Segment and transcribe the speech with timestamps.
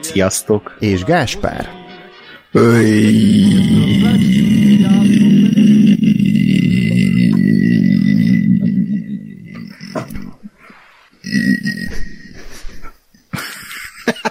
[0.00, 0.76] Sziasztok!
[0.78, 1.68] és Gáspár.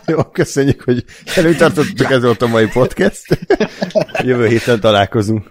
[0.06, 1.04] Jó, köszönjük, hogy
[1.36, 3.40] előtartottuk, ez volt a mai podcast.
[4.24, 5.50] Jövő héten találkozunk.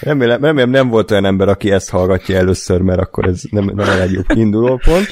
[0.00, 3.88] Remélem, remélem nem volt olyan ember, aki ezt hallgatja először, mert akkor ez nem, nem
[3.88, 5.08] a legjobb kiinduló pont.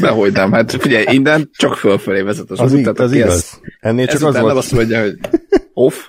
[0.00, 3.34] Dehogy nem, hát figyelj, innen csak fölfelé vezet az, Az, út, tehát az igaz.
[3.34, 5.18] ezt- Ennél csak az volt, azt mondja, hogy
[5.72, 6.08] off,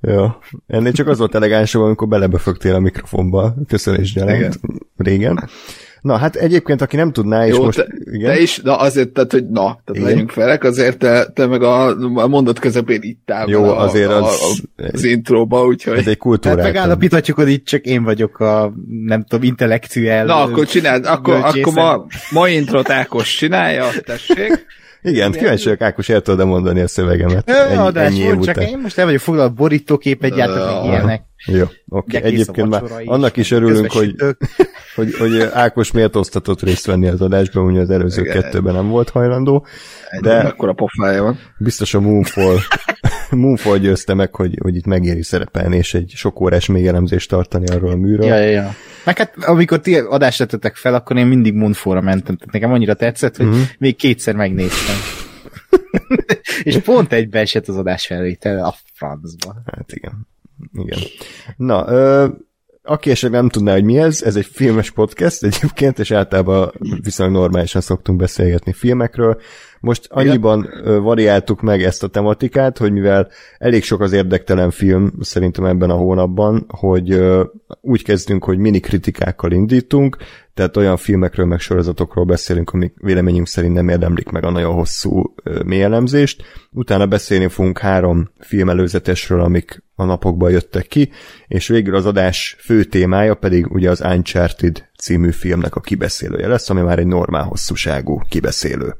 [0.00, 0.26] jó.
[0.66, 3.54] Ennél csak az volt elegánsabb, amikor belebefögtél a mikrofonba.
[3.68, 4.60] Köszönés gyaránt.
[4.96, 5.48] Régen.
[6.04, 7.76] Na, hát egyébként, aki nem tudná, és jó, most...
[7.78, 8.30] te, igen?
[8.30, 10.02] de is, na azért, tehát, hogy na, tehát Igen.
[10.02, 14.10] legyünk felek, azért te, te meg a, a mondat közepén itt áll Jó, a, azért
[14.10, 15.98] a, az- a, az intróba, úgyhogy...
[15.98, 16.56] Ez egy kultúrát.
[16.56, 18.72] Tehát megállapíthatjuk, hogy itt csak én vagyok a,
[19.06, 20.24] nem tudom, intellektuel.
[20.24, 24.66] Na, akkor csináld, akkor, akkor ma, ma introt Ákos csinálja, tessék.
[25.02, 27.50] Igen, kíváncsi vagyok, Ákos, el tudod mondani a szövegemet.
[27.50, 30.84] Ö, Ennyi, adás, ennyi év mondd csak én most el vagyok foglalva, borítóképet gyártok, meg
[30.84, 31.22] Ö, ilyenek.
[31.46, 32.16] Jó, oké.
[32.16, 34.14] A Egyébként már annak is örülünk, hogy.
[34.94, 38.40] Hogy, hogy Ákos méltóztatott részt venni az adásban, ugye az előző Igen.
[38.40, 39.66] kettőben nem volt hajlandó,
[40.20, 40.38] De...
[40.38, 41.38] Akkor a pofája van.
[41.58, 42.56] biztos a Moonfall,
[43.30, 47.66] Moonfall győzte meg, hogy, hogy itt megéri szerepelni, és egy sok órás még elemzést tartani
[47.66, 48.26] arról a műről.
[48.26, 48.70] Ja, ja, ja.
[49.04, 52.36] Meg hát, amikor ti adást tettetek fel, akkor én mindig Moonfall-ra mentem.
[52.36, 53.54] Tehát nekem annyira tetszett, hogy Mhm.
[53.54, 53.68] uh-huh.
[53.78, 54.96] még kétszer megnéztem.
[56.62, 59.54] és pont egybe esett az adás felvétel a francba.
[59.76, 60.26] Hát igen.
[60.72, 60.98] Igen.
[61.56, 62.26] Na, ö,
[62.86, 66.72] aki esetleg nem tudná, hogy mi ez, ez egy filmes podcast egyébként, és általában
[67.02, 69.40] viszonylag normálisan szoktunk beszélgetni filmekről.
[69.84, 73.28] Most annyiban ö, variáltuk meg ezt a tematikát, hogy mivel
[73.58, 77.20] elég sok az érdektelen film szerintem ebben a hónapban, hogy
[77.80, 80.16] úgy kezdünk, hogy mini kritikákkal indítunk,
[80.54, 85.34] tehát olyan filmekről meg sorozatokról beszélünk, amik véleményünk szerint nem érdemlik meg a nagyon hosszú
[85.42, 86.42] ö, mély elemzést.
[86.70, 91.10] Utána beszélni fogunk három filmelőzetesről, amik a napokban jöttek ki,
[91.46, 96.70] és végül az adás fő témája pedig ugye az Uncharted című filmnek a kibeszélője lesz,
[96.70, 98.94] ami már egy normál hosszúságú kibeszélő.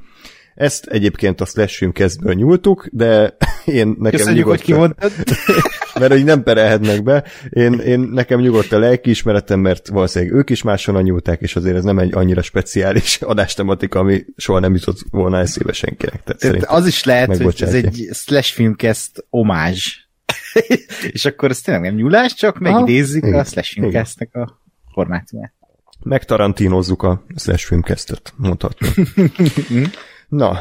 [0.54, 5.12] Ezt egyébként a Slash kezdből nyúltuk, de én nekem Köszönjük, hogy nyugodt- kimondtad.
[6.00, 7.24] mert hogy nem perelhetnek be.
[7.50, 11.84] Én, én nekem nyugodt a lelkiismeretem, mert valószínűleg ők is máshonnan nyúlták, és azért ez
[11.84, 16.22] nem egy annyira speciális adástematika, ami soha nem jutott volna eszébe senkinek.
[16.22, 20.02] Tehát az is lehet, hogy ez egy slash filmcast omázs.
[21.12, 24.60] és akkor ez tényleg nem nyúlás, csak megidézzük a slash filmcastnek a
[24.92, 25.52] formátumát.
[26.02, 29.08] megtarantínozzuk a slash filmcastet, mondhatjuk.
[30.36, 30.58] Na,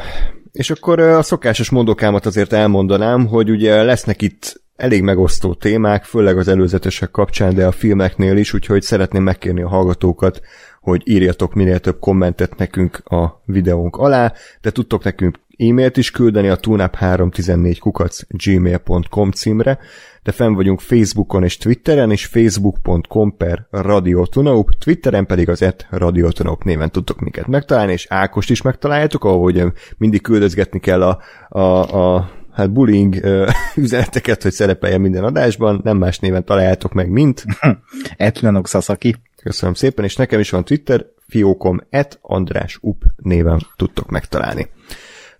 [0.52, 6.38] és akkor a szokásos mondokámat azért elmondanám, hogy ugye lesznek itt elég megosztó témák, főleg
[6.38, 10.40] az előzetesek kapcsán, de a filmeknél is, úgyhogy szeretném megkérni a hallgatókat,
[10.80, 16.48] hogy írjatok minél több kommentet nekünk a videónk alá, de tudtok nekünk e-mailt is küldeni
[16.48, 19.78] a tunap314 kukac gmail.com címre,
[20.24, 26.64] de fenn vagyunk Facebookon és Twitteren, és facebook.com per radiotunaup, Twitteren pedig az et radiotunaup
[26.64, 31.18] néven tudtok minket megtalálni, és Ákost is megtaláljátok, ahol ugye mindig küldözgetni kell a,
[31.48, 37.08] a, a hát bullying ö, üzeneteket, hogy szerepeljen minden adásban, nem más néven találjátok meg,
[37.10, 37.44] mint
[38.16, 39.14] Etlenok Sasaki.
[39.42, 44.68] Köszönöm szépen, és nekem is van Twitter, fiókom et András Up néven tudtok megtalálni.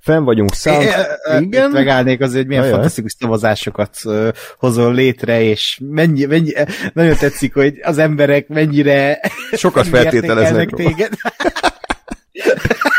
[0.05, 0.83] Fenn vagyunk Sound...
[0.83, 1.43] Igen?
[1.43, 1.71] Igen?
[1.71, 2.75] Megállnék azért, hogy milyen Ajaj.
[2.75, 3.97] fantasztikus szavazásokat
[4.59, 6.53] hozol létre, és mennyi, mennyi,
[6.93, 9.21] nagyon tetszik, hogy az emberek mennyire
[9.53, 11.13] Sokat feltételeznek téged.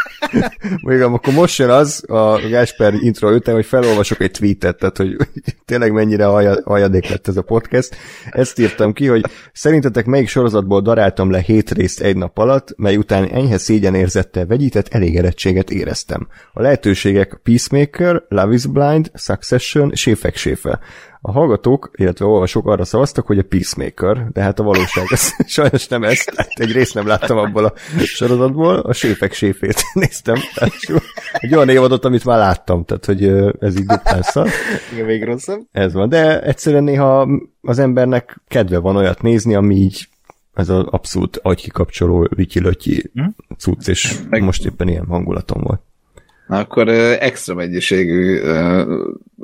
[0.81, 5.15] Még akkor most jön az a Gásper intro után, hogy felolvasok egy tweetet, tehát hogy
[5.65, 7.95] tényleg mennyire haja- hajadék lett ez a podcast.
[8.29, 12.95] Ezt írtam ki, hogy szerintetek melyik sorozatból daráltam le hét részt egy nap alatt, mely
[12.95, 16.27] után enyhe szégyenérzettel vegyített elégedettséget éreztem.
[16.53, 20.79] A lehetőségek Peacemaker, Love is Blind, Succession, Séfek Séfe.
[21.27, 25.87] A hallgatók, illetve olvasók arra szavaztak, hogy a Peacemaker, de hát a valóság az sajnos
[25.87, 30.73] nem ez, tehát egy részt nem láttam abból a sorozatból, a séfek séfét néztem, tehát
[31.33, 33.23] egy olyan évadot, amit már láttam, tehát hogy
[33.59, 34.47] ez így duplán szar.
[34.93, 35.61] Igen, még rosszabb.
[35.71, 37.27] Ez van, de egyszerűen néha
[37.61, 40.07] az embernek kedve van olyat nézni, ami így
[40.53, 43.25] ez az abszolút agykikapcsoló, vityilötyi Hm?
[43.57, 45.81] cucc, és Meg- most éppen ilyen hangulatom volt.
[46.47, 46.89] Na, akkor
[47.19, 48.39] extra mennyiségű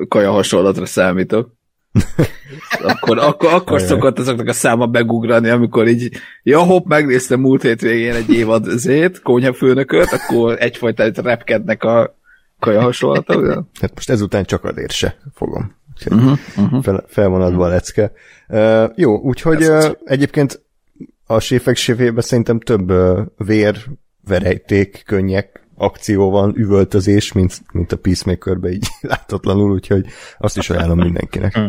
[0.07, 1.60] kaja hasonlatra számítok.
[2.92, 6.10] akkor, akkor, akkor szokott azoknak a száma begugrani, amikor így,
[6.44, 12.16] ja hopp, megnéztem múlt hétvégén egy évad zét, konyhafőnököt, akkor egyfajta repkednek a
[12.60, 13.66] kaja hasonlatok.
[13.82, 15.80] Hát most ezután csak azért se fogom.
[16.06, 16.84] Uh-huh, uh-huh.
[16.84, 18.12] fel, fel van adva a lecke.
[18.48, 20.62] Uh, jó, úgyhogy uh, egyébként
[21.26, 23.76] a séfek séfében szerintem több uh, vér,
[24.28, 30.06] verejték, könnyek, akció van, üvöltözés, mint, mint a Peacemakerbe így láthatatlanul, úgyhogy
[30.38, 31.60] azt is ajánlom mindenkinek.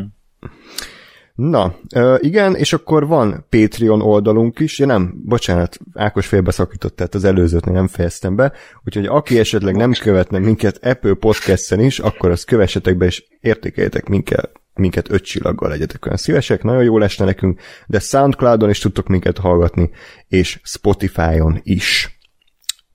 [1.35, 7.15] Na, uh, igen, és akkor van Patreon oldalunk is, ja nem, bocsánat, Ákos félbeszakított, tehát
[7.15, 8.53] az előzőtnél nem fejeztem be,
[8.85, 14.09] úgyhogy aki esetleg nem követne minket Apple Podcast-en is, akkor azt kövessetek be, és értékeljetek
[14.09, 19.09] minket, minket öt csillaggal legyetek olyan szívesek, nagyon jó lesne nekünk, de Soundcloudon is tudtok
[19.09, 19.91] minket hallgatni,
[20.29, 22.21] és Spotify-on is.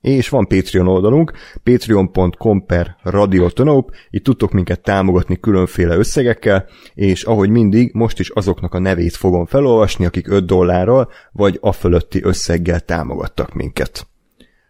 [0.02, 1.32] És van Patreon oldalunk,
[1.64, 8.74] patreon.com per radiotonop, itt tudtok minket támogatni különféle összegekkel, és ahogy mindig, most is azoknak
[8.74, 14.08] a nevét fogom felolvasni, akik 5 dollárral, vagy a fölötti összeggel támogattak minket.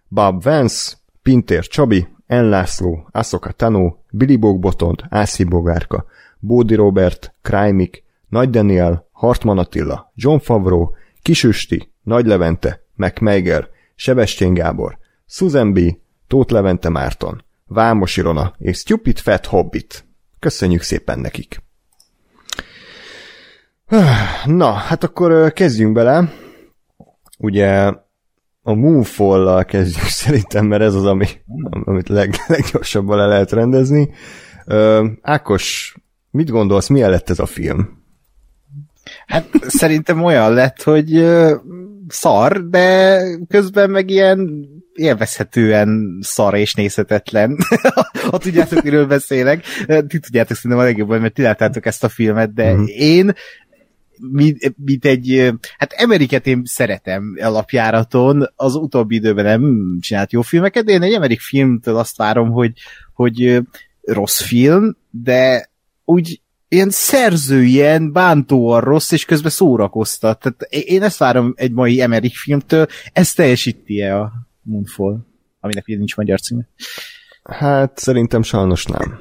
[0.08, 6.06] Bob Vance, Pintér Csabi, Enlászló, Aszoka Tanó, Billy Bogbotont, Ászi Bogárka,
[6.40, 10.90] Bódi Robert, Krajmik, Nagy Daniel, Hartman Attila, John Favreau,
[11.22, 14.98] Kisüsti, Nagy Levente, McMeiger, Sebestyén Gábor,
[15.30, 15.80] Susan B.,
[16.28, 20.06] Tóth Levente Márton, Vámos Irona és Stupid Fat Hobbit.
[20.40, 21.62] Köszönjük szépen nekik!
[24.46, 26.34] Na, hát akkor kezdjünk bele.
[27.38, 27.92] Ugye
[28.62, 31.28] a Moonfall-lal kezdjük szerintem, mert ez az, ami,
[31.84, 34.10] amit leg, leggyorsabban le lehet rendezni.
[35.22, 35.96] Ákos,
[36.32, 38.04] mit gondolsz, milyen lett ez a film?
[39.26, 41.26] Hát szerintem olyan lett, hogy
[42.08, 47.58] szar, de közben meg ilyen élvezhetően szar és nézhetetlen.
[48.32, 49.64] ha tudjátok, miről beszélek.
[50.08, 52.82] Ti tudjátok szerintem a legjobban, mert ti láttátok ezt a filmet, de Mhm.
[52.82, 53.02] uh-huh.
[53.02, 53.34] én
[54.32, 60.86] mint, mint egy, hát Emeriket én szeretem alapjáraton, az utóbbi időben nem csinált jó filmeket,
[60.86, 62.72] de én egy Emerik filmtől azt várom, hogy,
[63.14, 63.62] hogy
[64.02, 65.70] rossz film, de
[66.06, 70.40] úgy ilyen szerző, ilyen bántóan rossz, és közben szórakoztat.
[70.40, 74.32] Tehát én ezt várom egy mai Emmerich filmtől, ezt teljesíti-e a
[74.68, 75.18] Moonfall,
[75.60, 76.68] aminek ugye nincs magyar címe.
[77.44, 79.20] Hát szerintem sajnos nem.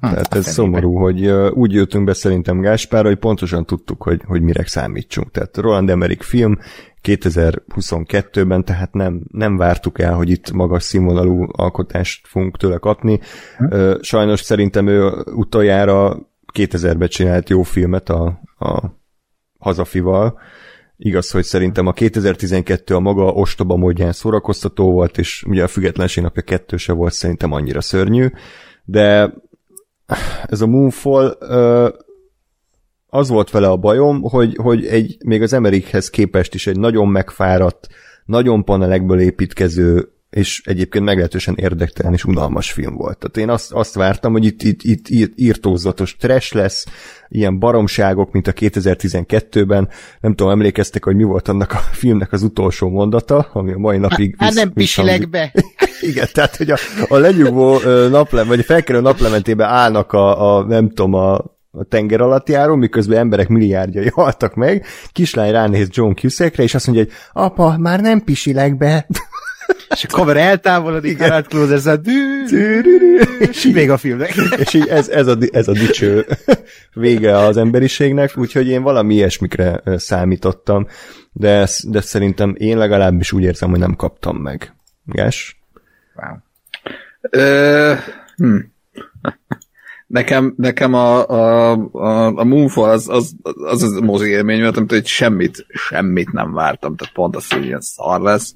[0.00, 4.02] Hm, Tehát a ez szomorú, hogy ö, úgy jöttünk be szerintem Gáspárra, hogy pontosan tudtuk,
[4.02, 5.30] hogy, hogy mire számítsunk.
[5.30, 6.58] Tehát Roland Emmerich film
[7.02, 13.20] 2022-ben, tehát nem, nem vártuk el, hogy itt magas színvonalú alkotást fogunk tőle kapni.
[13.70, 18.82] Ö, Sajnos szerintem ő utoljára 2000-ben csinált jó filmet a, a
[19.58, 20.38] hazafival.
[20.98, 26.22] Igaz, hogy szerintem a 2012 a maga ostoba módján szórakoztató volt, és ugye a Függetlenség
[26.22, 28.30] napja kettő se volt szerintem annyira szörnyű,
[28.84, 29.34] de
[30.46, 31.38] ez a Moonfall
[33.06, 37.08] az volt vele a bajom, hogy, hogy egy, még az Emerichhez képest is egy nagyon
[37.08, 37.88] megfáradt,
[38.24, 43.18] nagyon panelekből építkező, és egyébként meglehetősen érdektelen és unalmas film volt.
[43.18, 46.86] Tehát én azt, azt vártam, hogy itt, itt, itt, itt írtózatos trash lesz,
[47.28, 49.88] ilyen baromságok, mint a 2012-ben.
[50.20, 53.98] Nem tudom, emlékeztek, hogy mi volt annak a filmnek az utolsó mondata, ami a mai
[53.98, 55.52] napig Hát visz- nem pisilek be.
[56.10, 56.76] igen, tehát, hogy a,
[57.08, 57.78] a lenyugvó
[58.08, 61.34] naplem, vagy a felkerül naplementébe állnak a, a nem tudom, a,
[61.70, 66.86] a tenger alatt járó, miközben emberek milliárdjai haltak meg, kislány ránéz John Cusackre, és azt
[66.86, 69.06] mondja, hogy apa, már nem pisilek be.
[69.88, 72.00] És a kamera eltávolodik, Harald Closer szám,
[73.38, 74.34] és még a filmnek.
[74.58, 76.26] és így ez, ez, a, ez a dicső
[76.92, 80.86] vége az emberiségnek, úgyhogy én valami ilyesmikre számítottam,
[81.32, 84.74] de, de szerintem én legalábbis úgy érzem, hogy nem kaptam meg.
[85.04, 85.60] Gás?
[86.14, 86.36] Wow.
[87.30, 87.94] Ö,
[88.36, 88.56] hm.
[90.06, 94.90] Nekem, nekem a, a, a, a Moonfall az az, az, az mozi élmény volt, amit
[94.90, 98.54] hogy semmit, semmit nem vártam, tehát pont az, hogy ilyen szar lesz.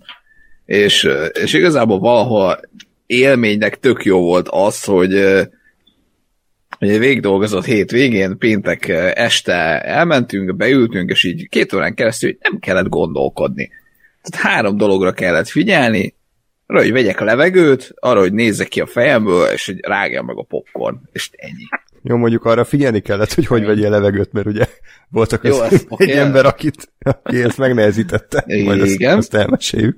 [0.70, 2.60] És, és igazából valahol
[3.06, 5.42] élménynek tök jó volt az, hogy ö,
[6.78, 12.58] hogy egy végigdolgozott hét végén, péntek este elmentünk, beültünk, és így két órán keresztül nem
[12.58, 13.70] kellett gondolkodni.
[14.22, 16.14] Tehát három dologra kellett figyelni,
[16.66, 20.36] arra, hogy vegyek a levegőt, arra, hogy nézzek ki a fejemből, és hogy rágjam meg
[20.36, 21.64] a popcorn, és ennyi.
[22.02, 24.66] Jó, mondjuk arra figyelni kellett, hogy hogy vegyél levegőt, mert ugye
[25.08, 28.44] voltak Jó, az egy ember, akit, aki ezt megnehezítette.
[28.64, 29.16] Majd azt, Igen.
[29.16, 29.96] azt elmeséljük.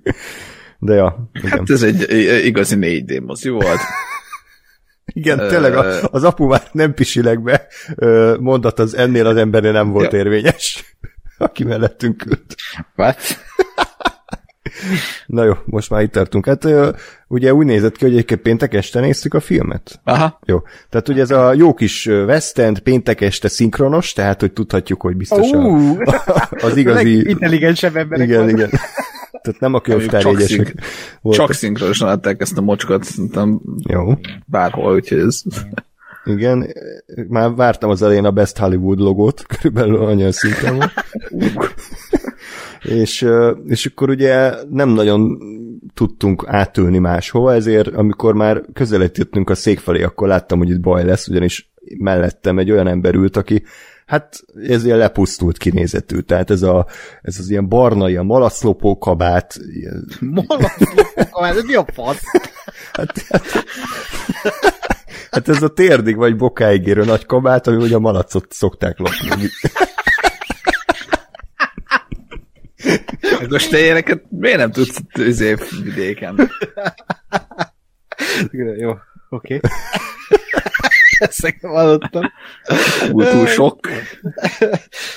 [0.85, 1.51] De ja, igen.
[1.51, 2.11] Hát ez egy
[2.47, 3.79] igazi 4D mozi volt.
[5.05, 7.67] igen, tényleg a, az apu már nem pisilek be
[8.41, 10.19] mondat az ennél az embernél nem volt Ja.
[10.19, 10.97] érvényes.
[11.39, 12.55] Aki mellettünk ült.
[12.97, 13.19] What?
[15.27, 16.47] Na jó, most már itt tartunk.
[16.47, 16.69] Hát
[17.29, 20.01] ugye úgy nézett ki, hogy egyébként péntek este néztük a filmet.
[20.05, 20.39] Aha.
[20.47, 20.62] Jó.
[20.91, 25.17] Tehát ugye ez a jó kis West End péntek este szinkronos, tehát hogy tudhatjuk, hogy
[25.17, 25.97] biztos a, Ú,
[26.61, 27.29] az igazi...
[27.29, 28.53] intelligensebb emberek Igen, vannak.
[28.59, 28.71] igen.
[29.42, 30.75] Tehát nem a könyvtár Csak szink-
[31.20, 31.46] voltak.
[31.46, 34.12] Csak szinkronosan adták ezt a mocskot, szerintem Jó.
[34.46, 35.42] bárhol, úgyhogy ez...
[36.25, 36.66] Igen,
[37.28, 40.92] már vártam az elején a Best Hollywood logót, körülbelül annyian szinten volt.
[43.00, 43.26] és,
[43.66, 45.38] és akkor ugye nem nagyon
[45.94, 51.04] tudtunk átülni máshova, ezért amikor már közelítettünk a szék felé, akkor láttam, hogy itt baj
[51.04, 53.62] lesz, ugyanis mellettem egy olyan ember ült, aki
[54.12, 56.87] hát ez ilyen lepusztult kinézetű, tehát ez, a,
[57.23, 60.09] ez az ilyen barna, ilyen malaclopó kabát, ilyen,
[60.49, 62.23] Malaclopok, ez mi a fasz?
[62.92, 63.64] hát, hát,
[65.31, 69.49] hát ez a térdig vagy bokáig érő nagy kabát, ami ugye a malacot szokták lopni.
[73.21, 76.50] Hát Most te ilyeneket miért nem tudsz izé vidéken?
[78.81, 78.95] Jó,
[79.33, 79.61] oké.
[81.19, 82.33] Ezt nekem hallottam.
[83.09, 83.89] Túl, sok.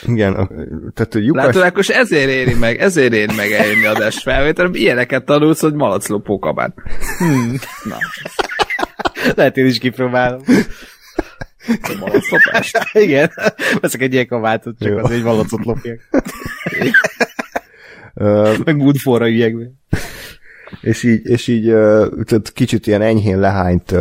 [0.06, 0.48] Igen, a,
[0.94, 5.26] tehát hogy lyukas, Látod, Ákos, ezért éri meg, ezért éri meg eljönni adás felvételem, ilyeneket
[5.26, 6.74] tanulsz, hogy malaclopó kabát.
[7.84, 7.98] Na,
[9.36, 10.42] Lehet én is kipróbálom.
[12.00, 12.80] malaclopást.
[12.94, 13.32] Igen.
[13.80, 14.98] Veszek egy ilyen kabátot, csak Jó.
[14.98, 16.00] az egy malacot lopjak.
[18.64, 19.98] Meg moodforra üljek be.
[20.86, 21.66] És így, és így
[22.24, 23.96] tehát kicsit ilyen enyhén lehányt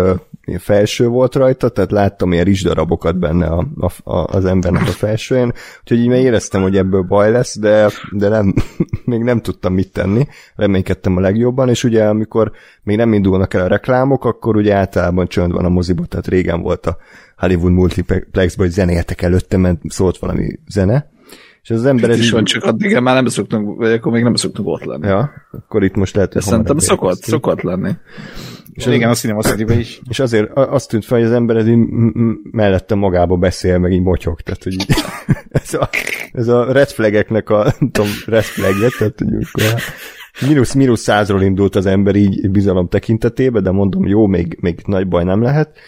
[0.59, 5.53] felső volt rajta, tehát láttam ilyen rizsdarabokat benne a, a, a, az embernek a felsőjén,
[5.81, 8.55] úgyhogy így már éreztem, hogy ebből baj lesz, de, de nem,
[9.05, 10.27] még nem tudtam mit tenni,
[10.57, 15.27] reménykedtem a legjobban, és ugye amikor még nem indulnak el a reklámok, akkor ugye általában
[15.27, 16.97] csönd van a moziba, tehát régen volt a
[17.37, 21.13] Hollywood Multiplexben, hogy zenéltek előtte, mert szólt valami zene,
[21.65, 24.35] és az ember Ez is van, csak addig már nem szoktunk, vagy akkor még nem
[24.35, 25.07] szoktunk ott lenni.
[25.07, 27.43] ja, akkor itt most lehet, hogy szerintem szokott, érkeztünk.
[27.43, 27.91] szokott lenni.
[28.73, 30.01] És igen, a Cinema city is.
[30.09, 31.67] És azért azt tűnt fel, hogy az ember ez
[32.51, 34.87] mellette magába beszél, meg így motyog, tehát hogy így,
[35.63, 35.89] ez, a,
[36.33, 39.81] ez a red flageknek a, nem tudom, red flagje, tehát hogy akkor
[40.49, 45.09] mínusz, mínusz százról indult az ember így bizalom tekintetében, de mondom, jó, még, még nagy
[45.09, 45.79] baj nem lehet.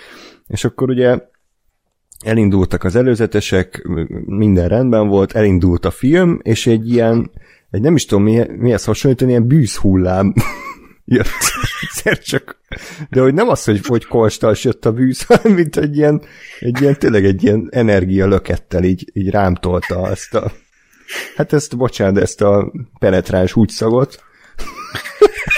[0.47, 1.19] És akkor ugye
[2.25, 3.89] elindultak az előzetesek,
[4.25, 7.31] minden rendben volt, elindult a film, és egy ilyen,
[7.71, 10.35] egy nem is tudom mi, mihez hasonlítani, ilyen bűzhullám
[11.05, 11.27] jött.
[11.81, 12.61] Egyszer csak.
[13.11, 16.23] De hogy nem az, hogy, hogy konstans jött a bűz, hanem mint egy ilyen,
[16.61, 20.53] egy ilyen, tényleg egy ilyen energia lökettel így, így rám tolta ezt a,
[21.37, 24.25] hát ezt, bocsánat, ezt a penetráns húgyszagot,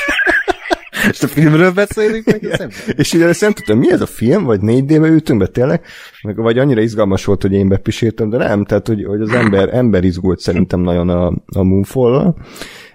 [1.10, 2.44] És a filmről beszélünk meg?
[2.44, 2.70] Ember?
[2.96, 5.80] És ugye ezt nem tudtam, mi ez a film, vagy 4D-be ültünk be tényleg,
[6.22, 9.74] meg, vagy annyira izgalmas volt, hogy én bepiséltem, de nem, tehát hogy, hogy az ember,
[9.74, 12.34] ember izgult szerintem nagyon a, a moonfall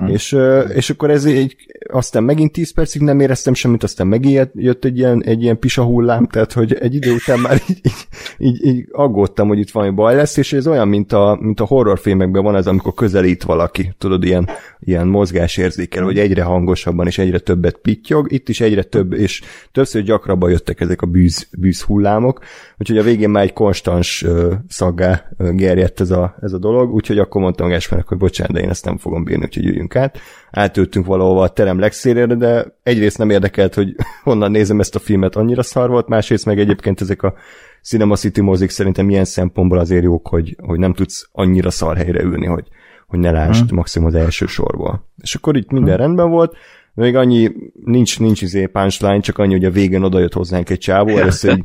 [0.07, 1.55] és, ö, és akkor ez egy,
[1.91, 5.83] aztán megint 10 percig nem éreztem semmit, aztán megint jött egy ilyen, egy ilyen pisa
[5.83, 8.07] hullám, tehát hogy egy idő után már így, így,
[8.37, 11.65] így, így aggódtam, hogy itt valami baj lesz, és ez olyan, mint a, mint a
[11.65, 17.39] horrorfilmekben van az, amikor közelít valaki, tudod, ilyen, ilyen mozgásérzékel, hogy egyre hangosabban és egyre
[17.39, 22.39] többet pittyog, itt is egyre több, és többször gyakrabban jöttek ezek a bűz, bűz hullámok,
[22.77, 26.93] úgyhogy a végén már egy konstans uh, szaggá uh, gerjedt ez a, ez a dolog,
[26.93, 30.19] úgyhogy akkor mondtam Gásmernek, hogy bocsánat, de én ezt nem fogom bírni, úgyhogy üljünk át.
[30.51, 35.35] Átültünk valahova a terem legszélére, de egyrészt nem érdekelt, hogy honnan nézem ezt a filmet,
[35.35, 37.33] annyira szar volt, másrészt meg egyébként ezek a
[37.81, 42.21] Cinema City mozik szerintem ilyen szempontból azért jók, hogy, hogy nem tudsz annyira szar helyre
[42.21, 42.67] ülni, hogy,
[43.07, 43.77] hogy ne lásd hmm.
[43.77, 45.07] maximum az első sorból.
[45.21, 46.05] És akkor itt minden hmm.
[46.05, 46.55] rendben volt,
[46.95, 47.51] még annyi,
[47.83, 51.63] nincs, nincs izé punchline, csak annyi, hogy a végén odajött hozzánk egy csávó, először, így,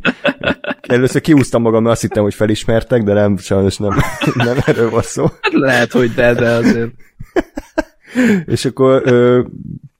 [0.96, 3.96] először kiúztam magam, mert azt hittem, hogy felismertek, de nem, sajnos nem,
[4.34, 5.26] nem erről van szó.
[5.50, 6.90] Lehet, hogy de, de azért.
[8.46, 9.42] És akkor ö,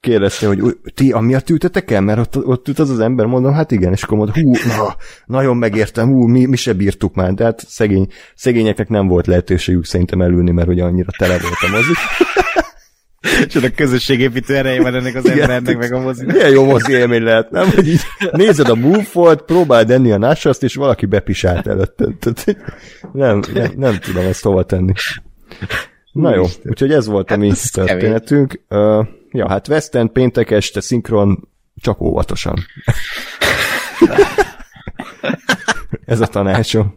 [0.00, 2.00] kérdezte, hogy "Ú, ti amiatt ültetek el?
[2.00, 4.97] Mert ott, ott ült az az ember, mondom, hát igen, és akkor mondom, hú, na,
[5.27, 9.85] nagyon megértem, hú, mi, mi se bírtuk már, de hát szegény, szegényeknek nem volt lehetőségük
[9.85, 11.93] szerintem elülni, mert ugye annyira tele volt a mozi.
[13.49, 16.25] És a közösségépítő ereje van ennek az embernek, meg a mozi.
[16.25, 17.71] Milyen jó mozi élmény lehet, nem?
[17.71, 18.00] Hogy így
[18.33, 22.07] nézed a Moonfall-t, próbáld enni a násaszt, és valaki bepisált előtte.
[22.21, 22.57] Tehát,
[23.12, 24.93] nem, nem, nem tudom ezt hova tenni.
[26.18, 28.60] Na jó, úgyhogy ez volt a mi történetünk.
[28.68, 31.48] Uh, ja, hát West End péntek este szinkron,
[31.80, 32.58] csak óvatosan.
[36.04, 36.94] ez a tanácsom.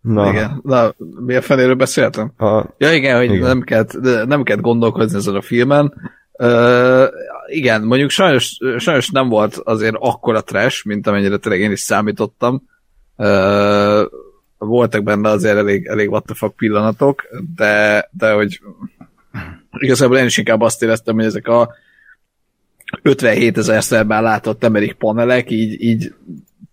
[0.00, 0.60] Na, Igen.
[0.64, 0.94] Na,
[1.24, 2.32] mi a feléről beszéltem?
[2.38, 3.40] a, Ja igen, hogy Igen.
[3.40, 5.94] Nem, kellett, nem kellett gondolkozni ezen a filmen.
[6.32, 7.04] Uh,
[7.46, 12.68] igen, mondjuk sajnos, sajnos nem volt azért akkora trash, mint amennyire tényleg én is számítottam.
[13.16, 14.02] Uh,
[14.66, 18.60] voltak benne azért elég, elég what the fuck pillanatok, de, de hogy
[19.78, 21.74] igazából én is inkább azt éreztem, hogy ezek a
[23.02, 26.14] 57 ezerszer már látott Amerik panelek így, így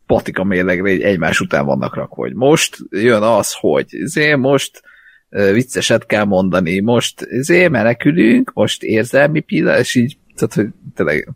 [0.05, 4.81] patika mérlegre így egymás után vannak rakva, hogy most jön az, hogy zé, most
[5.29, 11.29] vicceset kell mondani, most zé, menekülünk, most érzelmi pillanat, és így, tehát, hogy tényleg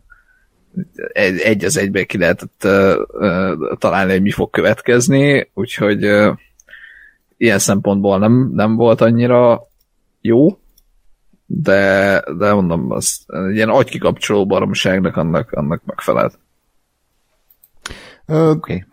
[1.12, 6.36] egy, egy az egybe ki lehetett uh, uh, találni, hogy mi fog következni, úgyhogy uh,
[7.44, 9.68] ilyen szempontból nem, nem volt annyira
[10.20, 10.58] jó,
[11.46, 16.38] de, de mondom, az ilyen agykikapcsoló baromságnak annak, annak megfelelt.
[18.26, 18.50] Oké.
[18.52, 18.84] Okay.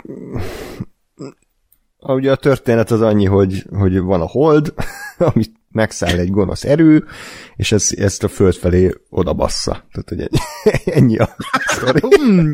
[1.99, 4.73] Ugye a történet az annyi, hogy, hogy van a hold,
[5.33, 7.05] amit megszáll egy gonosz erő,
[7.55, 9.83] és ez, ezt a föld felé oda bassza.
[9.91, 10.39] Tehát, hogy
[10.85, 11.99] ennyi a sztori.
[12.15, 12.51] Hmm.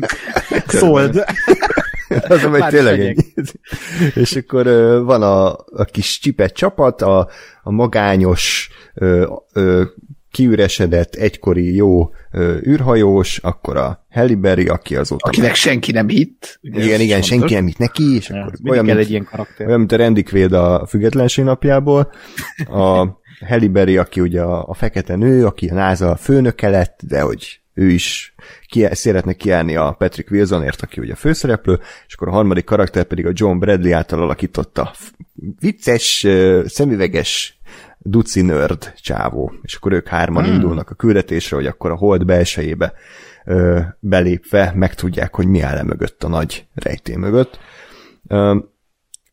[2.28, 3.14] Az a tényleg ennyi.
[4.14, 4.64] És akkor
[5.04, 7.28] van a, a kis csipet csapat, a,
[7.62, 9.82] a magányos ö, ö,
[10.30, 15.28] kiüresedett egykori jó ö, űrhajós, akkor a Halle Berry, aki azóta...
[15.28, 16.58] Akinek senki nem hitt.
[16.62, 19.66] Ugye igen, igen, senki nem hitt neki, és ja, akkor olyan, mint, egy ilyen karakter.
[19.66, 22.12] olyan, mint a Randy Quaid a függetlenség napjából.
[22.70, 23.06] A
[23.46, 27.60] Halle Berry, aki ugye a, a fekete nő, aki a NASA főnöke lett, de hogy
[27.78, 28.34] ő is
[28.66, 33.04] ki, szeretne kiállni a Patrick Wilsonért, aki ugye a főszereplő, és akkor a harmadik karakter
[33.04, 34.92] pedig a John Bradley által alakította
[35.60, 36.26] vicces,
[36.66, 37.58] szemüveges
[37.98, 40.52] duci nerd csávó, és akkor ők hárman hmm.
[40.52, 42.92] indulnak a küldetésre, hogy akkor a hold belsejébe
[43.44, 47.58] ö, belépve megtudják, hogy mi áll -e mögött a nagy rejtély mögött.
[48.28, 48.58] Ö,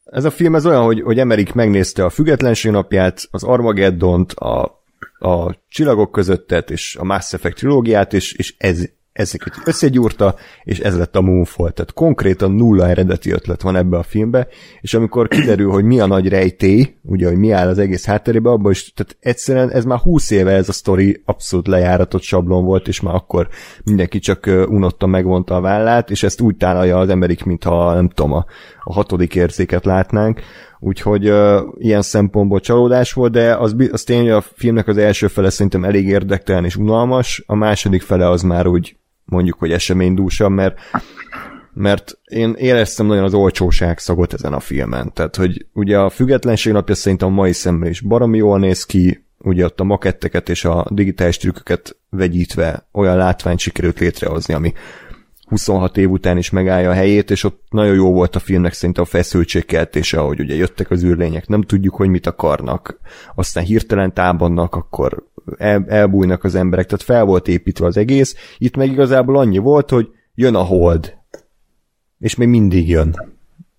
[0.06, 4.84] ez a film ez olyan, hogy, hogy Emerik megnézte a Függetlenség napját, az Armageddont, a,
[5.25, 10.98] a Csillagok közöttet és a Mass Effect trilógiát, és, és ez ezeket összegyúrta, és ez
[10.98, 11.72] lett a Moonfall.
[11.72, 14.48] Tehát konkrétan nulla eredeti ötlet van ebbe a filmbe,
[14.82, 18.50] és amikor kiderül, hogy mi a nagy rejtély, ugye, hogy mi áll az egész hátterébe,
[18.50, 22.88] abban is, tehát egyszerűen ez már húsz éve ez a sztori abszolút lejáratott sablon volt,
[22.88, 23.48] és már akkor
[23.84, 28.34] mindenki csak unotta, megvonta a vállát, és ezt úgy tálalja az emberik, mintha nem tudom,
[28.34, 28.46] a,
[28.88, 30.41] a hatodik érzéket látnánk,
[30.80, 35.28] úgyhogy uh, ilyen szempontból csalódás volt, de az, az tény, hogy a filmnek az első
[35.28, 38.95] fele szerintem elég érdektelen és unalmas, a második fele az már úgy
[39.26, 40.80] mondjuk, hogy eseménydúsabb, mert
[41.78, 45.13] mert én éreztem nagyon az olcsóság szagot ezen a filmen.
[45.13, 49.26] Tehát, hogy ugye a függetlenség napja szerintem a mai szemben is baromi jól néz ki,
[49.38, 54.74] ugye ott a maketteket és a digitális trükköket vegyítve olyan látványt sikerült létrehozni, ami
[55.45, 59.03] 26 év után is megállja a helyét, és ott nagyon jó volt a filmnek szerintem
[59.03, 62.99] a feszültségkeltése, ahogy ugye jöttek az űrlények, nem tudjuk, hogy mit akarnak,
[63.36, 65.23] aztán hirtelen támadnak, akkor
[65.58, 69.89] el, elbújnak az emberek, tehát fel volt építve az egész, itt meg igazából annyi volt,
[69.89, 71.13] hogy jön a hold,
[72.19, 73.34] és még mindig jön.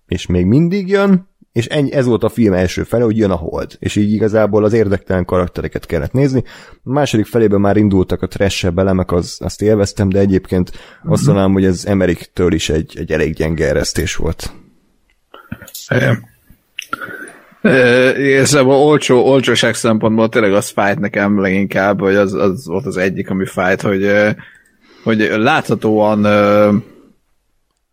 [0.07, 1.27] És még mindig jön,
[1.57, 4.63] és ennyi, ez volt a film első fele, hogy jön a hold, és így igazából
[4.63, 6.43] az érdektelen karaktereket kellett nézni.
[6.83, 11.11] A második felében már indultak a trash elemek, az, azt élveztem, de egyébként uh-huh.
[11.11, 14.53] azt mondanám, hogy ez Emeriktől is egy, egy elég gyenge eresztés volt.
[17.61, 22.97] Ez a olcsó, olcsóság szempontból tényleg az fájt nekem leginkább, hogy az, az volt az
[22.97, 24.11] egyik, ami fájt, hogy,
[25.03, 26.19] hogy láthatóan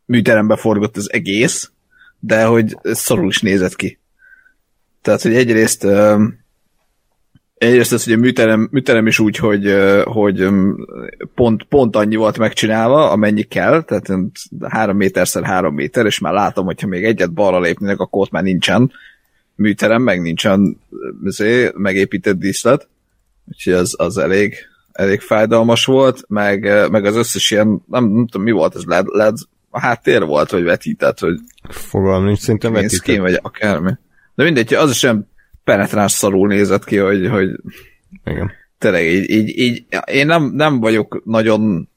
[0.04, 1.72] műterembe forgott az egész,
[2.26, 3.98] de hogy szarul is nézett ki.
[5.02, 5.86] Tehát, hogy egyrészt
[7.54, 10.48] egyrészt az, hogy a műterem, műterem is úgy, hogy, hogy
[11.34, 14.20] pont, pont annyi volt megcsinálva, amennyi kell, tehát
[14.60, 18.42] három méterszer három méter, és már látom, hogyha még egyet balra lépnének, akkor ott már
[18.42, 18.92] nincsen
[19.54, 20.80] műterem, meg nincsen
[21.24, 22.88] azért, megépített díszlet,
[23.48, 24.54] úgyhogy az, az elég,
[24.92, 29.06] elég fájdalmas volt, meg, meg az összes ilyen, nem, nem tudom mi volt, ez LED,
[29.06, 29.36] LED
[29.74, 32.96] a háttér volt, vagy vetített, hogy fogalm nincs, szerintem vetített.
[32.96, 33.90] Szkén, vagy akármi.
[34.34, 35.26] De mindegy, az sem
[35.64, 37.48] penetráns szarul nézett ki, hogy, hogy
[38.24, 38.50] Igen.
[38.78, 41.88] tényleg így, így, így, én nem, nem vagyok nagyon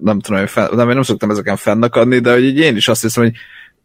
[0.00, 2.88] nem tudom, hogy fenn, nem, én nem szoktam ezeken fennakadni, de hogy így én is
[2.88, 3.32] azt hiszem, hogy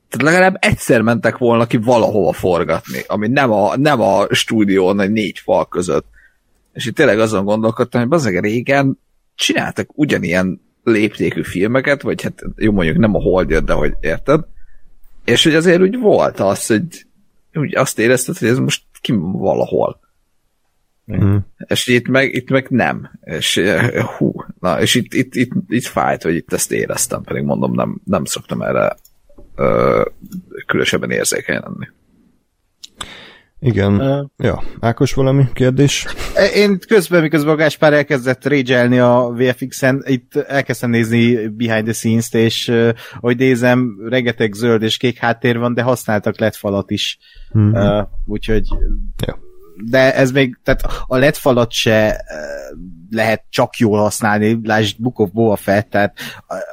[0.09, 5.11] tehát legalább egyszer mentek volna ki valahova forgatni, ami nem a, nem a stúdión, egy
[5.11, 6.05] négy fal között.
[6.73, 8.99] És itt tényleg azon gondolkodtam, hogy bazeg régen
[9.35, 14.45] csináltak ugyanilyen léptékű filmeket, vagy hát jó mondjuk nem a Hold jött, de hogy érted?
[15.25, 17.05] És hogy azért úgy volt az, hogy
[17.53, 19.99] úgy azt érezted, hogy ez most ki valahol.
[21.13, 21.35] Mm.
[21.67, 23.11] És itt meg, itt meg nem.
[23.23, 27.43] És eh, hú, na, és itt, itt, itt, itt fájt, hogy itt ezt éreztem, pedig
[27.43, 28.95] mondom, nem, nem szoktam erre
[29.55, 30.05] ö,
[30.65, 31.87] különösebben érzékeny lenni.
[33.59, 34.01] Igen.
[34.01, 36.05] Uh, ja, Ákos valami kérdés?
[36.55, 42.35] Én közben, miközben a Gáspár elkezdett rage a VFX-en, itt elkezdtem nézni behind the scenes-t,
[42.35, 47.17] és uh, ahogy nézem, rengeteg zöld és kék háttér van, de használtak lett falat is.
[47.51, 47.97] Uh-huh.
[47.97, 48.67] Uh, úgyhogy
[49.25, 49.39] ja.
[49.89, 52.25] de ez még, tehát a LED falat se
[53.09, 56.17] lehet csak jól használni, lásd Book of Boba Fett, tehát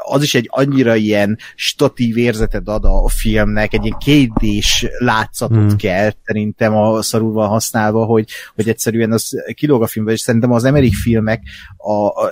[0.04, 5.76] az is egy annyira ilyen statív érzetet ad a filmnek, egy ilyen kétdés látszatot hmm.
[5.76, 10.52] kell szerintem a szarul van használva, hogy, hogy egyszerűen az kilóg a filmben, és szerintem
[10.52, 11.42] az Emmerich filmek
[11.76, 12.30] a, a,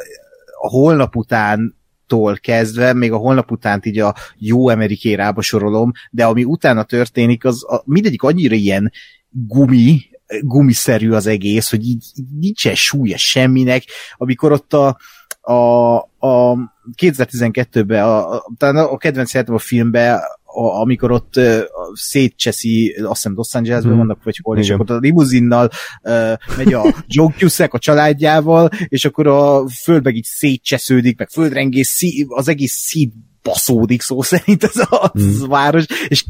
[0.60, 6.24] a holnap után tól kezdve, még a holnap utánt így a jó Amerikérába sorolom, de
[6.24, 8.92] ami utána történik, az a, mindegyik annyira ilyen
[9.30, 10.00] gumi,
[10.40, 13.84] gumiszerű az egész, hogy így, így nincsen súlya semminek,
[14.16, 14.98] amikor ott a,
[15.40, 16.56] a, a
[16.96, 20.20] 2012-ben, a, a, talán a kedvenc a filmben
[20.54, 21.58] a, amikor ott uh,
[21.92, 24.00] szétcseszi, azt hiszem Los Angelesben hmm.
[24.00, 24.68] vannak, vagy hol, Igen.
[24.68, 25.70] és akkor a limuzinnal
[26.02, 31.28] uh, megy a John Cusack a családjával, és akkor a föld meg így szétcsesződik, meg
[31.28, 35.28] földrengés, szí, az egész szít baszódik szó szerint ez a, hmm.
[35.28, 36.24] az a város, és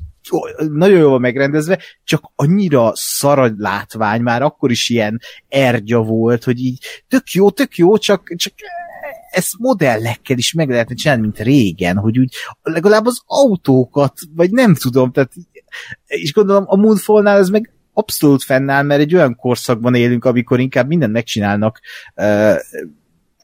[0.56, 6.84] nagyon jól megrendezve, csak annyira szar látvány, már akkor is ilyen ergya volt, hogy így
[7.08, 8.52] tök jó, tök jó, csak, csak
[9.30, 14.74] ezt modellekkel is meg lehetne csinálni, mint régen, hogy úgy legalább az autókat, vagy nem
[14.74, 15.32] tudom, tehát
[16.06, 20.86] és gondolom a Moonfall-nál ez meg abszolút fennáll, mert egy olyan korszakban élünk, amikor inkább
[20.86, 21.80] mindent megcsinálnak
[22.16, 22.54] uh,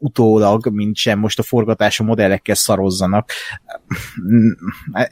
[0.01, 3.31] utólag, mint sem most a forgatás a modellekkel szarozzanak.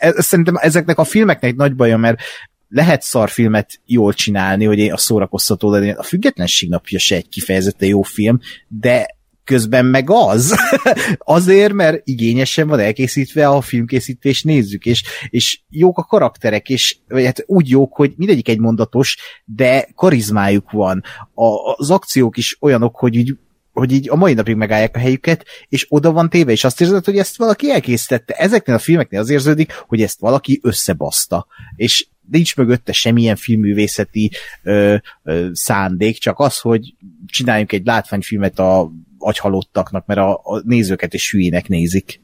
[0.01, 2.21] Szerintem ezeknek a filmeknek nagy baja, mert
[2.69, 5.97] lehet szarfilmet jól csinálni, hogy a szórakoztató legyen.
[5.97, 9.17] A függetlenség napja se egy kifejezetten jó film, de
[9.49, 10.55] közben meg az.
[11.19, 17.25] Azért, mert igényesen van elkészítve a filmkészítés nézzük, és, és jók a karakterek, és vagy
[17.25, 21.03] hát úgy jók, hogy mindegyik egy mondatos, de karizmájuk van.
[21.35, 23.37] A, az akciók is olyanok, hogy így
[23.79, 27.05] hogy így a mai napig megállják a helyüket, és oda van téve, és azt érzed,
[27.05, 28.35] hogy ezt valaki elkészítette.
[28.35, 31.47] Ezeknél a filmeknél az érződik, hogy ezt valaki összebaszta.
[31.77, 34.31] És nincs mögötte semmilyen filmművészeti
[34.63, 36.95] ö, ö, szándék, csak az, hogy
[37.27, 42.21] csináljunk egy látványfilmet a agyhalottaknak, mert a, a nézőket is hülyének nézik.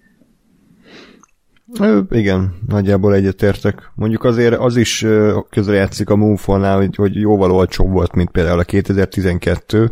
[2.11, 3.91] Igen, nagyjából egyetértek.
[3.95, 5.07] Mondjuk azért az is
[5.51, 9.91] közrejátszik a Moonfall-nál, hogy, hogy jóval olcsóbb volt, mint például a 2012,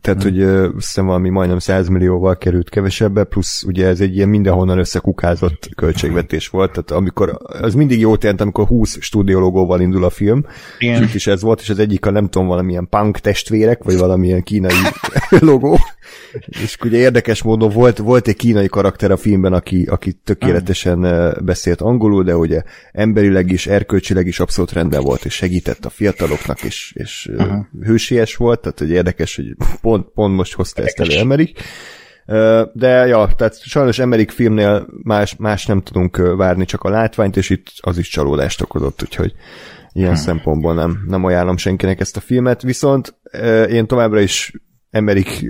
[0.00, 0.32] tehát, hmm.
[0.32, 4.78] hogy uh, hiszem valami majdnem 100 millióval került kevesebbe, plusz ugye ez egy ilyen mindenhonnan
[4.78, 10.44] összekukázott költségvetés volt, tehát amikor, az mindig jót jelent, amikor 20 stúdiologóval indul a film,
[10.78, 11.02] Igen.
[11.02, 14.42] és is ez volt, és az egyik a nem tudom, valamilyen punk testvérek, vagy valamilyen
[14.42, 14.72] kínai
[15.40, 15.78] logó,
[16.62, 21.00] és ugye érdekes módon volt, volt egy kínai karakter a filmben, aki, aki tökéletesen
[21.44, 26.62] beszélt angolul, de ugye emberileg is, erkölcsileg is abszolút rendben volt, és segített a fiataloknak,
[26.62, 27.64] és, és uh-huh.
[27.82, 31.60] hősies volt, tehát hogy érdekes, hogy pont, pont most hozta ezt elő Emerik.
[32.72, 37.50] De ja, tehát sajnos Emerik filmnél más, más nem tudunk várni, csak a látványt, és
[37.50, 39.32] itt az is csalódást okozott, úgyhogy
[39.92, 40.22] ilyen hmm.
[40.22, 43.14] szempontból nem, nem ajánlom senkinek ezt a filmet, viszont
[43.68, 44.52] én továbbra is
[44.96, 45.46] Emerik,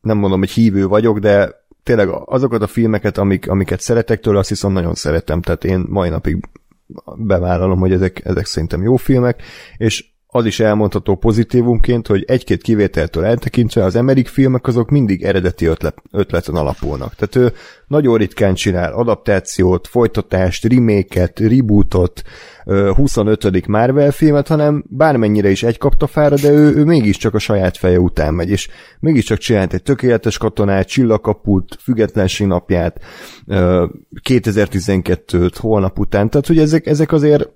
[0.00, 4.48] nem mondom, hogy hívő vagyok, de tényleg azokat a filmeket, amik, amiket szeretek tőle, azt
[4.48, 6.48] viszont nagyon szeretem, tehát én mai napig
[7.16, 9.42] bevállalom, hogy ezek, ezek szerintem jó filmek,
[9.76, 15.66] és az is elmondható pozitívumként, hogy egy-két kivételtől eltekintve az Emerik filmek azok mindig eredeti
[15.66, 17.14] ötlet, ötleten alapulnak.
[17.14, 22.22] Tehát ő nagyon ritkán csinál adaptációt, folytatást, reméket, rebootot,
[22.94, 23.66] 25.
[23.66, 28.34] Marvel filmet, hanem bármennyire is egy kaptafára, de ő, ő mégiscsak a saját feje után
[28.34, 28.68] megy, és
[29.00, 33.00] mégiscsak csinált egy tökéletes katonát, csillagkaput, függetlenség napját,
[34.28, 37.48] 2012-t holnap után, tehát hogy ezek, ezek azért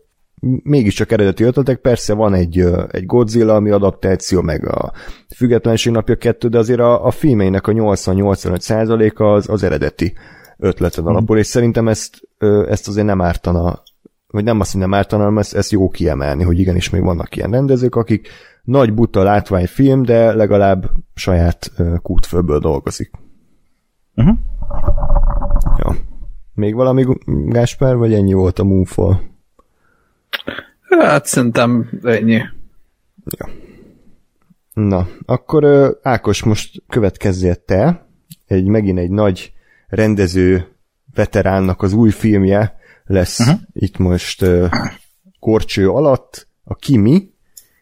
[0.63, 4.93] mégiscsak eredeti ötletek, persze van egy, egy Godzilla, ami adaptáció, meg a
[5.35, 10.13] Függetlenség napja kettő, de azért a, a filmeinek a 80-85 százaléka az, az eredeti
[10.59, 11.39] ötleten alapul, mm.
[11.39, 12.29] és szerintem ezt,
[12.69, 13.83] ezt azért nem ártana,
[14.27, 17.37] vagy nem azt, hogy nem ártana, hanem ezt, ezt jó kiemelni, hogy igenis még vannak
[17.37, 18.29] ilyen rendezők, akik
[18.63, 23.11] nagy buta látvány film, de legalább saját kútfőből dolgozik.
[24.17, 24.37] Uh-huh.
[25.79, 25.97] Ja.
[26.55, 27.07] Még valami
[27.47, 29.31] Gáspár, vagy ennyi volt a Moonfall?
[30.99, 32.43] Hát szerintem ennyi.
[33.25, 33.51] Ja.
[34.73, 38.07] Na, akkor Ákos, most következzél te.
[38.47, 39.53] Egy, megint egy nagy
[39.89, 40.69] rendező
[41.15, 43.61] veteránnak az új filmje lesz uh-huh.
[43.73, 44.71] itt most uh,
[45.41, 47.31] korcső alatt, a Kimi,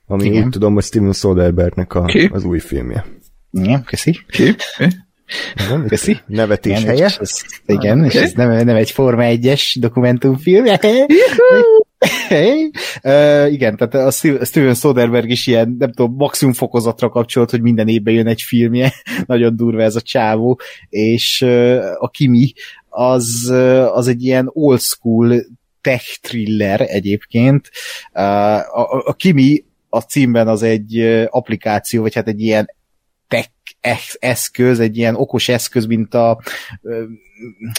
[0.07, 0.45] ami Igen.
[0.45, 3.05] úgy tudom, hogy Steven Soderberghnek a, az új filmje.
[3.51, 4.19] Igen, köszi.
[4.29, 4.55] Ki?
[5.55, 6.19] Igen, Köszi.
[6.27, 7.07] Nevetés igen, helye.
[7.07, 8.09] És ez, igen, okay.
[8.09, 10.65] és ez nem, nem egy Forma 1-es dokumentumfilm.
[12.31, 12.71] Hey.
[13.03, 14.11] Uh, igen, tehát a
[14.45, 18.93] Steven Soderbergh is ilyen, nem tudom, maximum fokozatra kapcsolt, hogy minden évben jön egy filmje,
[19.27, 22.53] nagyon durva ez a csávó, és uh, a Kimi
[22.89, 25.45] az, uh, az egy ilyen old school
[25.81, 27.71] tech thriller egyébként.
[28.13, 28.23] Uh,
[28.79, 30.99] a, a Kimi a címben az egy
[31.31, 32.67] applikáció, vagy hát egy ilyen
[33.81, 36.41] tech eszköz, egy ilyen okos eszköz, mint a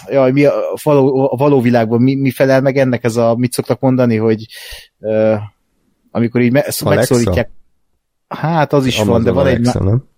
[0.09, 3.53] jaj, mi a való, a való világban mi, mi felel meg ennek ez a, mit
[3.53, 4.45] szoktak mondani, hogy
[4.99, 5.39] uh,
[6.11, 7.49] amikor így me, megszólítják.
[8.27, 9.85] Hát az is Amazon van, de van Alexa, egy...
[9.85, 10.09] Nem?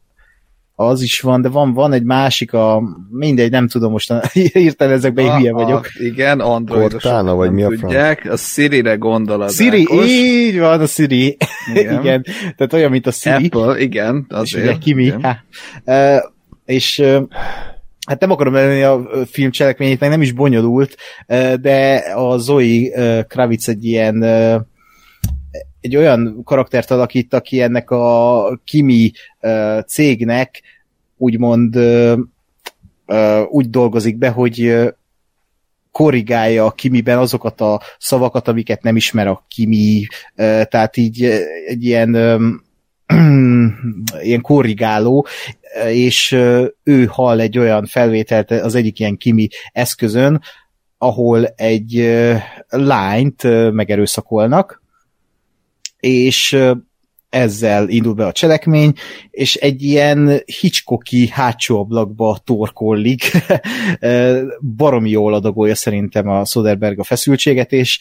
[0.76, 4.14] Az is van, de van, van egy másik, a mindegy, nem tudom most
[4.54, 5.86] írteni ezekbe, én hülye vagyok.
[5.86, 10.06] A, igen, android Cortana, vagy mi a tudják, a Siri-re gondol az Siri, Ákos.
[10.08, 11.38] így van, a Siri.
[11.76, 12.00] Igen.
[12.00, 12.26] igen.
[12.58, 13.46] Tehát olyan, mint a Siri.
[13.46, 14.26] Apple, igen.
[14.30, 15.04] Azért, és ugye Kimi.
[15.04, 15.40] Igen.
[15.86, 16.18] Uh,
[16.66, 17.24] és uh,
[18.08, 20.96] hát nem akarom lenni a film cselekményét, meg nem is bonyolult,
[21.62, 24.24] de a Zoe Kravitz egy ilyen
[25.84, 30.62] egy olyan karaktert alakít, aki ennek a Kimi uh, cégnek
[31.18, 32.18] úgymond uh,
[33.08, 34.88] uh, úgy dolgozik be, hogy uh,
[35.92, 41.38] korrigálja a Kimiben azokat a szavakat, amiket nem ismer a Kimi, uh, tehát így uh,
[41.68, 42.64] egy ilyen um,
[44.22, 45.28] ilyen korrigáló,
[45.88, 46.32] és
[46.84, 50.42] ő hall egy olyan felvételt az egyik ilyen Kimi eszközön,
[50.98, 52.14] ahol egy
[52.70, 54.83] lányt megerőszakolnak,
[56.04, 56.58] és
[57.30, 58.94] ezzel indul be a cselekmény,
[59.32, 63.32] és egy ilyen Hitchcocki hátsó ablakba torkollik.
[64.78, 68.00] Baromi jól adagolja szerintem a Soderberg a feszültséget, és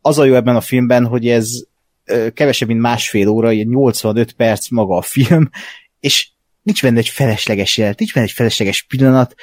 [0.00, 1.50] az a jó ebben a filmben, hogy ez
[2.34, 5.50] kevesebb, mint másfél óra, ilyen 85 perc maga a film,
[6.00, 6.28] és
[6.62, 9.34] nincs benne egy felesleges jelet, nincs benne egy felesleges pillanat,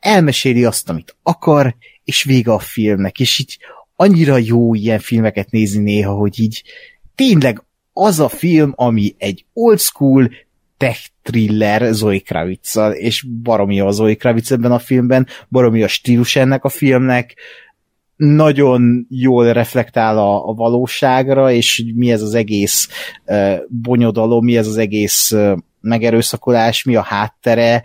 [0.00, 3.58] elmeséli azt, amit akar, és vége a filmnek, és így
[3.96, 6.62] annyira jó ilyen filmeket nézni néha, hogy így
[7.18, 10.30] tényleg az a film, ami egy old school
[10.76, 16.36] tech thriller Zoe kravitz és baromi a Zoe Kravitz ebben a filmben, baromi a stílus
[16.36, 17.34] ennek a filmnek,
[18.16, 22.88] nagyon jól reflektál a, a valóságra, és mi ez az egész
[23.26, 27.82] uh, bonyodalom, mi ez az egész uh, megerőszakolás, mi a háttere,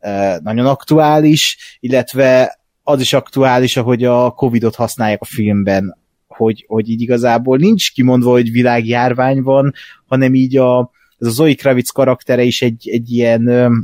[0.00, 6.04] uh, nagyon aktuális, illetve az is aktuális, ahogy a Covid-ot használják a filmben
[6.36, 9.72] hogy, hogy így igazából nincs kimondva, hogy világjárvány van,
[10.06, 13.76] hanem így a, ez a Zoe Kravitz karaktere is egy, egy ilyen ö,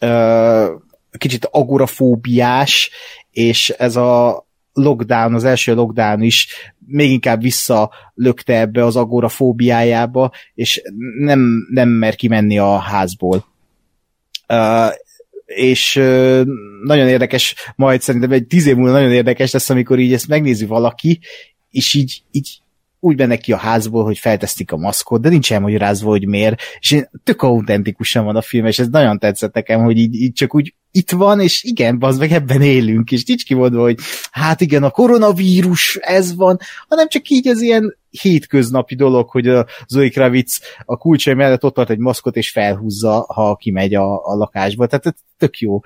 [0.00, 0.74] ö,
[1.18, 2.90] kicsit agorafóbiás,
[3.30, 6.48] és ez a lockdown, az első lockdown is
[6.86, 10.82] még inkább visszalökte ebbe az agorafóbiájába, és
[11.18, 13.44] nem, nem mer kimenni a házból.
[14.48, 14.92] Uh,
[15.44, 15.94] és
[16.82, 20.66] nagyon érdekes, majd szerintem egy tíz év múlva nagyon érdekes lesz, amikor így ezt megnézi
[20.66, 21.20] valaki,
[21.70, 22.58] és így, így
[23.04, 27.06] úgy benne ki a házból, hogy feltesztik a maszkot, de nincs elmagyarázva, hogy miért, és
[27.24, 30.74] tök autentikusan van a film, és ez nagyon tetszett nekem, hogy így, így csak úgy
[30.90, 33.98] itt van, és igen, az meg ebben élünk, és nincs kimondva, hogy
[34.30, 39.66] hát igen, a koronavírus, ez van, hanem csak így az ilyen hétköznapi dolog, hogy a
[39.88, 44.34] Zoe Kravitz a kulcsai mellett ott tart egy maszkot, és felhúzza, ha kimegy a, a
[44.34, 44.86] lakásba.
[44.86, 45.80] Tehát tök jó.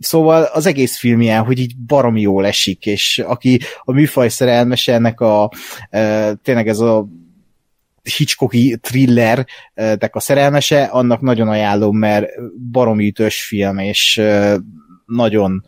[0.00, 4.94] Szóval az egész film ilyen, hogy így baromi jól esik, és aki a műfaj szerelmese
[4.94, 5.50] ennek a
[6.42, 7.06] tényleg ez a
[8.16, 12.26] Hitchcocki thriller tek a szerelmese, annak nagyon ajánlom, mert
[12.70, 14.22] baromi ütős film, és
[15.06, 15.64] nagyon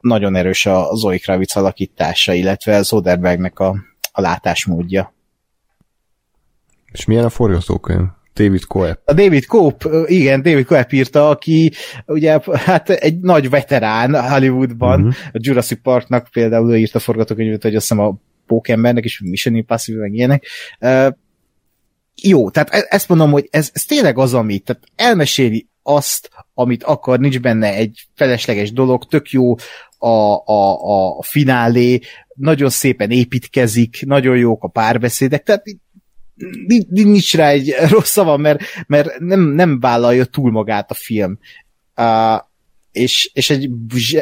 [0.00, 3.76] nagyon erős a Zoe Kravitz alakítása, illetve Soderbergnek a,
[4.12, 5.14] a látásmódja.
[6.92, 8.06] És milyen a forgatókönyv?
[8.34, 9.00] David Coep.
[9.04, 11.72] A David Coep, igen, David Coep írta, aki
[12.06, 15.14] ugye hát egy nagy veterán Hollywoodban, uh-huh.
[15.32, 18.14] a Jurassic Parknak például ő írta a forgatókönyvet, hogy azt hiszem a
[18.46, 20.46] Pókembernek is, Mission Impossible, meg ilyenek.
[20.80, 21.08] Uh,
[22.22, 26.82] jó, tehát e- ezt mondom, hogy ez, ez tényleg az, amit, tehát elmeséli azt, amit
[26.82, 29.54] akar, nincs benne egy felesleges dolog, tök jó
[29.98, 32.00] a, a, a finálé,
[32.34, 35.62] nagyon szépen építkezik, nagyon jók a párbeszédek, tehát
[36.88, 41.38] nincs rá egy rossz szava, mert, mert nem, nem vállalja túl magát a film.
[41.96, 42.42] Uh,
[42.92, 43.70] és, és egy,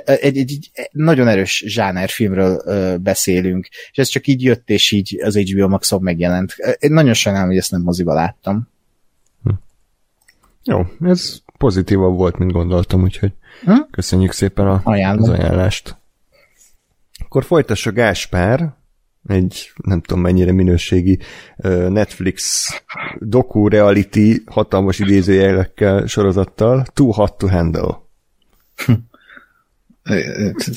[0.04, 0.38] egy, egy,
[0.72, 5.68] egy nagyon erős zsánerfilmről uh, beszélünk, és ez csak így jött, és így az HBO
[5.68, 6.54] max megjelent.
[6.78, 8.68] Én nagyon sajnálom, hogy ezt nem moziba láttam.
[9.42, 9.50] Hm.
[10.64, 13.32] Jó, ez pozitívabb volt, mint gondoltam, úgyhogy
[13.64, 13.80] hm?
[13.90, 15.96] köszönjük szépen a, az ajánlást.
[17.24, 18.74] Akkor folytassa Gáspár,
[19.26, 21.18] egy nem tudom mennyire minőségi
[21.88, 22.68] Netflix
[23.18, 28.00] doku reality hatalmas idézőjelekkel sorozattal Too Hot to Handle.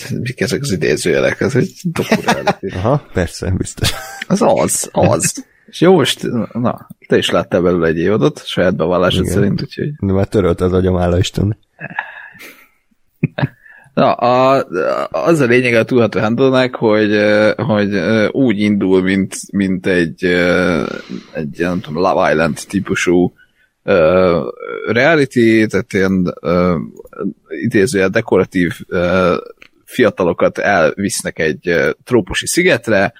[0.10, 1.42] Mik ezek az idézőjelek?
[1.42, 2.76] Ez egy doku reality.
[2.76, 3.94] Aha, persze, biztos.
[4.28, 5.46] Az az, az.
[5.66, 9.34] És jó, most, na, te is láttál belőle egy évadot, saját bevallásod Igen.
[9.34, 9.94] szerint, úgyhogy...
[10.00, 11.58] De már törölt az agyam, Isten.
[13.96, 14.66] Na, a,
[15.12, 17.18] az a lényeg a túlható handle hogy,
[17.56, 17.96] hogy
[18.32, 20.24] úgy indul, mint, mint egy,
[21.34, 23.34] egy nem tudom, Love Island típusú
[23.84, 24.44] uh,
[24.88, 26.76] reality, tehát ilyen uh,
[27.64, 28.74] idézőjel dekoratív
[29.86, 33.14] fiatalokat elvisznek egy uh, trópusi szigetre,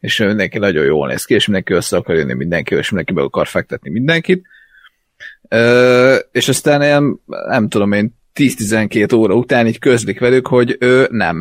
[0.00, 3.22] és mindenki nagyon jól néz ki, és mindenki össze akar jönni mindenki, és mindenki be
[3.22, 4.46] akar fektetni mindenkit.
[5.50, 11.08] Uh, és aztán ilyen, nem tudom én, 10-12 óra után így közlik velük, hogy ő
[11.10, 11.38] nem.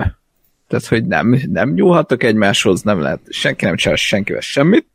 [0.68, 4.86] Tehát, hogy nem, nem nyúlhattak egymáshoz, nem lehet, senki nem csinál senkivel semmit,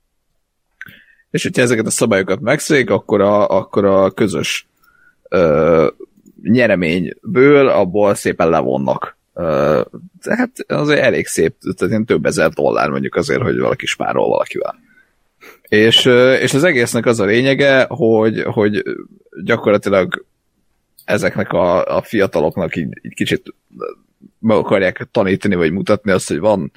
[1.31, 4.69] és hogyha ezeket a szabályokat megszék, akkor a, akkor a közös
[5.29, 5.89] ö,
[6.43, 9.17] nyereményből abból szépen levonnak.
[9.35, 9.81] Ö,
[10.23, 14.75] tehát azért elég szép, tehát ilyen több ezer dollár mondjuk azért, hogy valaki spárol valakivel.
[15.63, 16.05] És,
[16.41, 18.83] és az egésznek az a lényege, hogy, hogy
[19.45, 20.25] gyakorlatilag
[21.07, 23.55] ezeknek a, a fiataloknak így, így kicsit
[24.39, 26.73] meg akarják tanítani, vagy mutatni azt, hogy van,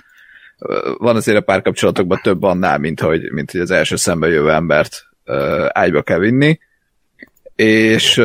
[0.97, 5.05] van azért a párkapcsolatokban több annál, mint hogy, mint hogy az első szembe jövő embert
[5.25, 6.59] uh, ágyba kell vinni.
[7.55, 8.21] És,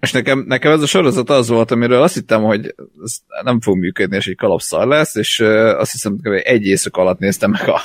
[0.00, 2.74] és nekem, nekem ez a sorozat az volt, amiről azt hittem, hogy
[3.04, 6.96] ez nem fog működni, és egy kalapszar lesz, és uh, azt hiszem, hogy egy éjszak
[6.96, 7.80] alatt néztem meg a,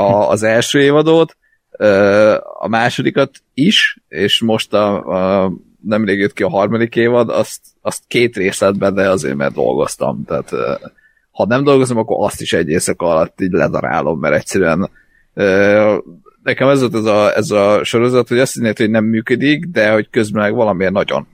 [0.00, 1.36] a, az első évadot,
[1.78, 5.04] uh, a másodikat is, és most a,
[5.44, 5.52] a
[5.84, 10.50] nemrég jött ki a harmadik évad, azt, azt két részletben, de azért, mert dolgoztam, tehát
[11.30, 14.90] ha nem dolgozom, akkor azt is egy éjszaka alatt így ledarálom, mert egyszerűen
[16.42, 19.90] nekem ez volt ez a, ez a sorozat, hogy azt hinnéd, hogy nem működik, de
[19.92, 21.26] hogy közben meg valamiért nagyon.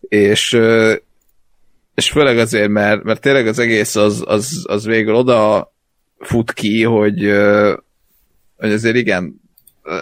[0.00, 0.60] És,
[1.94, 5.72] és főleg azért, mert, mert tényleg az egész az, az, az végül oda
[6.18, 7.32] fut ki, hogy,
[8.56, 9.40] hogy azért igen,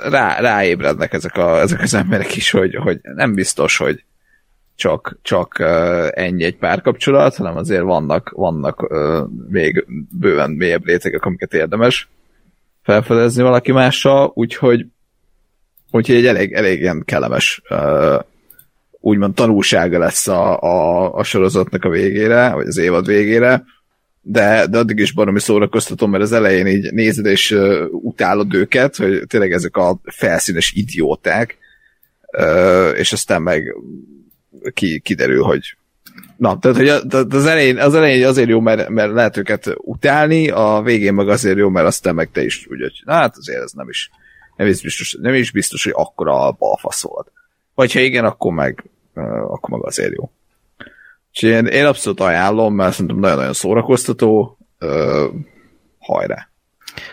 [0.08, 4.04] rá, ráébrednek ezek, a, ezek az emberek is, hogy, hogy nem biztos, hogy
[4.76, 5.58] csak, csak
[6.10, 8.94] ennyi egy párkapcsolat, hanem azért vannak, vannak
[9.48, 9.86] még
[10.18, 12.08] bőven mélyebb rétegek, amiket érdemes
[12.82, 14.86] felfedezni valaki mással, úgyhogy,
[15.90, 17.62] úgyhogy egy elég, elég ilyen kellemes
[19.00, 23.64] úgymond tanulsága lesz a, a, a sorozatnak a végére, vagy az évad végére,
[24.26, 28.96] de, de addig is baromi szórakoztatom, mert az elején így nézed és uh, utálod őket,
[28.96, 31.58] hogy tényleg ezek a felszínes idióták,
[32.38, 33.76] uh, és aztán meg
[34.72, 35.76] ki, kiderül, hogy
[36.36, 36.88] na, tehát hogy
[37.30, 41.56] az elején, az elején azért jó, mert, mert lehet őket utálni, a végén meg azért
[41.56, 44.10] jó, mert aztán meg te is úgy, hogy hát azért ez nem is,
[44.56, 47.32] nem is biztos, nem is biztos hogy akkora a balfasz volt.
[47.74, 48.84] Vagy ha igen, akkor meg,
[49.46, 50.30] akkor meg azért jó.
[51.34, 54.88] Úgyhogy én, én abszolút ajánlom, mert szerintem nagyon-nagyon szórakoztató, uh,
[55.98, 56.48] hajrá.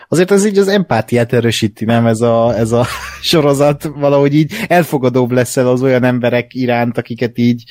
[0.08, 2.86] Azért ez így az empátiát erősíti, nem ez a, ez a
[3.32, 7.64] sorozat, valahogy így elfogadóbb leszel az olyan emberek iránt, akiket így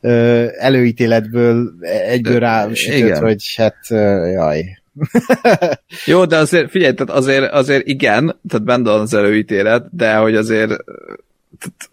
[0.00, 4.64] ö, előítéletből egyből rá sütött, hogy hát ö, jaj.
[6.06, 10.36] Jó, de azért figyelj, tehát azért, azért igen, tehát benne van az előítélet, de hogy
[10.36, 10.68] azért
[11.58, 11.90] tehát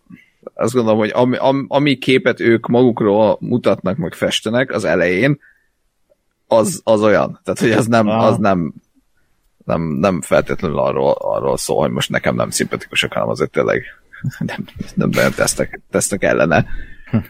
[0.58, 5.40] azt gondolom, hogy ami, ami képet ők magukról mutatnak, meg festenek az elején,
[6.48, 7.40] az, az olyan.
[7.44, 8.74] Tehát, hogy az nem, az nem,
[9.66, 13.84] nem, nem feltétlenül arról, arról szól, hogy most nekem nem szimpatikusak, hanem azért tényleg
[14.46, 16.66] nem, nem nagyon tesznek, tesznek ellene.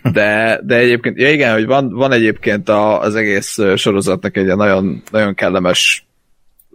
[0.03, 5.03] De, de egyébként, ja igen, hogy van, van egyébként a, az egész sorozatnak egy nagyon,
[5.11, 6.07] nagyon kellemes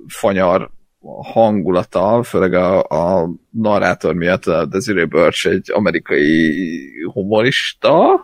[0.07, 0.71] fanyar
[1.23, 6.51] hangulata, főleg a, a narrátor miatt a Desiree Birch egy amerikai
[7.12, 8.21] humorista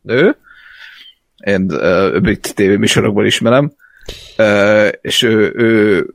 [0.00, 0.36] nő,
[1.44, 3.72] én uh, brit tévéműsorokból ismerem,
[4.38, 6.06] uh, és ő, ő,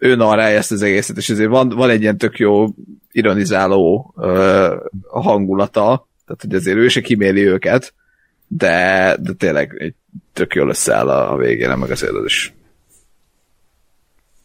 [0.00, 2.66] ő narrálja ezt az egészet, és ezért van, van egy ilyen tök jó
[3.12, 4.72] ironizáló uh,
[5.08, 7.94] hangulata, tehát hogy azért ő se kiméli őket,
[8.46, 9.94] de, de tényleg
[10.32, 12.52] tök jól összeáll a, a végére, meg azért az is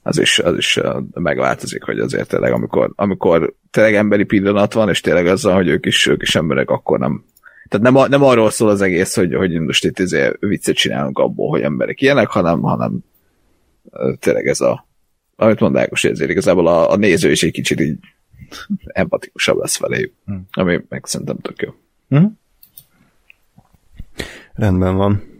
[0.04, 0.80] az is, az is
[1.13, 5.86] megváltozik, hogy azért tényleg, amikor, amikor tényleg emberi pillanat van, és tényleg azzal, hogy ők
[5.86, 7.26] is, ők is emberek, akkor nem,
[7.68, 11.50] tehát nem, nem arról szól az egész, hogy, hogy most itt izé viccet csinálunk abból,
[11.50, 13.00] hogy emberek ilyenek, hanem, hanem
[14.20, 14.88] tényleg ez a,
[15.36, 17.98] amit mond Ákos, ezért igazából a, a néző is egy kicsit így
[18.86, 20.47] empatikusabb lesz feléjük, hmm.
[20.51, 21.74] ami meg szerintem tök jó.
[22.10, 22.39] Hmm?
[24.54, 25.33] Rendben van.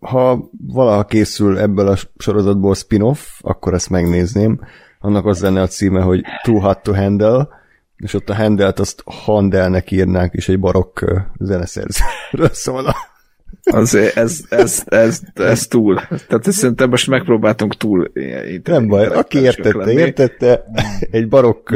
[0.00, 4.60] Ha valaha készül ebből a sorozatból spin-off, akkor ezt megnézném.
[4.98, 7.48] Annak az lenne a címe, hogy Too Hot to Handle,
[7.96, 11.00] és ott a handelt azt Handelnek írnánk, és egy barokk
[11.38, 12.94] zeneszerzőről szólna.
[13.62, 15.94] Azért ez, ez, ez, ez túl.
[15.94, 18.12] Tehát ezt szerintem most megpróbáltunk túl.
[18.64, 19.92] Nem baj, aki értette, lenni.
[19.92, 20.64] értette,
[21.10, 21.70] egy barokk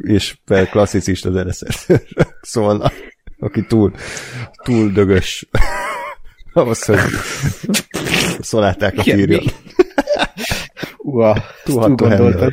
[0.00, 0.38] és
[0.70, 2.90] klasszicista zeneszerzőről szólna.
[3.38, 3.92] aki túl,
[4.62, 5.48] túl dögös.
[6.56, 6.98] Ahhoz, hogy
[8.40, 9.42] szolátákat Igen, írjon.
[9.44, 9.50] mi?
[10.98, 12.52] Uha, ezt túl gondoltad.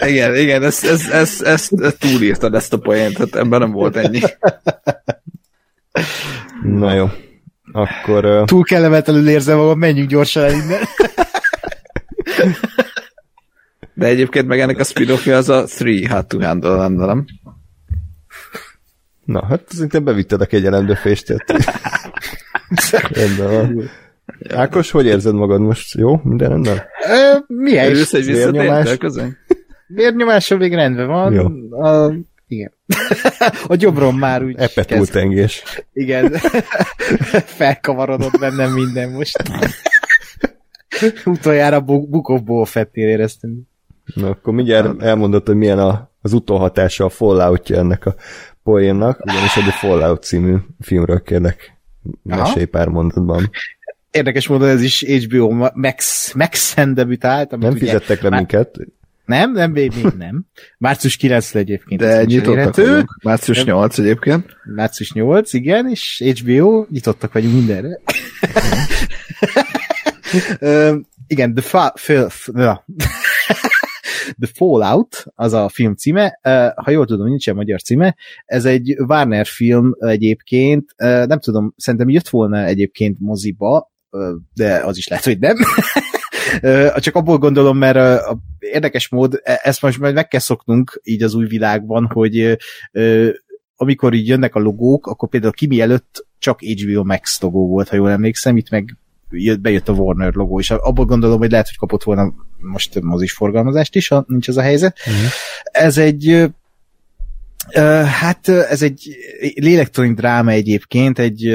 [0.00, 3.96] Igen, igen, ezt, ezt, ezt, ezt, ezt túlírtad ezt a poént, tehát ebben nem volt
[3.96, 4.20] ennyi.
[6.62, 7.08] Na jó.
[7.72, 10.82] Akkor uh, Túl kellemetlenül érzem magam, menjünk gyorsan el innen.
[13.94, 17.24] De egyébként meg ennek a spin az a Three How to Handle lenne, nem?
[19.24, 21.44] na, hát szerintem bevitted a kegyelembe féstet.
[23.12, 23.90] Rendben van.
[24.48, 25.94] Ákos, hogy érzed magad most?
[25.94, 26.20] Jó?
[26.22, 26.82] Minden rendben?
[27.46, 27.90] Milyen is?
[27.90, 28.66] Örülsz, hogy vérnyomás?
[28.66, 29.36] visszatértél közön?
[29.86, 31.32] Vérnyomásom még rendben van.
[31.32, 31.46] Jó.
[31.80, 32.12] A,
[32.48, 32.72] igen.
[33.68, 35.62] a gyomrom már úgy Epe túltengés.
[35.92, 36.32] Igen.
[37.58, 39.42] Felkavarodott bennem minden most.
[41.24, 43.50] Utoljára bu- Book of Boba Fettél éreztem.
[44.14, 48.14] Na, akkor mindjárt elmondod, hogy milyen a, az utóhatása, a falloutja ennek a
[48.62, 51.73] poénnak, ugyanis egy Fallout című filmről kérlek
[52.22, 53.50] mesélj pár mondatban.
[54.10, 57.52] Érdekes módon ez is HBO Ma- Max, Max-en debütált.
[57.52, 58.76] amit Nem ugye- fizettek le már- minket,
[59.24, 60.42] Nem, nem, még nem.
[60.78, 62.00] Március 9 egyébként.
[62.00, 63.18] De nyitottak vagyunk.
[63.22, 63.66] Március Nem.
[63.66, 64.56] 8 egyébként.
[64.74, 68.00] Március 8, igen, és HBO, nyitottak vagyunk mindenre.
[71.26, 72.84] Igen, The, fa- Fa- F- ja.
[74.38, 76.38] The Fallout, az a film címe,
[76.74, 82.28] ha jól tudom, nincsen magyar címe, ez egy Warner film egyébként, nem tudom, szerintem jött
[82.28, 83.92] volna egyébként moziba,
[84.54, 85.56] de az is lehet, hogy nem.
[86.96, 88.22] Csak abból gondolom, mert
[88.58, 92.58] érdekes mód, e- ezt most majd meg kell szoknunk így az új világban, hogy
[93.76, 97.96] amikor így jönnek a logók, akkor például Kimi előtt csak HBO Max logó volt, ha
[97.96, 98.96] jól emlékszem, itt meg
[99.34, 103.32] jött, bejött a Warner logó, és abból gondolom, hogy lehet, hogy kapott volna most mozis
[103.32, 104.98] forgalmazást is, ha nincs ez a helyzet.
[105.06, 105.30] Uh-huh.
[105.62, 106.52] Ez egy
[108.06, 109.16] hát ez egy
[109.54, 111.46] lélektroni dráma egyébként, egy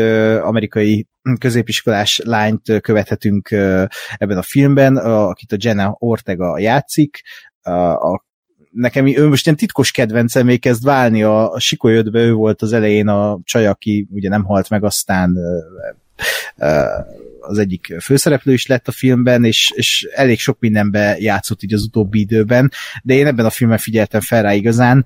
[0.42, 1.08] amerikai
[1.40, 3.52] középiskolás lányt követhetünk
[4.18, 7.22] ebben a filmben, akit a Jenna Ortega játszik,
[7.62, 8.24] a,
[8.72, 12.62] nekem ő most ilyen titkos kedvencem még kezd válni, a, a Sikoly ötbe ő volt
[12.62, 15.58] az elején a csaj, aki ugye nem halt meg, aztán ö,
[16.58, 16.84] ö,
[17.50, 21.84] az egyik főszereplő is lett a filmben, és, és elég sok mindenbe játszott így az
[21.84, 22.72] utóbbi időben,
[23.04, 25.06] de én ebben a filmben figyeltem fel rá igazán,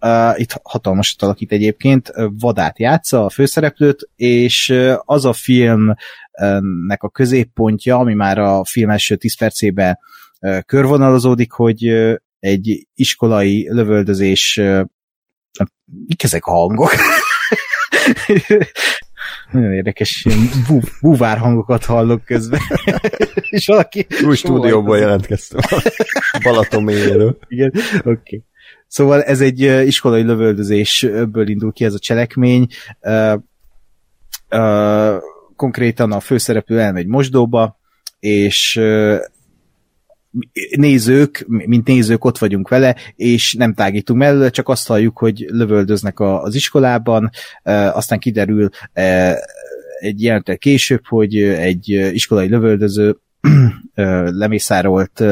[0.00, 7.96] Uh, itt hatalmasat alakít egyébként, vadát játsza a főszereplőt, és az a filmnek a középpontja,
[7.96, 9.98] ami már a film első 10 percében
[10.66, 11.84] körvonalazódik, hogy
[12.38, 14.60] egy iskolai lövöldözés
[16.06, 16.92] mik ezek a hangok?
[19.50, 22.60] Nagyon érdekes, ilyen bú, búvár hangokat hallok közben.
[23.50, 24.06] és valaki...
[24.24, 25.60] új stúdióból jelentkeztem.
[26.42, 27.38] Balaton mélyéről.
[27.48, 28.10] Igen, oké.
[28.10, 28.44] Okay.
[28.86, 32.66] Szóval ez egy iskolai lövöldözésből indul ki ez a cselekmény.
[33.00, 33.40] Uh,
[34.50, 35.22] uh,
[35.56, 37.78] konkrétan a főszereplő elmegy mosdóba,
[38.20, 38.80] és
[40.76, 46.20] nézők, mint nézők ott vagyunk vele, és nem tágítunk mellőle, csak azt halljuk, hogy lövöldöznek
[46.20, 47.30] a, az iskolában,
[47.92, 48.68] aztán kiderül
[49.98, 53.16] egy jelentet később, hogy egy iskolai lövöldöző
[54.24, 55.24] lemészárolt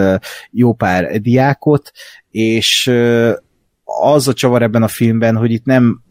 [0.50, 1.92] jó pár diákot,
[2.30, 2.92] és
[3.84, 6.02] az a csavar ebben a filmben, hogy itt nem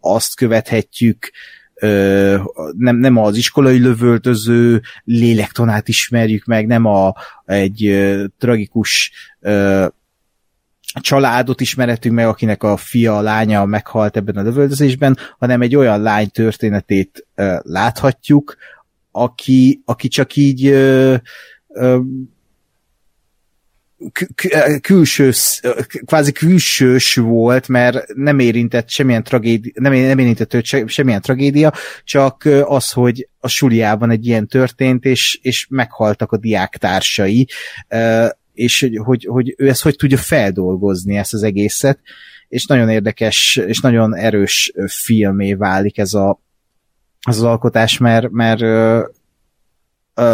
[0.00, 1.30] azt követhetjük,
[2.76, 7.14] nem, nem az iskolai lövöldöző lélektonát ismerjük meg, nem a,
[7.44, 8.06] egy
[8.38, 9.12] tragikus
[11.00, 16.02] családot ismeretünk meg, akinek a fia, a lánya meghalt ebben a lövöldözésben, hanem egy olyan
[16.02, 17.26] lány történetét
[17.62, 18.56] láthatjuk,
[19.10, 21.14] aki, aki csak így ö,
[21.68, 22.00] ö,
[24.80, 25.32] külső,
[26.04, 31.72] kvázi külsős volt, mert nem érintett semmilyen tragédia, nem, nem érintett őt se, semmilyen tragédia,
[32.04, 37.48] csak az, hogy a suliában egy ilyen történt, és, és meghaltak a diáktársai,
[38.54, 41.98] és hogy, hogy, hogy ő ezt hogy tudja feldolgozni, ezt az egészet,
[42.48, 46.40] és nagyon érdekes, és nagyon erős filmé válik ez a,
[47.20, 48.62] az, az alkotás, mert, mert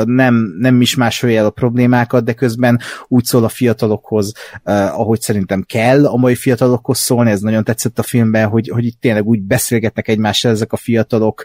[0.04, 4.32] nem, nem is másolja el a problémákat, de közben úgy szól a fiatalokhoz,
[4.64, 9.00] ahogy szerintem kell a mai fiatalokhoz szólni, ez nagyon tetszett a filmben, hogy, hogy itt
[9.00, 11.44] tényleg úgy beszélgetnek egymással ezek a fiatalok,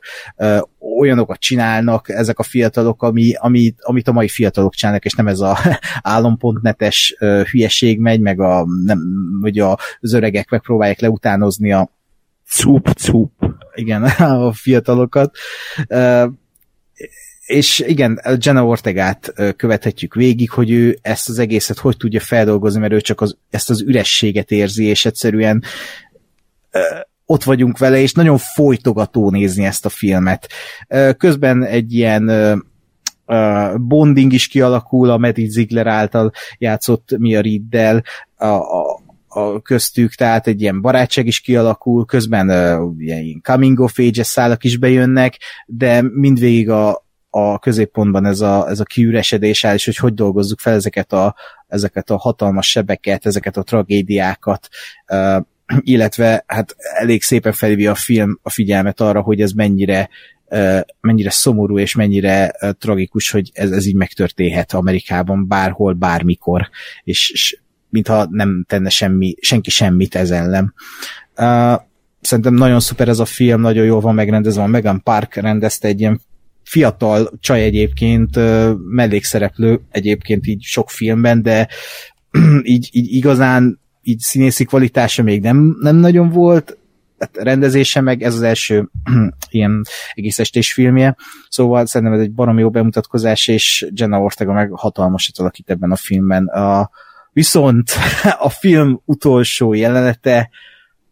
[0.97, 5.39] olyanokat csinálnak ezek a fiatalok, ami, ami, amit a mai fiatalok csinálnak, és nem ez
[5.39, 5.57] a
[6.01, 7.15] állam.netes
[7.51, 8.99] hülyeség megy, meg a, nem,
[9.41, 11.89] vagy az öregek megpróbálják leutánozni a
[12.49, 13.31] cup, cup.
[13.73, 14.03] Igen,
[14.47, 15.37] a fiatalokat
[17.47, 22.93] és igen, Jenna Ortegát követhetjük végig, hogy ő ezt az egészet hogy tudja feldolgozni, mert
[22.93, 25.63] ő csak az, ezt az ürességet érzi, és egyszerűen
[27.25, 30.49] ott vagyunk vele, és nagyon folytogató nézni ezt a filmet.
[31.17, 32.31] Közben egy ilyen
[33.75, 38.03] bonding is kialakul a Maddie Ziegler által játszott Mia Riddel
[38.35, 43.99] a, a, a köztük, tehát egy ilyen barátság is kialakul, közben uh, ilyen coming of
[43.99, 47.06] age szálak is bejönnek, de mindvégig a,
[47.37, 51.35] a középpontban ez a, ez a kiüresedés áll, és hogy hogy dolgozzuk fel ezeket a,
[51.67, 54.67] ezeket a hatalmas sebeket, ezeket a tragédiákat,
[55.79, 60.09] illetve hát elég szépen felhívja a film a figyelmet arra, hogy ez mennyire
[61.01, 66.69] mennyire szomorú és mennyire tragikus, hogy ez, ez így megtörténhet Amerikában bárhol, bármikor,
[67.03, 67.59] és, és
[67.89, 70.73] mintha nem tenne semmi, senki semmit ez ellen.
[71.37, 71.81] Uh,
[72.21, 75.99] szerintem nagyon szuper ez a film, nagyon jól van megrendezve, a Megan Park rendezte egy
[75.99, 76.21] ilyen
[76.67, 78.35] fiatal csaj egyébként,
[78.77, 81.67] mellékszereplő egyébként így sok filmben, de
[82.63, 86.77] így, így igazán így színészi kvalitása még nem, nem nagyon volt,
[87.19, 88.89] hát rendezése meg ez az első
[89.49, 89.81] ilyen
[90.13, 91.15] egész estés filmje,
[91.49, 95.95] szóval szerintem ez egy baromi jó bemutatkozás, és Jenna Ortega meg hatalmasat alakít ebben a
[95.95, 96.47] filmben.
[96.47, 96.89] A,
[97.31, 97.91] viszont
[98.39, 100.49] a film utolsó jelenete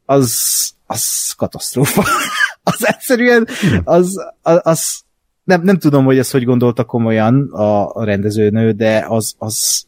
[0.05, 0.39] az,
[0.85, 2.03] az katasztrófa.
[2.63, 3.47] az egyszerűen,
[3.83, 5.04] az, az, az
[5.45, 9.85] nem, nem tudom, hogy ezt hogy gondolta komolyan a, a rendezőnő, de az, az,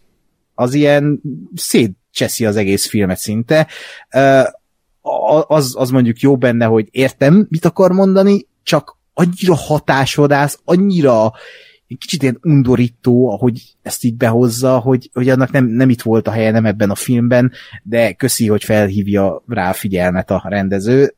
[0.56, 1.22] az ilyen
[1.56, 3.68] szétcseszi az egész filmet szinte.
[5.48, 11.32] Az, az mondjuk jó benne, hogy értem, mit akar mondani, csak annyira hatásvadász, annyira
[11.98, 16.32] kicsit ilyen undorító, ahogy ezt így behozza, hogy, hogy annak nem, nem itt volt a
[16.32, 17.52] helye, nem ebben a filmben,
[17.84, 21.16] de köszi, hogy felhívja rá a figyelmet a rendező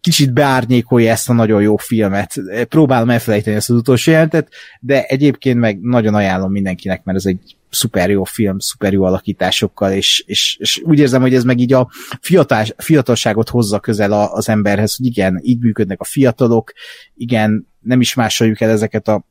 [0.00, 2.34] kicsit beárnyékolja ezt a nagyon jó filmet.
[2.68, 4.48] Próbálom elfelejteni ezt az utolsó jelentet,
[4.80, 9.92] de egyébként meg nagyon ajánlom mindenkinek, mert ez egy szuper jó film, szuper jó alakításokkal,
[9.92, 11.90] és, és, és úgy érzem, hogy ez meg így a
[12.20, 16.72] fiatal, fiatalságot hozza közel az emberhez, hogy igen, így működnek a fiatalok,
[17.14, 19.24] igen, nem is másoljuk el ezeket a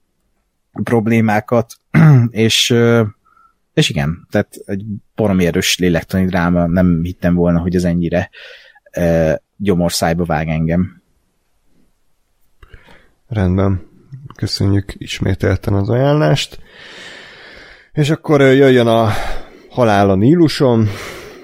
[0.83, 1.73] problémákat,
[2.29, 2.75] és
[3.73, 4.83] és igen, tehát egy
[5.15, 8.29] baromi erős lélektani dráma, nem hittem volna, hogy ez ennyire
[9.57, 11.01] gyomorszájba vág engem.
[13.27, 13.89] Rendben.
[14.35, 16.59] Köszönjük ismételten az ajánlást.
[17.91, 19.09] És akkor jöjjön a
[19.69, 20.87] Halál a Níluson,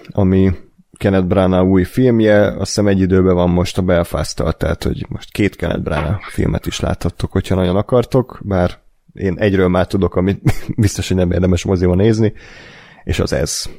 [0.09, 0.51] ami
[0.97, 5.31] Kenneth Branagh új filmje, azt hiszem egy időben van most a belfast tehát hogy most
[5.31, 8.79] két Kenneth Branagh filmet is láthattok, hogyha nagyon akartok, bár
[9.13, 10.41] én egyről már tudok, amit
[10.77, 12.33] biztos, hogy nem érdemes moziban nézni,
[13.03, 13.69] és az ez.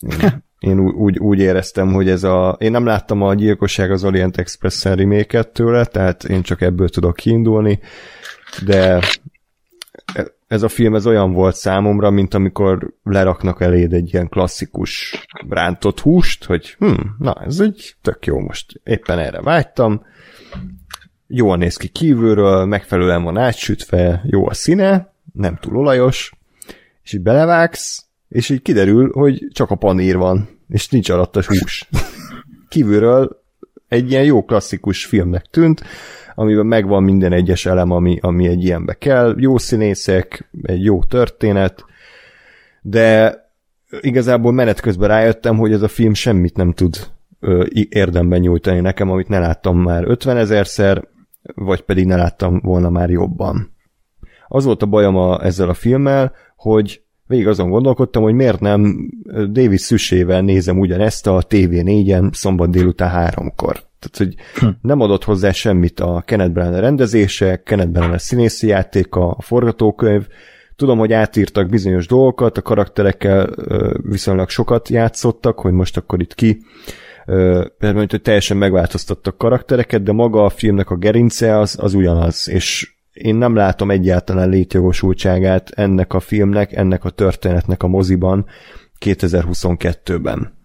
[0.00, 2.56] Én én úgy, úgy éreztem, hogy ez a...
[2.58, 7.16] Én nem láttam a Gyilkosság az Orient Express-en remake tőle, tehát én csak ebből tudok
[7.16, 7.80] kiindulni,
[8.64, 9.00] de
[10.46, 16.00] ez a film ez olyan volt számomra, mint amikor leraknak eléd egy ilyen klasszikus rántott
[16.00, 18.80] húst, hogy hm, na ez egy tök jó, most.
[18.84, 20.06] Éppen erre vágytam,
[21.26, 26.32] jól néz ki kívülről, megfelelően van átsütve, jó a színe, nem túl olajos,
[27.02, 31.88] és így belevágsz, és így kiderül, hogy csak a panír van, és nincs alatta hús.
[32.68, 33.42] Kívülről
[33.88, 35.82] egy ilyen jó klasszikus filmnek tűnt,
[36.34, 41.84] amiben megvan minden egyes elem, ami, ami egy ilyenbe kell, jó színészek, egy jó történet,
[42.82, 43.38] de
[44.00, 47.10] igazából menet közben rájöttem, hogy ez a film semmit nem tud
[47.40, 51.08] ö, érdemben nyújtani nekem, amit ne láttam már 50 ezerszer,
[51.54, 53.72] vagy pedig ne láttam volna már jobban.
[54.48, 59.10] Az volt a bajom a, ezzel a filmmel, hogy végig azon gondolkodtam, hogy miért nem
[59.32, 63.72] David Szüsével nézem ugyanezt a TV4-en szombat délután háromkor.
[63.72, 64.68] Tehát, hogy hm.
[64.82, 70.26] nem adott hozzá semmit a Kenneth Branagh rendezése, Kenneth Branagh színészi játéka, a forgatókönyv,
[70.76, 73.54] Tudom, hogy átírtak bizonyos dolgokat, a karakterekkel
[74.02, 76.62] viszonylag sokat játszottak, hogy most akkor itt ki.
[77.78, 82.94] Például, hogy teljesen megváltoztattak karaktereket, de maga a filmnek a gerince az, az ugyanaz, és
[83.12, 88.46] én nem látom egyáltalán létjogosultságát ennek a filmnek, ennek a történetnek a moziban
[89.00, 90.58] 2022-ben.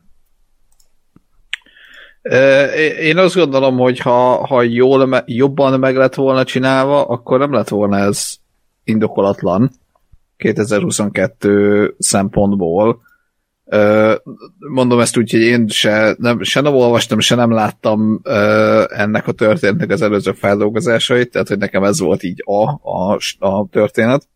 [2.99, 7.69] Én azt gondolom, hogy ha, ha jól, jobban meg lett volna csinálva, akkor nem lett
[7.69, 8.35] volna ez
[8.83, 9.71] indokolatlan
[10.37, 13.01] 2022 szempontból.
[14.57, 18.21] Mondom ezt úgy, hogy én se nem, se nem olvastam, se nem láttam
[18.87, 23.67] ennek a történetnek az előző feldolgozásait, tehát hogy nekem ez volt így a, a, a
[23.69, 24.27] történet.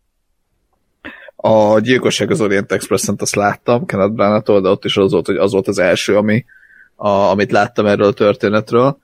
[1.35, 5.37] A Gyilkosság az Orient Express-en azt láttam, Kenneth branagh de ott is az volt, hogy
[5.37, 6.45] az volt az első, ami,
[6.95, 8.97] a, amit láttam erről a történetről.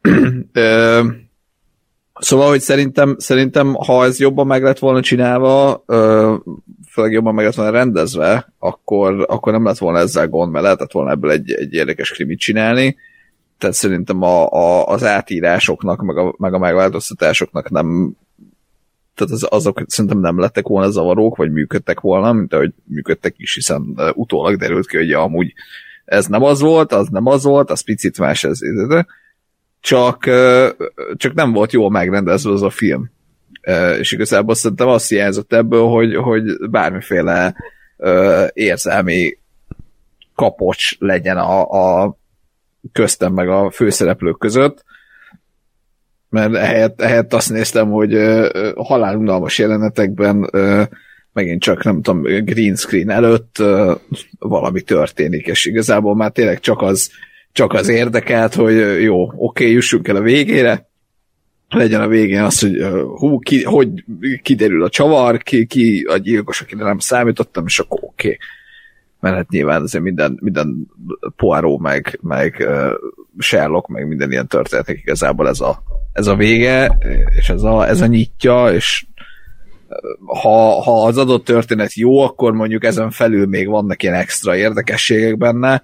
[2.22, 6.34] Szóval, hogy szerintem, szerintem, ha ez jobban meg lett volna csinálva, ö,
[6.90, 10.92] főleg jobban meg lett volna rendezve, akkor, akkor nem lett volna ezzel gond, mert lehetett
[10.92, 12.96] volna ebből egy, egy érdekes krimit csinálni.
[13.58, 18.16] Tehát szerintem a, a, az átírásoknak, meg a, meg a megváltoztatásoknak nem
[19.14, 23.54] tehát az, azok szerintem nem lettek volna zavarók, vagy működtek volna, mint ahogy működtek is,
[23.54, 25.52] hiszen utólag derült ki, hogy amúgy
[26.04, 28.58] ez nem az volt, az nem az volt, az picit más ez.
[29.82, 30.24] Csak,
[31.16, 33.10] csak nem volt jól megrendezve az a film.
[33.98, 37.54] És igazából szerintem azt hiányzott ebből, hogy, hogy bármiféle
[38.52, 39.38] érzelmi
[40.34, 41.62] kapocs legyen a,
[42.02, 42.16] a
[42.92, 44.84] köztem meg a főszereplők között,
[46.28, 48.16] mert ehelyett, ehelyett azt néztem, hogy
[48.76, 50.50] halálunalmas jelenetekben
[51.32, 53.62] megint csak, nem tudom, green screen előtt
[54.38, 57.10] valami történik, és igazából már tényleg csak az,
[57.52, 60.90] csak az érdekelt, hogy jó, oké, okay, jussunk el a végére,
[61.68, 62.76] legyen a végén az, hogy
[63.18, 64.04] hú, ki, hogy
[64.42, 68.26] kiderül a csavar, ki, ki a gyilkos, akire nem számítottam, és akkor oké.
[68.26, 68.38] Okay.
[69.20, 70.86] Mert hát nyilván azért minden, minden
[71.36, 72.68] Poirot, meg, meg
[73.38, 75.82] Sherlock, meg minden ilyen történetek igazából ez a,
[76.12, 76.98] ez a vége,
[77.38, 79.06] és ez a, ez a nyitja, és
[80.26, 85.38] ha, ha az adott történet jó, akkor mondjuk ezen felül még vannak ilyen extra érdekességek
[85.38, 85.82] benne,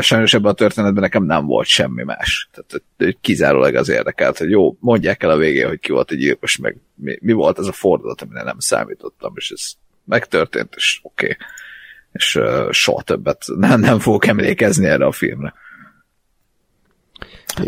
[0.00, 2.48] sajnos ebben a történetben nekem nem volt semmi más.
[2.52, 2.84] Tehát
[3.20, 6.76] kizárólag az érdekelt, hogy jó, mondják el a végén, hogy ki volt egy gyilkos, meg
[6.94, 9.72] mi, mi volt ez a fordulat, amire nem számítottam, és ez
[10.04, 11.24] megtörtént, és oké.
[11.24, 11.36] Okay.
[12.12, 15.54] És uh, soha többet nem, nem fogok emlékezni erre a filmre.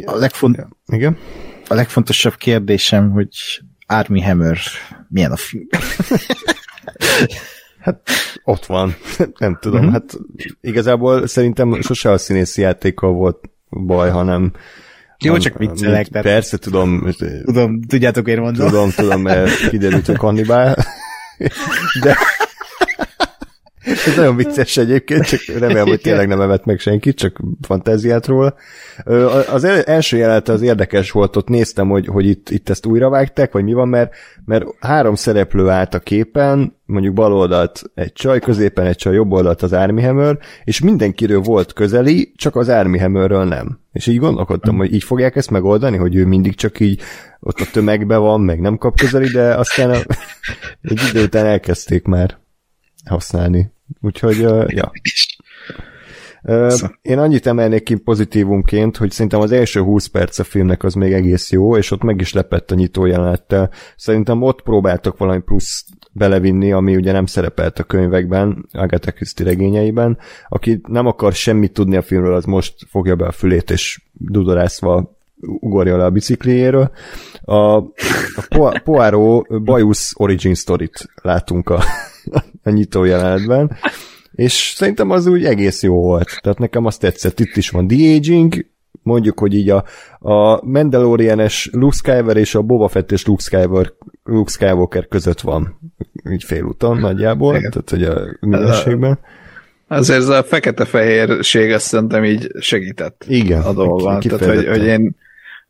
[0.05, 0.67] A, legfont...
[0.87, 1.19] Igen?
[1.69, 4.59] a legfontosabb kérdésem, hogy Army Hammer
[5.09, 5.69] milyen a film?
[7.83, 8.11] hát
[8.45, 8.95] ott van.
[9.39, 9.93] Nem tudom, mm-hmm.
[9.93, 10.19] hát
[10.61, 13.39] igazából szerintem sose a színészi játékkal volt
[13.71, 14.53] baj, hanem
[15.19, 16.09] jó, csak viccelek.
[16.09, 17.09] Persze, tudom.
[17.45, 18.69] Tudom, tudjátok, én mondom.
[18.69, 20.77] Tudom, tudom, mert kiderült, hogy kannibál.
[22.03, 22.17] De
[24.07, 28.55] ez nagyon vicces egyébként, csak remélem, hogy tényleg nem evett meg senkit, csak fantáziát róla.
[29.53, 33.53] Az első jelenete az érdekes volt, ott néztem, hogy, hogy itt, itt ezt újra vágták,
[33.53, 34.15] vagy mi van, mert,
[34.45, 39.33] mert három szereplő állt a képen, mondjuk bal oldalt egy csaj, középen egy csaj, jobb
[39.33, 43.81] oldalt az Army Hammer, és mindenkiről volt közeli, csak az Army Hammerről nem.
[43.93, 47.01] És így gondolkodtam, hogy így fogják ezt megoldani, hogy ő mindig csak így
[47.41, 49.97] ott a tömegben van, meg nem kap közeli, de aztán a,
[50.91, 52.39] egy idő után elkezdték már
[53.05, 53.72] használni.
[54.01, 54.91] Úgyhogy, uh, ja.
[57.03, 61.13] Én annyit emelnék ki pozitívumként, hogy szerintem az első 20 perc a filmnek az még
[61.13, 63.71] egész jó, és ott meg is lepett a nyitó jelenettel.
[63.97, 70.19] Szerintem ott próbáltak valami plusz belevinni, ami ugye nem szerepelt a könyvekben, Agatha Christie regényeiben.
[70.49, 75.17] Aki nem akar semmit tudni a filmről, az most fogja be a fülét, és dudorászva
[75.41, 76.91] ugorja le a bicikliéről.
[77.43, 81.83] A, a Poirot Bajusz origin story-t látunk a,
[82.63, 83.77] a nyitó jelenetben,
[84.33, 86.39] és szerintem az úgy egész jó volt.
[86.41, 88.67] Tehát nekem azt tetszett, itt is van de-aging,
[89.03, 89.85] mondjuk, hogy így a,
[90.19, 93.93] a Mandalorian-es Luke Skywalker és a Boba Fett és Luke Skywalker,
[94.25, 95.79] Luke Skywalker között van,
[96.31, 97.71] így félúton nagyjából, Igen.
[97.71, 99.19] tehát hogy a minőségben.
[99.89, 104.21] Azért ez a fekete-fehérség azt szerintem így segített Igen, a dolgban.
[104.21, 105.17] Tehát, hogy, hogy én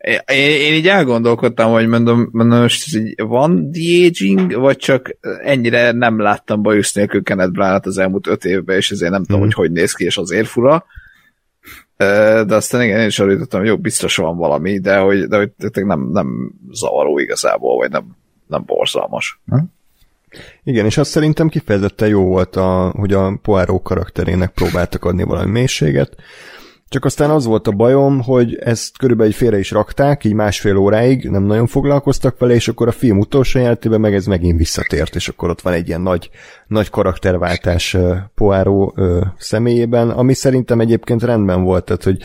[0.03, 2.85] én, én így elgondolkodtam, hogy mondom, mondom most
[3.17, 8.77] van de-aging, vagy csak ennyire nem láttam bajusz nélkül Kenneth Branagh az elmúlt öt évben,
[8.77, 9.25] és ezért nem mm.
[9.25, 9.47] tudom, mhm.
[9.47, 10.85] hogy hogy néz ki, és azért fura.
[12.47, 15.51] De aztán igen, én is hogy jó, biztos van valami, de hogy, de hogy
[15.87, 18.05] nem, nem zavaró igazából, vagy nem,
[18.47, 19.41] nem borzalmas.
[19.47, 19.59] Hm?
[20.65, 25.51] Igen, és azt szerintem kifejezetten jó volt, a, hogy a Poirot karakterének próbáltak adni valami
[25.51, 26.17] mélységet.
[26.93, 30.77] Csak aztán az volt a bajom, hogy ezt körülbelül egy félre is rakták, így másfél
[30.77, 35.15] óráig nem nagyon foglalkoztak vele, és akkor a film utolsó jelentében meg ez megint visszatért,
[35.15, 36.31] és akkor ott van egy ilyen nagy,
[36.67, 42.23] nagy karakterváltás uh, uh, személyében, ami szerintem egyébként rendben volt, tehát hogy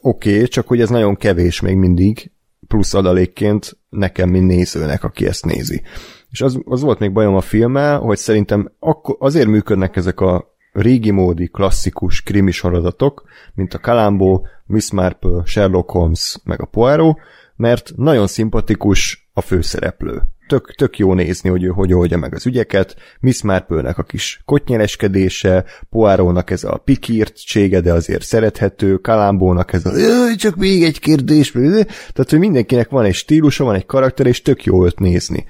[0.00, 2.30] oké, okay, csak hogy ez nagyon kevés még mindig,
[2.68, 5.82] plusz adalékként nekem, mint nézőnek, aki ezt nézi.
[6.30, 10.53] És az, az volt még bajom a filmmel, hogy szerintem akkor azért működnek ezek a
[10.74, 13.22] régi módi, klasszikus krimi sorozatok,
[13.54, 17.18] mint a Columbo, Miss Marple, Sherlock Holmes, meg a Poirot,
[17.56, 20.22] mert nagyon szimpatikus a főszereplő.
[20.48, 24.42] Tök, tök jó nézni, hogy ő hogy oldja meg az ügyeket, Miss Marple-nek a kis
[24.44, 29.92] kotnyereskedése, Poirot-nak ez a pikírtsége, de azért szerethető, Kalambónak ez a
[30.36, 34.64] csak még egy kérdés, tehát hogy mindenkinek van egy stílusa, van egy karakter, és tök
[34.64, 35.44] jó őt nézni.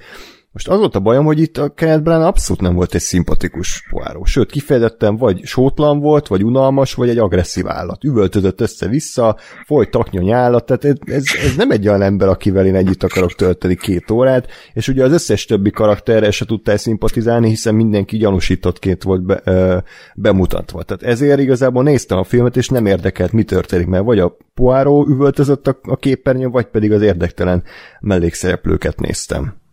[0.55, 3.83] Most az volt a bajom, hogy itt a Kenneth Branagh abszolút nem volt egy szimpatikus
[3.89, 4.23] poáró.
[4.23, 8.03] Sőt, kifejezetten vagy sótlan volt, vagy unalmas, vagy egy agresszív állat.
[8.03, 12.75] Üvöltözött össze-vissza, folyt taknya nyálat, tehát ez, ez, ez, nem egy olyan ember, akivel én
[12.75, 17.75] együtt akarok tölteni két órát, és ugye az összes többi karakterre se tudtál szimpatizálni, hiszen
[17.75, 19.77] mindenki gyanúsítottként volt be, ö,
[20.15, 20.83] bemutatva.
[20.83, 25.07] Tehát ezért igazából néztem a filmet, és nem érdekelt, mi történik, mert vagy a poáró
[25.07, 27.63] üvöltözött a, a képernyőn, vagy pedig az érdektelen
[27.99, 29.63] mellékszereplőket néztem.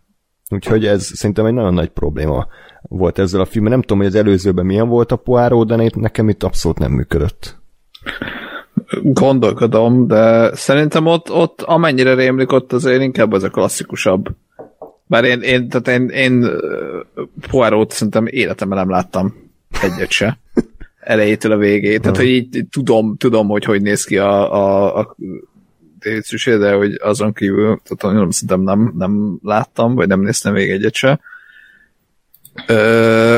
[0.53, 2.47] Úgyhogy ez szerintem egy nagyon nagy probléma
[2.81, 3.71] volt ezzel a filmmel.
[3.71, 7.61] Nem tudom, hogy az előzőben milyen volt a poáró, de nekem itt abszolút nem működött.
[9.01, 14.29] Gondolkodom, de szerintem ott, ott amennyire rémlik, ott azért inkább az a klasszikusabb.
[15.05, 16.49] Bár én, én, tehát én, én
[17.51, 19.35] Poirót szerintem életemben nem láttam
[19.81, 20.39] egyet se.
[20.99, 22.01] Elejétől a végét.
[22.01, 25.15] Tehát, hogy így, így tudom, tudom, hogy hogy néz ki a, a, a
[26.21, 30.69] Suchet, de hogy azon kívül, tehát nem, szerintem nem, nem láttam, vagy nem néztem még
[30.69, 31.19] egyet se.
[32.67, 33.37] Ö...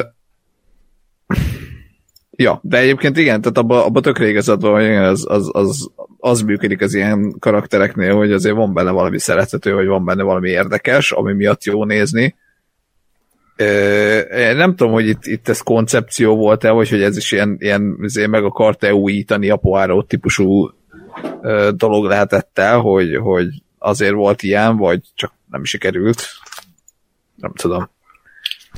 [2.38, 6.42] Ja, de egyébként igen, tehát abban abba tökre igazad van, hogy az, az, az, az
[6.42, 11.12] működik az ilyen karaktereknél, hogy azért van benne valami szerethető, hogy van benne valami érdekes,
[11.12, 12.36] ami miatt jó nézni.
[13.56, 17.98] Ö, nem tudom, hogy itt, itt ez koncepció volt-e, vagy hogy ez is ilyen, ilyen
[18.30, 20.70] meg akarta újítani a Poirot típusú
[21.76, 23.48] dolog lehetett el, hogy, hogy
[23.78, 26.24] azért volt ilyen, vagy csak nem sikerült.
[27.36, 27.90] Nem tudom.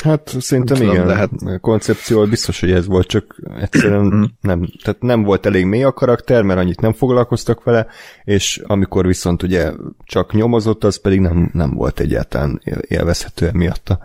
[0.03, 1.59] Hát szerintem nem igen, tudom, lehet...
[1.61, 4.23] koncepció biztos, hogy ez volt, csak egyszerűen mm.
[4.41, 7.87] nem, tehát nem volt elég mély a karakter, mert annyit nem foglalkoztak vele,
[8.23, 9.71] és amikor viszont ugye
[10.03, 13.99] csak nyomozott, az pedig nem, nem volt egyáltalán élvezhető miatt a,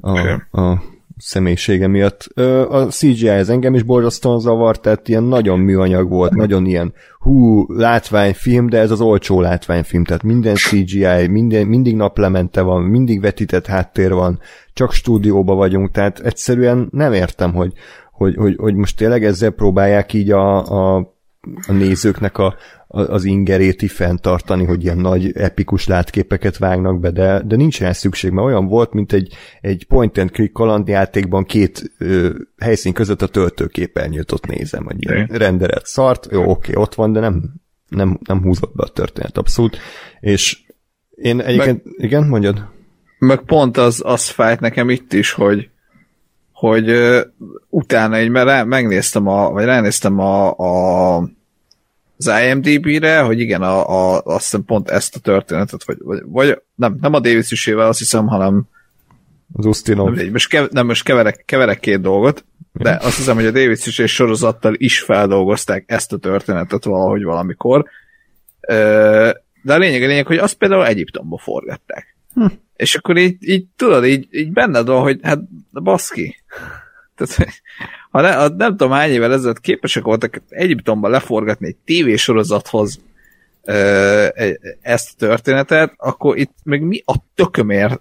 [0.00, 0.82] a, a
[1.24, 2.22] személyisége miatt.
[2.68, 7.64] A CGI ez engem is borzasztóan zavart, tehát ilyen nagyon műanyag volt, nagyon ilyen hú,
[7.68, 13.66] látványfilm, de ez az olcsó látványfilm, tehát minden CGI, minden, mindig naplemente van, mindig vetített
[13.66, 14.40] háttér van,
[14.72, 17.72] csak stúdióba vagyunk, tehát egyszerűen nem értem, hogy,
[18.12, 20.96] hogy, hogy, hogy most tényleg ezzel próbálják így a, a,
[21.66, 22.54] a nézőknek a,
[22.94, 28.30] az ingeréti fenntartani, hogy ilyen nagy epikus látképeket vágnak be, de, de nincs rá szükség,
[28.30, 33.28] mert olyan volt, mint egy, egy point and click kalandjátékban két ö, helyszín között a
[33.28, 37.42] töltőképernyőt ott nézem, hogy ilyen renderett szart, jó, oké, ott van, de nem,
[37.88, 39.78] nem, nem húzott be a történet abszolút,
[40.20, 40.62] és
[41.10, 42.64] én egyébként, meg, igen, mondjad?
[43.18, 45.68] Meg pont az, az fájt nekem itt is, hogy
[46.52, 47.20] hogy uh,
[47.68, 51.22] utána így, mert rá, megnéztem a, vagy ránéztem a, a
[52.16, 56.62] az IMDB-re, hogy igen, a, a, azt hiszem pont ezt a történetet, vagy, vagy, vagy
[56.74, 58.62] nem, nem a Davis üsével, azt hiszem, hanem
[59.52, 60.14] az Ustinov.
[60.14, 62.96] Nem, most, kev, nem, most keverek, keverek két dolgot, de ja.
[62.96, 67.84] azt hiszem, hogy a Davis és sorozattal is feldolgozták ezt a történetet valahogy valamikor.
[69.62, 72.16] De a lényeg a lényeg, hogy azt például Egyiptomba forgatták.
[72.34, 72.46] Hm.
[72.76, 75.40] És akkor így, így tudod, így, így benned van, hogy hát
[75.72, 76.36] baszki.
[77.16, 77.48] Tehát,
[78.14, 83.00] ha ne, ha nem tudom hány évvel ezelőtt képesek voltak Egyiptomban leforgatni egy tévésorozathoz
[84.80, 88.00] ezt a történetet, akkor itt még mi a tökömért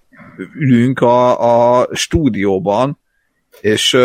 [0.60, 3.00] ülünk a, a stúdióban,
[3.62, 3.98] és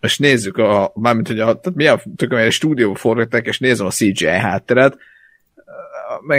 [0.00, 3.86] és nézzük, a, mármint, hogy a, tehát mi a tökömért a stúdióban forgatták, és nézem
[3.86, 4.96] a CGI hátteret,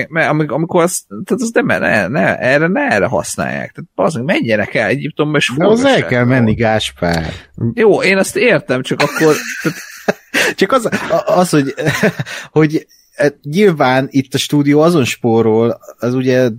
[0.10, 3.72] meg, amikor az, tehát az nem, ne, ne, erre, ne erre használják.
[3.72, 7.34] Tehát azon menjenek el Egyiptomba, és De az el kell menni, Gáspár.
[7.74, 9.36] Jó, én azt értem, csak akkor...
[9.62, 9.80] Tehát...
[10.60, 10.90] csak az,
[11.26, 11.74] az hogy,
[12.60, 16.50] hogy e, nyilván itt a stúdió azon spórol, az ugye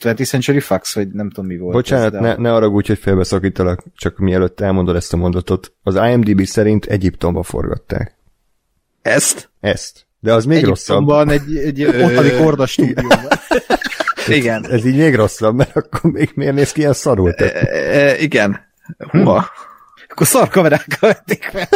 [0.00, 1.74] 20th Century Fox, vagy nem tudom mi volt.
[1.74, 5.72] Bocsánat, ez, ne, ne arra úgy, hogy félbeszakítalak, csak mielőtt elmondod ezt a mondatot.
[5.82, 8.16] Az IMDb szerint Egyiptomba forgatták.
[9.02, 9.50] Ezt?
[9.60, 10.05] Ezt.
[10.20, 11.28] De az még rosszabb.
[11.28, 13.28] egy, egy ottani korda stúdióban.
[14.28, 14.66] Igen.
[14.70, 17.32] Ez így még rosszabb, mert akkor még miért néz ki ilyen szarul?
[17.32, 17.44] E,
[17.92, 18.60] e, igen.
[18.98, 19.40] Hova?
[19.40, 19.46] Hm.
[20.08, 21.68] Akkor szar kamerákkal vették fel.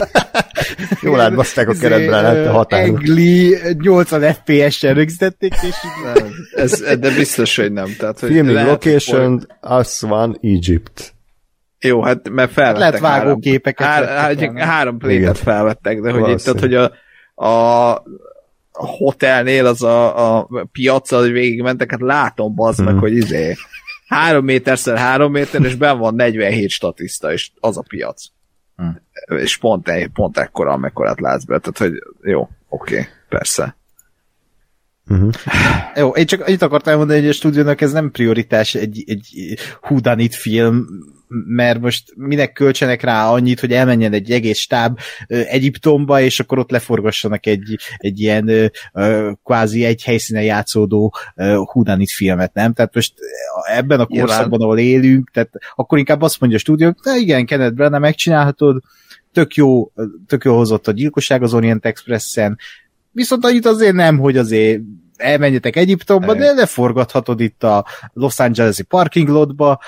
[1.02, 2.96] Jól átbaszták a keretben, hát a határon.
[2.96, 5.74] Egli 80 FPS-sel rögzítették, és
[6.04, 7.94] nem, ez, de biztos, hogy nem.
[7.98, 9.46] Tehát, hogy Filming lehet, location, hogy...
[9.60, 11.14] Aswan, Egypt.
[11.78, 13.86] Jó, hát mert felvettek Lehet vágóképeket.
[13.86, 16.92] Három, hár, három plétet felvettek, de hogy itt, tehát, hogy a,
[17.46, 18.02] a
[18.80, 23.00] a hotelnél az a, a piac, hogy végigmentek, hát látom bazd meg, hmm.
[23.00, 23.56] hogy izé
[24.06, 28.24] három méterszer három méter, és ben van 47 statiszta, és az a piac.
[28.76, 29.00] Hmm.
[29.36, 31.58] És pont, egy, pont ekkora, amekkorát látsz be.
[31.58, 33.76] Tehát, hogy jó, oké, okay, persze.
[35.08, 35.32] Uh-huh.
[35.94, 39.58] Jó, én csak annyit akartam mondani, hogy a stúdiónak ez nem prioritás egy, egy
[39.88, 40.86] whodunit film,
[41.46, 46.70] mert most minek költsenek rá annyit, hogy elmenjen egy egész stáb Egyiptomba, és akkor ott
[46.70, 48.72] leforgassanak egy, egy ilyen
[49.44, 51.14] kvázi egy helyszínen játszódó
[51.72, 52.72] Hudanit filmet, nem?
[52.72, 53.14] Tehát most
[53.74, 57.74] ebben a korszakban, ahol élünk, tehát akkor inkább azt mondja a stúdió, na igen, Kenneth
[57.74, 58.82] Branagh, megcsinálhatod,
[59.32, 59.92] tök jó,
[60.26, 62.58] tök jó hozott a gyilkosság az Orient Expressen,
[63.12, 64.80] viszont annyit azért nem, hogy azért
[65.16, 69.80] elmenjetek Egyiptomba, de leforgathatod itt a Los Angeles-i parking lotba,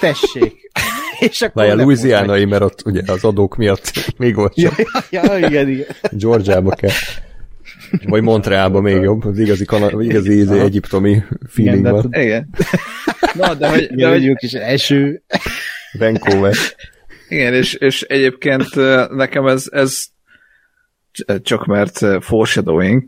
[0.00, 0.70] tessék.
[1.20, 2.10] És akkor Várjál, leforgatjuk.
[2.12, 5.06] Louisianai, mert ott ugye az adók miatt még volt Ja, csak.
[5.10, 5.86] ja, igen, igen.
[6.10, 6.90] Georgiába kell.
[8.04, 12.08] Vagy Montrealba még jobb, az igazi, kana, igazi ízé, egyiptomi feeling de- van.
[12.12, 12.48] Igen.
[13.34, 15.22] Na, de hogy, de Igen, hogy hogy kis eső.
[15.98, 16.54] Vancouver.
[17.28, 18.64] Igen, és, és egyébként
[19.10, 20.04] nekem ez, ez
[21.42, 23.02] csak mert foreshadowing,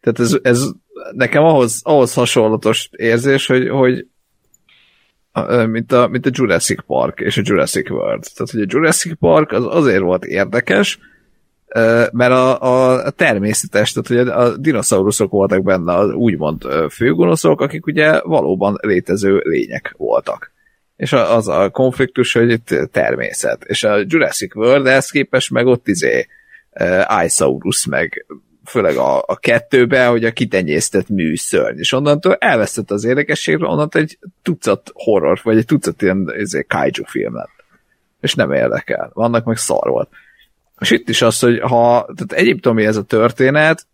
[0.00, 0.62] tehát ez, ez
[1.12, 4.06] nekem ahhoz, ahhoz hasonlatos érzés, hogy, hogy
[5.66, 8.24] mint a, mint a Jurassic Park és a Jurassic World.
[8.34, 10.98] Tehát, hogy a Jurassic Park az azért volt érdekes,
[12.12, 12.60] mert a,
[13.04, 19.42] a, természetes, tehát ugye a dinoszauruszok voltak benne az úgymond főgonoszok, akik ugye valóban létező
[19.44, 20.54] lények voltak
[20.96, 23.64] és az a konfliktus, hogy itt természet.
[23.64, 26.26] És a Jurassic World ehhez képest meg ott izé
[27.24, 28.26] Isaurus, meg
[28.66, 34.18] főleg a, a kettőbe, hogy a kitenyésztett műszörny, és onnantól elvesztett az érdekességről, onnantól egy
[34.42, 37.64] tucat horror, vagy egy tucat ilyen izé, kaiju film lett.
[38.20, 39.10] És nem érdekel.
[39.14, 40.08] Vannak meg szar volt.
[40.80, 43.86] És itt is az, hogy ha, tehát Egyiptomi ez a történet,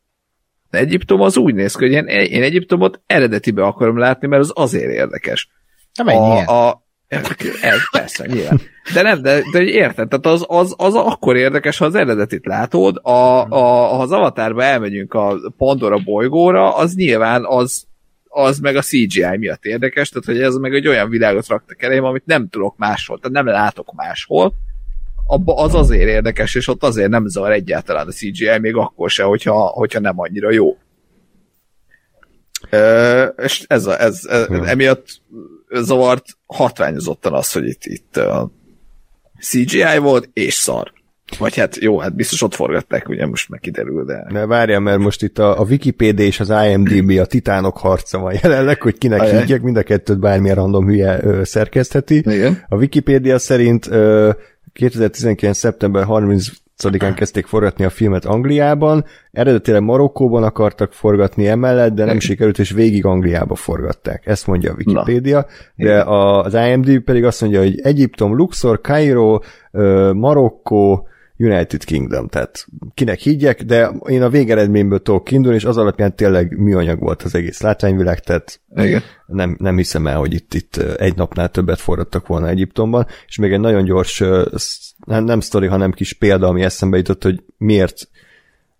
[0.70, 4.92] Egyiptom az úgy néz ki, hogy én, én Egyiptomot eredetibe akarom látni, mert az azért
[4.92, 5.48] érdekes
[5.94, 6.81] Nem a, a
[7.62, 8.60] ez, persze, nyilván.
[8.94, 13.00] De nem, de, de érted, tehát az, az, az akkor érdekes, ha az eredetit látod,
[13.02, 17.84] a, a, ha az avatárba elmegyünk a Pandora bolygóra, az nyilván az,
[18.28, 22.04] az meg a CGI miatt érdekes, tehát hogy ez meg egy olyan világot raktak elém,
[22.04, 24.54] amit nem tudok máshol, tehát nem látok máshol,
[25.26, 29.22] abba az azért érdekes, és ott azért nem zavar egyáltalán a CGI, még akkor se,
[29.22, 30.76] hogyha, hogyha nem annyira jó.
[32.70, 34.66] Ö, és ez, a, ez, ez Ja.
[34.66, 35.06] emiatt
[35.72, 38.50] zavart hatványozottan az, hogy itt, itt uh,
[39.40, 40.92] CGI volt, és szar.
[41.38, 44.26] Vagy hát jó, hát biztos ott forgatták, ugye most meg kiderül, de...
[44.28, 48.34] Ne várjál, mert most itt a, a Wikipedia és az IMDB a titánok harca van
[48.42, 49.38] jelenleg, hogy kinek Ajaj.
[49.38, 52.16] higgyek, mind a kettőt bármilyen random hülye ö, szerkesztheti.
[52.16, 52.64] Igen.
[52.68, 54.30] A Wikipedia szerint ö,
[54.72, 55.58] 2019.
[55.58, 56.04] szeptember
[56.78, 62.70] 30-án kezdték forgatni a filmet Angliában, eredetileg Marokkóban akartak forgatni emellett, de nem sikerült, és
[62.70, 64.26] végig Angliába forgatták.
[64.26, 65.46] Ezt mondja a Wikipedia,
[65.76, 69.38] de a, az IMDb pedig azt mondja, hogy Egyiptom, Luxor, Cairo,
[69.70, 71.06] ö, Marokkó,
[71.42, 76.58] United Kingdom, tehát kinek higgyek, de én a végeredményből tudok kiindulni, és az alapján tényleg
[76.58, 79.02] műanyag volt az egész látványvilág, tehát Igen.
[79.26, 83.52] nem, nem hiszem el, hogy itt, itt egy napnál többet forradtak volna Egyiptomban, és még
[83.52, 84.22] egy nagyon gyors,
[85.06, 88.08] nem, nem sztori, hanem kis példa, ami eszembe jutott, hogy miért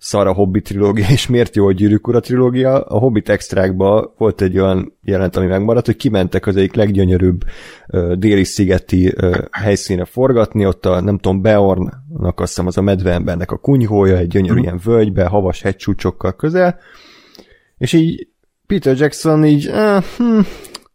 [0.03, 2.81] szar a Hobbit trilógia, és miért jó a Gyűrűk Ura trilógia.
[2.81, 7.45] A Hobbit extrákban volt egy olyan jelent, ami megmaradt, hogy kimentek az egyik leggyönyörűbb
[7.87, 9.15] ö, déli szigeti
[9.51, 14.29] helyszíne forgatni, ott a, nem tudom, Beornnak azt hiszem az a medveembernek a kunyhója, egy
[14.29, 16.79] gyönyörű ilyen völgybe, havas hegycsúcsokkal közel,
[17.79, 18.29] és így
[18.67, 20.41] Peter Jackson így, eh, hm,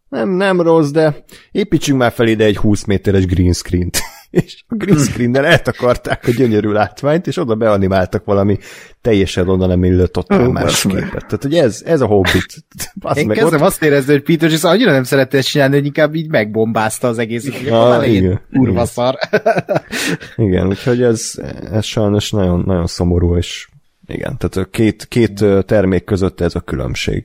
[0.08, 3.98] nem, nem rossz, de építsünk már fel ide egy 20 méteres green screen-t.
[4.30, 8.58] És a green screen-nel eltakarták a gyönyörű látványt, és oda beanimáltak valami
[9.00, 11.10] teljesen oda nem illő totál Ó, más képet.
[11.10, 12.64] Tehát, hogy ez, ez a Hobbit.
[12.94, 15.74] Basz Én meg, kezdem ott- azt érezni, hogy Peter Jackson annyira nem szerette ezt csinálni,
[15.74, 17.70] hogy inkább így megbombázta az egészet.
[17.70, 19.14] Ah, igen, kurva szar.
[20.36, 21.32] Igen, úgyhogy ez,
[21.72, 23.68] ez sajnos nagyon, nagyon szomorú, és
[24.06, 27.24] igen, tehát a két, két termék között ez a különbség.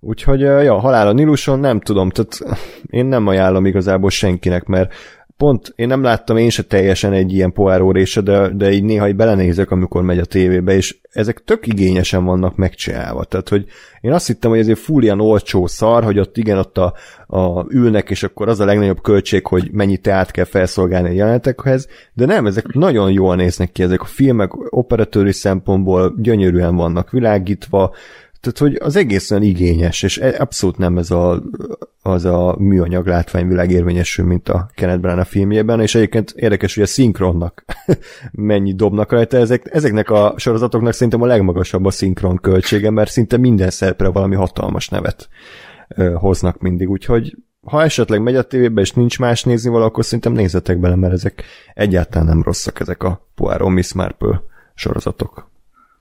[0.00, 2.58] Úgyhogy, ja, halál a Niluson, nem tudom, tehát
[2.90, 4.94] én nem ajánlom igazából senkinek, mert
[5.36, 9.08] pont én nem láttam én se teljesen egy ilyen poáró része, de, de így néha
[9.08, 13.24] így belenézek, amikor megy a tévébe, és ezek tök igényesen vannak megcsinálva.
[13.24, 13.64] Tehát, hogy
[14.00, 16.94] én azt hittem, hogy ezért full ilyen olcsó szar, hogy ott igen, ott a,
[17.26, 21.88] a ülnek, és akkor az a legnagyobb költség, hogy mennyi teát kell felszolgálni a jelenetekhez,
[22.12, 27.94] de nem, ezek nagyon jól néznek ki, ezek a filmek operatőri szempontból gyönyörűen vannak világítva,
[28.44, 31.42] tehát, hogy az egész olyan igényes, és e- abszolút nem ez a,
[32.02, 36.86] az a műanyag látványvilág érvényesül, mint a Kenneth Branagh filmjében, és egyébként érdekes, hogy a
[36.86, 37.64] szinkronnak
[38.32, 43.36] mennyi dobnak rajta, ezek, ezeknek a sorozatoknak szerintem a legmagasabb a szinkron költsége, mert szinte
[43.36, 45.28] minden szerepre valami hatalmas nevet
[45.88, 50.04] ö, hoznak mindig, úgyhogy ha esetleg megy a tévébe, és nincs más nézni való, akkor
[50.04, 54.42] szerintem nézzetek bele, mert ezek egyáltalán nem rosszak, ezek a Poirot Miss Marple
[54.74, 55.52] sorozatok.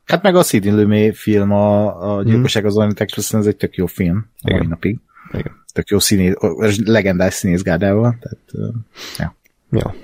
[0.06, 3.76] Hát meg a Sidney Lumet film, a, a Gyilkosság az Orient Express, ez egy tök
[3.76, 4.68] jó film a mai Igen.
[4.70, 5.00] napig.
[5.32, 5.64] Igen.
[5.74, 6.34] Tök jó színész,
[6.86, 8.18] legendás színészgárdával.
[8.20, 8.74] Tehát,
[9.18, 9.36] ja.
[9.70, 9.96] Ja.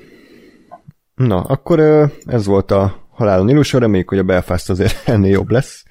[1.16, 1.80] Na, akkor
[2.26, 5.84] ez volt a Halálon Niluson, reméljük, hogy a Belfast azért ennél jobb lesz.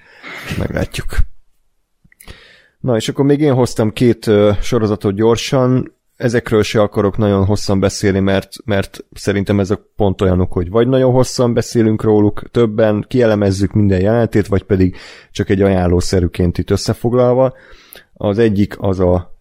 [0.59, 1.07] Meglátjuk.
[2.81, 4.31] Na, és akkor még én hoztam két
[4.61, 10.71] sorozatot gyorsan, ezekről se akarok nagyon hosszan beszélni, mert, mert szerintem ezek pont olyanok, hogy
[10.71, 14.97] vagy nagyon hosszan beszélünk róluk, többen kielemezzük minden jelenetét, vagy pedig
[15.31, 17.55] csak egy ajánlószerűként itt összefoglalva.
[18.13, 19.37] Az egyik az a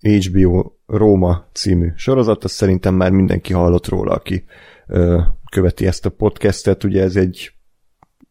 [0.00, 4.44] HBO Róma című sorozat, azt szerintem már mindenki hallott róla, aki
[4.86, 5.20] ö,
[5.50, 7.52] követi ezt a podcastet, ugye ez egy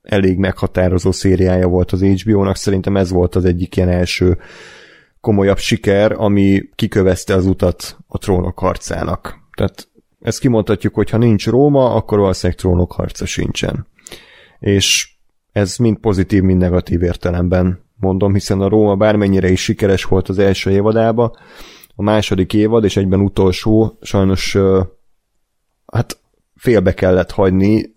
[0.01, 4.37] elég meghatározó szériája volt az HBO-nak, szerintem ez volt az egyik ilyen első
[5.23, 9.39] komolyabb siker, ami kikövezte az utat a trónok harcának.
[9.57, 9.87] Tehát
[10.19, 13.87] ezt kimondhatjuk, hogy ha nincs Róma, akkor valószínűleg trónok harca sincsen.
[14.59, 15.15] És
[15.51, 20.39] ez mind pozitív, mind negatív értelemben mondom, hiszen a Róma bármennyire is sikeres volt az
[20.39, 21.37] első évadába,
[21.95, 24.57] a második évad, és egyben utolsó, sajnos
[25.85, 26.19] hát
[26.55, 27.95] félbe kellett hagyni,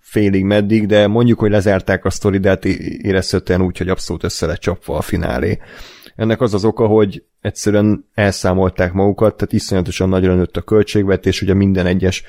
[0.00, 4.46] félig meddig, de mondjuk, hogy lezárták a sztori, de hát érezhetően úgy, hogy abszolút össze
[4.46, 5.58] lett csapva a finálé.
[6.16, 11.54] Ennek az az oka, hogy egyszerűen elszámolták magukat, tehát iszonyatosan nagyra nőtt a költségvetés, ugye
[11.54, 12.24] minden egyes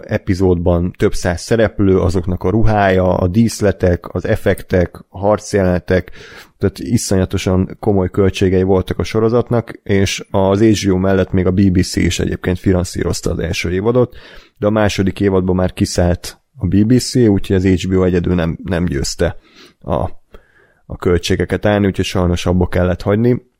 [0.00, 6.10] epizódban több száz szereplő, azoknak a ruhája, a díszletek, az effektek, a harcjelenetek,
[6.58, 12.18] tehát iszonyatosan komoly költségei voltak a sorozatnak, és az HBO mellett még a BBC is
[12.18, 14.16] egyébként finanszírozta az első évadot,
[14.58, 19.36] de a második évadban már kiszállt a BBC, úgyhogy az HBO egyedül nem, nem győzte
[19.80, 20.08] a,
[20.92, 23.50] a költségeket állni, úgyhogy sajnos abba kellett hagyni.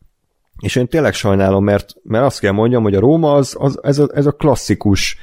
[0.59, 3.99] És én tényleg sajnálom, mert, mert azt kell mondjam, hogy a Róma az, az ez,
[3.99, 5.17] a, ez a klasszikus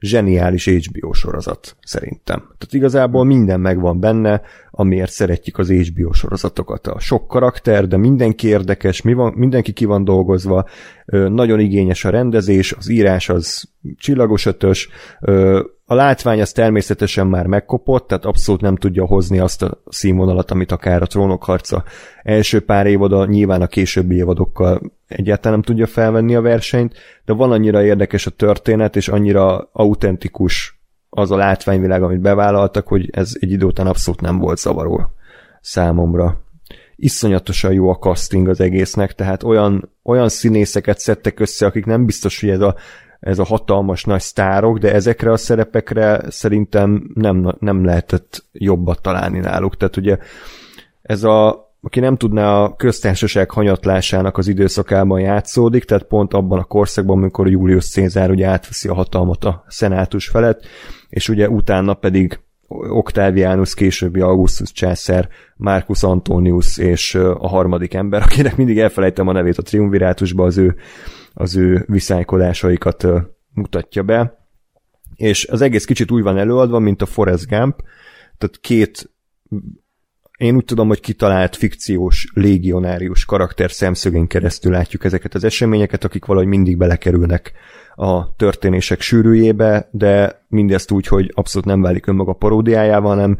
[0.00, 2.38] zseniális HBO sorozat, szerintem.
[2.38, 6.86] Tehát igazából minden megvan benne, amiért szeretjük az HBO sorozatokat.
[6.86, 10.68] A sok karakter, de mindenki érdekes, mi van, mindenki ki van dolgozva,
[11.10, 14.88] nagyon igényes a rendezés, az írás az csillagos ötös,
[15.84, 20.72] a látvány az természetesen már megkopott, tehát abszolút nem tudja hozni azt a színvonalat, amit
[20.72, 21.84] akár a trónok harca
[22.22, 24.80] első pár évada, nyilván a későbbi évadokkal
[25.10, 26.94] egyáltalán nem tudja felvenni a versenyt,
[27.24, 33.08] de van annyira érdekes a történet, és annyira autentikus az a látványvilág, amit bevállaltak, hogy
[33.12, 35.12] ez egy idő után abszolút nem volt zavaró
[35.60, 36.40] számomra.
[36.96, 42.40] Iszonyatosan jó a casting az egésznek, tehát olyan, olyan színészeket szedtek össze, akik nem biztos,
[42.40, 42.76] hogy ez a
[43.20, 49.38] ez a hatalmas nagy sztárok, de ezekre a szerepekre szerintem nem, nem lehetett jobbat találni
[49.38, 49.76] náluk.
[49.76, 50.18] Tehát ugye
[51.02, 56.64] ez a, aki nem tudná a köztársaság hanyatlásának az időszakában játszódik, tehát pont abban a
[56.64, 60.66] korszakban, amikor Julius Cézár ugye átveszi a hatalmat a szenátus felett,
[61.08, 62.40] és ugye utána pedig
[62.88, 69.58] Octavianus, későbbi Augustus császár, Marcus Antonius és a harmadik ember, akinek mindig elfelejtem a nevét
[69.58, 70.76] a triumvirátusba, az ő
[71.34, 73.06] az ő viszálykodásaikat
[73.54, 74.48] mutatja be,
[75.16, 77.80] és az egész kicsit úgy van előadva, mint a Forrest Gump,
[78.38, 79.10] tehát két
[80.40, 86.24] én úgy tudom, hogy kitalált fikciós légionárius karakter szemszögén keresztül látjuk ezeket az eseményeket, akik
[86.24, 87.52] valahogy mindig belekerülnek
[87.94, 93.38] a történések sűrűjébe, de mindezt úgy, hogy abszolút nem válik önmaga paródiájával, hanem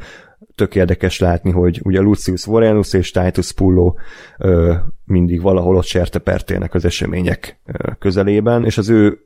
[0.54, 3.94] tök érdekes látni, hogy ugye Lucius Vorenus és Titus Pullo
[4.38, 4.74] ö,
[5.04, 9.18] mindig valahol ott sertepertélnek az események ö, közelében, és az ő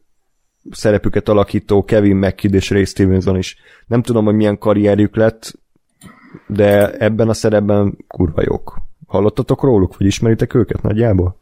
[0.71, 3.57] szerepüket alakító Kevin McKidd és Ray Stevenson is.
[3.87, 5.63] Nem tudom, hogy milyen karrierjük lett,
[6.47, 8.79] de ebben a szerepben kurva jók.
[9.07, 11.37] Hallottatok róluk, vagy ismeritek őket nagyjából?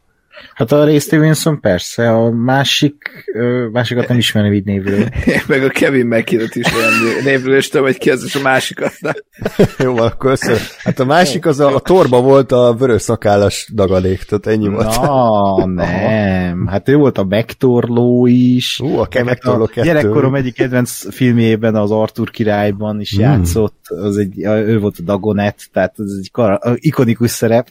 [0.54, 3.26] Hát a Ray Stevenson persze, a másik,
[3.72, 5.00] másikat nem ismerem így névről.
[5.26, 6.92] Én meg a Kevin McKinnon is olyan
[7.24, 9.12] névről, és tudom, hogy ki az, és a másikat nem.
[9.86, 10.56] Jó, akkor össze.
[10.78, 15.00] Hát a másik az a, a torba volt a vörös szakállas dagadék, tehát ennyi volt.
[15.00, 16.66] Na, nem.
[16.66, 18.80] Hát ő volt a megtorló is.
[18.80, 19.86] Ú, a megtorló kettő.
[19.86, 23.20] Gyerekkorom egyik kedvenc filmjében, az Arthur királyban is Hmm.
[23.20, 23.86] játszott.
[23.88, 27.66] Az egy, ő volt a Dagonet, tehát ez egy kar- ikonikus szerep.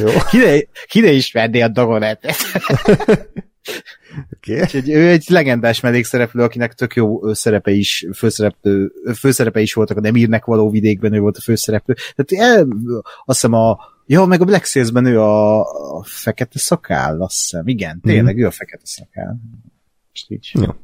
[0.00, 1.68] Jó, Ki ne, ki ne ismerné a
[1.98, 2.36] Dagonetet?
[4.32, 4.52] oké.
[4.52, 4.60] Okay.
[4.60, 10.00] Úgyhogy ő egy legendás mellékszereplő, akinek tök jó szerepe is, főszereplő, főszerepe is voltak, a
[10.00, 11.94] nem írnek való vidékben ő volt a főszereplő.
[12.14, 12.68] Tehát el,
[13.24, 13.78] azt hiszem a
[14.10, 15.60] Ja, meg a Black Sails-ben ő a,
[15.96, 17.66] a fekete szakál, azt hiszem.
[17.66, 19.40] Igen, tényleg, ő a fekete szakál.
[20.10, 20.50] Most így.
[20.52, 20.74] Jó.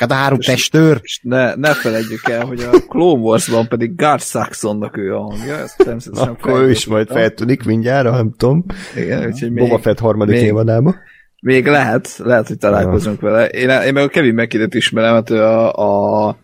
[0.00, 1.00] Hát a három testőr.
[1.02, 5.54] És ne, ne felejtjük el, hogy a Clone Wars-ban pedig Gar Saxonnak ő a hangja.
[5.56, 8.64] Ezt természetesen Akkor ő is majd feltűnik mindjára, nem tudom.
[8.96, 10.94] Igen, úgyhogy még, Boba Fett harmadik még- évadába.
[11.40, 13.46] még lehet, lehet, hogy találkozunk vele.
[13.46, 16.36] Én, én meg a Kevin McKinnon ismerem, hát ő a, a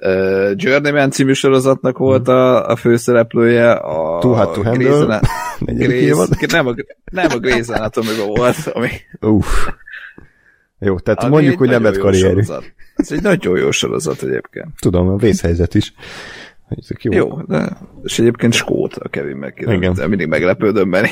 [0.00, 5.20] uh, Journeyman című sorozatnak volt a, a főszereplője, a Too Hot to Handle, Grey's.
[5.66, 6.74] Grey's, nem, a,
[7.12, 8.88] nem a Grey's anatomy volt, ami,
[9.20, 9.68] Uff.
[10.78, 12.28] Jó, tehát ami mondjuk, hogy nem lett jó karrierű.
[12.28, 12.72] sorozat.
[12.96, 14.68] Ez egy nagyon jó sorozat egyébként.
[14.80, 15.92] Tudom, a vészhelyzet is.
[16.68, 17.12] Ezek jó.
[17.12, 19.36] Jó, de és egyébként skót a Kevin.
[19.36, 21.10] McKinnon, mindig meglepődöm benne.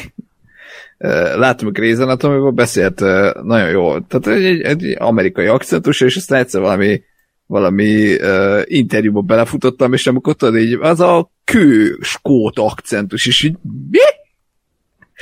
[1.36, 4.06] Látom a Grey's Anatomy-ból, beszélt ö, nagyon jól.
[4.08, 7.02] Tehát egy, egy, egy amerikai akcentus, és aztán egyszer valami
[7.46, 13.56] valami uh, interjúba belefutottam, és amikor tudod, így az a kő skót akcentus, és így
[13.90, 13.98] mi?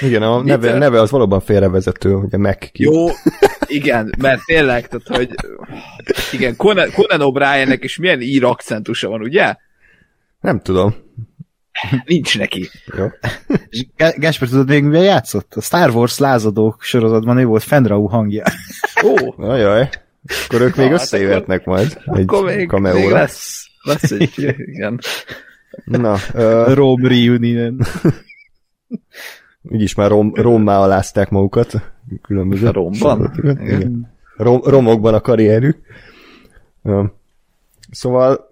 [0.07, 2.83] Igen, a neve, neve az valóban félrevezető, ugye Mac ki.
[2.83, 3.07] Jó,
[3.75, 5.31] igen, mert tényleg, tehát, hogy
[6.33, 9.55] igen, Conan, Conan O'Briennek is milyen ír akcentusa van, ugye?
[10.41, 10.95] Nem tudom.
[12.05, 12.69] Nincs neki.
[12.97, 13.07] Jó.
[13.69, 15.55] És Gá- Gáspár, tudod még mivel játszott?
[15.55, 18.45] A Star Wars lázadók sorozatban ő volt Fendrau hangja.
[19.05, 19.89] Ó, Ajaj.
[20.47, 23.15] Akkor ők még Na, hát összejöhetnek majd akkor egy még, még kameóra.
[23.15, 25.01] lesz, lesz egy, igen.
[25.85, 27.81] Na, ö, Rome Reunion.
[29.63, 31.93] Úgyis már rom, rommá alázták magukat.
[32.27, 33.33] Különböző romban?
[33.43, 34.11] Igen.
[34.37, 35.79] Rom, romokban a karrierük.
[37.91, 38.51] Szóval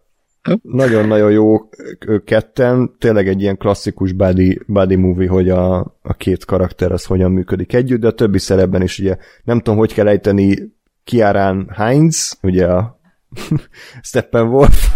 [0.63, 1.69] nagyon-nagyon jó
[2.07, 7.05] ők ketten, tényleg egy ilyen klasszikus buddy, buddy movie, hogy a, a két karakter az
[7.05, 10.73] hogyan működik együtt, de a többi szerepben is ugye nem tudom, hogy kell ejteni
[11.05, 13.01] Kiarán Heinz, ugye a
[14.03, 14.87] Steppenwolf,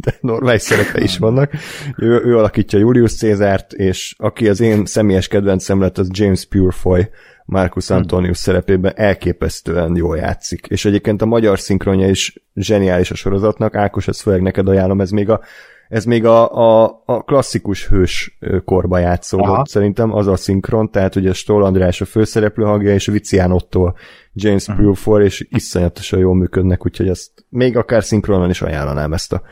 [0.00, 1.52] de normális szerepe is vannak.
[1.96, 7.08] Ő, ő alakítja Julius Cézárt, és aki az én személyes kedvencem lett, az James Purefoy,
[7.44, 10.66] Marcus Antonius szerepében elképesztően jól játszik.
[10.66, 13.74] És egyébként a magyar szinkronja is zseniális a sorozatnak.
[13.74, 15.40] Ákos, ezt főleg neked ajánlom, ez még a,
[15.88, 19.66] ez még a, a, a klasszikus hős korba játszódott, Aha.
[19.66, 23.92] szerintem az a szinkron, tehát ugye Stoll András a főszereplő hangja, és Vicián Otto
[24.32, 24.84] James uh-huh.
[24.84, 29.42] Purefoy, és iszonyatosan jól működnek, úgyhogy ezt még akár szinkronon is ajánlanám ezt a,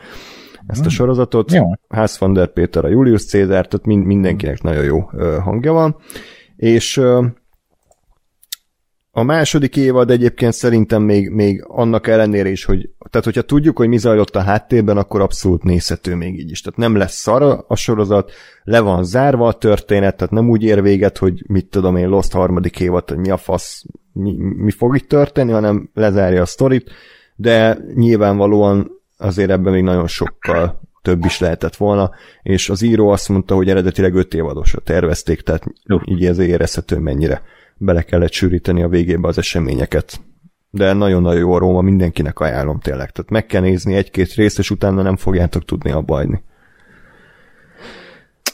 [0.69, 1.51] ezt a sorozatot.
[1.51, 1.63] Jó.
[1.89, 4.99] Ház van der Péter, a Julius Cézár, tehát mind, mindenkinek nagyon jó
[5.43, 5.95] hangja van.
[6.55, 7.01] És
[9.11, 13.87] a második évad egyébként szerintem még, még annak ellenére is, hogy tehát hogyha tudjuk, hogy
[13.87, 16.61] mi zajlott a háttérben, akkor abszolút nézhető még így is.
[16.61, 18.31] Tehát nem lesz szar a- a sorozat,
[18.63, 22.31] le van zárva a történet, tehát nem úgy ér véget, hogy mit tudom én, Lost
[22.31, 26.89] harmadik évad, hogy mi a fasz, mi, mi fog itt történni, hanem lezárja a sztorit,
[27.35, 32.11] de nyilvánvalóan azért ebben még nagyon sokkal több is lehetett volna,
[32.41, 35.97] és az író azt mondta, hogy eredetileg öt évadosra tervezték, tehát Jó.
[36.05, 37.41] így ez érezhető mennyire
[37.77, 40.19] bele kellett sűríteni a végébe az eseményeket.
[40.69, 43.11] De nagyon-nagyon jó a Róma, mindenkinek ajánlom tényleg.
[43.11, 46.43] Tehát meg kell nézni egy-két részt, és utána nem fogjátok tudni abba hagyni.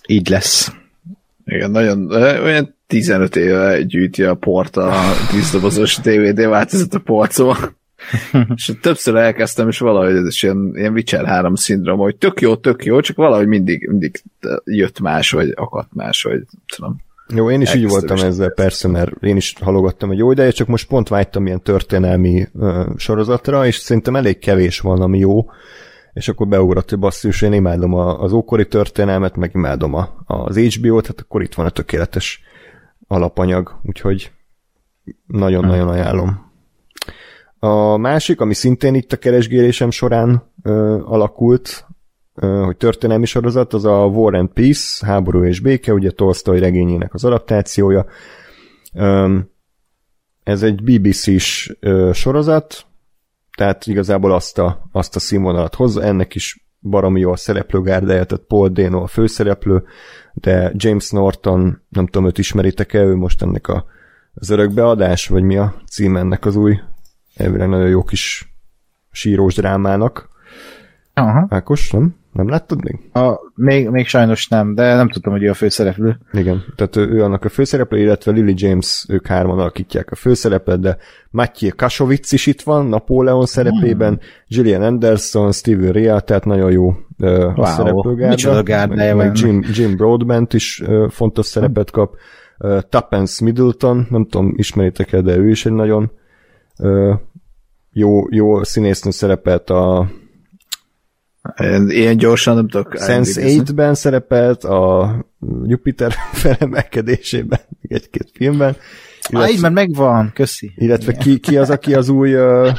[0.07, 0.71] Így lesz.
[1.45, 2.11] Igen, nagyon,
[2.41, 5.01] olyan 15 éve gyűjti a port a
[5.31, 7.55] tízdobozos DVD változat a polcon.
[8.55, 12.55] és többször elkezdtem, és valahogy ez is ilyen, ilyen Witcher 3 szindrom, hogy tök jó,
[12.55, 14.23] tök jó, csak valahogy mindig, mindig
[14.63, 16.43] jött más, vagy akadt más, vagy
[16.75, 17.03] tudom.
[17.33, 18.23] Jó, én is így Elkezdtem voltam is.
[18.23, 22.47] ezzel, persze, mert én is halogattam egy jó ideje, csak most pont vágytam ilyen történelmi
[22.59, 25.45] ö, sorozatra, és szerintem elég kevés van, ami jó,
[26.13, 30.57] és akkor beugrott, hogy basszus, én imádom a, az ókori történelmet, meg imádom a, az
[30.57, 32.41] HBO-t, hát akkor itt van a tökéletes
[33.07, 34.31] alapanyag, úgyhogy
[35.27, 36.44] nagyon-nagyon ajánlom.
[37.59, 41.85] A másik, ami szintén itt a keresgélésem során ö, alakult,
[42.35, 47.13] ö, hogy történelmi sorozat, az a War and Peace, háború és béke, ugye Tolstoy regényének
[47.13, 48.05] az adaptációja.
[48.93, 49.37] Ö,
[50.43, 52.85] ez egy BBC-s ö, sorozat,
[53.57, 58.45] tehát igazából azt a, azt a színvonalat hozza, ennek is baromi jó a szereplőgárdája, tehát
[58.47, 59.83] Paul Dano a főszereplő,
[60.33, 63.85] de James Norton, nem tudom, őt ismeritek-e, ő most ennek a,
[64.33, 66.79] az örökbeadás, vagy mi a cím ennek az új,
[67.35, 68.53] elvileg nagyon jó kis
[69.11, 70.27] sírós drámának.
[71.13, 71.45] Aha.
[71.49, 72.15] Ákos, nem?
[72.31, 72.99] Nem láttad még?
[73.13, 76.17] A, még, még sajnos nem, de nem tudtam, hogy ő a főszereplő.
[76.33, 80.79] Igen, tehát ő, ő annak a főszereplő, illetve Lily James, ők hárman alakítják a főszerepet,
[80.79, 80.97] de
[81.29, 84.19] Matthew Kasovitz is itt van, Napóleon szerepében, Hmm.
[84.47, 88.27] Gillian Anderson, Steven Rea, tehát nagyon jó uh, a Wow, szereplőgárda.
[88.29, 89.37] micsoda gárdája meg, meg.
[89.37, 92.15] Jim, Jim Broadbent is uh, fontos szerepet kap.
[92.59, 96.11] Uh, Tuppence Middleton, nem tudom, ismeritek-e, de ő is egy nagyon
[97.91, 100.09] jó, jó színésznő szerepelt a
[101.87, 102.93] Ilyen, gyorsan nem tudok.
[102.97, 105.15] Sense8-ben szerepelt, a
[105.63, 106.11] Jupiter
[106.43, 108.75] felemelkedésében, egy-két filmben.
[109.33, 110.71] Á, így már megvan, köszi.
[110.75, 112.69] illetve ki, ki az, aki az új uh,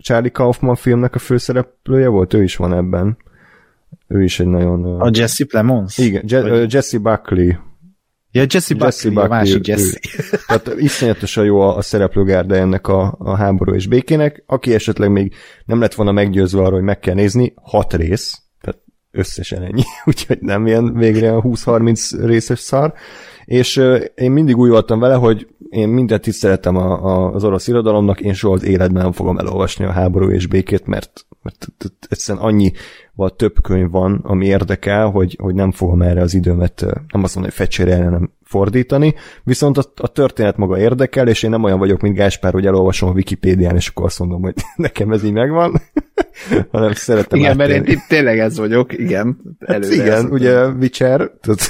[0.00, 2.34] Charlie Kaufman filmnek a főszereplője volt?
[2.34, 3.16] Ő is van ebben.
[4.08, 4.86] Ő is egy nagyon...
[4.86, 5.98] Uh, A Jesse Plemons?
[5.98, 7.52] igen, Je- Jesse Buckley.
[8.32, 9.98] Ja, Jesse Buckley, Buckley a másik Jesse.
[10.18, 10.38] Ő.
[10.46, 14.42] Tehát iszonyatosan jó a, a szereplőgárda ennek a, a háború és békének.
[14.46, 15.34] Aki esetleg még
[15.64, 18.80] nem lett volna meggyőzve arról, hogy meg kell nézni, hat rész, tehát
[19.10, 22.92] összesen ennyi, úgyhogy nem ilyen végre a 20-30 részes szar.
[23.44, 27.68] És uh, én mindig úgy voltam vele, hogy én mindent tiszteletem a, a, az orosz
[27.68, 31.66] irodalomnak, én soha az életben nem fogom elolvasni a háború és békét, mert, mert
[32.08, 32.44] egyszerűen
[33.20, 37.34] annyival több könyv van, ami érdekel, hogy, hogy nem fogom erre az időmet, nem azt
[37.34, 39.14] mondom, hogy fecsérelni, nem fordítani,
[39.44, 43.08] viszont a, a történet maga érdekel, és én nem olyan vagyok, mint Gáspár, hogy elolvasom
[43.08, 45.80] a Wikipédián, és akkor azt mondom, hogy nekem ez így megvan,
[46.72, 49.56] hanem szeretem Igen, mert én itt tényleg ez vagyok, igen.
[49.66, 51.60] Hát igen, ugye Witcher, tehát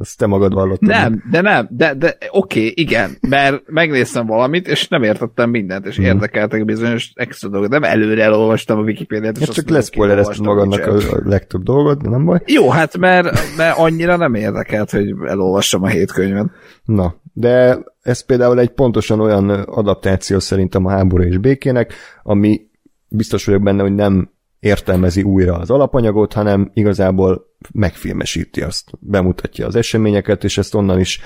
[0.00, 0.88] ezt te magad vallottad.
[0.88, 5.86] Nem, de nem, de, de oké, okay, igen, mert megnéztem valamit, és nem értettem mindent,
[5.86, 6.04] és mm.
[6.04, 7.70] érdekeltek bizonyos extra dolgok.
[7.70, 9.38] Nem előre elolvastam a Wikipédiát.
[9.38, 12.40] Hát csak leszpoilerezted magadnak a, a legtöbb dolgot, de nem baj.
[12.46, 16.46] Jó, hát mert, mert annyira nem érdekelt, hogy elolvassam a hét könyvet.
[16.84, 22.60] Na, de ez például egy pontosan olyan adaptáció szerintem a háború és békének, ami
[23.08, 24.30] biztos vagyok benne, hogy nem
[24.60, 31.20] értelmezi újra az alapanyagot, hanem igazából megfilmesíti azt, bemutatja az eseményeket, és ezt onnan is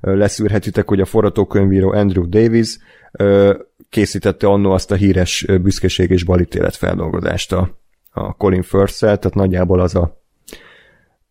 [0.00, 2.78] leszűrhetitek, hogy a forgatókönyvíró Andrew Davis
[3.88, 7.78] készítette annó azt a híres büszkeség és balítélet feldolgozást a,
[8.10, 10.24] a Colin firth tehát nagyjából az a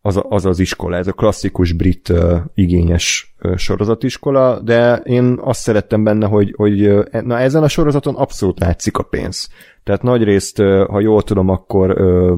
[0.05, 5.59] az, az az iskola, ez a klasszikus brit uh, igényes uh, sorozatiskola, de én azt
[5.59, 9.49] szerettem benne, hogy, hogy uh, na ezen a sorozaton abszolút látszik a pénz.
[9.83, 12.37] Tehát nagyrészt, uh, ha jól tudom, akkor uh,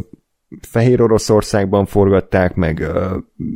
[0.61, 3.11] Fehér Oroszországban forgatták, meg uh,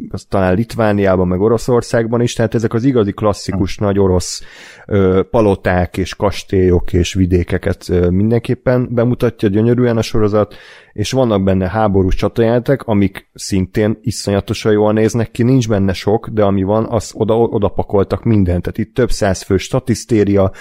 [0.09, 4.41] azt talán Litvániában, meg Oroszországban is, tehát ezek az igazi klasszikus nagy orosz
[4.87, 10.55] uh, paloták és kastélyok és vidékeket uh, mindenképpen bemutatja gyönyörűen a sorozat,
[10.93, 16.43] és vannak benne háborús csatajátek, amik szintén iszonyatosan jól néznek ki, nincs benne sok, de
[16.43, 20.51] ami van, az oda, oda pakoltak mindent, tehát itt több száz fő statisztéria,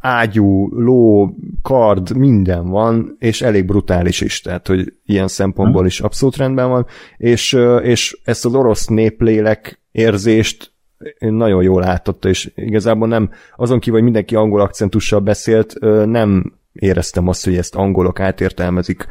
[0.00, 1.30] ágyú, ló,
[1.62, 6.86] kard, minden van, és elég brutális is, tehát hogy ilyen szempontból is abszolút rendben van,
[7.16, 10.72] és, és ezt az orosz néplélek érzést
[11.18, 15.74] nagyon jól látotta, és igazából nem, azon kívül, hogy mindenki angol akcentussal beszélt,
[16.06, 19.06] nem éreztem azt, hogy ezt angolok átértelmezik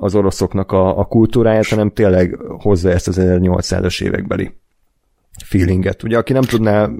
[0.00, 4.50] az oroszoknak a, a kultúráját, hanem tényleg hozza ezt az 1800-as évekbeli
[5.44, 6.02] feelinget.
[6.02, 6.90] Ugye, aki nem tudná,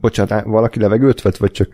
[0.00, 1.68] bocsánat, valaki levegőt vett, vagy csak...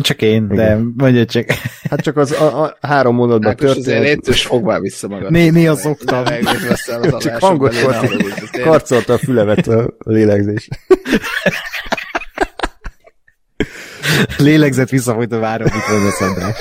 [0.00, 0.56] Csak én, Igen.
[0.56, 1.44] de mondja csak.
[1.90, 3.86] Hát csak az a, a három mondatban hát történt.
[3.86, 5.30] Azért létszős fogvál vissza magad.
[5.30, 6.24] Né, né az okta.
[7.18, 10.68] csak hangot volt, karcolta a fülemet a lélegzés.
[14.36, 16.56] Lélegzett visszafolyt a várom, mit mondasz, András.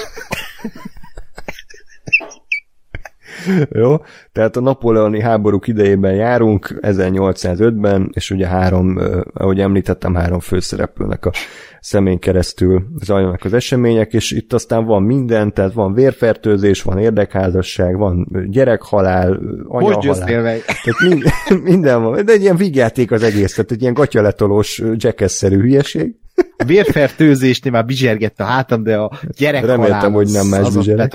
[3.72, 3.95] Jó?
[4.32, 8.99] Tehát a napóleoni háborúk idejében járunk, 1805-ben, és ugye három,
[9.34, 11.32] ahogy említettem, három főszereplőnek a
[11.80, 17.98] szemén keresztül zajlanak az események, és itt aztán van minden, tehát van vérfertőzés, van érdekházasság,
[17.98, 20.26] van gyerekhalál, anyahalál.
[20.84, 21.32] Tehát minden,
[21.72, 22.26] minden van.
[22.26, 26.16] De egy ilyen vígjáték az egész, tehát egy ilyen gatyaletolós jackass-szerű hülyeség.
[26.57, 31.14] A vérfertőzésnél már bizsergett a hátam, de a gyerekhalál Reméltem, hogy nem más bizsergett.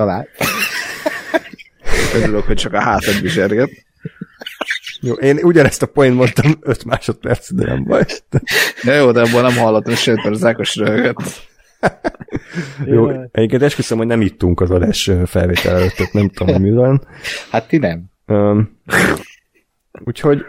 [2.14, 3.70] Örülök, hogy csak a hátad bizserget.
[5.00, 8.04] Jó, én ugyanezt a point mondtam 5 másodperc, de nem baj.
[8.82, 11.22] Ja, jó, de abból nem hallottam sőt, mert az Ákos röhögött.
[12.84, 17.06] Jó, egyébként esküszöm, hogy nem ittunk az adás felvétel előtt, nem tudom, hogy mi van.
[17.50, 18.04] Hát ti nem.
[18.26, 18.78] Um,
[20.04, 20.44] úgyhogy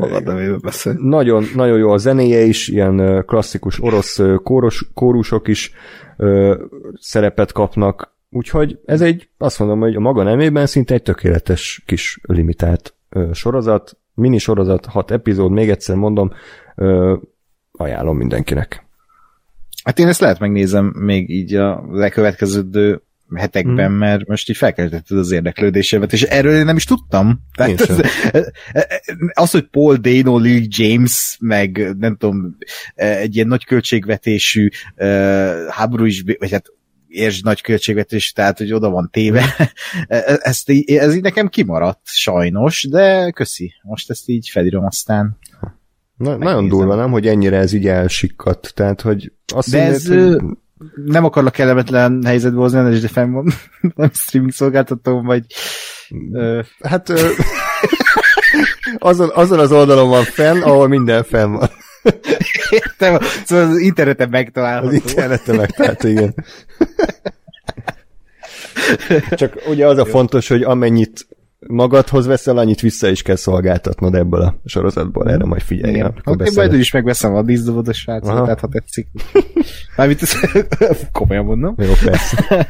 [0.00, 0.96] Magad nem beszél.
[0.98, 5.72] Nagyon, nagyon jó a zenéje is, ilyen klasszikus orosz kórus, kórusok is
[6.16, 6.62] ö,
[7.00, 12.18] szerepet kapnak, Úgyhogy ez egy, azt mondom, hogy a maga nemében szinte egy tökéletes kis
[12.22, 16.32] limitált ö, sorozat, mini sorozat, hat epizód, még egyszer mondom,
[16.74, 17.16] ö,
[17.72, 18.86] ajánlom mindenkinek.
[19.84, 23.02] Hát én ezt lehet megnézem még így a lekövetkező
[23.34, 23.96] hetekben, hmm.
[23.96, 27.40] mert most így felkeltetted az érdeklődésemet, és erről én nem is tudtam.
[27.56, 28.02] Tehát az,
[29.42, 32.56] az, hogy Paul Dano, Lil James, meg nem tudom,
[32.94, 34.68] egy ilyen nagy költségvetésű
[35.68, 36.72] háború is, vagy hát
[37.10, 39.44] és nagy költségvetés, tehát hogy oda van téve.
[40.38, 43.72] Ezt, ez így nekem kimaradt, sajnos, de köszi.
[43.82, 45.38] Most ezt így felírom aztán.
[46.16, 48.72] Na, nagyon durva, nem, hogy ennyire ez így elsikkadt.
[48.74, 50.36] Tehát, hogy azt de ez, hogy...
[51.04, 53.52] nem akarlak kellemetlen helyzetbe hozni, de fenn van,
[53.94, 55.44] nem streaming szolgáltatom, vagy...
[56.80, 57.12] Hát
[58.98, 61.70] azon, azon az oldalon van fenn, ahol minden fenn van.
[62.70, 64.86] Értem, szóval az interneten megtalálható.
[64.86, 66.34] Az interneten megtalálható, igen.
[69.30, 71.26] Csak ugye az a fontos, hogy amennyit
[71.66, 75.94] magadhoz veszel, annyit vissza is kell szolgáltatnod ebből a sorozatból, erre majd figyelj.
[75.94, 76.14] Igen.
[76.24, 79.08] Hát én majd is megveszem a díszdobot srácot, tehát ha tetszik.
[79.96, 81.74] Mármint ezt komolyan mondom.
[81.78, 82.66] Jó, persze.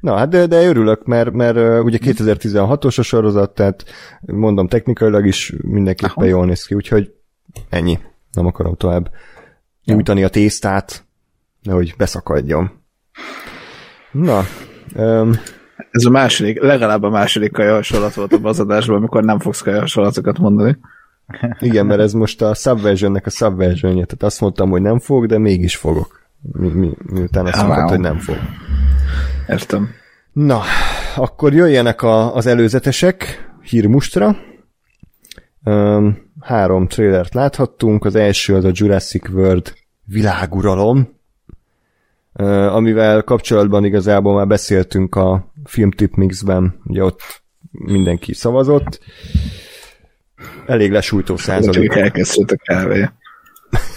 [0.00, 3.84] Na, hát de, de örülök, mert, mert ugye 2016-os a sorozat, tehát
[4.20, 6.26] mondom, technikailag is mindenképpen Aha.
[6.26, 7.12] jól néz ki, úgyhogy
[7.68, 7.98] ennyi.
[8.32, 9.10] Nem akarom tovább
[9.84, 11.04] nyújtani a tésztát,
[11.62, 12.70] nehogy beszakadjon.
[14.12, 14.42] Na,
[14.94, 15.32] um,
[15.90, 19.80] ez a második, legalább a második kaja hasonlat volt a bazadásban, amikor nem fogsz kaja
[19.80, 20.78] hasonlatokat mondani.
[21.58, 25.38] Igen, mert ez most a subversionnek a subversionje, tehát azt mondtam, hogy nem fog, de
[25.38, 26.30] mégis fogok.
[26.52, 28.36] Mi, mi, miután azt mondtad, hogy nem fog.
[29.48, 29.88] Értem.
[30.32, 30.60] Na,
[31.16, 34.36] akkor jöjjenek a, az előzetesek hírmustra.
[35.64, 39.74] Um, három trailert láthattunk, az első az a Jurassic World
[40.04, 41.16] világuralom,
[42.68, 49.00] amivel kapcsolatban igazából már beszéltünk a Filmtip Mixben, ugye ott mindenki szavazott.
[50.66, 51.90] Elég lesújtó százalék.
[51.90, 53.08] Csak elkezdődött a kávé.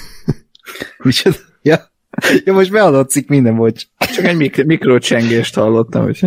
[1.04, 1.36] Micsoda?
[1.62, 1.92] Ja.
[2.46, 3.84] ja, most beadatszik minden, bocs.
[3.98, 6.26] Csak egy mik- mikrocsengést hallottam, hogy...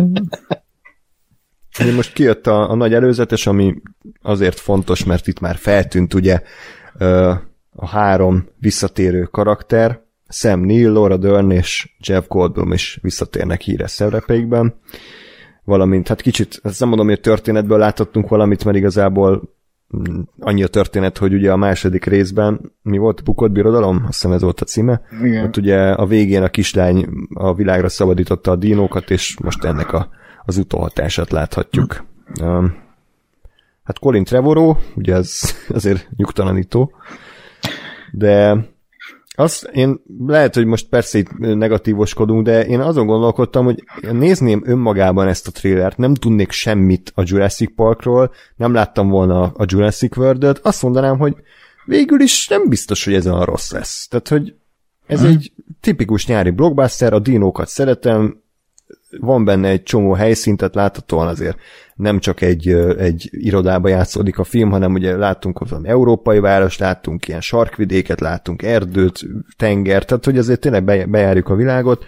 [1.95, 3.75] Most kijött a, a nagy előzetes, ami
[4.21, 6.41] azért fontos, mert itt már feltűnt ugye
[7.75, 14.75] a három visszatérő karakter, Sam Neill, Laura Dern és Jeff Goldblum is visszatérnek híres szerepeikben,
[15.63, 19.55] valamint, hát kicsit, ezt nem mondom, hogy a történetből láthattunk valamit, mert igazából
[19.97, 23.23] mm, annyi a történet, hogy ugye a második részben mi volt?
[23.23, 23.95] Bukott birodalom?
[23.95, 25.01] Azt hiszem ez volt a címe.
[25.23, 25.45] Igen.
[25.45, 30.09] Ott ugye a végén a kislány a világra szabadította a dinókat, és most ennek a,
[30.45, 32.05] az utóhatását láthatjuk.
[32.41, 32.83] Um,
[33.83, 35.41] hát Colin Trevorrow, ugye ez
[35.77, 36.91] azért nyugtalanító,
[38.11, 38.65] de
[39.37, 45.27] azt én lehet, hogy most persze itt negatívoskodunk, de én azon gondolkodtam, hogy nézném önmagában
[45.27, 50.59] ezt a trailert, nem tudnék semmit a Jurassic Parkról, nem láttam volna a Jurassic World-et,
[50.63, 51.35] azt mondanám, hogy
[51.85, 54.07] végül is nem biztos, hogy ez a rossz lesz.
[54.07, 54.55] Tehát, hogy
[55.07, 55.29] ez hmm.
[55.29, 55.51] egy
[55.81, 58.43] tipikus nyári blockbuster, a dinókat szeretem,
[59.19, 61.57] van benne egy csomó helyszínt, tehát láthatóan azért
[61.95, 67.27] nem csak egy, egy irodába játszódik a film, hanem ugye láttunk valami európai város, láttunk
[67.27, 69.25] ilyen sarkvidéket, láttunk erdőt,
[69.57, 72.05] tenger, tehát hogy azért tényleg bejárjuk a világot,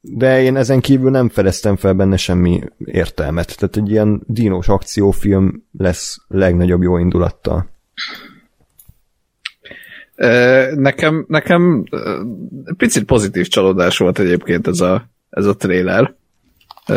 [0.00, 3.56] de én ezen kívül nem fedeztem fel benne semmi értelmet.
[3.58, 7.68] Tehát egy ilyen dínos akciófilm lesz legnagyobb jó indulattal.
[10.74, 11.84] Nekem, nekem
[12.76, 16.14] picit pozitív csalódás volt egyébként ez a, ez a trailer.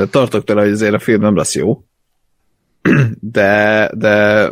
[0.10, 1.84] Tartok tőle, hogy azért a film nem lesz jó.
[3.20, 4.50] De, de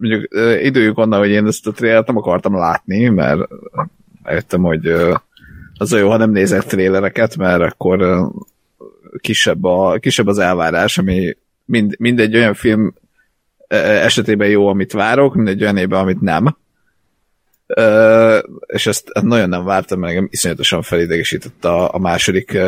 [0.00, 0.28] mondjuk
[0.62, 3.40] időjük onnan, hogy én ezt a trailert nem akartam látni, mert
[4.22, 4.86] eljöttem, hogy
[5.78, 8.28] az jó, ha nem nézek trélereket, mert akkor
[9.20, 12.94] kisebb, a, kisebb az elvárás, ami mind, mindegy olyan film
[13.68, 16.56] esetében jó, amit várok, mindegy olyan évben, amit nem
[18.66, 22.58] és ezt nagyon nem vártam, mert engem iszonyatosan felidegesített a, a második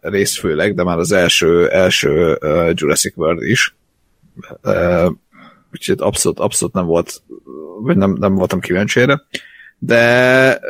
[0.00, 2.38] rész főleg, de már az első, első
[2.74, 3.76] Jurassic World is.
[4.62, 5.12] Uh,
[5.72, 7.22] úgyhogy abszolút, abszolút nem volt,
[7.80, 9.22] vagy nem, nem voltam kíváncsi erre.
[9.78, 10.60] De,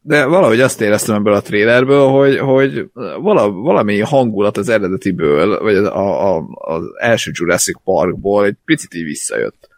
[0.00, 2.90] de valahogy azt éreztem ebből a trailerből, hogy, hogy
[3.20, 9.04] vala, valami hangulat az eredetiből, vagy a, a, az első Jurassic Parkból egy picit így
[9.04, 9.68] visszajött.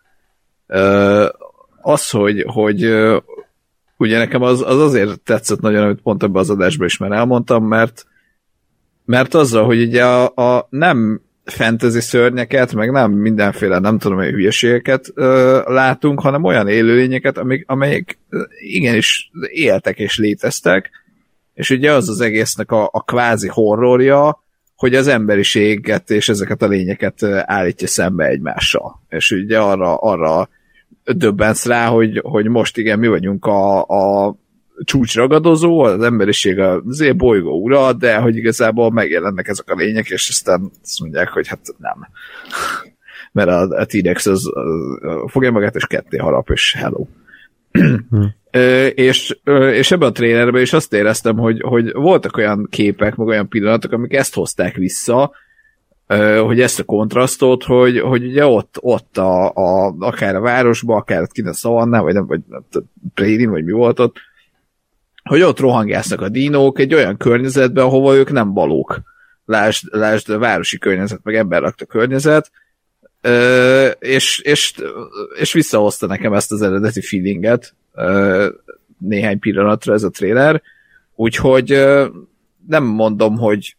[0.68, 1.28] Uh,
[1.82, 2.84] az, hogy, hogy
[4.00, 7.64] ugye nekem az, az azért tetszett nagyon, amit pont ebben az adásban is már elmondtam,
[7.64, 8.06] mert
[9.04, 14.30] mert azzal, hogy ugye a, a nem fantasy szörnyeket, meg nem mindenféle, nem tudom, hogy
[14.30, 18.18] hülyeségeket ö, látunk, hanem olyan élőlényeket, amik, amelyek
[18.60, 20.90] igenis éltek és léteztek,
[21.54, 24.42] és ugye az az egésznek a, a kvázi horrorja,
[24.76, 29.02] hogy az emberiséget és ezeket a lényeket állítja szembe egymással.
[29.08, 30.48] És ugye arra, arra
[31.04, 34.36] döbbensz rá, hogy, hogy most igen, mi vagyunk a, a
[34.84, 40.70] csúcsragadozó, az emberiség az bolygó ura, de hogy igazából megjelennek ezek a lények, és aztán
[40.82, 42.08] azt mondják, hogy hát nem.
[43.32, 47.06] Mert a, a T-Rex az, az, fogja magát, és ketté harap, és hello.
[48.08, 48.34] Hmm.
[48.94, 49.38] és,
[49.72, 53.92] és ebben a trénerben is azt éreztem, hogy, hogy voltak olyan képek, meg olyan pillanatok,
[53.92, 55.32] amik ezt hozták vissza,
[56.18, 61.26] hogy ezt a kontrasztot, hogy, hogy ugye ott, ott a, a, akár a városban, akár
[61.26, 62.40] kint a szavanná, vagy nem, vagy
[63.14, 64.16] Prédin, vagy mi volt ott,
[65.22, 69.00] hogy ott rohangásznak a dinók egy olyan környezetben, ahova ők nem valók.
[69.44, 72.50] Lásd, lásd a városi környezet, meg lakta környezet,
[73.20, 74.74] ö, és, és,
[75.38, 78.48] és visszahozta nekem ezt az eredeti feelinget ö,
[78.98, 80.62] néhány pillanatra ez a trailer,
[81.14, 82.06] úgyhogy ö,
[82.68, 83.76] nem mondom, hogy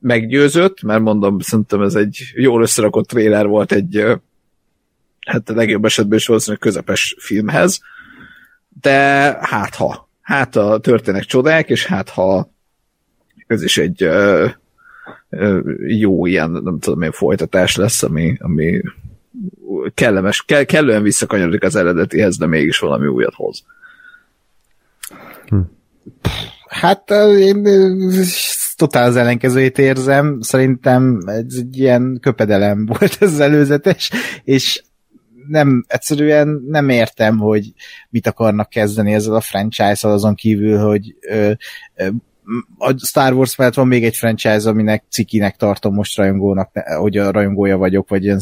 [0.00, 4.04] meggyőzött, mert mondom, szerintem ez egy jól összerakott trailer volt egy
[5.26, 7.80] hát a legjobb esetben is valószínűleg közepes filmhez,
[8.80, 9.00] de
[9.40, 12.50] hát ha, hát ha történnek csodák, és hát ha
[13.46, 14.46] ez is egy ö,
[15.30, 18.80] ö, jó ilyen, nem tudom, milyen folytatás lesz, ami, ami
[19.94, 23.64] kellemes, kell, kellően visszakanyarodik az eredetihez, de mégis valami újat hoz.
[26.68, 27.62] Hát ö, én
[28.80, 30.40] totál az ellenkezőjét érzem.
[30.40, 34.10] Szerintem ez egy ilyen köpedelem volt ez az előzetes,
[34.44, 34.82] és
[35.48, 37.72] nem, egyszerűen nem értem, hogy
[38.10, 41.52] mit akarnak kezdeni ezzel a franchise-al azon kívül, hogy ö,
[42.78, 47.30] a Star Wars mellett van még egy franchise, aminek cikinek tartom most rajongónak, hogy a
[47.30, 48.34] rajongója vagyok, vagy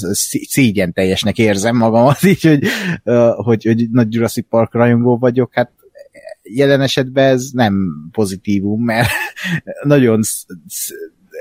[0.49, 2.65] szégyen teljesnek érzem magamat, így, hogy,
[3.37, 5.71] hogy, hogy nagy Jurassic Park rajongó vagyok, hát
[6.55, 7.75] jelen esetben ez nem
[8.13, 9.09] pozitívum, mert
[9.83, 10.95] nagyon sz- sz-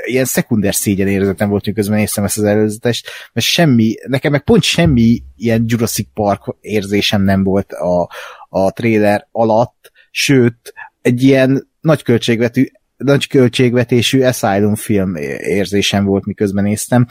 [0.05, 4.63] ilyen szekunder szégyen érzetem volt, miközben néztem ezt az előzetest, mert semmi, nekem meg pont
[4.63, 8.09] semmi ilyen Jurassic Park érzésem nem volt a,
[8.49, 12.65] a trailer alatt, sőt, egy ilyen nagy költségvetű
[12.97, 17.07] nagy költségvetésű Asylum film érzésem volt, miközben néztem,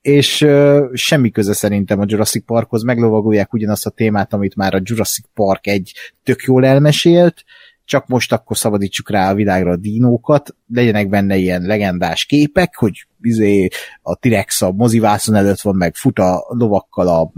[0.00, 4.80] és uh, semmi köze szerintem a Jurassic Parkhoz, meglovagolják ugyanazt a témát, amit már a
[4.82, 5.92] Jurassic Park egy
[6.22, 7.44] tök jól elmesélt,
[7.90, 13.06] csak most akkor szabadítsuk rá a világra a dinókat, legyenek benne ilyen legendás képek, hogy
[13.22, 13.68] izé,
[14.02, 17.32] a T-Rex a mozivászon előtt van, meg fut a lovakkal a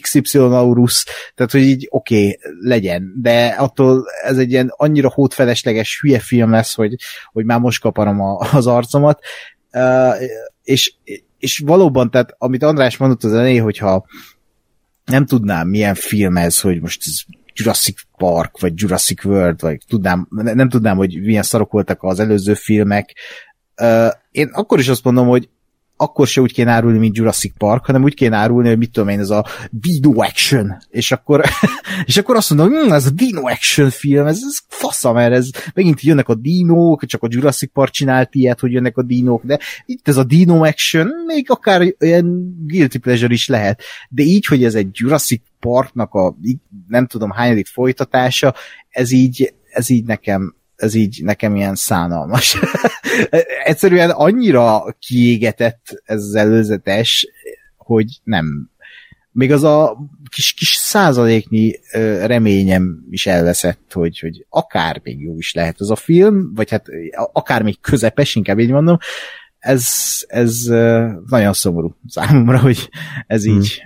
[0.00, 1.04] XY-aurus,
[1.34, 6.50] tehát hogy így oké, okay, legyen, de attól ez egy ilyen annyira hótfelesleges hülye film
[6.50, 6.94] lesz, hogy,
[7.32, 9.20] hogy már most kaparom a, az arcomat,
[9.72, 10.14] uh,
[10.62, 10.94] és,
[11.38, 14.06] és valóban, tehát amit András mondott az elején, hogyha
[15.04, 20.26] nem tudnám, milyen film ez, hogy most ez Jurassic Park, vagy Jurassic World, vagy tudnám,
[20.30, 23.14] nem tudnám, hogy milyen szarok voltak az előző filmek.
[24.30, 25.48] Én akkor is azt mondom, hogy
[26.00, 29.08] akkor se úgy kéne árulni, mint Jurassic Park, hanem úgy kéne árulni, hogy mit tudom
[29.08, 31.44] én, ez a Dino Action, és akkor,
[32.04, 35.50] és akkor azt mondom, hm, ez a Dino Action film, ez, ez fasza, mert ez
[35.74, 39.58] megint jönnek a dinók, csak a Jurassic Park csinált ilyet, hogy jönnek a dinók, de
[39.86, 44.64] itt ez a Dino Action, még akár ilyen guilty pleasure is lehet, de így, hogy
[44.64, 46.36] ez egy Jurassic Parknak a
[46.86, 48.54] nem tudom hányadik folytatása,
[48.88, 52.58] ez így, ez így nekem ez így nekem ilyen szánalmas.
[53.64, 57.28] Egyszerűen annyira kiégetett ez az előzetes,
[57.76, 58.70] hogy nem.
[59.32, 59.96] Még az a
[60.30, 61.80] kis, kis százaléknyi
[62.22, 66.86] reményem is elveszett, hogy, hogy akár még jó is lehet ez a film, vagy hát
[67.32, 68.98] akár még közepes, inkább így mondom,
[69.58, 69.86] ez,
[70.26, 70.62] ez
[71.26, 72.88] nagyon szomorú számomra, hogy
[73.26, 73.56] ez hmm.
[73.56, 73.82] így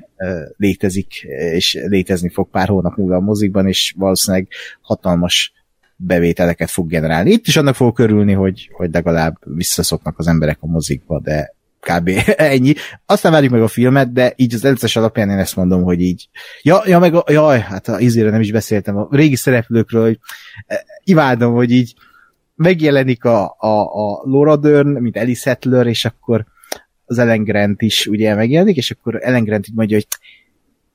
[0.57, 1.23] létezik,
[1.53, 4.49] és létezni fog pár hónap múlva a mozikban, és valószínűleg
[4.81, 5.53] hatalmas
[5.97, 7.31] bevételeket fog generálni.
[7.31, 12.11] Itt is annak fogok örülni, hogy, hogy legalább visszaszoknak az emberek a mozikba, de kb.
[12.37, 12.75] ennyi.
[13.07, 16.29] Aztán várjuk meg a filmet, de így az előzetes alapján én ezt mondom, hogy így.
[16.63, 20.19] Ja, ja meg a, jaj, hát a izére nem is beszéltem, a régi szereplőkről, hogy
[20.67, 21.95] eh, imádom, hogy így
[22.63, 26.45] megjelenik a, a, a Laura Dern, mint Ellie Settler, és akkor
[27.05, 30.07] az Ellen Grant is ugye megjelenik, és akkor Ellen Grant így mondja, hogy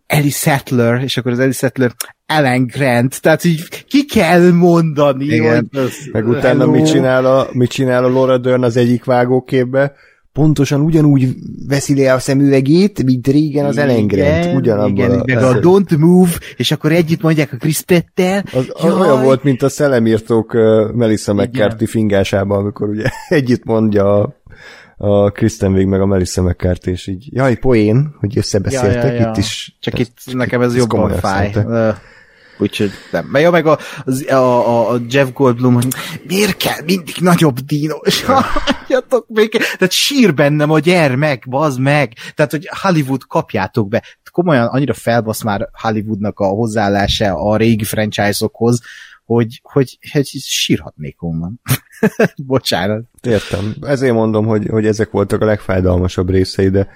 [0.07, 1.91] Ellie Settler, és akkor az Ellie Settler
[2.25, 5.69] Ellen Grant, tehát így ki kell mondani, Igen.
[5.71, 5.91] hogy...
[6.11, 9.93] Meg utána mit csinál, a, mit csinál a Laura Dern az egyik vágóképbe?
[10.37, 11.35] Pontosan ugyanúgy
[11.67, 14.55] veszi le a szemüvegét, mint régen az Ellen Grant.
[14.55, 18.43] Ugyanabban igen, a, meg a Don't Move, és akkor együtt mondják a Chris Pettel.
[18.53, 24.21] az, az olyan volt, mint a szellemírtók uh, Melissa McCarthy fingásában, amikor ugye együtt mondja
[24.21, 24.35] a
[24.99, 29.19] a Kristen Wiig meg a Melissa McCarthy, és így, jaj, poén, hogy összebeszéltek, Ja, ja,
[29.19, 29.29] ja.
[29.29, 29.77] itt is.
[29.79, 31.51] Csak itt nekem ez jobban komolyan fáj.
[31.51, 31.97] szánták.
[32.57, 33.25] Úgyhogy nem.
[33.25, 33.77] Meg, ja, meg a,
[34.27, 35.87] a, a, a Jeff Goldblum, hogy
[36.27, 37.95] miért kell mindig nagyobb dino?
[37.95, 42.13] És hagyjatok még, tehát sír bennem a gyermek, bazd meg.
[42.35, 44.03] Tehát, hogy Hollywood kapjátok be.
[44.31, 48.81] Komolyan annyira felbasz már Hollywoodnak a hozzáállása a régi franchise-okhoz,
[49.25, 51.61] hogy, hogy, hogy sírhatnék onnan.
[52.45, 53.03] Bocsánat.
[53.21, 53.75] Értem.
[53.81, 56.87] Ezért mondom, hogy, hogy ezek voltak a legfájdalmasabb részei, de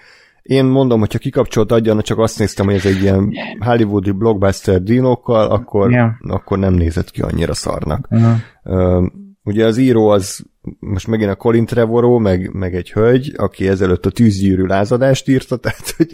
[0.41, 5.51] én mondom, hogyha kikapcsolt adjan, csak azt néztem, hogy ez egy ilyen hollywoodi blockbuster dinókkal,
[5.51, 6.17] akkor, Ja.
[6.21, 8.07] akkor nem nézett ki annyira szarnak.
[8.09, 9.05] Uh-huh.
[9.43, 10.45] Ugye az író az
[10.79, 15.57] most megint a Colin Trevorrow, meg, meg egy hölgy, aki ezelőtt a tűzgyűrű lázadást írta,
[15.63, 16.09] tehát hogy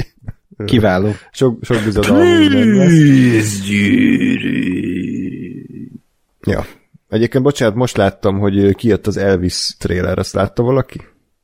[0.66, 1.12] Kiváló.
[1.32, 2.08] sok, sok lesz.
[6.42, 6.66] Ja.
[7.10, 11.02] Egyébként, bocsánat, most láttam, hogy kijött az Elvis trailer, azt látta valaki?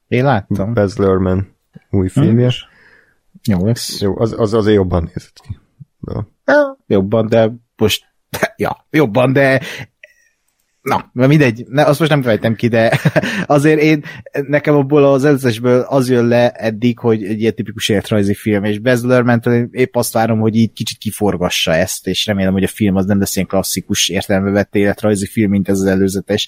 [0.08, 0.74] Én láttam.
[0.74, 1.40] Baz Luhrmann
[1.90, 2.52] új filmje.
[3.48, 4.02] Jó lesz.
[4.02, 5.60] Jó, az, az azért jobban nézett ki.
[6.00, 6.28] De.
[6.46, 8.06] Ja, jobban, de most
[8.56, 9.62] ja, jobban, de
[10.84, 13.00] Na, mindegy, ne, azt most nem fejtem ki, de
[13.46, 14.04] azért én,
[14.48, 18.80] nekem abból az előzésből az jön le eddig, hogy egy ilyen tipikus életrajzi film, és
[18.80, 22.96] Baz Luhrmann épp azt várom, hogy így kicsit kiforgassa ezt, és remélem, hogy a film
[22.96, 26.48] az nem lesz ilyen klasszikus értelembe vett életrajzi film, mint ez az előzetes.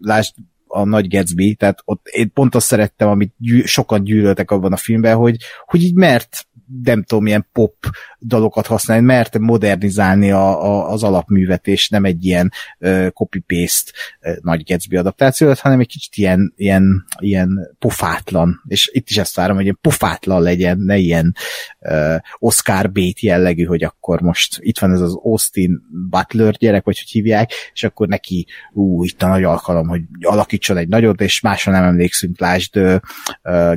[0.00, 0.34] Lásd
[0.72, 4.76] a Nagy Gatsby, tehát ott én pont azt szerettem, amit gyű, sokan gyűlöltek abban a
[4.76, 5.36] filmben, hogy,
[5.66, 6.46] hogy így mert
[6.82, 7.74] nem tudom, milyen pop
[8.20, 13.92] dalokat használni, mert modernizálni a, a, az alapművet, és nem egy ilyen uh, copy-paste
[14.22, 19.36] uh, nagy Gatsby adaptáció hanem egy kicsit ilyen, ilyen, ilyen pofátlan, és itt is ezt
[19.36, 21.34] várom, hogy ilyen pofátlan legyen, ne ilyen
[21.80, 26.98] uh, Oscar Bate jellegű, hogy akkor most itt van ez az Austin Butler gyerek, vagy
[26.98, 31.40] hogy hívják, és akkor neki, ú, itt a nagy alkalom, hogy alakítson egy nagyot, és
[31.40, 32.98] másra nem emlékszünk, lásd uh,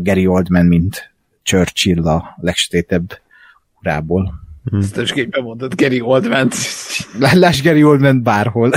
[0.02, 1.13] Gary Oldman, mint
[1.44, 3.20] Churchill a legsötétebb
[3.80, 4.42] urából.
[4.70, 4.80] Hmm.
[4.80, 6.50] Ezt is képen mondtad Gary oldman
[7.34, 8.72] Láss Gary oldman bárhol.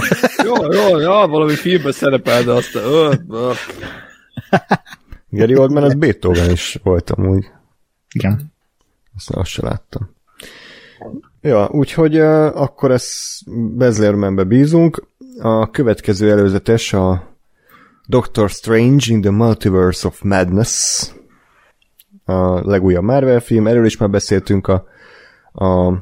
[0.44, 3.52] jó, jó, jó, valami filmben szerepel, de azt ö, ö.
[5.28, 7.46] Gary Oldman az Beethoven is volt amúgy.
[8.12, 8.52] Igen.
[9.16, 10.14] Azt, azt se láttam.
[11.40, 13.42] Ja, úgyhogy uh, akkor ezt
[13.76, 15.06] Bezlermenbe bízunk.
[15.38, 17.34] A következő előzetes a
[18.06, 21.06] Doctor Strange in the Multiverse of Madness
[22.26, 24.84] a legújabb Marvel film, erről is már beszéltünk a,
[25.52, 25.92] a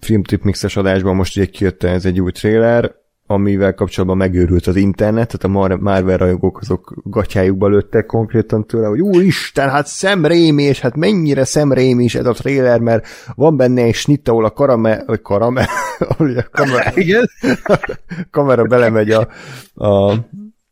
[0.00, 2.94] filmtripmixes adásban, most ugye kijött ez egy új trailer,
[3.30, 9.00] amivel kapcsolatban megőrült az internet, tehát a Marvel rajongók azok gatyájukba lőttek konkrétan tőle, hogy
[9.00, 13.94] úristen, hát szemrémi, és hát mennyire szemrémi is ez a trailer, mert van benne egy
[13.94, 15.68] snitt, ahol a karame, vagy karame,
[16.08, 17.30] ahol a kamera, Igen?
[18.30, 19.28] kamera belemegy a,
[19.74, 20.14] a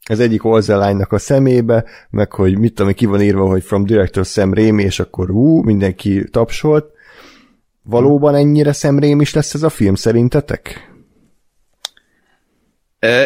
[0.08, 4.24] az egyik olzelánynak a szemébe, meg hogy mit tudom, ki van írva, hogy from director
[4.24, 6.90] Sam Raimi, és akkor ú, mindenki tapsolt.
[7.82, 10.90] Valóban ennyire Sam Raimi is lesz ez a film szerintetek?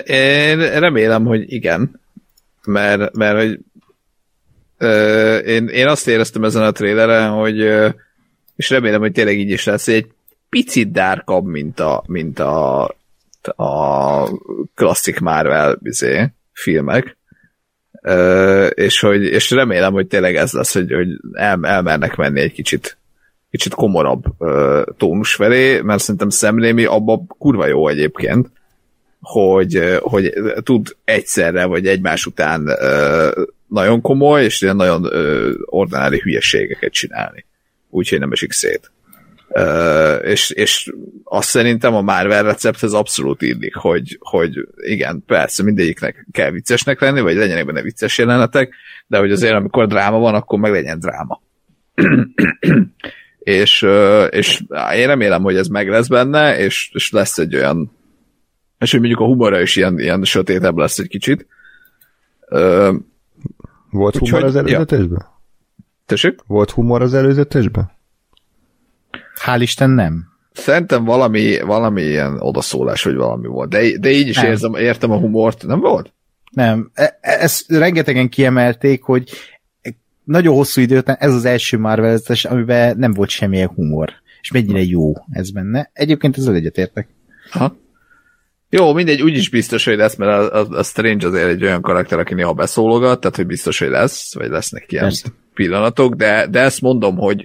[0.07, 2.01] Én remélem, hogy igen,
[2.65, 3.59] mert, mert hogy
[5.47, 7.59] én, én azt éreztem ezen a traileren, hogy
[8.57, 10.13] és remélem, hogy tényleg így is lesz, egy
[10.49, 12.83] picit dárkabb, mint a, mint a,
[13.57, 14.29] a
[14.75, 17.17] klasszik Marvel bizé filmek,
[18.75, 22.99] és, hogy, és remélem, hogy tényleg ez lesz, hogy, hogy el, elmernek menni egy kicsit
[23.51, 24.23] kicsit komorabb
[24.97, 28.51] tónus felé, mert szerintem szemlémi abban kurva jó egyébként,
[29.21, 30.33] hogy, hogy
[30.63, 32.77] tud egyszerre vagy egymás után
[33.67, 35.11] nagyon komoly, és ilyen nagyon
[35.65, 37.45] ordinári hülyeségeket csinálni.
[37.91, 38.91] Úgyhogy nem esik szét.
[39.55, 40.93] Uh, és, és
[41.25, 47.21] azt szerintem a Marvel recepthez abszolút illik, hogy, hogy igen, persze mindegyiknek kell viccesnek lenni,
[47.21, 48.75] vagy legyenek benne vicces jelenetek,
[49.07, 51.43] de hogy azért amikor dráma van, akkor meg legyen dráma.
[53.39, 53.87] és,
[54.31, 54.63] és
[54.95, 57.99] én remélem, hogy ez meg lesz benne, és, és lesz egy olyan
[58.81, 61.47] és hogy mondjuk a humora is ilyen, ilyen sötétebb lesz egy kicsit.
[63.91, 65.19] Volt humor az előzetesben?
[65.21, 65.43] Ja.
[66.07, 66.41] Tessék?
[66.47, 67.91] Volt humor az előzetesben?
[69.47, 70.29] Hál' Isten nem.
[70.53, 73.69] Szerintem valami, valami ilyen odaszólás, vagy valami volt.
[73.69, 74.47] De, de így is nem.
[74.47, 75.67] érzem, értem a humort.
[75.67, 76.13] Nem volt?
[76.51, 76.91] Nem.
[76.95, 79.31] E, e, ezt rengetegen kiemelték, hogy
[80.25, 84.13] nagyon hosszú idő után ez az első marvel amiben nem volt semmilyen humor.
[84.41, 85.91] És mennyire jó ez benne.
[85.93, 87.09] Egyébként ezzel egyetértek.
[87.51, 87.77] Ha.
[88.71, 92.19] Jó, mindegy, úgyis biztos, hogy lesz, mert a, a, a Strange azért egy olyan karakter,
[92.19, 95.29] aki néha beszólogat, tehát hogy biztos, hogy lesz, vagy lesznek ilyen Persze.
[95.55, 97.45] pillanatok, de, de ezt mondom, hogy,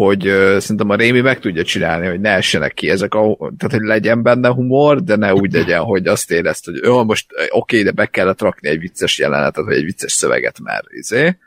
[0.00, 3.76] hogy uh, szerintem a Rémi meg tudja csinálni, hogy ne essenek ki ezek a, tehát
[3.76, 7.50] hogy legyen benne humor, de ne úgy legyen, hogy azt érezt, hogy jó, most oké,
[7.50, 11.38] okay, de be kellett rakni egy vicces jelenetet, vagy egy vicces szöveget, mert izé,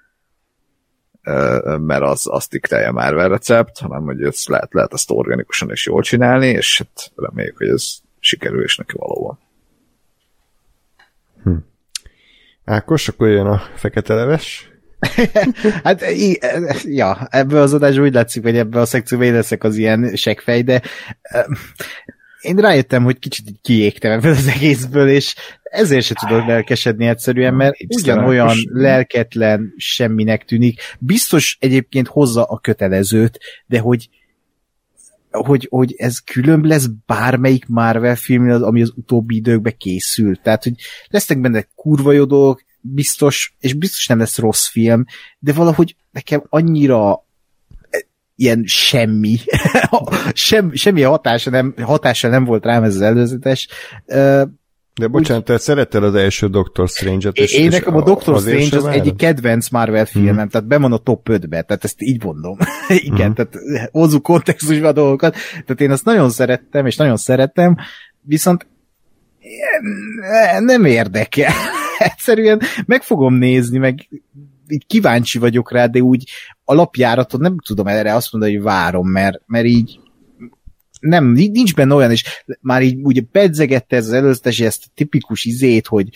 [1.23, 5.69] uh, mert az, azt diktálja már a recept, hanem hogy ezt lehet, lehet azt organikusan
[5.69, 9.39] és jól csinálni, és hát reméljük, hogy ez sikerül is neki valóban.
[11.43, 11.55] Hm.
[12.65, 14.72] Ákos, akkor jön a fekete leves.
[15.83, 16.03] hát,
[16.83, 20.61] ja, ebből az adásból úgy látszik, hogy ebből a szekcióban én leszek az ilyen seggfej,
[20.61, 20.81] de
[22.41, 27.75] én rájöttem, hogy kicsit kiégtem ebből az egészből, és ezért se tudok lelkesedni egyszerűen, mert
[27.87, 30.81] ugyanolyan lelketlen semminek tűnik.
[30.99, 34.09] Biztos egyébként hozza a kötelezőt, de hogy
[35.31, 40.41] hogy, hogy ez különb lesz bármelyik Marvel film, ami az utóbbi időkben készült.
[40.41, 40.73] Tehát, hogy
[41.07, 45.05] lesznek benne kurva dolgok, biztos, és biztos nem lesz rossz film,
[45.39, 47.25] de valahogy nekem annyira
[48.35, 49.37] ilyen semmi,
[50.33, 53.67] Sem, semmi hatása nem, hatása nem volt rám ez az előzetes.
[54.95, 57.35] De bocsánat, te szerettel az első Doctor Strange-et.
[57.35, 60.47] És, én nekem a Doctor Strange az egyik kedvenc Marvel filmem, hmm.
[60.47, 62.57] tehát be van a top 5-be, tehát ezt így mondom.
[62.87, 63.33] Igen, hmm.
[63.33, 63.53] tehát
[63.91, 65.35] hozzuk kontextusba a dolgokat.
[65.51, 67.75] Tehát én azt nagyon szerettem, és nagyon szerettem,
[68.21, 68.67] viszont
[70.59, 71.53] nem érdekel.
[72.11, 74.09] Egyszerűen meg fogom nézni, meg
[74.67, 76.29] így kíváncsi vagyok rá, de úgy
[76.65, 79.99] alapjáratot nem tudom erre azt mondani, hogy várom, mert, mert így
[80.99, 82.23] nem, nincs benne olyan, és
[82.61, 86.09] már így ugye pedzegette ez az előzetes, ezt a tipikus izét, hogy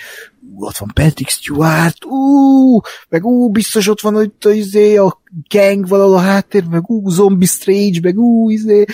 [0.53, 2.79] ú, ott van Patrick Stewart, ú,
[3.09, 7.09] meg ú, biztos ott van hogy a izé, a gang valahol a háttér, meg ú,
[7.09, 8.85] zombie strange, meg ú, izé.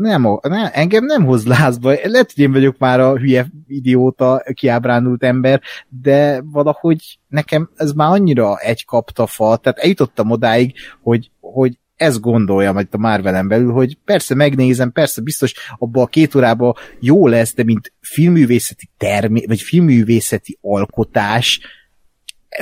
[0.00, 1.88] Nem, nem, engem nem hoz lázba.
[2.02, 8.10] Lehet, hogy én vagyok már a hülye idióta, kiábrándult ember, de valahogy nekem ez már
[8.10, 13.72] annyira egy kapta fa, tehát eljutottam odáig, hogy, hogy ezt gondolja majd a Marvelen belül,
[13.72, 19.44] hogy persze megnézem, persze biztos abban a két órában jó lesz, de mint filmművészeti termé,
[19.46, 21.60] vagy filmművészeti alkotás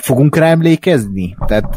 [0.01, 1.36] fogunk rá emlékezni?
[1.47, 1.77] Tehát...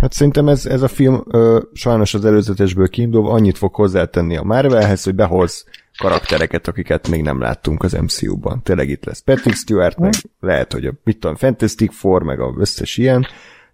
[0.00, 4.42] Hát szerintem ez, ez a film ö, sajnos az előzetesből kiindulva annyit fog hozzátenni a
[4.42, 5.64] Marvelhez, hogy behoz
[5.98, 8.62] karaktereket, akiket még nem láttunk az MCU-ban.
[8.62, 12.54] Tényleg itt lesz Patrick Stewart, meg lehet, hogy a mit tudom, Fantastic Four, meg a
[12.58, 13.26] összes ilyen,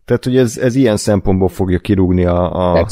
[0.04, 2.86] tehát, hogy ez, ez ilyen szempontból fogja kirúgni a, a,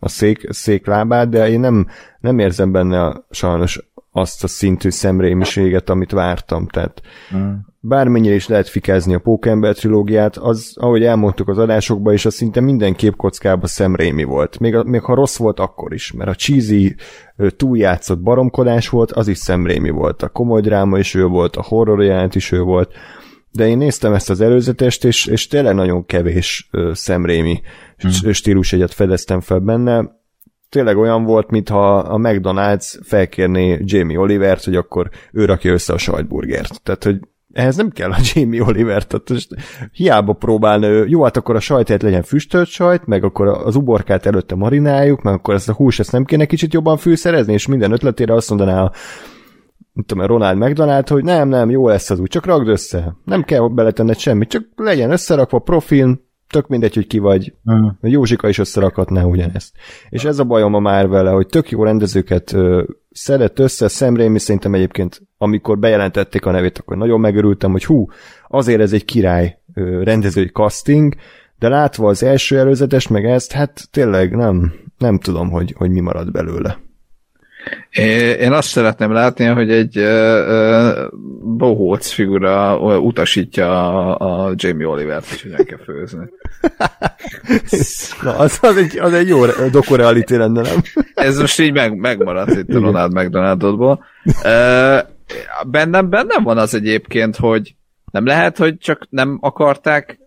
[0.00, 1.86] a szék, széklábát, de én nem,
[2.20, 6.66] nem érzem benne sajnos azt a szintű szemrémiséget, amit vártam.
[6.66, 7.02] Tehát
[7.36, 7.52] mm.
[7.80, 12.60] Bármennyire is lehet fikázni a Pókember trilógiát, az, ahogy elmondtuk az adásokban is, az szinte
[12.60, 14.58] minden képkockában szemrémi volt.
[14.58, 16.94] Még, még ha rossz volt, akkor is, mert a cheesy,
[17.56, 20.22] túljátszott baromkodás volt, az is szemrémi volt.
[20.22, 22.92] A komoly dráma is ő volt, a horror jelent is ő volt
[23.52, 27.60] de én néztem ezt az előzetest, és, és tényleg nagyon kevés ö, szemrémi
[27.96, 28.32] hmm.
[28.32, 30.18] stílusegyet fedeztem fel benne.
[30.68, 35.98] Tényleg olyan volt, mintha a McDonald's felkérné Jamie Olivert, hogy akkor ő rakja össze a
[35.98, 36.82] sajtburgert.
[36.82, 37.20] Tehát, hogy
[37.52, 39.48] ehhez nem kell a Jamie Oliver, tehát most
[39.92, 44.26] hiába próbálna ő, jó, hát akkor a sajtját legyen füstölt sajt, meg akkor az uborkát
[44.26, 47.92] előtte marináljuk, meg akkor ezt a hús ezt nem kéne kicsit jobban fűszerezni, és minden
[47.92, 48.92] ötletére azt mondaná a
[49.92, 53.16] nem tudom, Ronald McDonald, hogy nem, nem, jó lesz az úgy, csak ragd össze.
[53.24, 56.20] Nem kell beletenned semmit, csak legyen összerakva profil,
[56.50, 57.54] tök mindegy, hogy ki vagy.
[57.72, 57.86] Mm.
[58.00, 59.74] Józsika is összerakhatná ugyanezt.
[60.08, 62.56] És ez a bajom a már vele, hogy tök jó rendezőket
[63.20, 68.06] szedett össze, Sam Raimi szerintem egyébként, amikor bejelentették a nevét, akkor nagyon megörültem, hogy hú,
[68.48, 69.58] azért ez egy király
[70.02, 71.14] rendezői casting,
[71.58, 76.00] de látva az első előzetes, meg ezt, hát tényleg nem, nem tudom, hogy, hogy mi
[76.00, 76.78] marad belőle.
[78.40, 81.08] Én azt szeretném látni, hogy egy uh,
[81.42, 83.70] bohóc figura utasítja
[84.16, 86.28] a, a Jamie Oliver-t, hogy hogyan kell főzni.
[88.22, 90.82] Na, az, az, egy, az egy jó dokureality lenne, nem?
[91.14, 94.04] Ez most így meg, megmaradt itt a Ronald McDonaldodból.
[94.24, 94.98] Uh,
[95.66, 97.74] bennem, bennem van az egyébként, hogy
[98.10, 100.18] nem lehet, hogy csak nem akarták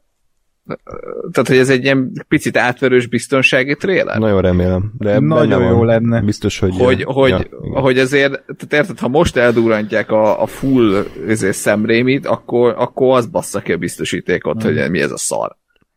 [1.31, 4.17] tehát, hogy ez egy ilyen picit átverős biztonsági tréler?
[4.19, 4.93] Nagyon remélem.
[4.97, 5.85] De Nagyon jó van.
[5.85, 6.21] lenne.
[6.21, 6.75] Biztos, hogy...
[6.77, 12.25] Hogy, hogy, ja, hogy azért, tehát érted, ha most eldurantják a, a full ezért szemrémit,
[12.25, 14.75] akkor, akkor az bassza ki a biztosítékot, hmm.
[14.75, 15.55] hogy mi ez a szar.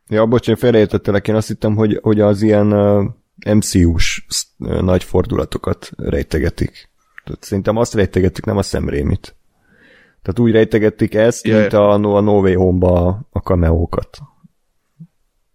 [0.09, 3.03] Ja, bocs, én félreértettelek, én azt hittem, hogy, hogy az ilyen uh,
[3.55, 4.25] MCU-s
[4.59, 6.89] uh, nagy fordulatokat rejtegetik.
[7.23, 9.35] Tehát szerintem azt rejtegetik, nem a szemrémit.
[10.21, 14.17] Tehát úgy rejtegetik ezt, ja, mint a, a No Way Home-ba a kameókat.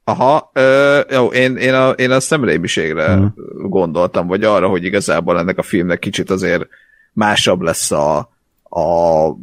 [0.05, 3.27] Aha, ö, jó, én, én, a, én a szemrémiségre mm.
[3.53, 6.67] gondoltam, vagy arra, hogy igazából ennek a filmnek kicsit azért
[7.13, 8.19] másabb lesz a,
[8.63, 9.37] a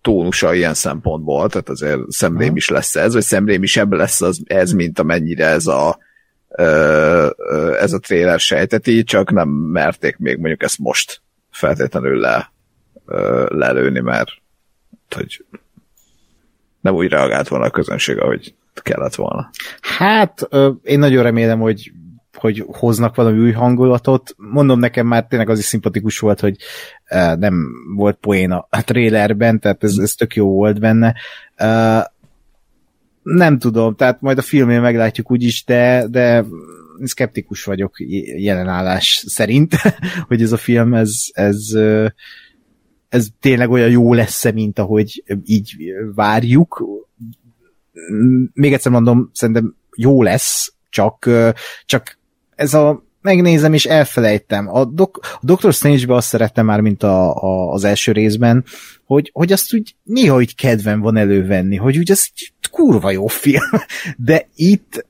[0.00, 4.98] tónusa ilyen szempontból, tehát azért szemrém is lesz ez, vagy szemrémisebb lesz az, ez, mint
[4.98, 5.98] amennyire ez a
[6.48, 12.52] ö, ö, ez a trailer sejteti, csak nem merték még mondjuk ezt most feltétlenül le,
[13.06, 14.30] ö, lelőni, mert
[15.14, 15.44] hogy
[16.80, 19.50] nem úgy reagált volna a közönség, ahogy kellett volna.
[19.80, 20.48] Hát,
[20.82, 21.92] én nagyon remélem, hogy
[22.34, 24.34] hogy hoznak valami új hangulatot.
[24.36, 26.56] Mondom nekem már tényleg az is szimpatikus volt, hogy
[27.38, 31.14] nem volt poén a trailerben, tehát ez, ez tök jó volt benne.
[33.22, 36.44] Nem tudom, tehát majd a filmén meglátjuk úgyis, de, de
[37.02, 37.94] szkeptikus vagyok
[38.36, 39.74] jelenállás szerint,
[40.28, 41.58] hogy ez a film, ez, ez,
[43.08, 45.76] ez tényleg olyan jó lesz-e, mint ahogy így
[46.14, 46.84] várjuk
[48.52, 51.30] még egyszer mondom, szerintem jó lesz, csak,
[51.86, 52.18] csak
[52.54, 54.68] ez a megnézem és elfelejtem.
[54.68, 58.64] A, dok, a Doctor Strange-be azt szerettem már, mint a, a, az első részben,
[59.04, 62.26] hogy, hogy azt úgy néha így kedvem van elővenni, hogy úgy ez
[62.70, 63.70] kurva jó film.
[64.16, 65.06] De itt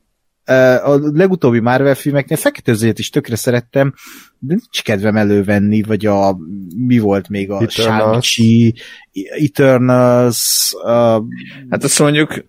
[0.84, 3.94] a legutóbbi Marvel filmeknél fekete is tökre szerettem,
[4.38, 6.36] de nincs kedvem elővenni, vagy a
[6.76, 8.74] mi volt még a Shang-Chi,
[9.12, 10.72] Eternals.
[10.82, 11.22] Uh,
[11.70, 12.44] hát azt mondjuk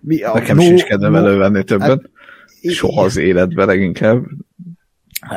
[0.00, 1.88] mi, a, Nekem no, sincs kedvem no, elővenni többet.
[1.88, 4.24] Hát, Soha az életben leginkább.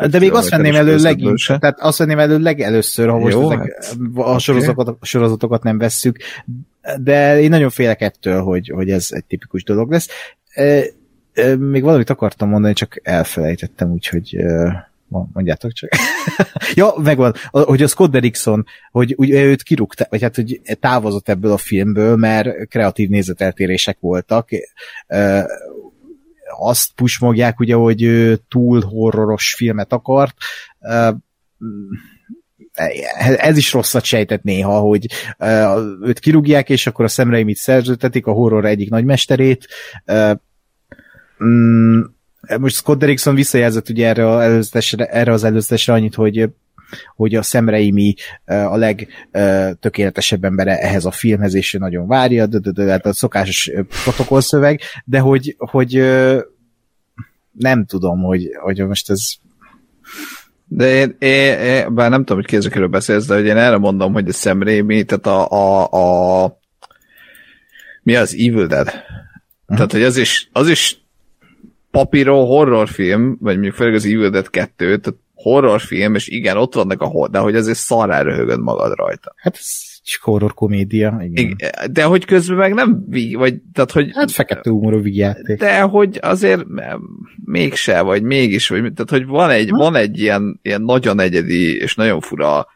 [0.10, 3.96] De még azt venném elő legint, tehát azt venném elő legelőször, ha most Jó, hát,
[4.16, 6.18] a sorozatokat, a sorozatokat nem vesszük,
[6.98, 10.08] de én nagyon félek ettől, hogy, hogy ez egy tipikus dolog lesz.
[11.58, 14.36] Még valamit akartam mondani, csak elfelejtettem, úgyhogy
[15.12, 15.90] mondjátok csak.
[16.74, 21.52] ja, megvan, hogy a Scott Derrickson, hogy ugye őt kirúgta, vagy hát, hogy távozott ebből
[21.52, 24.50] a filmből, mert kreatív nézeteltérések voltak.
[26.60, 30.36] Azt pusmogják, ugye, hogy ő túl horroros filmet akart.
[33.38, 35.06] Ez is rosszat sejtett néha, hogy
[36.02, 39.68] őt kirúgják, és akkor a szemreimit szerződtetik, a horror egyik nagymesterét.
[41.44, 42.02] Mm,
[42.60, 46.50] most Scott Derrickson visszajelzett ugye erre, a előzetesre, erre az előzetesre annyit, hogy
[47.16, 48.16] hogy a Szemreimi
[48.46, 53.14] a legtökéletesebb embere ehhez a filmhez, és ő nagyon várja, de, de, de, hát a
[53.14, 53.72] szokásos
[54.04, 55.94] protokollszöveg, de hogy, hogy
[57.52, 59.34] nem tudom, hogy, hogy most ez
[60.68, 64.14] De én, én, én, bár nem tudom, hogy kézekről beszélsz, de hogy én erre mondom,
[64.14, 66.60] hogy a Sam Raimi, tehát a, a, a
[68.04, 68.88] mi az Evil Dead?
[68.88, 69.06] Uh-huh.
[69.68, 71.01] Tehát, hogy az is, az is
[71.92, 77.02] papíron horrorfilm, vagy mondjuk főleg az Evil Dead 2, tehát horrorfilm, és igen, ott vannak
[77.02, 79.34] a hor, de hogy azért szarrá röhögöd magad rajta.
[79.38, 81.20] hát ez csak horror komédia.
[81.24, 81.46] Igen.
[81.46, 81.70] Igen.
[81.92, 85.58] De hogy közben meg nem, vagy, tehát, hogy Hát fekete humorú vigyáték.
[85.60, 86.66] de hogy azért
[87.46, 89.76] mégse, vagy mégis, vagy, tehát hogy van egy, Hm?
[89.76, 92.68] van egy ilyen, ilyen nagyon egyedi és nagyon fura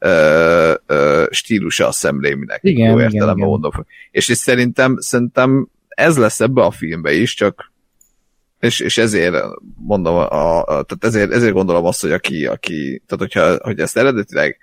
[0.00, 2.58] ö, ö, stílusa a Sam Raimi-nek.
[2.62, 3.48] Igen, jó igen, értelemben igen.
[3.48, 3.70] mondom.
[4.10, 7.72] És, és szerintem, szerintem ez lesz ebbe a filmbe is, csak
[8.64, 9.36] és, és ezért
[9.76, 13.96] mondom, a, a, tehát ezért, ezért gondolom azt, hogy aki, aki tehát hogyha hogy ezt
[13.96, 14.58] eredetileg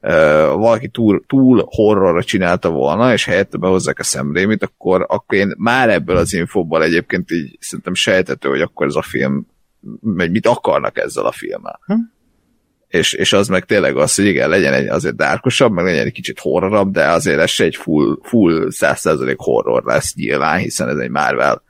[0.00, 0.12] uh,
[0.46, 5.90] valaki túl, túl horrorra csinálta volna, és helyette behozzák a szemrémit, akkor, akkor én már
[5.90, 9.46] ebből az infóból egyébként így szerintem sejtető, hogy akkor ez a film,
[10.00, 11.80] vagy mit akarnak ezzel a filmmel.
[11.86, 11.94] Hm.
[12.88, 16.12] És, és az meg tényleg az, hogy igen, legyen egy azért dárkosabb, meg legyen egy
[16.12, 20.96] kicsit horrorabb, de azért ez se egy full, full 100% horror lesz nyilván, hiszen ez
[20.96, 21.62] egy Marvel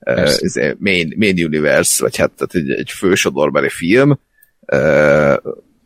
[0.00, 4.18] uh, ez main, main universe, vagy hát tehát egy, egy fősodorbeli film, uh,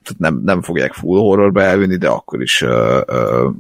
[0.03, 3.55] tehát nem, nem fogják full horrorba elvinni, de akkor is uh, uh,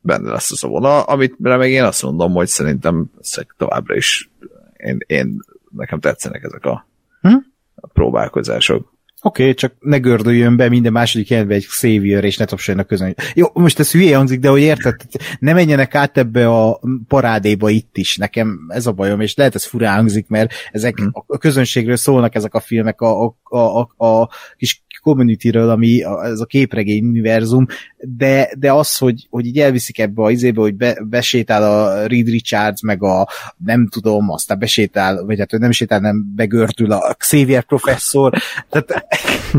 [0.00, 4.30] benne lesz az a vonal, amit meg én azt mondom, hogy szerintem ezek továbbra is
[4.76, 5.38] én, én
[5.70, 6.86] nekem tetszenek ezek a,
[7.20, 7.36] Hm?
[7.74, 8.96] a próbálkozások.
[9.22, 12.86] Oké, okay, csak ne gördüljön be minden második jelentbe egy savior, és ne tapsoljon a
[12.86, 13.14] közön.
[13.34, 14.94] Jó, most ez hülye hangzik, de hogy érted,
[15.38, 18.16] ne menjenek át ebbe a parádéba itt is.
[18.16, 21.06] Nekem ez a bajom, és lehet ez furán hangzik, mert ezek Hm.
[21.26, 26.24] a közönségről szólnak ezek a filmek, a, a, a, a, a kis communityről, ami a,
[26.24, 27.66] ez a képregény univerzum,
[27.98, 32.28] de, de az, hogy, hogy így elviszik ebbe a izébe, hogy be, besétál a Reed
[32.28, 33.28] Richards, meg a
[33.64, 38.32] nem tudom, aztán besétál, vagy hát nem sétál, nem begördül a Xavier professzor,
[38.68, 39.06] tehát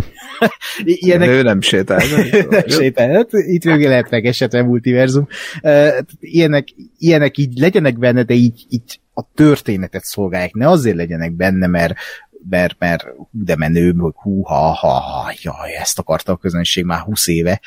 [0.83, 2.01] ilyenek Ő nem sétál.
[2.49, 3.09] nem sétál.
[3.09, 5.27] Hát, itt végig lehet meg esetleg multiverzum.
[6.19, 6.67] Ilyenek,
[6.97, 10.53] ilyenek így legyenek benne, de így, így a történetet szolgálják.
[10.53, 11.93] Ne azért legyenek benne, mert
[12.49, 16.85] mert, mert hú, de menő, hogy hú, ha, ha, ha, jaj, ezt akarta a közönség
[16.85, 17.61] már 20 éve.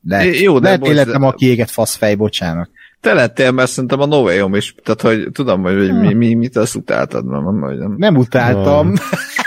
[0.00, 2.70] De Jó, de lehet életem a kiégett faszfej, bocsánat.
[3.00, 6.34] Te lettél, mert szerintem a No Home is, tehát hogy tudom, hogy, hogy mi, mi,
[6.34, 7.94] mit azt utáltad, mert mondom, hogy nem.
[7.98, 8.92] Nem utáltam.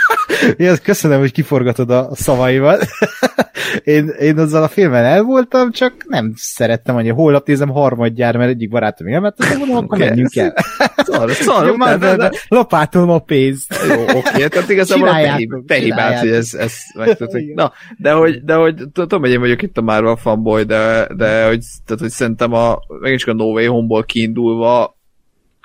[0.56, 2.86] Ja, köszönöm, hogy kiforgatod a szavaimat.
[3.84, 7.14] én, én azzal a filmen el voltam, csak nem szerettem annyira.
[7.14, 10.54] Holnap nézem harmadjára, mert egyik barátom nem, mert mondom, akkor menjünk el.
[10.96, 13.74] Szar, szar, már de, de, lopátolom a pénzt.
[13.88, 16.74] jó, oké, tehát igazából a te, hibád, hogy ez, ez.
[17.18, 17.54] Igen.
[17.54, 21.46] Na, de hogy, de hogy tudom, hogy én vagyok itt a Marvel fanboy, de, de
[21.46, 24.96] hogy, tehát, hogy szerintem a, megint csak a No Way Home-ból kiindulva,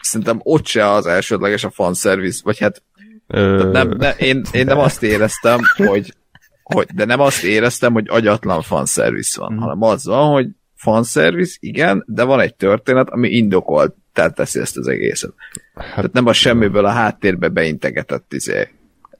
[0.02, 2.84] szerintem ott se az elsődleges a fanservice, vagy hát
[3.28, 6.14] Ö, nem, ne, én, én nem azt éreztem, hogy,
[6.64, 9.62] hogy, de nem azt éreztem, hogy agyatlan fanservice van, Mhm.
[9.62, 14.78] hanem az van, hogy fanservice, igen, de van egy történet, ami indokolt, tehát teszi ezt
[14.78, 15.34] az egészet.
[15.76, 18.68] Hát, tehát nem a semmiből a háttérbe beintegetett izé,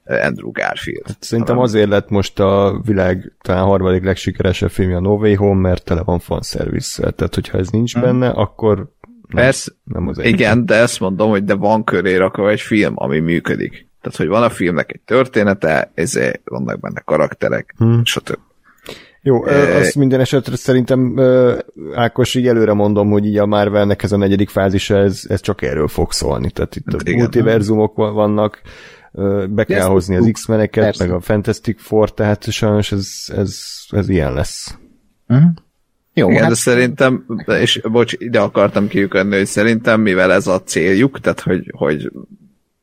[0.04, 1.06] Andrew Garfield.
[1.06, 5.34] Hát Szerintem hanem- azért lett most a világ talán harmadik legsikeresebb filmje a No Way
[5.36, 7.12] Home, mert tele van fanszervisszel.
[7.12, 11.44] Tehát, hogyha ez nincs benne, akkor nem, Persze, nem az igen, de ezt mondom, hogy
[11.44, 13.88] de van köré rakva egy film, ami működik.
[14.04, 17.98] Tehát, hogy van a filmnek egy története, ezért vannak benne karakterek, Hm.
[18.02, 18.38] stb.
[19.22, 21.20] Jó, ö, azt minden esetre szerintem
[21.94, 25.62] Ákos így előre mondom, hogy így a Marvelnek ez a negyedik fázisa, ez, ez csak
[25.62, 26.50] erről fog szólni.
[26.50, 27.18] Tehát itt Hát a igen.
[27.18, 28.60] multiverzumok va- vannak,
[29.48, 30.28] be kell ezt hozni az.
[30.32, 31.04] X-meneket, Persze.
[31.04, 33.60] meg a Fantastic Four, tehát sajnos ez, ez,
[33.90, 34.78] ez ilyen lesz.
[35.28, 35.46] Uh-huh.
[36.14, 37.26] Jó, Igen, hát de szerintem,
[37.60, 42.10] és bocs, ide akartam kiukadni, hogy szerintem, mivel ez a céljuk, tehát hogy, hogy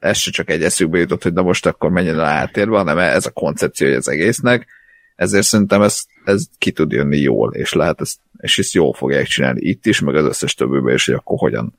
[0.01, 3.25] ez se csak egy eszükbe jutott, hogy na most akkor menjen a háttérbe, hanem ez
[3.25, 4.67] a koncepció az egésznek,
[5.15, 9.25] ezért szerintem ez, ez ki tud jönni jól, és lehet ezt, és ezt jól fogják
[9.25, 11.73] csinálni itt is, meg az összes többőben is, hogy akkor hogyan,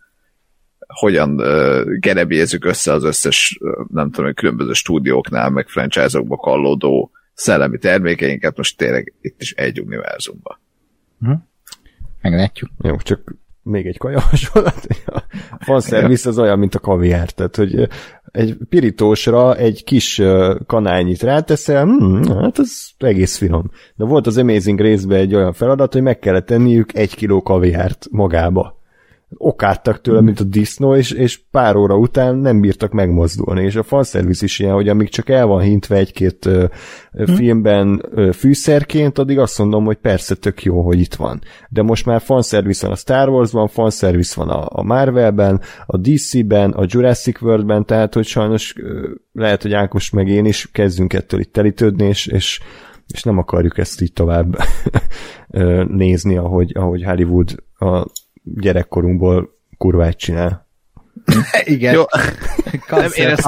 [0.87, 7.79] hogyan uh, gerebézzük össze az összes, uh, nem tudom, különböző stúdióknál, meg franchise-okba kallódó szellemi
[7.79, 10.61] termékeinket, most tényleg itt is egy univerzumban.
[11.21, 11.33] Hm?
[12.21, 12.71] Meglátjuk.
[12.83, 14.87] Jó, csak még egy kaja hasonlat.
[15.51, 17.89] A fanszervisz az olyan, mint a kaviár, tehát hogy
[18.33, 20.23] egy pirítósra egy kis
[20.67, 23.71] kanálnyit ráteszel, hmm, hát ez egész finom.
[23.95, 28.07] De volt az Amazing részben egy olyan feladat, hogy meg kellett tenniük egy kiló kaviárt
[28.11, 28.82] magába
[29.37, 33.83] okáttak tőle, mint a disznó, és, és pár óra után nem bírtak megmozdulni, és a
[33.83, 36.65] fanszervisz is ilyen, hogy amíg csak el van hintve egy-két ö,
[37.13, 37.33] hm.
[37.33, 41.41] filmben ö, fűszerként, addig azt mondom, hogy persze tök jó, hogy itt van.
[41.69, 46.71] De most már fanszervisz van a Star Wars-ban, fanszervisz van a, a Marvel-ben, a DC-ben,
[46.71, 51.41] a Jurassic World-ben, tehát hogy sajnos ö, lehet, hogy Ákos meg én is kezdünk ettől
[51.41, 52.61] itt telítődni, és, és
[53.13, 54.57] és nem akarjuk ezt így tovább
[55.89, 58.07] nézni, ahogy, ahogy Hollywood a
[58.43, 60.69] gyerekkorunkból kurvát csinál.
[61.65, 61.95] Igen.
[61.95, 62.03] Jó.
[62.91, 63.47] nem, én, ezt,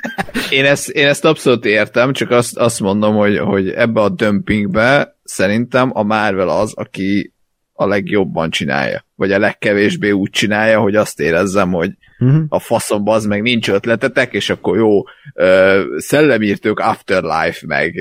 [0.50, 5.18] én, ezt, én ezt abszolút értem, csak azt, azt mondom, hogy, hogy ebbe a dömpingbe
[5.22, 7.34] szerintem a Marvel az, aki
[7.72, 12.42] a legjobban csinálja, vagy a legkevésbé úgy csinálja, hogy azt érezzem, hogy uh-huh.
[12.48, 17.94] a faszomba az meg nincs ötletetek, és akkor jó, uh, szellemírtők Afterlife, meg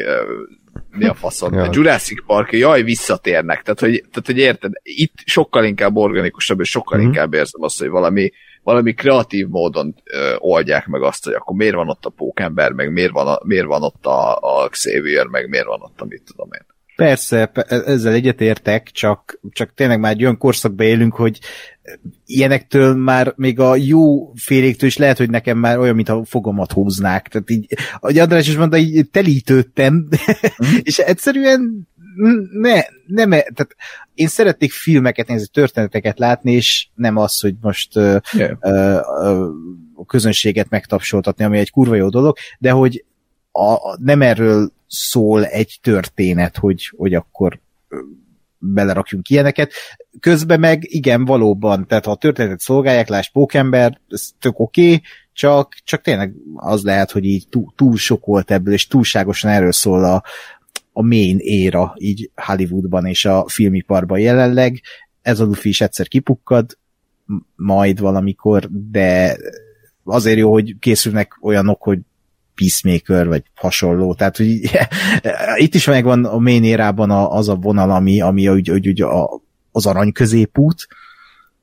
[1.00, 1.54] mi a faszom.
[1.54, 1.64] Ja.
[1.64, 3.62] A Jurassic Park, jaj, visszatérnek.
[3.62, 7.08] Tehát hogy, tehát, hogy érted, itt sokkal inkább organikusabb, és sokkal mm-hmm.
[7.08, 8.32] inkább érzem azt, hogy valami,
[8.64, 12.92] valami kreatív módon ö, oldják meg azt, hogy akkor miért van ott a pókember, meg
[12.92, 16.24] miért van, a, miért van ott a, a Xavier, meg miért van ott a mit
[16.26, 16.66] tudom én.
[17.06, 17.52] Persze,
[17.86, 21.40] ezzel egyetértek, csak, csak tényleg már egy olyan korszakban élünk, hogy
[22.26, 26.72] ilyenektől már még a jó féléktől is lehet, hogy nekem már olyan, mint a fogomat
[26.72, 27.28] húznák.
[27.28, 27.68] Tehát így,
[28.00, 30.08] ahogy András is mondta, így telítődtem, mm.
[30.84, 31.88] és egyszerűen
[32.52, 33.76] ne, nem, tehát
[34.14, 38.22] én szeretnék filmeket nézni, történeteket látni, és nem az, hogy most yeah.
[38.62, 39.48] uh, uh,
[39.96, 43.06] a közönséget megtapsoltatni, ami egy kurva jó dolog, de hogy
[43.52, 47.60] a, nem erről szól egy történet, hogy, hogy akkor
[48.58, 49.72] belerakjunk ilyeneket.
[50.20, 55.02] Közben meg igen, valóban, tehát ha a történetet szolgálják, láss Pókember, ez tök oké, okay,
[55.34, 59.72] csak, csak tényleg az lehet, hogy így túl, túl sok volt ebből, és túlságosan erről
[59.72, 60.24] szól a,
[60.94, 64.82] a main éra így Hollywoodban és a filmiparban jelenleg.
[65.22, 66.78] Ez a Luffy is egyszer kipukkad,
[67.56, 69.38] majd valamikor, de
[70.04, 72.00] azért jó, hogy készülnek olyanok, hogy
[72.60, 74.14] Peacemaker, vagy hasonló.
[74.14, 74.48] Tehát, hogy
[75.66, 79.42] itt is megvan a main érában az a vonal, ami, ami hogy, hogy, hogy a,
[79.72, 80.88] az arany középút,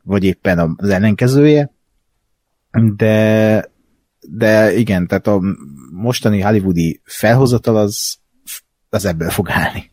[0.02, 1.72] vagy éppen az ellenkezője,
[2.96, 3.70] de,
[4.28, 5.40] de igen, tehát a
[5.92, 8.16] mostani hollywoodi felhozatal az,
[8.88, 9.90] az ebből fog állni.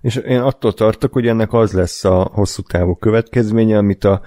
[0.00, 4.22] És én attól tartok, hogy ennek az lesz a hosszú távú következménye, amit a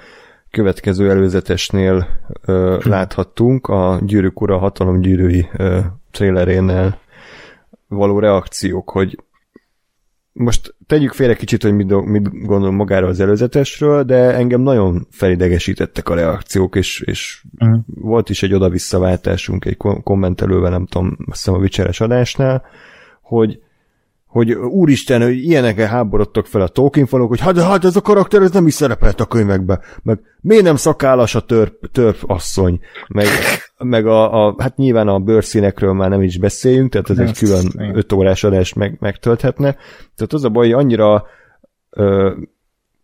[0.56, 2.07] következő előzetesnél
[2.45, 2.90] ö, hm.
[2.90, 5.80] láthattunk, a Gyűrűk Ura hatalom gyűrűi ö,
[6.11, 6.99] trailerénél
[7.88, 9.23] való reakciók, hogy
[10.32, 16.10] most tegyük félre kicsit, hogy mit, mit gondol magáról az előzetesről, de engem nagyon felidegesítettek
[16.10, 17.80] a reakciók, és, és uh-huh.
[17.86, 22.64] volt is egy oda-visszaváltásunk egy kommentelővel, nem tudom, azt hiszem a vicseres adásnál,
[23.22, 23.60] hogy
[24.35, 28.41] hogy úristen, hogy ilyenekkel háborodtak fel a Tolkien falok, hogy hát, hát ez a karakter
[28.41, 33.25] ez nem is szerepelt a könyvekbe, meg miért nem szakállas a törp, törp asszony, meg,
[33.77, 37.95] meg a, a, hát nyilván a bőrszínekről már nem is beszéljünk, tehát ez egy külön
[37.95, 39.71] öt órás adás meg, megtölthetne.
[40.15, 41.25] Tehát az a baj, hogy annyira
[41.89, 42.33] ö,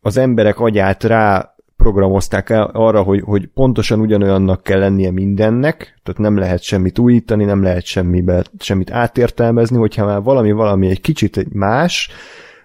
[0.02, 1.51] az emberek agyát rá
[1.82, 7.44] programozták el arra, hogy, hogy pontosan ugyanolyannak kell lennie mindennek, tehát nem lehet semmit újítani,
[7.44, 12.10] nem lehet semmibe, semmit átértelmezni, hogyha már valami valami egy kicsit más,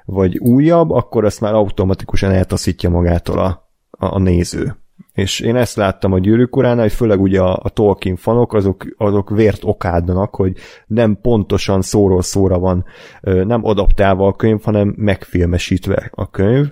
[0.05, 4.77] vagy újabb, akkor azt már automatikusan eltaszítja magától a, a, a néző.
[5.13, 8.85] És én ezt láttam a gyűrűk uránál, hogy főleg ugye a, a Tolkien fanok, azok,
[8.97, 10.57] azok vért okádnak, hogy
[10.87, 12.85] nem pontosan szóról szóra van
[13.21, 16.71] nem adaptálva a könyv, hanem megfilmesítve a könyv,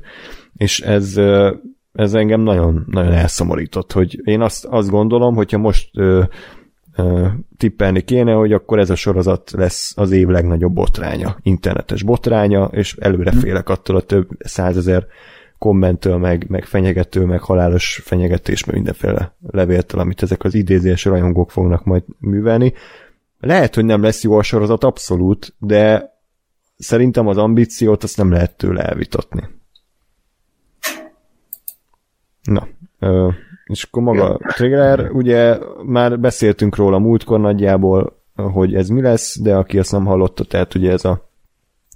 [0.56, 1.16] és ez
[1.94, 6.22] ez engem nagyon, nagyon elszomorított, hogy én azt, azt gondolom, hogyha most ö,
[6.96, 7.26] ö,
[7.56, 12.96] tippelni kéne, hogy akkor ez a sorozat lesz az év legnagyobb botránya, internetes botránya, és
[12.96, 13.38] előre hm.
[13.38, 15.06] félek attól a több százezer
[15.58, 21.50] kommentől, meg, meg fenyegető, meg halálos fenyegetés, meg mindenféle levéltől, amit ezek az idézés rajongók
[21.50, 22.72] fognak majd művelni.
[23.40, 26.12] Lehet, hogy nem lesz jó a sorozat, abszolút, de
[26.76, 29.42] szerintem az ambíciót azt nem lehet tőle elvitatni.
[32.44, 32.68] Na,
[32.98, 33.28] ö,
[33.64, 39.40] És akkor maga a trailer, ugye már beszéltünk róla múltkor nagyjából, hogy ez mi lesz,
[39.40, 41.28] de aki azt nem hallotta, tehát ugye ez a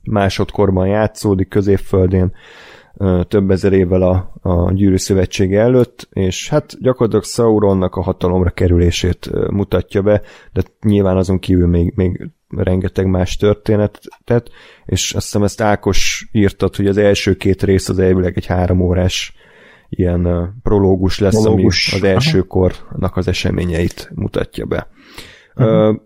[0.04, 2.32] másodkorban játszódik középföldén,
[3.28, 9.30] több ezer évvel a, a gyűrű szövetsége előtt, és hát gyakorlatilag Sauronnak a hatalomra kerülését
[9.50, 10.22] mutatja be,
[10.52, 14.50] de nyilván azon kívül még, még rengeteg más történetet,
[14.84, 18.80] és azt hiszem ezt Ákos írtat, hogy az első két rész az elvileg egy három
[18.80, 19.34] órás
[19.88, 21.92] ilyen prológus lesz, prológus.
[21.92, 24.88] ami az első kornak az eseményeit mutatja be.
[25.54, 25.88] Uh-huh.
[25.88, 25.96] Uh,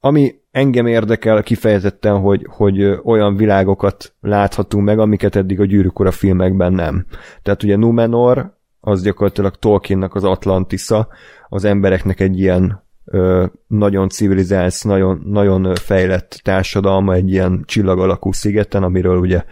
[0.00, 6.10] ami engem érdekel kifejezetten, hogy, hogy olyan világokat láthatunk meg, amiket eddig a gyűrűk ura
[6.10, 7.06] filmekben nem.
[7.42, 11.08] Tehát ugye Numenor, az gyakorlatilag Tolkiennak az Atlantisza,
[11.48, 18.32] az embereknek egy ilyen ö, nagyon civilizált, nagyon, nagyon fejlett társadalma egy ilyen csillag alakú
[18.32, 19.44] szigeten, amiről ugye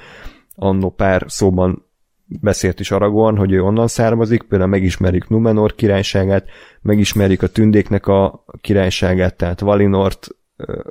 [0.55, 1.87] annó pár szóban
[2.27, 6.47] beszélt is Aragorn, hogy ő onnan származik, például megismerjük Numenor királyságát,
[6.83, 10.29] megismerjük a tündéknek a királyságát, tehát Valinort,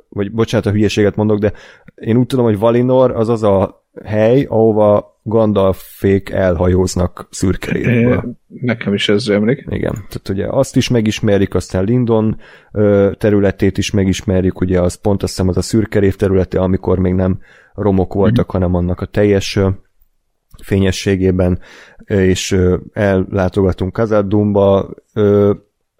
[0.08, 1.52] vagy bocsánat, a hülyeséget mondok, de
[1.94, 8.36] én úgy tudom, hogy Valinor az az a hely, ahova Gandalfék elhajóznak szürkerékből.
[8.46, 9.64] Nekem is ez emlék.
[9.68, 12.40] Igen, tehát ugye azt is megismerjük, aztán Lindon
[13.18, 17.38] területét is megismerjük, ugye az pont azt hiszem az a szürkerév területe, amikor még nem
[17.74, 18.60] romok voltak, mm.
[18.60, 19.58] hanem annak a teljes
[20.62, 21.60] fényességében,
[22.04, 22.56] és
[22.92, 24.94] ellátogatunk Kazadumba,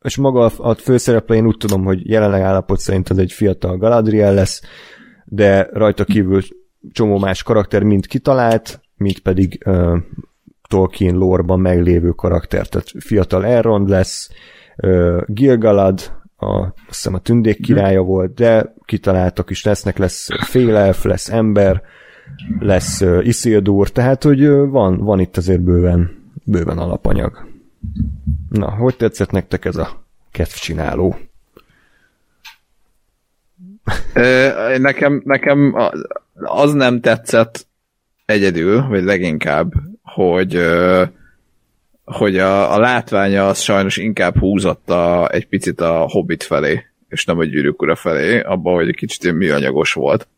[0.02, 4.34] és maga a főszereplő, én úgy tudom, hogy jelenleg állapot szerint az egy fiatal Galadriel
[4.34, 4.62] lesz,
[5.24, 6.42] de rajta kívül
[6.92, 9.98] csomó más karakter mind kitalált, mint pedig uh,
[10.68, 12.66] Tolkien lore meglévő karakter.
[12.66, 14.30] Tehát fiatal Elrond lesz,
[14.76, 16.00] uh, Gilgalad,
[16.36, 21.82] a, azt hiszem a tündék királya volt, de kitaláltak is lesznek, lesz félelf, lesz ember,
[22.58, 27.48] lesz Isildur, tehát hogy van, van itt azért bőven, bőven alapanyag.
[28.48, 31.16] Na, hogy tetszett nektek ez a kedvcsináló?
[34.78, 35.74] nekem, nekem
[36.34, 37.66] az nem tetszett
[38.24, 39.72] egyedül, vagy leginkább,
[40.02, 40.60] hogy
[42.04, 47.38] hogy a, a látványa az sajnos inkább húzotta egy picit a Hobbit felé, és nem
[47.38, 50.28] a gyűrűk ura felé, abban, hogy egy kicsit műanyagos volt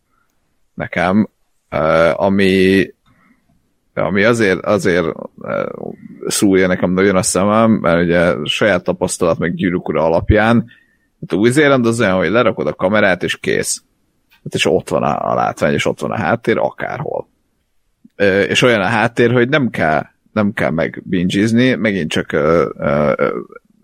[0.75, 1.29] nekem,
[2.13, 2.95] ami
[3.95, 5.07] ami azért, azért
[6.27, 10.71] szúrja nekem nagyon a szemem, mert ugye saját tapasztalat meg gyűrűk ura alapján,
[11.21, 13.83] hát Új-Zéland az olyan, hogy lerakod a kamerát, és kész.
[14.45, 17.29] Hát és ott van a, a látvány, és ott van a háttér, akárhol.
[18.49, 20.03] És olyan a háttér, hogy nem kell,
[20.33, 23.13] nem kell meg bingizni, megint csak uh, uh,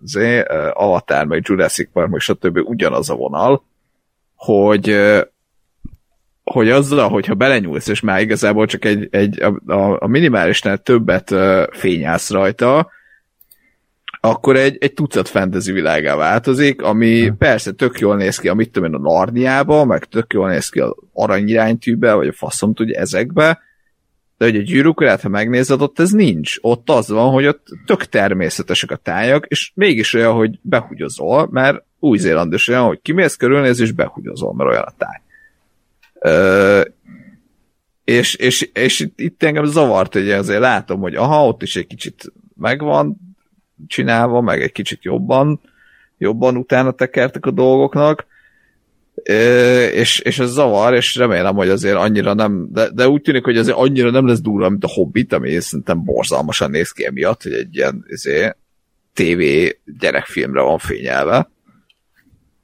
[0.05, 2.59] zé, uh, Avatar, meg Jurassic Park, meg stb.
[2.65, 3.65] ugyanaz a vonal,
[4.35, 4.89] hogy
[6.45, 11.31] hogy azzal, hogyha belenyúlsz, és már igazából csak egy, egy a, a, a minimálisnál többet
[11.31, 12.91] uh, fényász rajta,
[14.25, 17.37] akkor egy, egy tucat fantasy világá változik, ami hmm.
[17.37, 20.81] persze tök jól néz ki, amit tudom én a Narniába, meg tök jól néz ki
[20.81, 23.61] az aranyiránytűbe, vagy a faszom tudja ezekbe,
[24.39, 26.57] de hogy a gyűrűkurát, ha megnézed, ott ez nincs.
[26.61, 31.85] Ott az van, hogy ott tök természetesek a tájak, és mégis olyan, hogy behugyozol, mert
[31.99, 35.22] új-Zéland is olyan, hogy kimész körülnéz, és behugyozol, mert olyan a táj.
[38.05, 41.87] És, és, és itt, itt engem zavart, hogy azért látom, hogy aha, ott is egy
[41.87, 43.17] kicsit megvan
[43.87, 45.61] csinálva, meg egy kicsit jobban,
[46.19, 48.27] jobban utána tekertek a dolgoknak,
[49.93, 53.57] és, és ez zavar, és remélem, hogy azért annyira nem, de, de úgy tűnik, hogy
[53.57, 57.53] azért annyira nem lesz durva, mint a Hobbit, ami szerintem borzalmasan néz ki emiatt, hogy
[57.53, 58.57] egy ilyen azért,
[59.13, 59.43] TV
[59.99, 61.51] gyerekfilmre van fényelve,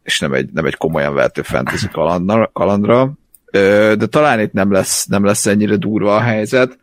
[0.02, 3.12] és nem egy, nem egy komolyan vehető fantasy kalandra, kalandra.
[3.50, 6.78] De talán itt nem lesz, nem lesz ennyire durva a helyzet.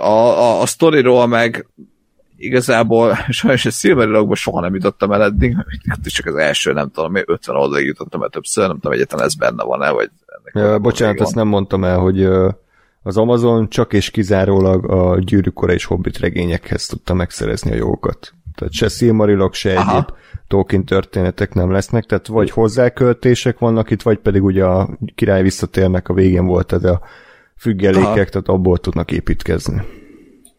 [0.00, 1.66] A, a, a sztoriról meg
[2.36, 5.56] igazából sajnos a Silverilogban soha nem jutottam el eddig,
[6.04, 9.64] csak az első, nem tudom, 50 oldalig jutottam el többször, nem tudom, egyetlen ez benne
[9.64, 12.28] van-e, vagy ennek ja, Bocsánat, ezt nem mondtam el, hogy
[13.02, 18.34] az Amazon csak és kizárólag a gyűrűkora és Hobbit regényekhez tudta megszerezni a jogokat.
[18.56, 19.92] Tehát se Silmarilok, se Aha.
[19.92, 20.08] egyéb
[20.48, 26.08] Tolkien történetek nem lesznek, tehát vagy hozzáköltések vannak itt, vagy pedig ugye a király visszatérnek,
[26.08, 27.00] a végén volt ez a
[27.56, 28.14] függelékek, Aha.
[28.14, 29.82] tehát abból tudnak építkezni.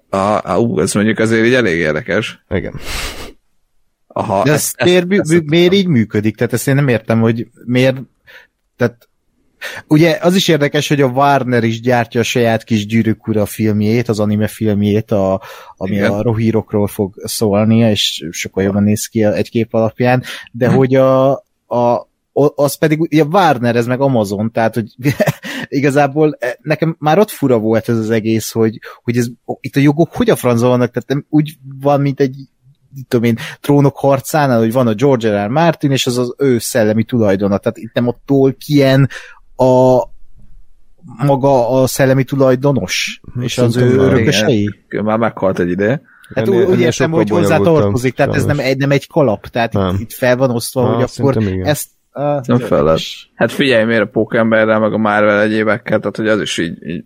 [0.10, 2.44] A, a, ú, ez mondjuk azért így elég érdekes.
[2.50, 2.80] Igen.
[4.08, 6.36] Aha, De ez, ez, miért, ez, ez, miért így működik?
[6.36, 7.98] Tehát ezt én nem értem, hogy miért,
[8.76, 9.07] tehát
[9.88, 14.10] Ugye az is érdekes, hogy a Warner is gyártja a saját kis gyűrűk ura filmjét,
[14.10, 15.42] az anime filmjét, a,
[15.76, 16.12] ami Igen.
[16.12, 20.76] a rohírokról fog szólni, és sokkal jobban néz ki egy kép alapján, de hm.
[20.76, 21.32] hogy a,
[21.66, 22.08] a,
[22.56, 24.96] az pedig ugye Warner, ez meg Amazon, tehát hogy
[25.68, 29.28] igazából eh, nekem már ott fura volt ez az egész, hogy, hogy ez,
[29.60, 32.36] itt a jogok hogy a francba vannak, tehát nem úgy van, mint egy
[33.08, 35.46] tudom én, trónok harcánál, hogy van a George R.
[35.46, 35.50] R.
[35.50, 37.58] Martin, és az az ő szellemi tulajdona.
[37.58, 39.10] Tehát itt nem a Tolkien
[39.58, 40.04] a
[41.26, 44.82] maga a szellemi tulajdonos, és az ő örökösei.
[44.90, 46.02] Igen, Már meghalt egy ide.
[46.36, 49.74] Hát Ennél- úgy értem, hogy hozzá tartozik, tehát ez nem egy, nem egy kalap, tehát
[49.74, 49.94] Nem.
[49.96, 51.66] itt, itt fel van osztva, Ah, hogy akkor igen.
[51.66, 51.88] ezt...
[52.14, 53.00] Uh, Nem fel lett.
[53.36, 57.04] Hát figyelj, miért a Pókemberrel, meg a Marvel egyébekkel, tehát hogy az is így, így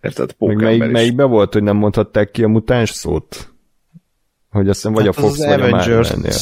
[0.00, 0.90] érted, Pókember melyik, is.
[0.90, 3.52] melyikben volt, hogy nem mondhatták ki a mutáns szót?
[4.50, 5.86] Hogy azt hiszem vagy Hát a Fox, az vagy a Avengers.
[6.08, 6.38] Marvel-nél.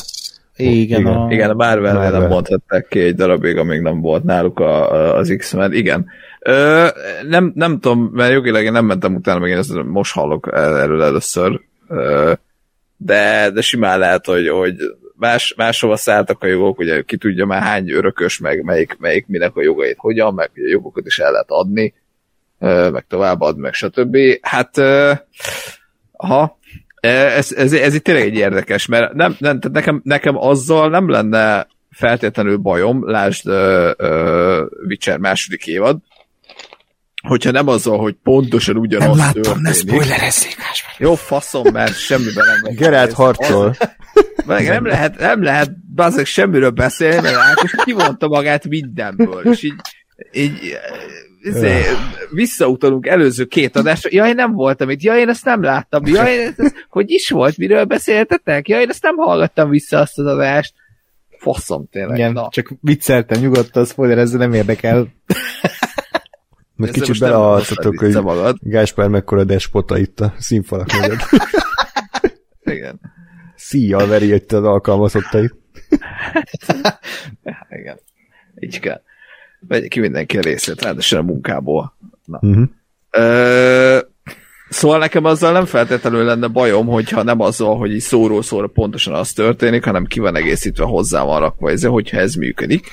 [0.61, 1.13] Igen, Igen.
[1.13, 1.27] a...
[1.31, 5.35] Igen, a Marvel nem mondhatták ki egy darabig, amíg nem volt náluk a, a, az
[5.39, 5.73] X-Men.
[5.73, 6.07] Igen.
[6.41, 6.87] Ö,
[7.29, 11.03] nem, nem tudom, mert jogilag én nem mentem utána, meg én ezt most hallok erről
[11.03, 11.61] először.
[11.89, 12.33] Ö,
[12.97, 14.75] de, de simán lehet, hogy, hogy
[15.17, 19.57] más, máshova szálltak a jogok, ugye ki tudja már hány örökös, meg melyik, melyik minek
[19.57, 21.95] a jogait hogyan, meg hogy a jogokat is el lehet adni,
[22.93, 24.17] meg továbbadni, meg stb.
[24.41, 24.79] Hát,
[26.13, 26.59] aha,
[27.01, 31.09] ez, ez, ez itt tényleg egy érdekes, mert nem, nem, tehát nekem, nekem azzal nem
[31.09, 35.97] lenne feltétlenül bajom, lásd uh, uh, Witcher második évad,
[37.29, 40.03] hogyha nem azzal, hogy pontosan ugyanaz Nem láttam, ne történik.
[40.03, 40.95] spoilerezzék, Gáspár.
[40.99, 42.75] Jó, faszom, mert semmiben nem megy.
[42.75, 43.77] Geralt harcol.
[44.47, 49.81] Meg nem lehet, nem lehet bazeg semmiről beszélni, mert Ákos kivonta magát mindenből, és így,
[50.33, 50.79] így
[51.43, 51.83] izé,
[52.31, 56.55] visszautalunk előző két adásra, jaj, nem voltam itt, jaj, én ezt nem láttam, jaj, ez,
[56.57, 60.75] ez, hogy is volt, miről beszéltetek, jaj, én ezt nem hallgattam vissza azt az adást.
[61.39, 62.17] Faszom, tényleg.
[62.17, 65.07] Igen, Na, csak vicceltem, nyugodtan, spoilerezze, nem érdekel.
[66.77, 68.57] Mert kicsit hoztad hogy magad.
[68.61, 71.21] Gáspár mekkora despota itt a színfalak mögött.
[72.77, 73.01] Igen.
[73.57, 75.55] Szíjjal veri itt az alkalmazottait.
[77.81, 77.99] Igen.
[78.59, 79.03] Így kell.
[79.69, 81.97] Vegy ki mindenki a részét, ráadásul a munkából.
[82.25, 82.39] Na.
[82.43, 82.69] Uh-huh.
[83.11, 83.99] Ö,
[84.69, 89.15] szóval nekem azzal nem feltétlenül lenne bajom, hogyha nem azzal, hogy így szóról szóra pontosan
[89.15, 92.93] az történik, hanem ki van egészítve hozzá van rakva ez, hogyha ez működik.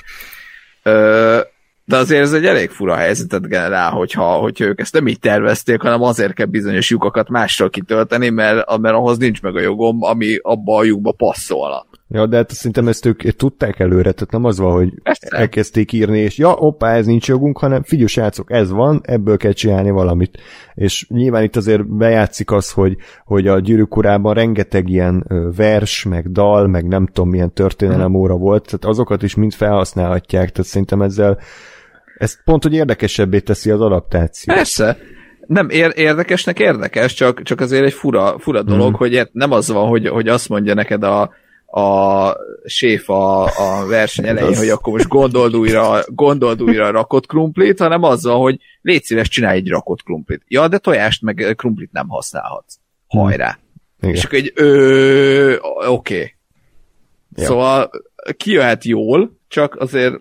[0.82, 1.40] Ö,
[1.88, 5.80] de azért ez egy elég fura helyzetet generál, hogyha, hogyha ők ezt nem így tervezték,
[5.80, 10.38] hanem azért kell bizonyos lyukakat mással kitölteni, mert, mert ahhoz nincs meg a jogom, ami
[10.42, 11.86] abba a lyukba passzolna.
[12.10, 15.36] Ja, de hát szerintem ezt ők tudták előre, tehát nem az van, hogy Persze.
[15.36, 19.52] elkezdték írni, és ja, oppá, ez nincs jogunk, hanem figyelj srácok, ez van, ebből kell
[19.52, 20.38] csinálni valamit.
[20.74, 25.24] És nyilván itt azért bejátszik az, hogy, hogy a gyűrűk urában rengeteg ilyen
[25.56, 30.50] vers, meg dal, meg nem tudom milyen történelem óra volt, tehát azokat is mind felhasználhatják,
[30.50, 31.38] tehát szerintem ezzel
[32.18, 34.56] ez pont, hogy érdekesebbé teszi az adaptációt.
[34.56, 34.96] Persze.
[35.46, 38.94] Nem, ér- érdekesnek érdekes, csak, csak azért egy fura, fura dolog, mm.
[38.94, 41.32] hogy ért- nem az van, hogy, hogy azt mondja neked a,
[41.70, 47.26] a séf a, a verseny elején, hogy akkor most gondold újra, gondold újra a rakott
[47.26, 50.42] krumplit, hanem azzal, hogy légy szíves, csinálj egy rakott krumplit.
[50.46, 52.76] Ja, de tojást meg krumplit nem használhatsz.
[53.06, 53.58] Hajrá.
[54.00, 54.14] Igen.
[54.14, 54.52] És akkor egy
[55.88, 56.14] oké.
[56.14, 56.34] Okay.
[57.36, 57.44] Ja.
[57.44, 57.90] Szóval
[58.36, 60.14] kijöhet jól, csak azért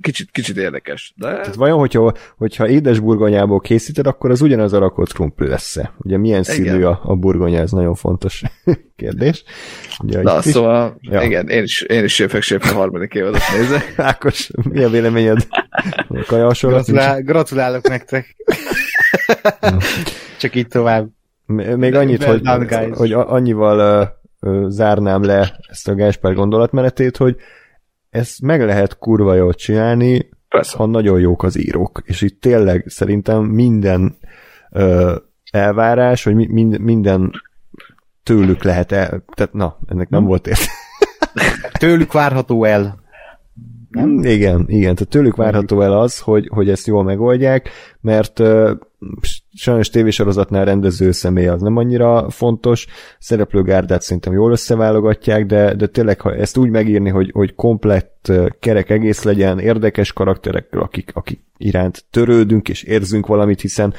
[0.00, 1.12] kicsit, kicsit érdekes.
[1.16, 5.92] De Tehát vajon, hogyha, hogyha édes burgonyából készíted, akkor az ugyanaz a rakott krumpli lesz-e?
[5.98, 6.54] Ugye milyen Igen.
[6.54, 8.42] színű a, a burgonya, ez nagyon fontos
[8.96, 9.44] kérdés.
[10.02, 11.22] Ugye, Na, itt is- szóval, Ja.
[11.22, 13.92] igen, én is, én is Séfek Séfek harmadik évadot nézek.
[13.96, 15.46] Ákos, mi a véleményed?
[16.08, 16.50] A kaja?
[16.60, 18.36] Gratulál, gratulálok nektek.
[20.38, 21.08] Csak így tovább.
[21.76, 22.42] Még annyit, hogy,
[22.94, 27.36] hogy annyival uh, zárnám le ezt a Gáspár gondolatmenetét, hogy
[28.18, 30.76] ezt meg lehet kurva jól csinálni, Persze.
[30.76, 32.02] ha nagyon jók az írók.
[32.04, 34.16] És itt tényleg szerintem minden
[34.70, 35.14] uh,
[35.50, 37.32] elvárás, hogy mi, mind, minden
[38.22, 39.24] tőlük lehet el...
[39.34, 40.60] Tehát na, ennek nem volt ért.
[41.78, 43.00] Tőlük várható el.
[43.90, 44.18] Nem?
[44.24, 47.70] Igen, igen, tehát tőlük várható el az, hogy, hogy ezt jól megoldják,
[48.00, 48.42] mert
[49.54, 52.86] sajnos tévésorozatnál rendező személy az nem annyira fontos,
[53.18, 58.90] szereplőgárdát szerintem jól összeválogatják, de, de tényleg ha ezt úgy megírni, hogy, hogy komplett kerek
[58.90, 63.94] egész legyen, érdekes karakterekkel, akik, akik iránt törődünk és érzünk valamit, hiszen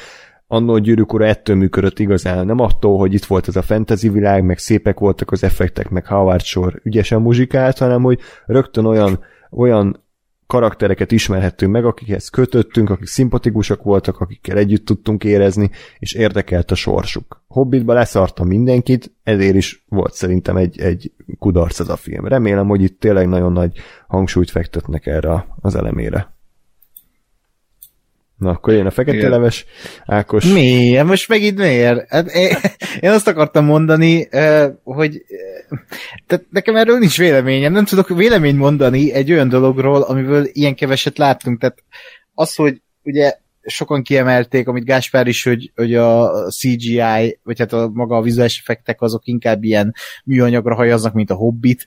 [0.47, 4.09] annó a gyűrűk ura ettől működött igazán, nem attól, hogy itt volt ez a fantasy
[4.09, 9.19] világ, meg szépek voltak az effektek, meg Howard Shore ügyesen muzsikált, hanem hogy rögtön olyan,
[9.51, 10.03] olyan
[10.47, 15.69] karaktereket ismerhettünk meg, akikhez kötöttünk, akik szimpatikusak voltak, akikkel együtt tudtunk érezni,
[15.99, 17.43] és érdekelt a sorsuk.
[17.47, 22.27] Hobbitba leszarta mindenkit, ezért is volt szerintem egy, egy kudarc ez a film.
[22.27, 23.77] Remélem, hogy itt tényleg nagyon nagy
[24.07, 26.38] hangsúlyt fektetnek erre az elemére.
[28.39, 29.29] Na, akkor jön a fekete Igen.
[29.29, 29.65] leves,
[30.05, 30.45] Ákos.
[30.45, 31.05] Miért?
[31.05, 32.09] Most megint miért?
[32.09, 32.55] Hát én,
[32.99, 34.27] én azt akartam mondani,
[34.83, 35.79] hogy eh,
[36.27, 37.71] tehát nekem erről nincs véleményem.
[37.71, 41.59] Nem tudok véleményt mondani egy olyan dologról, amiből ilyen keveset láttunk.
[41.59, 41.83] Tehát
[42.33, 47.89] az, hogy ugye sokan kiemelték, amit Gáspár is, hogy, hogy a CGI, vagy hát a
[47.93, 49.93] maga a vizuális effektek azok inkább ilyen
[50.25, 51.85] műanyagra hajaznak, mint a Hobbit,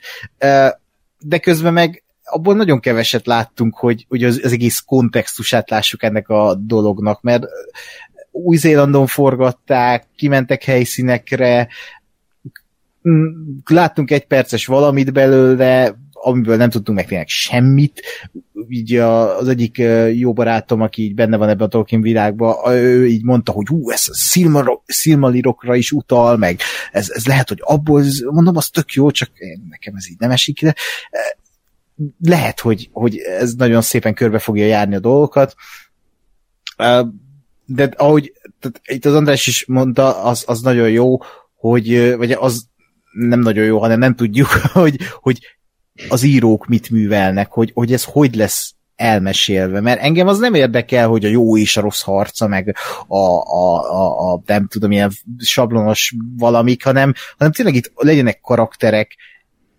[1.18, 2.01] de közben meg
[2.32, 7.44] abból nagyon keveset láttunk, hogy, hogy az, az egész kontextusát lássuk ennek a dolognak, mert
[8.30, 11.68] új-Zélandon forgatták, kimentek helyszínekre,
[13.64, 18.02] láttunk egy perces valamit belőle, amiből nem tudtunk meg tényleg semmit.
[18.68, 19.82] Így az egyik
[20.12, 23.90] jó barátom, aki így benne van ebben a Tolkien világban, ő így mondta, hogy hú,
[23.90, 24.06] ez
[24.86, 26.60] Silmarilokra is utal, meg
[26.92, 29.30] ez, ez lehet, hogy abból, mondom, az tök jó, csak
[29.70, 30.74] nekem ez így nem esik ide.
[32.20, 35.54] Lehet, hogy, hogy ez nagyon szépen körbe fogja járni a dolgokat,
[37.64, 41.18] de ahogy tehát itt az András is mondta, az, az nagyon jó,
[41.54, 42.66] hogy, vagy az
[43.12, 45.38] nem nagyon jó, hanem nem tudjuk, hogy, hogy
[46.08, 51.08] az írók mit művelnek, hogy, hogy ez hogy lesz elmesélve, mert engem az nem érdekel,
[51.08, 52.76] hogy a jó és a rossz harca, meg
[53.06, 59.16] a, a, a, a nem tudom, ilyen sablonos valamik, hanem, hanem tényleg itt legyenek karakterek,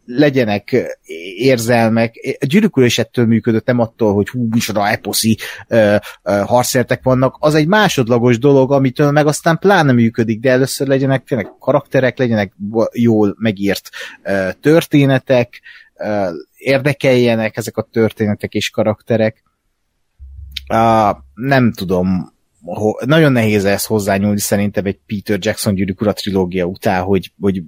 [0.06, 0.98] legyenek
[1.38, 2.16] érzelmek.
[2.40, 5.38] A gyűrűkülés ettől működött, nem attól, hogy hú, micsoda eposzi
[5.70, 7.36] uh, uh, harcértek vannak.
[7.40, 12.54] Az egy másodlagos dolog, amitől meg aztán pláne működik, de először legyenek tényleg karakterek, legyenek
[12.92, 13.90] jól megírt
[14.24, 15.62] uh, történetek,
[16.58, 19.44] érdekeljenek ezek a történetek és karakterek.
[21.34, 22.34] Nem tudom,
[23.06, 27.64] nagyon nehéz ezt hozzányúlni szerintem egy Peter Jackson gyűrűk trilógia után, hogy, hogy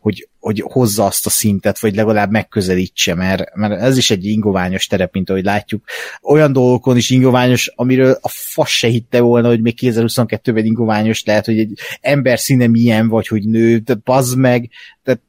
[0.00, 4.86] hogy, hogy hozza azt a szintet, vagy legalább megközelítse, mert, mert ez is egy ingoványos
[4.86, 5.84] terep, mint ahogy látjuk.
[6.22, 11.44] Olyan dolgokon is ingoványos, amiről a fasz se hitte volna, hogy még 2022-ben ingoványos lehet,
[11.44, 14.70] hogy egy ember színe milyen, vagy hogy nő, de bazd meg,
[15.02, 15.20] tehát,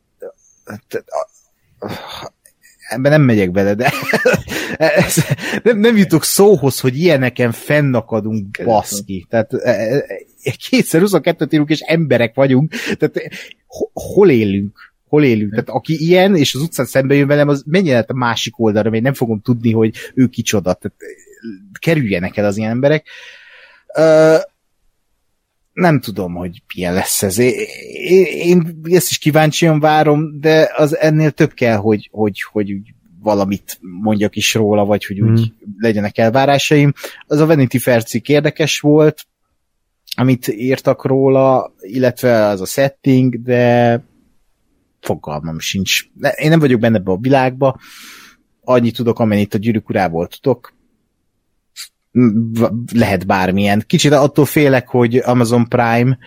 [0.87, 1.05] tehát
[2.91, 3.93] ebben nem megyek bele, de
[5.63, 9.25] nem, nem jutok szóhoz, hogy ilyeneken fennakadunk, baszki.
[9.29, 9.51] Tehát
[10.43, 13.21] e, e, e, kétszer 22 írunk, és emberek vagyunk, tehát
[13.93, 14.93] hol élünk?
[15.07, 15.51] Hol élünk?
[15.51, 19.03] Tehát aki ilyen, és az utcán szembe jön velem, az menjen a másik oldalra, mert
[19.03, 20.73] nem fogom tudni, hogy ő kicsoda.
[20.73, 20.97] Tehát
[21.79, 23.07] kerüljenek el az ilyen emberek
[25.73, 27.37] nem tudom, hogy milyen lesz ez.
[27.37, 32.71] Én, én ezt is kíváncsian várom, de az ennél több kell, hogy, hogy, hogy
[33.19, 35.75] valamit mondjak is róla, vagy hogy úgy hmm.
[35.77, 36.93] legyenek elvárásaim.
[37.27, 39.25] Az a Vanity Fair cikk érdekes volt,
[40.21, 44.03] amit írtak róla, illetve az a setting, de
[44.99, 46.03] fogalmam sincs.
[46.35, 47.79] Én nem vagyok benne ebbe a világba,
[48.63, 50.73] annyit tudok, amennyit a gyűrűk urából tudok,
[52.93, 53.83] lehet bármilyen.
[53.87, 56.17] Kicsit attól félek, hogy Amazon Prime,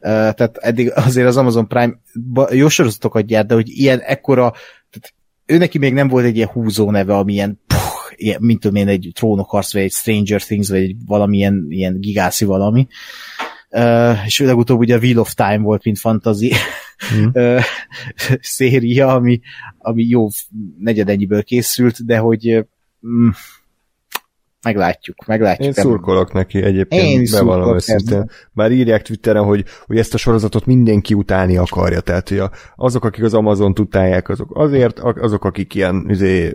[0.00, 1.98] tehát eddig azért az Amazon Prime
[2.50, 4.50] jó sorozatokat gyárt, de hogy ilyen ekkora,
[4.90, 5.14] tehát
[5.46, 7.60] ő neki még nem volt egy ilyen húzó neve, amilyen
[8.40, 12.86] mint tudom én, egy trónokharc, vagy egy Stranger Things, vagy egy valamilyen ilyen gigászi valami.
[13.70, 16.52] Uh, és legutóbb ugye a Wheel of Time volt, mint fantasy
[17.14, 17.26] mm.
[17.32, 17.60] uh,
[18.40, 19.40] széria, ami,
[19.78, 20.28] ami jó
[20.78, 22.66] negyedennyiből készült, de hogy
[23.00, 23.34] uh,
[24.62, 25.66] meglátjuk, meglátjuk.
[25.66, 28.30] Én szurkolok neki egyébként, Én bevallom őszintén.
[28.52, 32.42] Bár írják Twitteren, hogy, hogy ezt a sorozatot mindenki utálni akarja, tehát hogy
[32.76, 36.54] azok, akik az Amazon utálják, azok azért, azok, akik ilyen izé,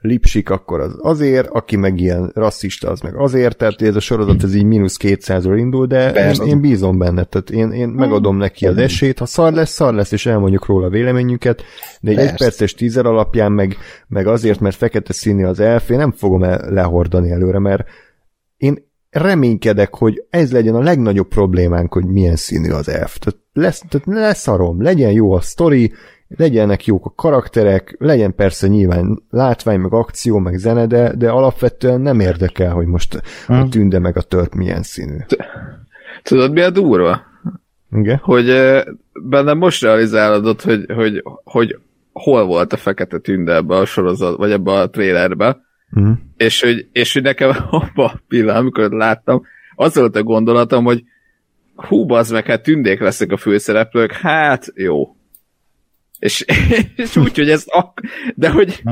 [0.00, 4.42] lipsik, akkor az azért, aki meg ilyen rasszista, az meg azért, tehát ez a sorozat
[4.42, 8.66] ez így mínusz 200-ról indul, de én, én bízom benne, tehát én, én megadom neki
[8.66, 11.62] az esélyt, ha szar lesz, szar lesz, és elmondjuk róla a véleményünket,
[12.00, 15.96] de egy egy perces tízer alapján, meg, meg azért, mert fekete színű az elf, én
[15.96, 17.88] nem fogom el, lehordani előre, mert
[18.56, 23.18] én reménykedek, hogy ez legyen a legnagyobb problémánk, hogy milyen színű az elf.
[23.18, 25.92] Tehát, lesz, tehát leszarom, legyen jó a sztori,
[26.28, 32.00] legyenek jók a karakterek, legyen persze nyilván látvány, meg akció, meg zene, de, de alapvetően
[32.00, 33.60] nem érdekel, hogy most hmm.
[33.60, 35.16] a tünde meg a tört milyen színű.
[36.22, 37.20] Tudod, mi a durva?
[37.92, 38.18] Igen?
[38.22, 38.46] Hogy
[39.12, 41.78] bennem most realizálódott, hogy, hogy, hogy
[42.12, 45.60] hol volt a fekete tünde ebbe a sorozat, vagy ebbe a trailerbe,
[46.00, 46.12] mm.
[46.36, 49.42] és, hogy, és hogy nekem abban a pillanat, amikor láttam,
[49.74, 51.04] az volt a gondolatom, hogy
[51.74, 55.15] hú, az meg, hát tündék lesznek a főszereplők, hát jó.
[56.18, 56.44] És,
[56.96, 58.00] és úgy, hogy ez ak-
[58.34, 58.82] de hogy,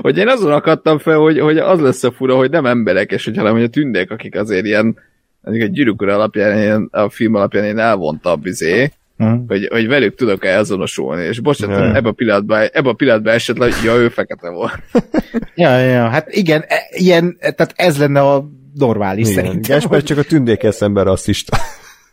[0.00, 3.24] hogy én azon akadtam fel, hogy, hogy az lesz a fura, hogy nem emberek, és
[3.24, 4.96] hogy hanem hogy a tündék, akik azért ilyen
[5.42, 9.44] egy gyűrűk alapján, ilyen, a film alapján én elvonta a bizé, Hmm.
[9.48, 11.96] Hogy, hogy velük tudok-e azonosulni, és bocsánat, yeah.
[11.96, 14.82] ebben a pillanatban, ebben a pillanatban esetleg, ja, ő fekete volt.
[15.54, 19.44] ja, ja, hát igen, e, ilyen, tehát ez lenne a normális igen.
[19.44, 19.70] szerintem.
[19.76, 21.56] Gáspár csak a tündék eszembe rasszista.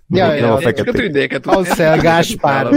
[0.09, 0.83] Ja, nem ja, a fekete.
[0.83, 1.45] Csak a tündéket.
[1.45, 2.67] Anszel Gáspár.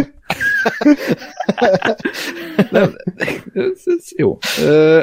[2.70, 2.94] Nem,
[3.52, 4.39] ez, ez jó.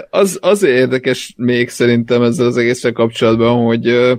[0.09, 4.17] Az, az érdekes még szerintem ezzel az egészre kapcsolatban, hogy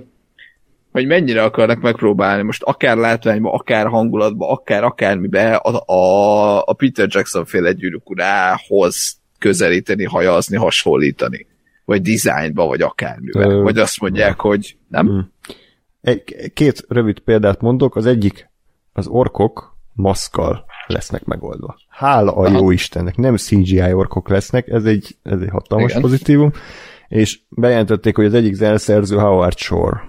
[0.91, 7.07] hogy mennyire akarnak megpróbálni most akár látványba, akár hangulatba, akár akármibe a, a, a Peter
[7.09, 11.47] Jackson féle gyűrűk urához közelíteni, hajazni, hasonlítani.
[11.85, 13.49] Vagy dizájnba, vagy akármivel.
[13.49, 15.11] Ö, vagy azt mondják, hogy nem?
[15.11, 15.19] Mm.
[16.01, 18.49] Egy, két rövid példát mondok, az egyik
[18.93, 21.77] az orkok maszkal lesznek megoldva.
[21.87, 26.01] Hála a jó Istennek, nem CGI orkok lesznek, ez egy, ez egy hatalmas Igen.
[26.01, 26.51] pozitívum,
[27.07, 30.01] és bejelentették, hogy az egyik zeneszerző Howard Shore.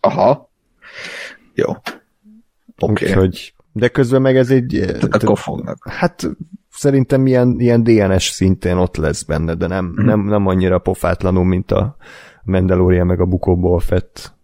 [0.00, 0.50] Aha.
[1.54, 1.70] Jó.
[1.70, 1.94] Oké.
[2.78, 3.08] Okay.
[3.08, 4.82] Úgyhogy, de közben meg ez egy...
[4.86, 5.88] Tehát akkor fognak.
[5.88, 6.30] Hát
[6.70, 10.04] szerintem ilyen, ilyen DNS szintén ott lesz benne, de nem, mm.
[10.04, 11.96] nem, nem annyira pofátlanul, mint a
[12.42, 14.35] Mandalorian meg a Bukóból fett.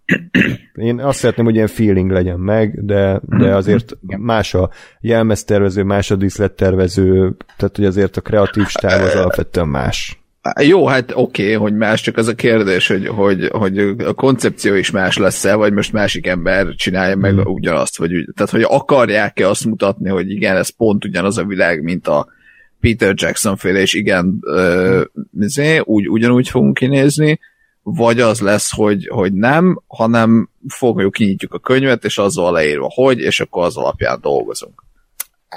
[0.74, 4.70] Én azt szeretném, hogy ilyen feeling legyen meg, de, de azért más a
[5.00, 10.22] jelmeztervező, más a díszlettervező, tehát hogy azért a kreatív stáb az alapvetően más.
[10.60, 14.74] Jó, hát oké, okay, hogy más, csak az a kérdés, hogy, hogy, hogy a koncepció
[14.74, 17.52] is más lesz-e, vagy most másik ember csinálja meg Hmm.
[17.52, 18.10] ugyanazt, vagy.
[18.34, 22.26] Tehát, hogy akarják-e azt mutatni, hogy igen, ez pont ugyanaz a világ, mint a
[22.80, 25.02] Peter Jackson féle, és igen, ö,
[25.40, 27.38] izé, úgy, ugyanúgy fogunk kinézni,
[27.82, 33.18] vagy az lesz, hogy, hogy nem, hanem fogjuk, kinyitjuk a könyvet, és azzal leírva, hogy,
[33.18, 34.82] és akkor az alapján dolgozunk.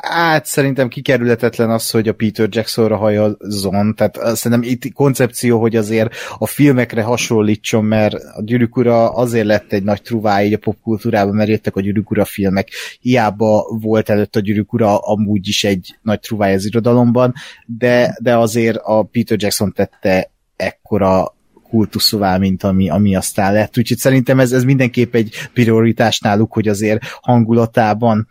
[0.01, 6.15] Hát szerintem kikerülhetetlen az, hogy a Peter Jacksonra hajazzon, tehát szerintem itt koncepció, hogy azért
[6.37, 11.49] a filmekre hasonlítson, mert a Gyűrűk azért lett egy nagy truváj így a popkultúrában, mert
[11.49, 12.69] jöttek a Gyűrűk filmek,
[12.99, 17.33] hiába volt előtt a Gyűrűk Ura amúgy is egy nagy truváj az irodalomban,
[17.65, 21.34] de, de azért a Peter Jackson tette ekkora
[21.75, 23.77] kultuszová, mint ami, ami aztán lett.
[23.77, 28.27] Úgyhogy szerintem ez, ez mindenképp egy prioritás náluk, hogy azért hangulatában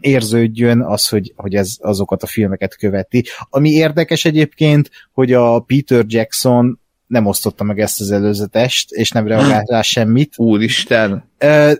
[0.00, 3.24] érződjön az, hogy, hogy ez azokat a filmeket követi.
[3.50, 9.26] Ami érdekes egyébként, hogy a Peter Jackson nem osztotta meg ezt az előzetest, és nem
[9.26, 10.32] reagált rá semmit.
[10.36, 11.24] Úristen,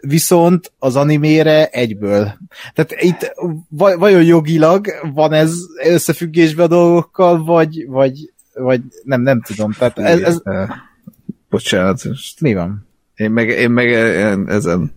[0.00, 2.38] Viszont az animére egyből.
[2.74, 3.34] Tehát itt
[3.68, 5.52] vaj- vajon jogilag van ez
[5.84, 9.72] összefüggésben a dolgokkal, vagy, vagy, vagy nem, nem tudom.
[9.72, 10.42] Tehát ez, ez
[11.56, 12.88] bocsánat, most mi van?
[13.14, 14.94] Én meg, én meg én ezen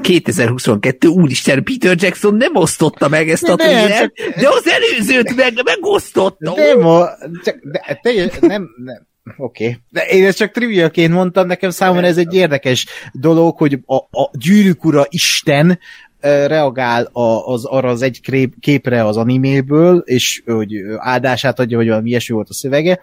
[0.00, 5.52] 2022, úristen, Peter Jackson nem osztotta meg ezt a nem, thrillert, de az előzőt meg
[5.64, 6.54] megosztotta.
[6.56, 7.08] Nem, a,
[7.44, 9.06] csak, de, teljes, nem, nem.
[9.36, 9.64] Oké.
[9.64, 9.78] Okay.
[9.90, 14.30] De én ezt csak triviaként mondtam, nekem számomra ez egy érdekes dolog, hogy a, a
[14.32, 15.78] gyűrűk ura Isten
[16.20, 18.20] ö, reagál a, az, arra az egy
[18.60, 23.00] képre az animéből, és hogy ö, áldását adja, vagy valami ilyesmi volt a szövege.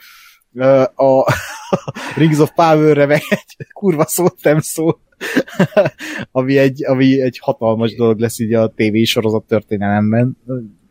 [0.95, 1.33] A
[2.17, 4.99] Rings of Power-re meg egy kurva szót nem szól,
[6.31, 10.37] ami egy, ami egy hatalmas dolog lesz így a TV sorozat történelemben.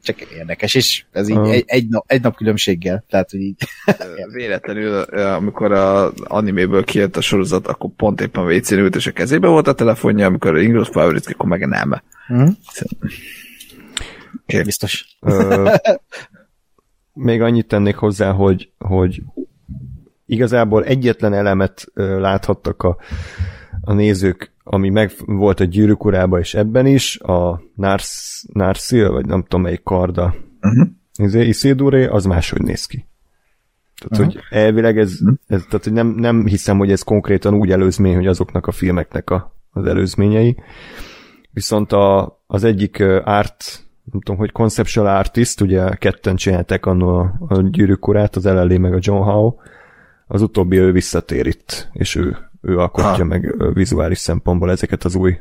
[0.02, 1.50] Csak érdekes, és ez így Ah.
[1.52, 3.04] egy, egy, nap, egy nap különbséggel.
[3.08, 3.56] Tehát, hogy így
[4.32, 9.48] Véletlenül, amikor a animéből kijött a sorozat, akkor pont éppen WC-n ült, és a kezébe
[9.48, 12.02] volt a telefonja, amikor a Ingrid Favorit, akkor meg nem.
[12.26, 12.48] Hm?
[14.42, 14.62] Oké.
[14.62, 15.16] Biztos.
[15.20, 15.74] Ö,
[17.12, 19.22] még annyit tennék hozzá, hogy, hogy
[20.30, 22.96] igazából egyetlen elemet láthattak a,
[23.80, 29.42] a nézők, ami meg volt a gyűrűk és ebben is, a Nars, Narsil, vagy nem
[29.42, 30.88] tudom melyik karda, Uh-huh.
[31.18, 31.48] uh-huh.
[31.48, 33.06] Isidoré, az máshogy néz ki.
[33.98, 34.42] Tehát, uh-huh.
[34.48, 38.26] hogy elvileg ez, ez tehát, hogy nem, nem hiszem, hogy ez konkrétan úgy előzmény, hogy
[38.26, 40.56] azoknak a filmeknek a, az előzményei.
[41.50, 47.34] Viszont a, az egyik art, nem tudom, hogy conceptual artist, ugye ketten csinálták annó a,
[47.48, 49.54] a gyűrűk urát, az LLA meg a John Howe,
[50.32, 53.24] az utóbbi ő visszatér itt, és ő, ő alkotja Ha.
[53.24, 55.38] meg ö, vizuális szempontból ezeket az új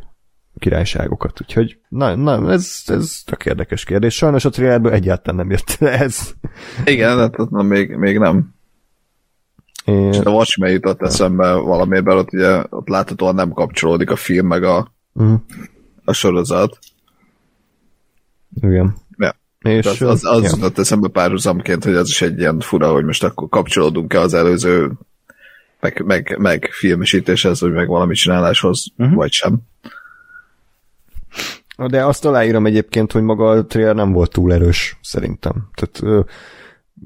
[0.58, 1.42] királyságokat.
[1.42, 4.16] Úgyhogy, na, na ez, ez tök érdekes kérdés.
[4.16, 6.34] Sajnos a trailerből egyáltalán nem jött le ez.
[6.86, 8.54] Igen, hát na, még, még nem.
[9.86, 14.48] Én, És a Watchmen jutott eszembe valamiben, ott ugye ott láthatóan nem kapcsolódik a film
[14.48, 14.92] meg a,
[15.22, 15.34] mm,
[16.06, 16.80] a sorozat.
[18.62, 18.96] igen.
[19.60, 20.50] És, az, az, az ja.
[20.54, 24.92] jutott eszembe párhuzamként, hogy ez is egy ilyen fura, hogy most akkor kapcsolódunk-e az előző
[25.80, 29.16] meg, meg, meg filmesítéshez, vagy meg valami csináláshoz, uh-huh.
[29.16, 29.58] vagy sem.
[31.88, 35.70] De azt aláírom egyébként, hogy maga a trailer nem volt túl erős, szerintem.
[35.74, 36.22] Tehát ö,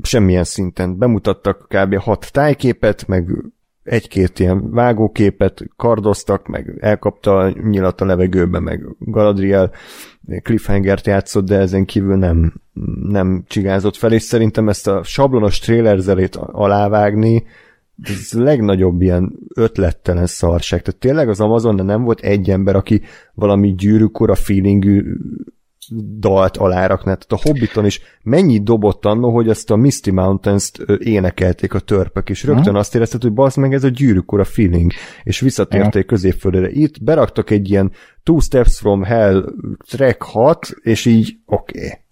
[0.01, 0.97] semmilyen szinten.
[0.97, 1.95] Bemutattak kb.
[1.95, 3.29] hat tájképet, meg
[3.83, 9.71] egy-két ilyen vágóképet kardoztak, meg elkapta a nyilat a levegőbe, meg Galadriel
[10.41, 12.53] cliffhangert játszott, de ezen kívül nem,
[13.01, 17.43] nem csigázott fel, és szerintem ezt a sablonos trailer zelét alávágni,
[18.03, 20.81] ez a legnagyobb ilyen ötlettelen szarság.
[20.81, 23.01] Tehát tényleg az Amazon nem volt egy ember, aki
[23.33, 25.03] valami gyűrűk ura feelingű
[26.19, 27.13] dalt alárakná.
[27.13, 32.29] Tehát a Hobbiton is mennyi dobott annó, hogy ezt a Misty Mountains-t énekelték a törpök,
[32.29, 34.91] és rögtön azt érezted, hogy bazd meg, ez a gyűrűk ura feeling,
[35.23, 36.69] és visszatérték középföldre.
[36.69, 37.91] Itt beraktak egy ilyen
[38.23, 39.53] Two Steps from Hell
[39.89, 41.77] track 6, és így oké.
[41.77, 42.02] Okay.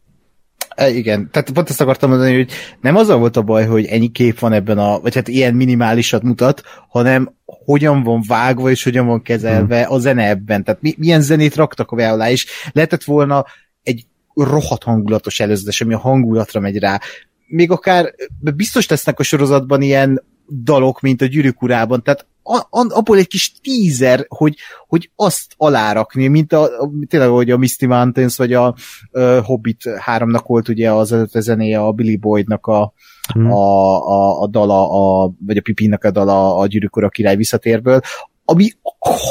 [0.75, 4.07] E, igen, tehát pont ezt akartam mondani, hogy nem az volt a baj, hogy ennyi
[4.07, 9.05] kép van ebben a, vagy hát ilyen minimálisat mutat, hanem hogyan van vágva és hogyan
[9.05, 9.93] van kezelve hmm.
[9.93, 10.63] a zene ebben.
[10.63, 13.45] Tehát mi, milyen zenét raktak a alá, és lehetett volna
[13.83, 16.99] egy rohadt hangulatos előzetes, ami a hangulatra megy rá.
[17.47, 18.13] Még akár
[18.55, 20.23] biztos lesznek a sorozatban ilyen
[20.63, 22.25] dalok, mint a gyűrűk urában, tehát
[22.71, 24.55] abból egy kis tízer, hogy,
[24.87, 28.75] hogy azt alárakni, mint a, a tényleg, hogy a Misty Mountains, vagy a
[29.11, 32.93] uh, Hobbit 3-nak volt ugye az előtte zenéje a Billy Boydnak a,
[33.33, 33.51] hmm.
[33.51, 37.99] a, a, a dala, a, vagy a Pipinnak a dala a Gyűrűk Ura király visszatérből,
[38.45, 38.69] ami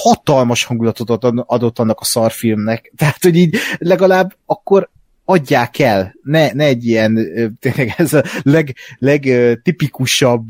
[0.03, 2.93] hatalmas hangulatot adott annak a szarfilmnek.
[2.97, 4.91] Tehát, hogy így legalább akkor
[5.25, 7.15] adják el, ne, ne egy ilyen,
[7.61, 10.49] tényleg ez a leg, legtipikusabb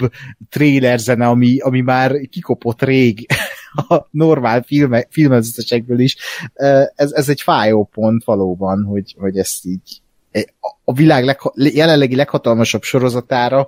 [0.48, 3.26] trailer zene, ami, ami már kikopott rég
[3.88, 6.16] a normál filme, filmezetesekből is.
[6.94, 10.02] Ez, ez egy fájó pont valóban, hogy, hogy ezt így
[10.84, 13.66] a világ leg, jelenlegi leghatalmasabb sorozatára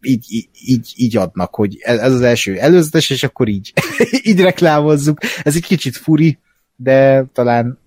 [0.00, 3.72] így, így, így adnak, hogy ez az első előzetes, és akkor így,
[4.28, 5.18] így reklámozzuk.
[5.42, 6.38] Ez egy kicsit furi,
[6.76, 7.78] de talán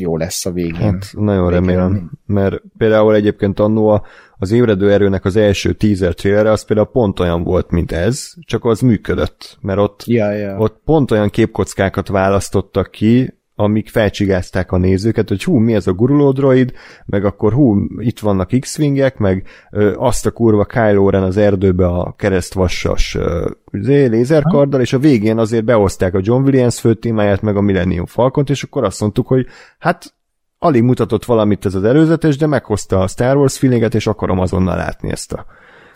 [0.00, 0.80] jó lesz a végén.
[0.80, 1.60] Hát nagyon végén.
[1.60, 4.04] remélem, mert például egyébként annó
[4.36, 8.64] az ébredő erőnek az első teaser trailere az például pont olyan volt, mint ez, csak
[8.64, 10.56] az működött, mert ott, ja, ja.
[10.58, 15.92] ott pont olyan képkockákat választottak ki, amik felcsigázták a nézőket, hogy hú, mi ez a
[15.92, 16.72] guruló droid,
[17.06, 21.86] meg akkor hú, itt vannak X-wingek, meg ö, azt a kurva Kylo Ren az erdőbe
[21.86, 27.56] a keresztvassas ö, izé, lézerkarddal, és a végén azért behozták a John Williams főtémáját, meg
[27.56, 29.46] a Millennium Falcont, és akkor azt mondtuk, hogy
[29.78, 30.14] hát
[30.58, 34.76] alig mutatott valamit ez az előzetes, de meghozta a Star Wars feelinget, és akarom azonnal
[34.76, 35.46] látni ezt a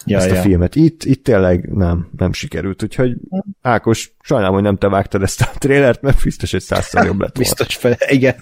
[0.05, 0.41] ja, ezt a ja.
[0.41, 0.77] filmet.
[0.77, 3.17] Itt, itt tényleg nem, nem sikerült, úgyhogy
[3.63, 7.37] Ákos, sajnálom, hogy nem te vágtad ezt a trélert, mert biztos, hogy százszor jobb lett
[7.37, 7.55] volna.
[7.57, 8.35] Biztos fel, igen.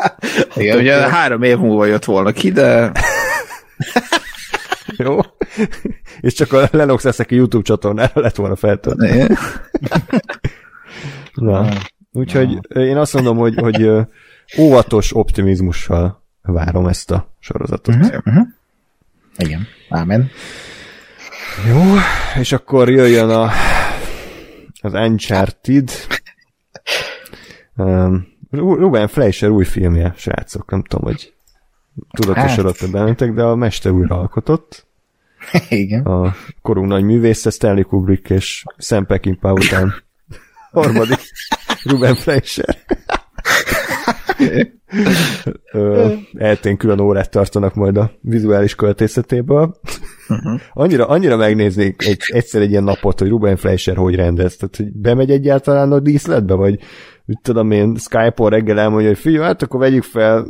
[0.56, 2.92] igen, ugye három év múlva jött volna ki, de...
[4.96, 5.18] Jó.
[6.20, 9.28] És csak a Lennox eszeki YouTube csatornára lett volna feltöltve.
[11.34, 11.68] Na,
[12.12, 13.90] úgyhogy én azt mondom, hogy, hogy
[14.58, 17.94] óvatos optimizmussal várom ezt a sorozatot.
[17.94, 18.46] Uh-huh, uh-huh.
[19.36, 20.30] Igen, ámen.
[21.66, 21.82] Jó,
[22.40, 23.50] és akkor jöjjön a,
[24.80, 25.90] az Uncharted.
[27.76, 31.34] Um, Ruben Fleischer új filmje, srácok, nem tudom, hogy
[32.10, 32.90] tudatosodott hát.
[32.90, 34.86] bennetek, de a mester újra alkotott.
[35.68, 36.02] Igen.
[36.04, 39.94] A korunk nagy művésze, Stanley Kubrick és Sam Peckinpah után
[40.72, 41.20] harmadik
[41.84, 42.78] Ruben Fleischer.
[46.38, 49.74] Eltén külön órát tartanak majd a vizuális költészetéből.
[50.28, 50.60] Uh-huh.
[50.72, 54.92] Annyira, annyira megnéznék egy, egyszer egy ilyen napot, hogy Ruben Fleischer hogy rendez, tehát hogy
[54.92, 56.78] bemegy egyáltalán a díszletbe, vagy
[57.24, 60.46] mit tudom én, Skype-on reggel elmondja, hogy figyelj, hát akkor vegyük fel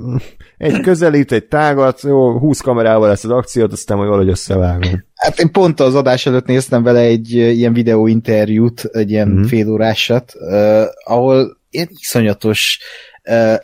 [0.59, 5.05] egy közelít, egy tágat, jó, 20 kamerával lesz az akciót, aztán majd valahogy összevágom.
[5.15, 9.47] Hát én pont az adás előtt néztem vele egy ilyen videóinterjút, egy ilyen uh-huh.
[9.47, 12.79] félórásat, uh, ahol ilyen iszonyatos
[13.25, 13.55] uh,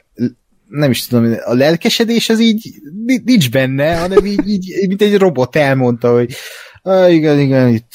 [0.69, 2.75] nem is tudom, a lelkesedés az így
[3.25, 6.35] nincs benne, hanem így, így mint egy robot elmondta, hogy
[7.09, 7.93] igen, igen, itt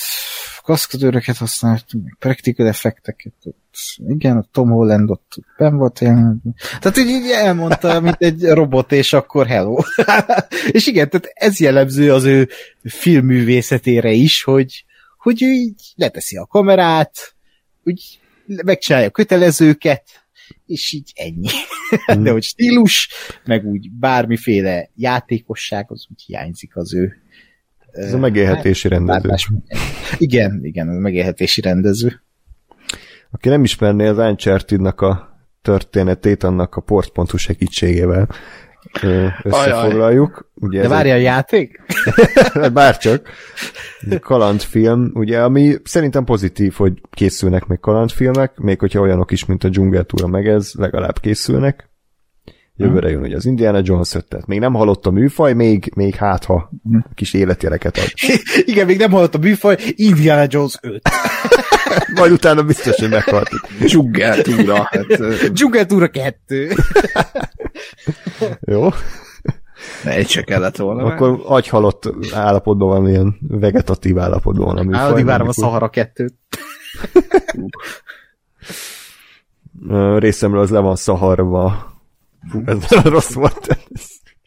[0.61, 3.33] kaszkadőröket használtunk, practical effekteket,
[4.07, 6.41] igen, a Tom Holland ott ben volt ilyen.
[6.79, 9.77] Tehát így, így elmondta, mint egy robot, és akkor hello.
[10.71, 12.49] és igen, tehát ez jellemző az ő
[12.83, 14.85] filmművészetére is, hogy,
[15.17, 17.35] hogy ő így leteszi a kamerát,
[17.83, 18.19] úgy
[18.63, 20.03] megcsinálja a kötelezőket,
[20.69, 21.47] és így ennyi.
[22.15, 22.23] Mm.
[22.23, 23.09] De hogy stílus,
[23.45, 27.13] meg úgy bármiféle játékosság, az úgy hiányzik az ő.
[27.91, 29.63] Ez a megélhetési hát, rendező.
[30.17, 32.21] Igen, igen, a megélhetési rendező.
[33.31, 35.29] Aki nem ismerné az uncharted a
[35.61, 38.29] történetét annak a port.hu segítségével,
[39.43, 40.51] összefoglaljuk.
[40.53, 41.19] Ugye De várja egy...
[41.19, 41.81] a játék?
[42.73, 43.29] Bárcsak.
[44.21, 49.69] Kalandfilm, ugye, ami szerintem pozitív, hogy készülnek meg kalandfilmek, még hogyha olyanok is, mint a
[49.69, 51.89] Dzsungeltúra, meg ez, legalább készülnek.
[52.75, 56.15] Jövőre jön ugye az Indiana Jones 5, tehát még nem halott a műfaj, még, még
[56.15, 56.71] hát ha
[57.15, 58.11] kis életéreket ad.
[58.71, 61.01] Igen, még nem halott a műfaj, Indiana Jones 5.
[62.15, 63.49] Majd utána biztos, hogy meghalt.
[63.79, 64.89] Dzsungeltúra.
[64.89, 65.05] Hát,
[65.53, 66.71] Dzsungeltúra 2.
[68.59, 68.89] Jó.
[70.03, 71.03] Egy se kellett volna.
[71.03, 75.11] Akkor agyhalott állapotban van, ilyen vegetatív állapotban van a műfaj.
[75.11, 76.29] Addig várom a Sahara 2-t.
[80.17, 81.97] Részemről az le van szaharva
[82.49, 83.67] Fú, ez nagyon rossz volt.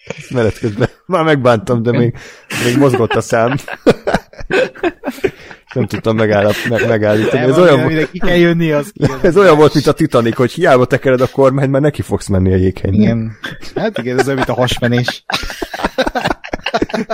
[0.05, 2.17] Ezt menet közben már megbántam, de még,
[2.65, 3.57] még mozgott a szám.
[5.73, 7.43] Nem tudtam megállap, meg, megállítani.
[7.43, 10.53] Ez olyan, volt, ki kell jönni, az ki ez olyan volt, mint a Titanic, hogy
[10.53, 13.01] hiába tekered a kormány, mert neki fogsz menni a jéghegynek.
[13.01, 13.37] Igen.
[13.75, 15.25] Hát igen, ez olyan, mint a hasmenés.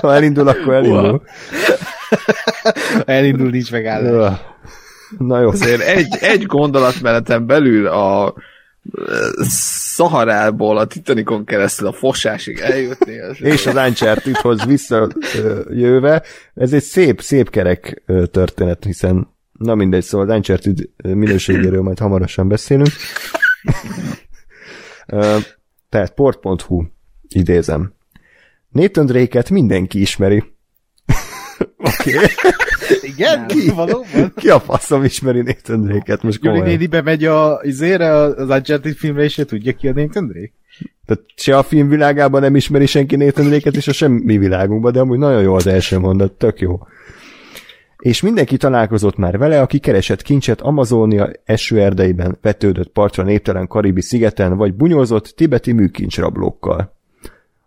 [0.01, 1.23] Ha elindul, akkor elindul.
[3.05, 4.39] elindul, nincs megállás.
[5.19, 5.49] Na jó.
[5.49, 8.35] Azért egy, egy gondolatmenetem belül a
[9.49, 13.19] Szaharából a Titanicon keresztül a fosásig eljutni.
[13.21, 16.23] Az és az Uncharted-hoz visszajöve,
[16.55, 22.49] ez egy szép, szép kerek történet, hiszen na mindegy, szóval az Uncharted minőségéről majd hamarosan
[22.49, 22.91] beszélünk.
[25.89, 26.85] Tehát port.hu
[27.29, 27.95] idézem.
[28.69, 30.45] Nathan Drake-et mindenki ismeri.
[31.77, 32.15] Oké.
[32.15, 32.27] Okay.
[33.03, 33.47] Igen?
[33.47, 33.71] Ki?
[33.71, 34.33] Valóban?
[34.37, 36.65] Ki a faszom ismeri Nathan Drake-et most komolyan?
[36.65, 40.53] Juli néni bemegy a, izére, az Uncharted filmre, és tudja ki a Nathan Drake?
[41.07, 45.01] Tehát se a film világában nem ismeri senki Nathan Drake-et, és a semmi világunkban, de
[45.01, 46.81] amúgy nagyon jó az első mondat, tök jó.
[47.99, 54.57] És mindenki találkozott már vele, aki keresett kincset Amazonia esőerdeiben, vetődött partra néptelen karibi szigeten,
[54.57, 56.97] vagy bunyózott tibeti műkincsrablókkal.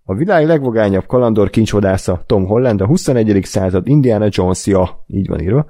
[0.03, 3.39] A világ legvagányabb kalandor kincsodásza Tom Holland a 21.
[3.43, 5.65] század Indiana Jonesja, így van írva,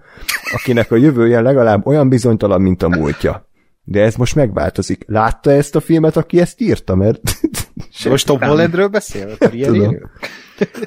[0.53, 3.49] akinek a jövője legalább olyan bizonytalan, mint a múltja.
[3.83, 5.03] De ez most megváltozik.
[5.07, 7.21] Látta ezt a filmet, aki ezt írta, mert...
[8.09, 9.29] most Tom Hollandről beszél?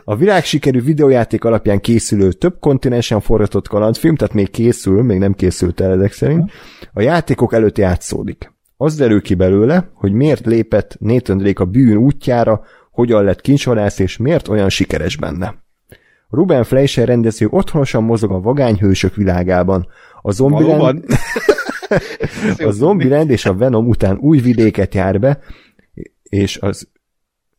[0.05, 5.35] A világ sikerű videójáték alapján készülő több kontinensen forgatott kalandfilm, tehát még készül, még nem
[5.35, 6.51] készült el ezek szerint,
[6.93, 8.53] a játékok előtt játszódik.
[8.77, 12.63] Az derül ki belőle, hogy miért lépett Nathan Drake a bűn útjára,
[12.95, 15.55] hogyan lett kincsvadász és miért olyan sikeres benne.
[16.31, 19.87] Ruben Fleischer rendező otthonosan mozog a vagányhősök világában.
[20.23, 21.05] A Zombieland,
[22.69, 25.39] a Zombieland és a Venom után új vidéket jár be,
[26.23, 26.89] és az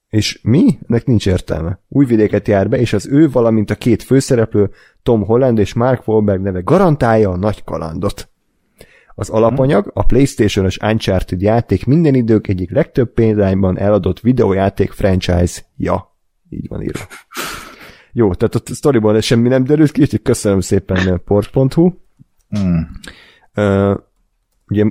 [0.09, 0.79] és mi?
[0.87, 1.79] Nek nincs értelme.
[1.87, 4.69] Új vidéket jár be, és az ő, valamint a két főszereplő,
[5.03, 8.29] Tom Holland és Mark Wahlberg neve garantálja a nagy kalandot.
[9.15, 16.15] Az alapanyag a PlayStation-os Uncharted játék minden idők egyik legtöbb példányban eladott videójáték franchise-ja.
[16.49, 17.07] Így van írva.
[18.11, 21.91] Jó, tehát a sztoriból semmi nem derült ki, úgyhogy köszönöm szépen port.hu.
[22.59, 22.79] Mm.
[23.55, 23.97] Uh,
[24.67, 24.85] ugye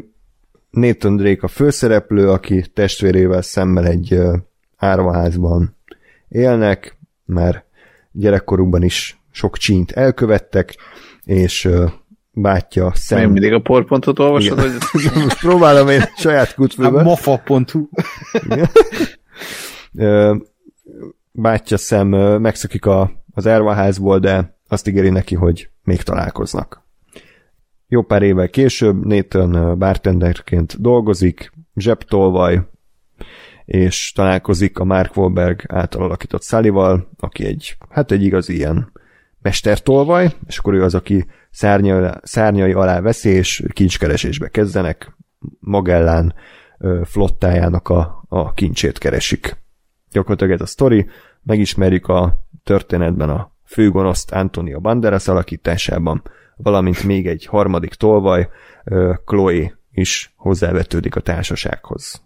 [0.71, 4.37] Nathan Drake a főszereplő, aki testvérével szemmel egy uh,
[4.77, 5.77] árvaházban
[6.29, 7.65] élnek, mert
[8.13, 10.77] gyerekkorukban is sok csínt elkövettek,
[11.25, 11.91] és uh,
[12.35, 13.19] bátyja szem...
[13.19, 14.61] Én mindig a porpontot olvasod?
[14.61, 14.73] Hogy...
[15.25, 16.99] Most próbálom én saját kutfőbe.
[16.99, 17.89] A mofa.hu
[21.33, 22.09] bátyja szem
[22.41, 26.83] megszökik a, az ervaházból, de azt ígéri neki, hogy még találkoznak.
[27.89, 32.61] Jó pár évvel később Nathan bartenderként dolgozik, zsebtolvaj,
[33.65, 38.93] és találkozik a Mark Wahlberg által alakított Sully-val, aki egy, hát egy igazi ilyen
[39.45, 45.17] mestertolvaj, és akkor ő az, aki szárnyai, szárnyai alá veszi, és kincskeresésbe kezdenek,
[45.59, 46.35] Magellán
[47.03, 49.57] flottájának a, a kincsét keresik.
[50.11, 51.07] Gyakorlatilag ez a sztori,
[51.43, 56.23] megismerjük a történetben a főgonoszt Antonio Banderas alakításában,
[56.57, 58.49] valamint még egy harmadik tolvaj,
[59.25, 62.23] Chloe is hozzávetődik a társasághoz.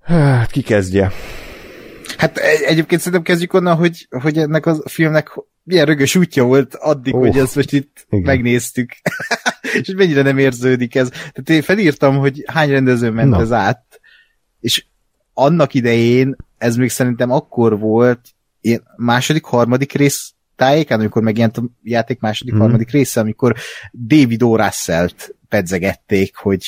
[0.00, 1.12] Hát, ki kezdje?
[2.18, 5.30] Hát egy, egyébként szerintem kezdjük onnan, hogy, hogy ennek a filmnek
[5.62, 8.24] milyen rögös útja volt addig, oh, hogy ezt most itt igen.
[8.24, 8.92] megnéztük.
[9.80, 11.08] és mennyire nem érződik ez.
[11.08, 13.40] Tehát én felírtam, hogy hány rendező ment Na.
[13.40, 14.00] ez át,
[14.60, 14.84] és
[15.34, 18.20] annak idején ez még szerintem akkor volt,
[18.60, 22.58] én második, harmadik rész tájékán, amikor megjelent a játék második, mm.
[22.58, 23.54] harmadik része, amikor
[23.92, 24.56] David O.
[24.56, 26.64] Russell-t pedzegették, hogy,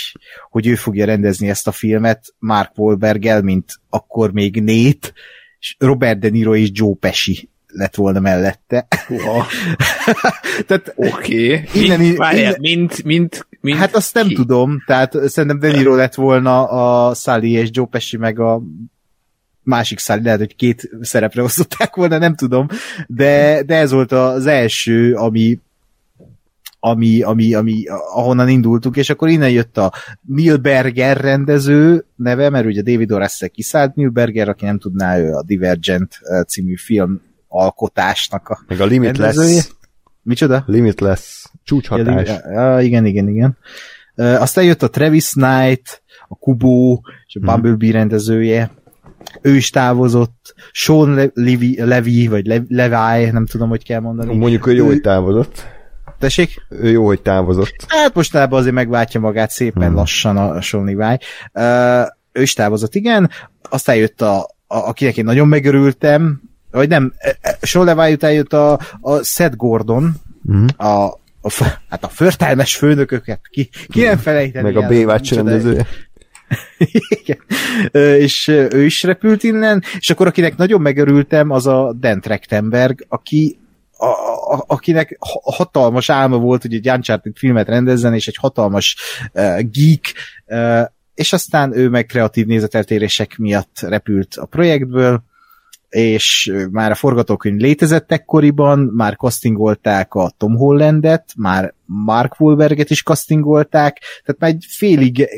[0.51, 5.13] hogy ő fogja rendezni ezt a filmet Mark Wahlberg-el, mint akkor még és
[5.79, 8.87] Robert De Niro és Joe Pesci lett volna mellette.
[9.09, 9.43] Wow.
[10.67, 11.55] tehát Oké.
[11.55, 11.83] Okay.
[11.83, 14.35] Innen, mint, innen, mint, mint, mint, Hát azt nem ki?
[14.35, 18.63] tudom, tehát szerintem De Niro lett volna a Sally és Joe Pesci meg a
[19.63, 22.67] másik Sally, lehet, hogy két szerepre osztották volna, nem tudom,
[23.07, 25.59] de, de ez volt az első, ami
[26.81, 27.85] ami, ami, ami,
[28.15, 33.95] ahonnan indultunk, és akkor innen jött a Milberger rendező neve, mert ugye David Oresse kiszállt,
[33.95, 39.37] Milberger, aki nem tudná, ő a Divergent című film alkotásnak a Meg a Limitless.
[39.37, 39.63] Rendezője.
[40.23, 40.65] Micsoda?
[40.67, 41.45] Limitless.
[41.65, 42.29] Csúcshatás.
[42.29, 43.57] Ja, ja, igen, igen, igen.
[44.15, 47.49] Aztán jött a Travis Knight, a Kubo, és a mhm.
[47.49, 47.99] Bumblebee hmm.
[47.99, 48.71] rendezője.
[49.43, 50.55] Ő is távozott.
[50.73, 54.37] Sean Levy, Levy vagy Le- Levi, nem tudom, hogy kell mondani.
[54.37, 55.65] Mondjuk, hogy jó, hogy távozott.
[56.21, 56.67] Tessék?
[56.69, 57.75] Ő jó, hogy távozott.
[57.89, 59.95] Hát mostában azért megváltja magát szépen hmm.
[59.95, 61.19] lassan a Levi.
[61.53, 63.31] Uh, ő is távozott, igen.
[63.71, 66.41] Aztán jött a, a akinek én nagyon megörültem,
[66.71, 70.67] vagy nem, e, e, Levy után jött a, a Seth Gordon, Mhm.
[70.77, 71.05] a,
[71.41, 71.51] a,
[71.89, 74.89] hát a förtelmes főnököket, ki, ki nem felejteni Meg a
[75.33, 75.87] micsoda- rendezője.
[77.23, 77.39] Igen.
[78.19, 83.60] És ő is repült innen, és akkor akinek nagyon megörültem, az a Dan Trachtenberg, aki
[84.01, 88.97] a, a, akinek ha- hatalmas álma volt, hogy egy Uncharted filmet rendezzen, és egy hatalmas
[89.33, 90.15] uh, geek,
[90.47, 95.23] uh, és aztán ő meg kreatív nézeteltérések miatt repült a projektből,
[95.89, 103.03] és már a forgatókönyv létezett ekkoriban, már castingolták a Tom Hollandet, már Mark Wahlberget is
[103.03, 105.29] castingolták, tehát már egy félig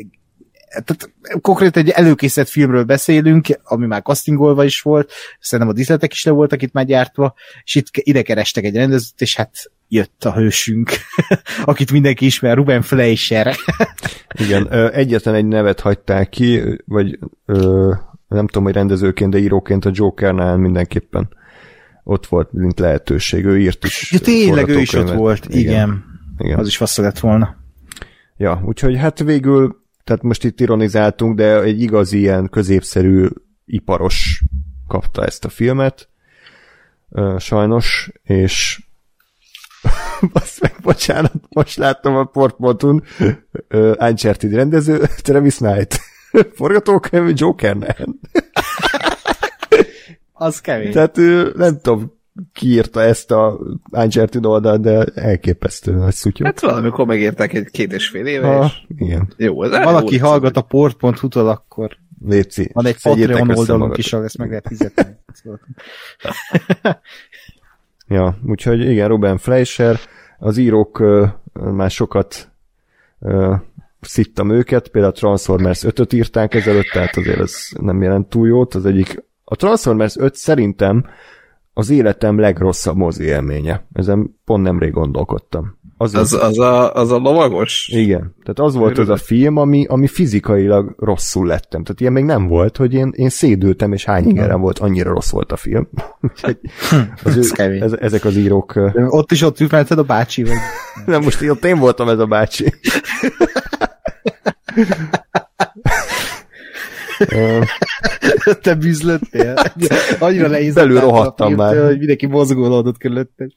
[0.73, 6.23] tehát konkrétan egy előkészített filmről beszélünk, ami már castingolva is volt, szerintem a díszletek is
[6.23, 7.33] le voltak itt már gyártva,
[7.63, 10.91] és itt ide kerestek egy rendezőt, és hát jött a hősünk,
[11.65, 13.55] akit mindenki ismer, Ruben Fleischer.
[14.43, 17.19] Igen, egyetlen egy nevet hagyták ki, vagy
[18.27, 21.29] nem tudom, hogy rendezőként, de íróként a Jokernál mindenképpen
[22.03, 23.45] ott volt, mint lehetőség.
[23.45, 24.11] Ő írt is.
[24.11, 25.61] Ja, tényleg ő is ott volt, igen.
[25.61, 26.03] igen.
[26.37, 26.59] igen.
[26.59, 27.55] Az is fasz lett volna.
[28.37, 33.27] Ja, úgyhogy hát végül, tehát most itt ironizáltunk, de egy igazi ilyen középszerű
[33.65, 34.43] iparos
[34.87, 36.09] kapta ezt a filmet,
[37.37, 38.83] sajnos, és
[40.33, 43.03] azt meg, bocsánat, most láttam a portmotun
[43.69, 45.99] uh, Uncharted rendező, Travis Knight.
[46.55, 48.07] Forgatókönyv Jokernel.
[50.33, 50.91] Az kemény.
[50.91, 51.15] Tehát
[51.55, 52.21] nem tudom,
[52.53, 53.59] ki írta ezt a
[53.91, 56.45] Uncharted oldalt, de elképesztő nagy szutyó.
[56.45, 60.27] Hát valamikor megértek egy két és fél éve, ha, és igen, jó, ez Valaki jó,
[60.27, 62.69] hallgat a port.hu-tól, akkor Léci.
[62.73, 65.15] van egy Patreon oldalunk is, ahol ezt meg lehet fizetni.
[68.07, 69.99] Ja, úgyhogy igen, Ruben Fleischer,
[70.39, 72.51] az írók ö, már sokat
[73.19, 73.53] ö,
[74.01, 78.75] szittam őket, például a Transformers 5-öt írták ezelőtt, tehát azért ez nem jelent túl jót.
[78.75, 81.05] Az egyik, a Transformers 5 szerintem
[81.73, 83.87] az életem legrosszabb mozi élménye.
[83.93, 85.77] Ezen pont nemrég gondolkodtam.
[85.97, 87.89] Az, Az, az, a, az a lovagos?
[87.93, 91.83] igen, tehát az volt az a film, ami, ami fizikailag rosszul lettem.
[91.83, 95.31] Tehát ilyen még nem volt, hogy én, én szédültem, és hány ingerem volt, annyira rossz
[95.31, 95.87] volt a film.
[96.21, 96.59] Úgyhogy
[97.23, 100.57] az ő, ez, ezek az írók De Ott is ott ült melletted a bácsi, vagy
[101.05, 102.73] nem, most ott én voltam ez a bácsi.
[108.61, 109.55] Te bűzlöttél.
[110.19, 110.83] Annyira leízott.
[110.83, 111.85] Belül rohadtam már.
[111.85, 113.51] hogy mindenki mozgólódott körülötted.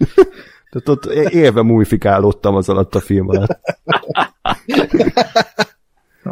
[0.70, 3.58] Tehát ott élve mújfikálódtam az alatt a film alatt.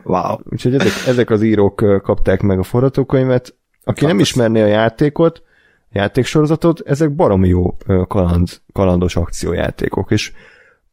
[0.02, 0.36] Wow.
[0.50, 3.54] Úgyhogy ezek, ezek az írók kapták meg a forgatókönyvet.
[3.84, 5.42] Aki nem ismerné a játékot,
[5.78, 7.76] a játéksorozatot, ezek baromi jó
[8.08, 10.32] kaland, kalandos akciójátékok, és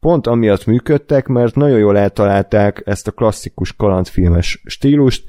[0.00, 5.24] pont amiatt működtek, mert nagyon jól eltalálták ezt a klasszikus kalandfilmes stílust,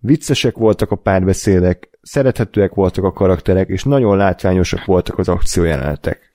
[0.00, 6.34] viccesek voltak a párbeszédek, szerethetőek voltak a karakterek, és nagyon látványosak voltak az akciójelenetek.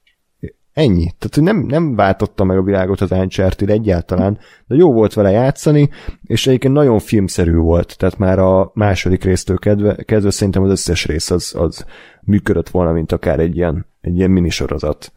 [0.73, 1.11] Ennyi.
[1.19, 5.89] Tehát nem, nem váltotta meg a világot az Uncharted egyáltalán, de jó volt vele játszani,
[6.23, 11.05] és egyébként nagyon filmszerű volt, tehát már a második résztől kedve, kezdve szerintem az összes
[11.05, 11.85] rész az, az
[12.21, 15.13] működött volna, mint akár egy ilyen, egy ilyen minisorozat.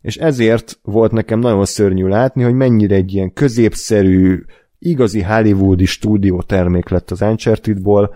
[0.00, 4.44] És ezért volt nekem nagyon szörnyű látni, hogy mennyire egy ilyen középszerű,
[4.84, 8.14] igazi hollywoodi stúdió termék lett az Uncharted-ból,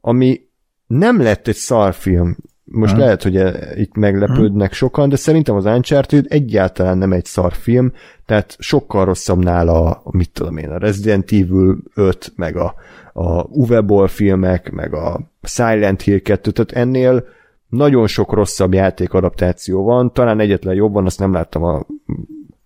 [0.00, 0.40] ami
[0.86, 2.36] nem lett egy szarfilm.
[2.64, 3.02] Most Hmm.
[3.02, 7.92] lehet, hogy e- itt meglepődnek sokan, de szerintem az Uncharted egyáltalán nem egy szarfilm,
[8.26, 12.74] tehát sokkal rosszabb nála, a, mit tudom én, a Resident Evil 5, meg a,
[13.12, 17.26] a Uwe Boll filmek, meg a Silent Hill 2, tehát ennél
[17.68, 21.86] nagyon sok rosszabb játékadaptáció van, talán egyetlen jobb van, azt nem láttam a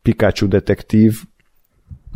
[0.02, 1.23] Pikachu detektív,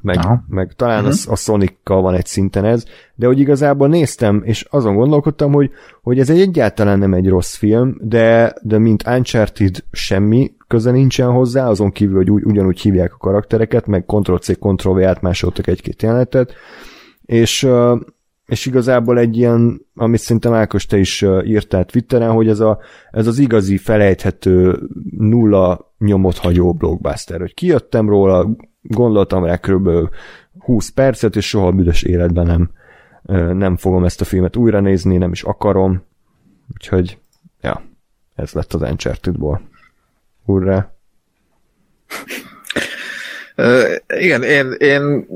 [0.06, 0.44] meg, Aha.
[0.48, 1.18] meg talán uh-huh.
[1.26, 5.70] a, a Sonic-kal van egy szinten ez, de hogy igazából néztem, és azon gondolkodtam, hogy,
[6.02, 11.30] hogy ez egy egyáltalán nem egy rossz film, de, de mint Uncharted semmi köze nincsen
[11.30, 16.54] hozzá, azon kívül, hogy úgy, ugyanúgy hívják a karaktereket, meg Ctrl-C, Ctrl-V átmásoltak egy-két jelenetet,
[17.24, 17.68] és,
[18.46, 22.78] és igazából egy ilyen, amit szerintem Ákos te is írtál Twitteren, hogy ez, a,
[23.10, 24.78] ez az igazi felejthető
[25.18, 28.56] nulla nyomot hagyó blockbuster, hogy kijöttem róla,
[28.88, 29.90] gondoltam rá kb.
[30.58, 32.70] 20 percet, és soha büdös életben nem,
[33.56, 36.02] nem fogom ezt a filmet újra nézni, nem is akarom,
[36.74, 37.18] úgyhogy
[37.60, 37.82] ja,
[38.34, 39.60] ez lett az Uncharted-ból.
[40.44, 40.90] Hurrá!
[43.58, 45.26] Uh, igen, én, én,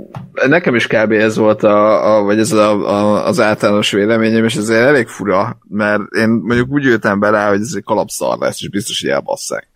[0.46, 1.12] nekem is kb.
[1.12, 5.58] ez volt a, a vagy ez a, a, az általános véleményem, és ez elég fura,
[5.68, 9.68] mert én mondjuk úgy jöttem bele, hogy ez egy kalapszar lesz, és biztos, hogy elbasszák.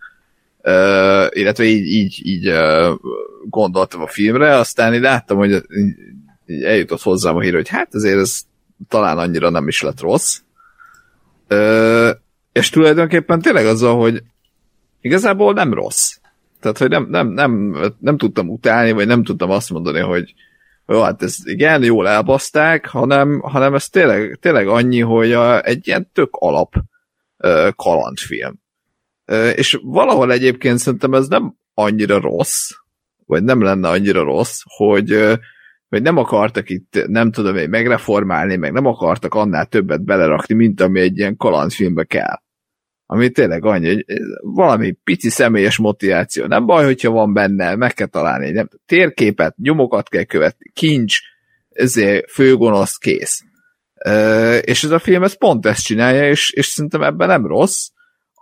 [0.66, 2.98] Uh, illetve így, így, így uh,
[3.48, 5.94] gondoltam a filmre, aztán így láttam, hogy így,
[6.46, 8.40] így eljutott hozzám a hír, hogy hát azért ez
[8.88, 10.38] talán annyira nem is lett rossz.
[11.48, 12.10] Ö,
[12.52, 14.22] és tulajdonképpen tényleg azzal, hogy
[15.00, 16.16] igazából nem rossz.
[16.60, 20.34] Tehát, hogy nem, nem, nem, nem tudtam utálni, vagy nem tudtam azt mondani, hogy
[20.86, 25.86] jó, hát ez igen, jól elbaszták, hanem, hanem ez tényleg, tényleg annyi, hogy a, egy
[25.86, 26.74] ilyen tök alap
[27.36, 28.62] ö, kalandfilm.
[29.54, 32.70] És valahol egyébként szerintem ez nem annyira rossz,
[33.26, 35.38] vagy nem lenne annyira rossz, hogy,
[35.88, 40.80] hogy nem akartak itt, nem tudom én, megreformálni, meg nem akartak annál többet belerakni, mint
[40.80, 42.42] ami egy ilyen kalandfilmbe kell.
[43.06, 44.04] Ami tényleg annyi, hogy
[44.40, 46.46] valami pici személyes motiváció.
[46.46, 51.18] Nem baj, hogyha van benne, meg kell találni nem, térképet, nyomokat kell követni, kincs,
[51.68, 53.42] ezért főgonosz, kész.
[54.60, 57.88] És ez a film ez pont ezt csinálja, és, és szerintem ebben nem rossz,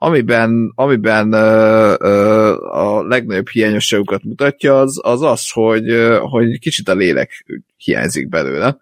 [0.03, 6.95] amiben, amiben uh, uh, a legnagyobb hiányosságukat mutatja, az az, az hogy, hogy kicsit a
[6.95, 7.45] lélek
[7.77, 8.77] hiányzik belőle.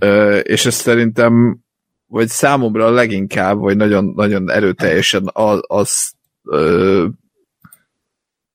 [0.00, 1.58] Uh, és ez szerintem
[2.06, 6.12] vagy számomra leginkább, vagy nagyon, nagyon erőteljesen az, az
[6.44, 7.06] ö,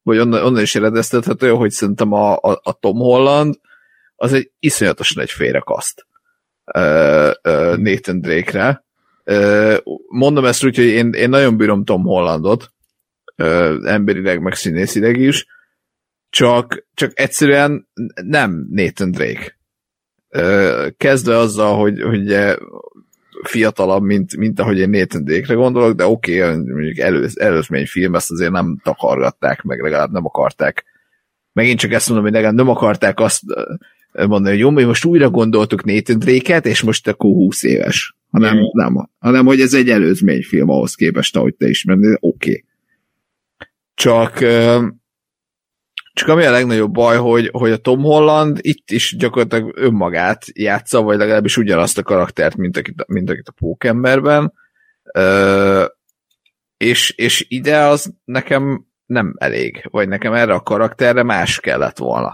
[0.02, 3.60] vagy onnan, onnan is eredeztethető, hogy szerintem a, a, a Tom Holland
[4.16, 6.08] az egy iszonyatosan egy félrekaszt
[7.76, 8.85] Nathan Drake-re.
[10.08, 12.72] Mondom ezt úgy, hogy én, én nagyon bírom Tom Hollandot,
[13.84, 15.46] emberileg, meg színészileg is,
[16.30, 17.88] csak, csak egyszerűen
[18.24, 19.58] nem Nathan Drake.
[20.98, 22.36] Kezdve azzal, hogy, hogy
[23.44, 28.16] fiatalabb, mint, mint ahogy én Nathan Drake-re gondolok, de oké, okay, mondjuk elő, előzmény film,
[28.16, 30.86] ezt azért nem takargatták, meg legalább nem akarták.
[31.54, 33.42] Megint csak ezt mondom, hogy legalább nem akarták azt
[34.12, 38.16] mondani, hogy jó, mi most újra gondoltuk Nathan Drake-et, és most akkor 20 éves.
[38.36, 38.64] Hanem, mm.
[38.72, 42.50] nem, hanem hogy ez egy előzmény film ahhoz képest, ahogy te ismered, oké.
[42.50, 42.66] Okay.
[43.94, 44.44] Csak
[46.16, 51.02] csak ami a legnagyobb baj, hogy, hogy a Tom Holland itt is gyakorlatilag önmagát játsza,
[51.02, 54.54] vagy legalábbis ugyanazt a karaktert, mint akit, mint akit a Pókemberben.
[55.14, 55.86] Ö,
[56.78, 62.34] és, és ide az nekem nem elég, vagy nekem erre a karakterre más kellett volna.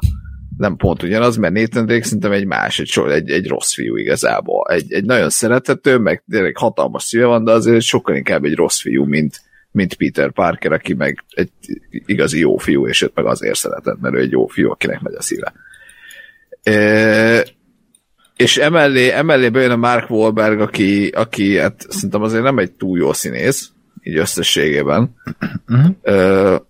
[0.61, 4.67] Nem pont ugyanaz, mert Nathan Drake szerintem egy más, egy, egy, egy rossz fiú igazából.
[4.69, 8.81] Egy, egy nagyon szerethető, meg tényleg hatalmas szíve van, de azért sokkal inkább egy rossz
[8.81, 9.41] fiú, mint,
[9.71, 11.51] mint Peter Parker, aki meg egy
[11.89, 15.15] igazi jó fiú, és őt meg azért szeretett, mert ő egy jó fiú, akinek megy
[15.15, 15.53] a szíve.
[16.63, 17.45] E,
[18.35, 22.97] és emellé, emellé bejön a Mark Wahlberg, aki, aki hát szerintem azért nem egy túl
[22.97, 23.71] jó színész,
[24.03, 25.15] így összességében.
[25.67, 25.95] Uh-huh.
[26.01, 26.69] E,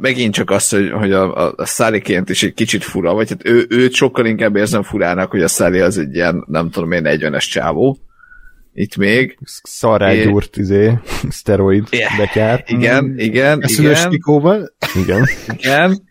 [0.00, 3.46] megint csak az, hogy, hogy a, a, a Száriként is egy kicsit fura, vagy hát
[3.46, 7.02] ő, őt sokkal inkább érzem furának, hogy a Szári az egy ilyen, nem tudom én,
[7.04, 7.98] 40-es csávó,
[8.72, 9.38] itt még.
[9.62, 10.60] Szarrágyúrt, é...
[10.60, 12.16] izé, szteroid yeah.
[12.16, 12.64] betyár.
[12.66, 13.18] Igen, mm.
[13.18, 14.20] igen, igen.
[14.94, 15.28] Igen.
[15.46, 16.08] Igen.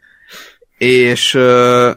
[0.78, 1.92] És uh,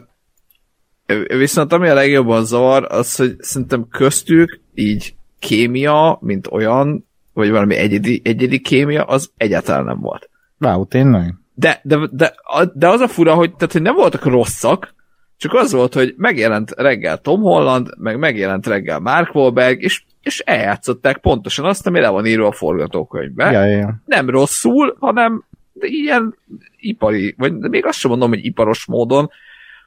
[1.37, 7.75] viszont ami a legjobban zavar, az, hogy szerintem köztük így kémia, mint olyan, vagy valami
[7.75, 10.29] egyedi, egyedi kémia, az egyáltalán nem volt.
[10.59, 11.33] Wow, tényleg?
[11.53, 12.33] De, de, de,
[12.73, 14.93] de az a fura, hogy, tehát, hogy nem voltak rosszak,
[15.37, 20.39] csak az volt, hogy megjelent reggel Tom Holland, meg megjelent reggel Mark Wahlberg, és és
[20.39, 23.51] eljátszották pontosan azt, ami le van írva a forgatókönyvben.
[23.51, 24.01] Ja, ja.
[24.05, 25.43] Nem rosszul, hanem
[25.79, 26.37] ilyen
[26.77, 29.29] ipari, vagy még azt sem mondom, hogy iparos módon,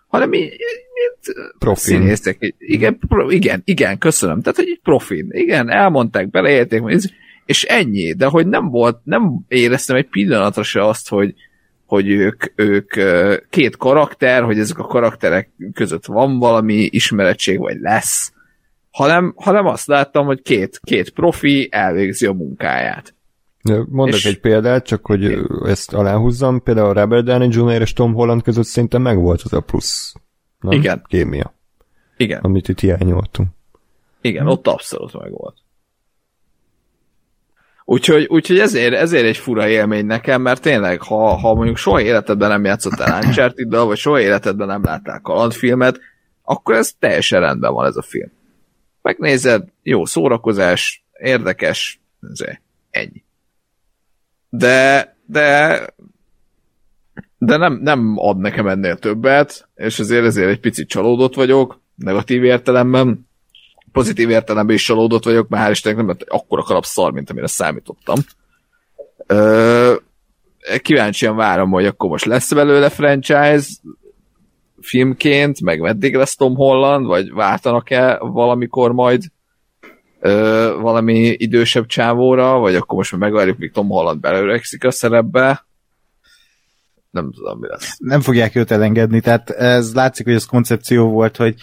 [0.07, 0.57] hanem így,
[1.59, 2.01] profin.
[2.01, 2.55] Színészek.
[2.59, 4.41] Igen, pro, igen, igen, köszönöm.
[4.41, 5.29] Tehát, hogy egy profin.
[5.31, 6.83] Igen, elmondták, beleérték,
[7.47, 11.35] és ennyi, de hogy nem volt, nem éreztem egy pillanatra se azt, hogy,
[11.87, 12.93] hogy ők, ők
[13.51, 18.33] két karakter, hogy ezek a karakterek között van valami ismeretség, vagy lesz,
[18.91, 23.15] hanem, hanem azt láttam, hogy két, két profi elvégzi a munkáját.
[23.89, 24.25] Mondok és...
[24.25, 25.47] egy példát, csak hogy én...
[25.65, 27.81] ezt aláhúzzam, például Robert Downey Jr.
[27.81, 30.15] és Tom Holland között szerintem megvolt az a plusz
[30.61, 30.79] nem?
[30.79, 31.05] Igen.
[31.09, 31.55] kémia.
[32.17, 32.41] Igen.
[32.41, 33.49] Amit itt hiányoltunk.
[34.21, 34.49] Igen, hm.
[34.49, 35.57] ott abszolút megvolt.
[37.89, 42.49] Úgyhogy, úgyhogy ezért, ezért egy fura élmény nekem, mert tényleg, ha, ha mondjuk soha életedben
[42.49, 46.01] nem játszottál uncharted vagy soha életedben nem láttál kalandfilmet,
[46.43, 48.31] akkor ez teljesen rendben van ez a film
[49.07, 52.01] megnézed, jó szórakozás, érdekes,
[52.31, 52.57] ez
[52.91, 53.25] ennyi.
[54.49, 55.81] De, de,
[57.39, 62.45] de nem, nem ad nekem ennél többet, és ezért ezért egy picit csalódott vagyok, negatív
[62.45, 63.26] értelemben,
[63.97, 67.47] pozitív értelemben is csalódott vagyok, mert hál' Istennek nem lett akkora kalap szar, mint amire
[67.47, 68.19] számítottam.
[69.27, 69.95] Ö,
[70.83, 73.69] kíváncsian várom, hogy akkor most lesz belőle franchise,
[74.81, 79.23] filmként, meg meddig lesz Tom Holland, vagy váltanak-e valamikor majd
[80.21, 85.67] ö, valami idősebb csávóra, vagy akkor most megvárjuk, míg Tom Holland belőrekszik a szerepbe.
[87.11, 87.97] Nem tudom, mi lesz.
[87.99, 91.55] Nem fogják őt elengedni, tehát ez látszik, hogy ez koncepció volt, hogy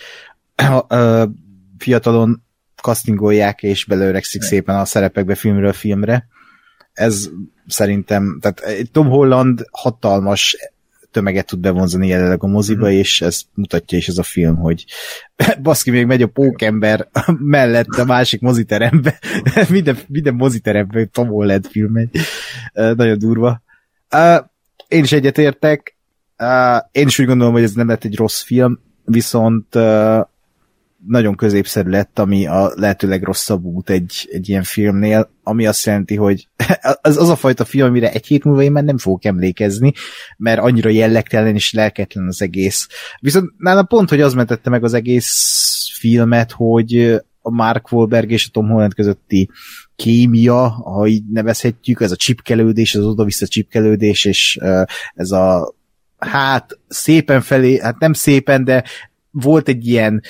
[1.83, 2.43] fiatalon
[2.81, 6.27] castingolják, és beleöregszik szépen a szerepekbe filmről filmre.
[6.93, 7.29] Ez
[7.67, 10.57] szerintem, tehát Tom Holland hatalmas
[11.11, 12.91] tömeget tud bevonzani jelenleg a moziba, mm.
[12.91, 14.85] és ez mutatja is ez a film, hogy
[15.61, 17.07] baszki még megy a pókember
[17.55, 19.19] mellett a másik moziterembe,
[19.69, 22.09] minden, minden moziterembe Tom Holland film megy.
[22.73, 23.61] Nagyon durva.
[24.87, 25.97] Én is egyetértek,
[26.91, 29.75] én is úgy gondolom, hogy ez nem lett egy rossz film, viszont
[31.13, 36.15] nagyon középszerű lett, ami a lehető legrosszabb út egy, egy ilyen filmnél, ami azt jelenti,
[36.15, 36.47] hogy
[37.01, 39.93] az, az a fajta film, amire egy hét múlva én már nem fogok emlékezni,
[40.37, 42.87] mert annyira jellegtelen és lelketlen az egész.
[43.19, 48.45] Viszont nálam pont, hogy az mentette meg az egész filmet, hogy a Mark Wahlberg és
[48.47, 49.49] a Tom Holland közötti
[49.95, 54.59] kémia, ha így nevezhetjük, ez a csipkelődés, az oda-vissza csipkelődés, és
[55.13, 55.75] ez a
[56.17, 58.83] hát szépen felé, hát nem szépen, de
[59.31, 60.21] volt egy ilyen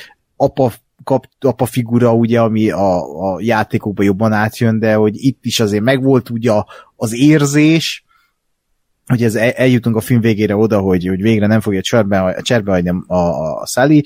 [0.43, 0.71] apa
[1.03, 2.95] kap, apa figura, ugye, ami a,
[3.33, 6.51] a játékokban jobban átjön, de hogy itt is azért megvolt ugye
[6.95, 8.05] az érzés,
[9.05, 12.89] hogy ez eljutunk a film végére oda, hogy, hogy végre nem fogja cserbe, cserbe hagyni
[12.89, 14.03] a, a, a Sally.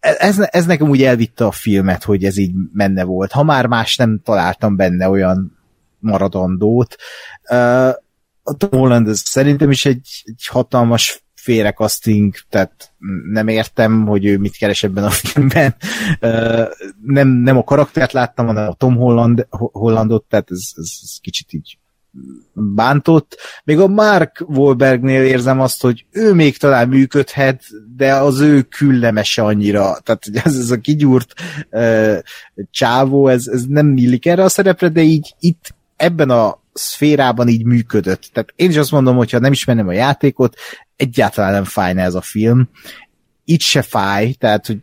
[0.00, 3.32] Ez, ez nekem úgy elvitte a filmet, hogy ez így menne volt.
[3.32, 5.58] Ha már más nem találtam benne olyan
[5.98, 6.96] maradandót.
[8.42, 12.92] A Tom Holland szerintem is egy, egy hatalmas félrekaszting, tehát
[13.32, 15.74] nem értem, hogy ő mit keres ebben a filmben.
[17.02, 21.52] Nem, nem a karaktert láttam, hanem a Tom Holland, Hollandot, tehát ez, ez, ez kicsit
[21.52, 21.78] így
[22.52, 23.36] bántott.
[23.64, 27.62] Még a Mark Wahlbergnél érzem azt, hogy ő még talán működhet,
[27.96, 29.98] de az ő küllemese annyira.
[30.02, 31.32] Tehát ez, ez a kigyúrt
[31.70, 32.18] uh,
[32.70, 37.64] csávó, ez, ez nem illik erre a szerepre, de így itt ebben a szférában így
[37.64, 38.28] működött.
[38.32, 40.56] Tehát én is azt mondom, hogy ha nem ismernem a játékot,
[40.96, 42.68] egyáltalán nem fájna ez a film.
[43.44, 44.78] Itt se fáj, tehát, hogy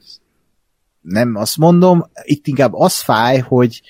[1.01, 3.81] nem azt mondom, itt inkább az fáj, hogy,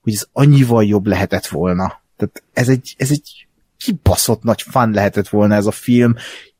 [0.00, 2.02] hogy ez annyival jobb lehetett volna.
[2.16, 6.14] Tehát ez egy, ez egy kibaszott nagy fan lehetett volna ez a film,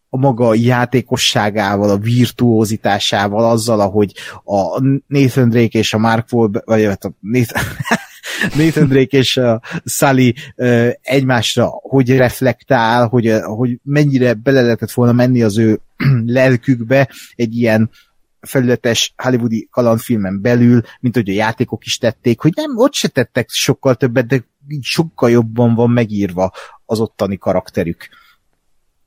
[0.09, 4.15] a maga játékosságával, a virtuózitásával, azzal, ahogy
[4.45, 7.63] a Nathan Drake és a Mark Wahlberg, vagy hát a Nathan,
[8.57, 10.35] Nathan Drake és a Sully
[11.03, 15.81] egymásra hogy reflektál, hogy, hogy mennyire bele lehetett volna menni az ő
[16.27, 17.91] lelkükbe egy ilyen
[18.41, 23.49] felületes hollywoodi kalandfilmen belül, mint hogy a játékok is tették, hogy nem, ott se tettek
[23.51, 24.45] sokkal többet, de
[24.81, 26.53] sokkal jobban van megírva
[26.87, 28.09] az ottani karakterük.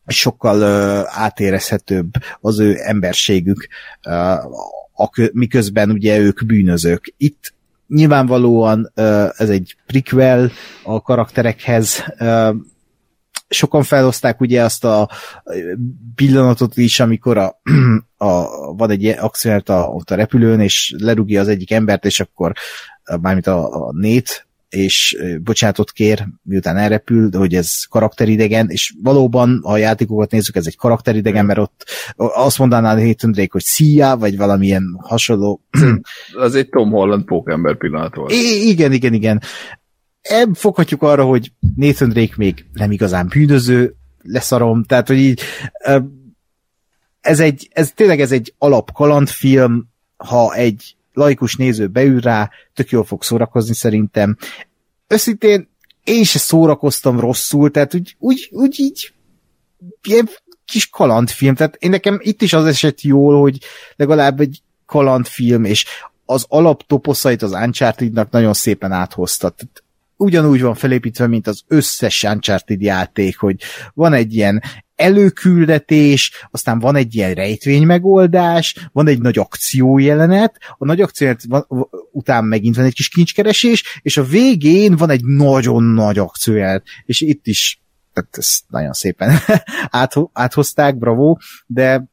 [0.06, 3.68] Sokkal uh, átérezhetőbb az ő emberségük,
[4.06, 4.46] uh,
[4.94, 7.14] a, miközben ugye ők bűnözők.
[7.18, 7.54] Itt
[7.88, 8.92] nyilvánvalóan
[9.38, 10.52] ez egy prequel
[10.84, 12.04] a karakterekhez,
[13.54, 15.10] sokan felhozták ugye azt a
[16.16, 17.62] pillanatot is, amikor a,
[18.18, 22.54] a, van egy akciót a, ott a repülőn, és lerúgja az egyik embert, és akkor
[23.22, 29.72] mármint a, a nét, és bocsánatot kér, miután elrepül, hogy ez karakteridegen, és valóban, ha
[29.72, 31.86] a játékokat nézzük, ez egy karakteridegen, mert ott
[32.16, 35.62] azt mondaná Nathan Drake, hogy szia, vagy valamilyen hasonló.
[36.34, 38.32] Az egy Tom Holland pókember pillanat volt.
[38.32, 39.42] I- igen, igen, igen.
[40.22, 45.42] Ebb foghatjuk arra, hogy Nathan Drake még nem igazán bűnöző, leszarom, tehát, hogy így
[47.22, 49.88] ez egy, ez tényleg ez egy alap kalandfilm,
[50.18, 54.38] ha egy laikus néző beül rá, tök jól fog szórakozni szerintem.
[55.08, 55.70] Őszintén
[56.04, 59.14] én se szórakoztam rosszul, tehát úgy, úgy, úgy így
[60.08, 60.30] ilyen
[60.66, 63.58] kis kalandfilm, tehát én nekem itt is az esett jól, hogy
[63.96, 65.86] legalább egy kalandfilm, és
[66.26, 69.50] az alaptoposzait az Uncharted-nak nagyon szépen áthozta.
[69.50, 69.84] Tehát
[70.18, 73.62] ugyanúgy van felépítve, mint az összes Uncharted játék, hogy
[73.94, 74.64] van egy ilyen
[75.04, 81.36] előküldetés, aztán van egy ilyen rejtvény megoldás, van egy nagy akciójelenet, a nagy akció
[82.12, 87.22] után megint van egy kis kincskeresés, és a végén van egy nagyon nagy akciójelenet, és
[87.22, 87.82] itt is
[88.14, 89.38] tehát ezt nagyon szépen
[89.90, 92.06] át, áthozták, bravo, de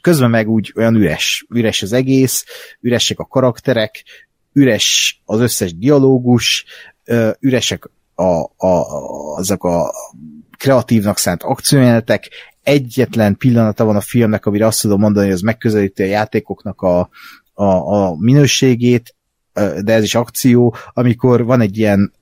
[0.00, 2.44] közben meg úgy olyan üres, üres az egész,
[2.80, 4.04] üresek a karakterek,
[4.52, 6.64] üres az összes dialógus,
[7.40, 8.86] üresek a, a,
[9.36, 9.92] azok a
[10.58, 12.28] kreatívnak szánt akciójelenetek,
[12.62, 17.08] egyetlen pillanata van a filmnek, amire azt tudom mondani, hogy az megközelíti a játékoknak a,
[17.54, 19.14] a, a minőségét,
[19.80, 22.12] de ez is akció, amikor van egy ilyen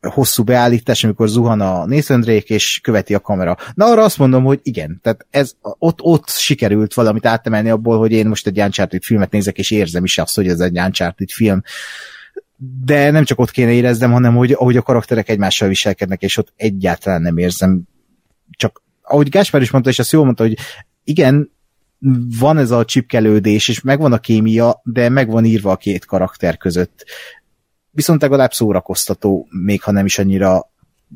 [0.00, 3.56] hosszú beállítás, amikor zuhan a Drake, és követi a kamera.
[3.74, 8.12] Na arra azt mondom, hogy igen, tehát ez, ott, ott sikerült valamit átemelni abból, hogy
[8.12, 11.62] én most egy Uncharted filmet nézek, és érzem is azt, hogy ez egy Uncharted film
[12.84, 16.52] de nem csak ott kéne éreznem, hanem hogy ahogy a karakterek egymással viselkednek, és ott
[16.56, 17.82] egyáltalán nem érzem.
[18.50, 20.56] Csak ahogy Gáspár is mondta, és azt jól mondta, hogy
[21.04, 21.50] igen,
[22.38, 27.04] van ez a csipkelődés, és megvan a kémia, de megvan írva a két karakter között.
[27.90, 30.70] Viszont legalább szórakoztató, még ha nem is annyira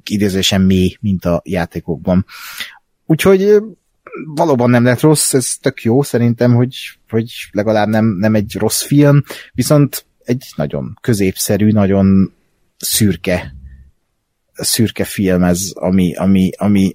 [0.05, 2.27] idézősen mély, mint a játékokban.
[3.07, 3.63] Úgyhogy
[4.35, 6.77] valóban nem lett rossz, ez tök jó szerintem, hogy,
[7.09, 12.35] hogy legalább nem, nem egy rossz film, viszont egy nagyon középszerű, nagyon
[12.79, 13.55] szürke
[14.55, 16.95] szürke film ez, ami, ami, ami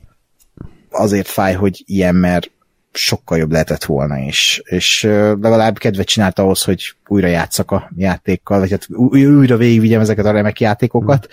[0.89, 2.51] azért fáj, hogy ilyen, mert
[2.91, 5.03] sokkal jobb lehetett volna, és, és
[5.41, 10.31] legalább kedvet csinált ahhoz, hogy újra játszak a játékkal, vagy hát újra végigvigyem ezeket a
[10.31, 11.27] remek játékokat.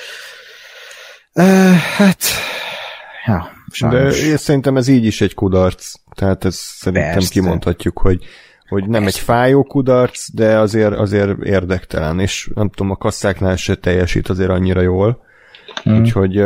[1.33, 2.23] Uh, hát,
[3.27, 4.21] ja, sajnos.
[4.21, 7.29] De én szerintem ez így is egy kudarc, tehát ez szerintem Persze.
[7.33, 8.25] kimondhatjuk, hogy
[8.69, 13.75] hogy nem egy fájó kudarc, de azért, azért érdektelen, és nem tudom, a kasszáknál se
[13.75, 15.25] teljesít azért annyira jól.
[15.83, 16.01] Hmm.
[16.01, 16.43] Úgyhogy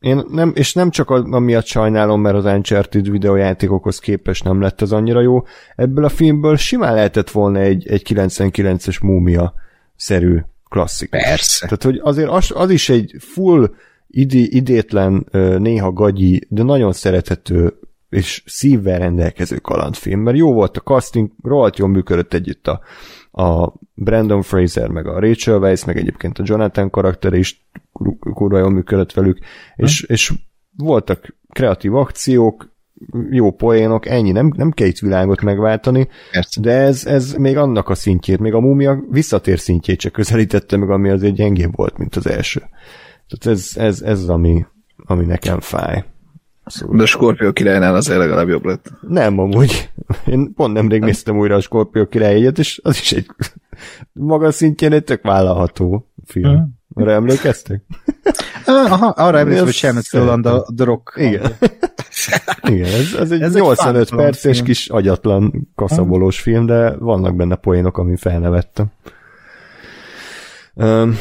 [0.00, 4.92] én nem, és nem csak amiatt sajnálom, mert az Uncharted videójátékokhoz képest nem lett az
[4.92, 5.44] annyira jó.
[5.76, 9.54] Ebből a filmből simán lehetett volna egy, egy 99-es múmia
[9.96, 11.22] szerű klasszikus.
[11.22, 11.64] Persze.
[11.64, 13.70] Tehát, hogy azért az, az is egy full
[14.06, 15.26] idi, idétlen,
[15.58, 17.78] néha gagyi, de nagyon szerethető
[18.08, 22.80] és szívvel rendelkező kalandfilm, mert jó volt a casting, rohadt jól működött együtt a,
[23.42, 27.68] a Brandon Fraser, meg a Rachel Weisz, meg egyébként a Jonathan karakter is
[28.20, 29.38] kurva jól működött velük,
[29.76, 30.32] és, és
[30.76, 32.76] voltak kreatív akciók,
[33.30, 36.60] jó poénok, ennyi, nem, nem kell itt világot megváltani, Persze.
[36.60, 40.90] de ez, ez még annak a szintjét, még a múmia visszatér szintjét csak közelítette meg,
[40.90, 42.60] ami azért gyengébb volt, mint az első.
[43.28, 46.04] Tehát ez, ez, ez ami, ami nekem fáj.
[46.68, 46.96] Szóval...
[46.96, 48.90] De a Scorpio királynál azért legalább jobb lett.
[49.08, 49.90] Nem, amúgy.
[50.26, 51.08] Én pont nemrég nem.
[51.08, 53.26] néztem újra a Scorpio királyegyet, és az is egy
[54.12, 56.54] maga szintjén egy tök vállalható film.
[56.54, 56.76] Hmm.
[56.94, 57.82] Arra emlékeztek?
[58.66, 61.12] Aha, arra emlékszem, hogy Sherman Stoland a The Rock.
[61.16, 61.52] Igen.
[62.62, 64.64] Igen, ez, ez egy ez 85 egy perces film.
[64.64, 68.86] kis agyatlan kaszabolós film, de vannak benne poénok, amin felnevettem.
[70.74, 71.18] Um,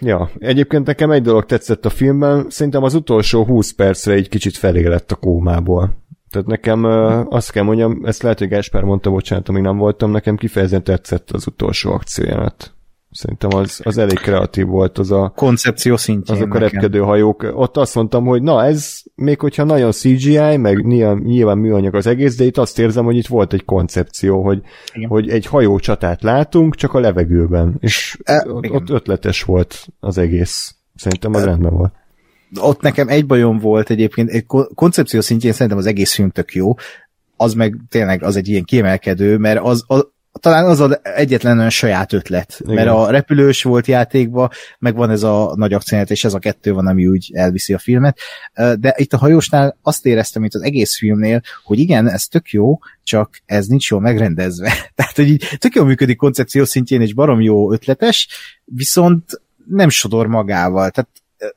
[0.00, 4.56] ja, egyébként nekem egy dolog tetszett a filmben, szerintem az utolsó 20 percre egy kicsit
[4.56, 6.04] felé lett a kómából.
[6.30, 6.84] Tehát nekem
[7.28, 11.30] azt kell mondjam, ezt lehet, hogy Gáspár mondta, bocsánat, amíg nem voltam, nekem kifejezetten tetszett
[11.30, 12.75] az utolsó akciójánat.
[13.16, 15.32] Szerintem az, az elég kreatív volt az a...
[15.36, 16.36] Koncepció szintjén.
[16.36, 17.52] Azok a repkedő hajók.
[17.54, 22.06] Ott azt mondtam, hogy na ez, még hogyha nagyon CGI, meg nyilván, nyilván műanyag az
[22.06, 24.62] egész, de itt azt érzem, hogy itt volt egy koncepció, hogy,
[25.08, 27.76] hogy egy hajó csatát látunk, csak a levegőben.
[27.80, 30.74] És e, ott, ott ötletes volt az egész.
[30.94, 31.92] Szerintem az e, rendben volt.
[32.60, 36.74] Ott nekem egy bajom volt egyébként, egy koncepció szintjén szerintem az egész film tök jó,
[37.36, 40.06] az meg tényleg az egy ilyen kiemelkedő, mert az, az
[40.40, 42.74] talán az az egyetlen olyan saját ötlet, Igen.
[42.74, 46.72] mert a repülős volt játékba, meg van ez a nagy akcióját, és ez a kettő
[46.72, 48.18] van, ami úgy elviszi a filmet,
[48.54, 52.78] de itt a hajósnál azt éreztem, mint az egész filmnél, hogy igen, ez tök jó,
[53.02, 54.72] csak ez nincs jól megrendezve.
[54.94, 58.28] Tehát, hogy így tök jól működik koncepció szintjén, és barom jó ötletes,
[58.64, 60.90] viszont nem sodor magával.
[60.90, 61.10] Tehát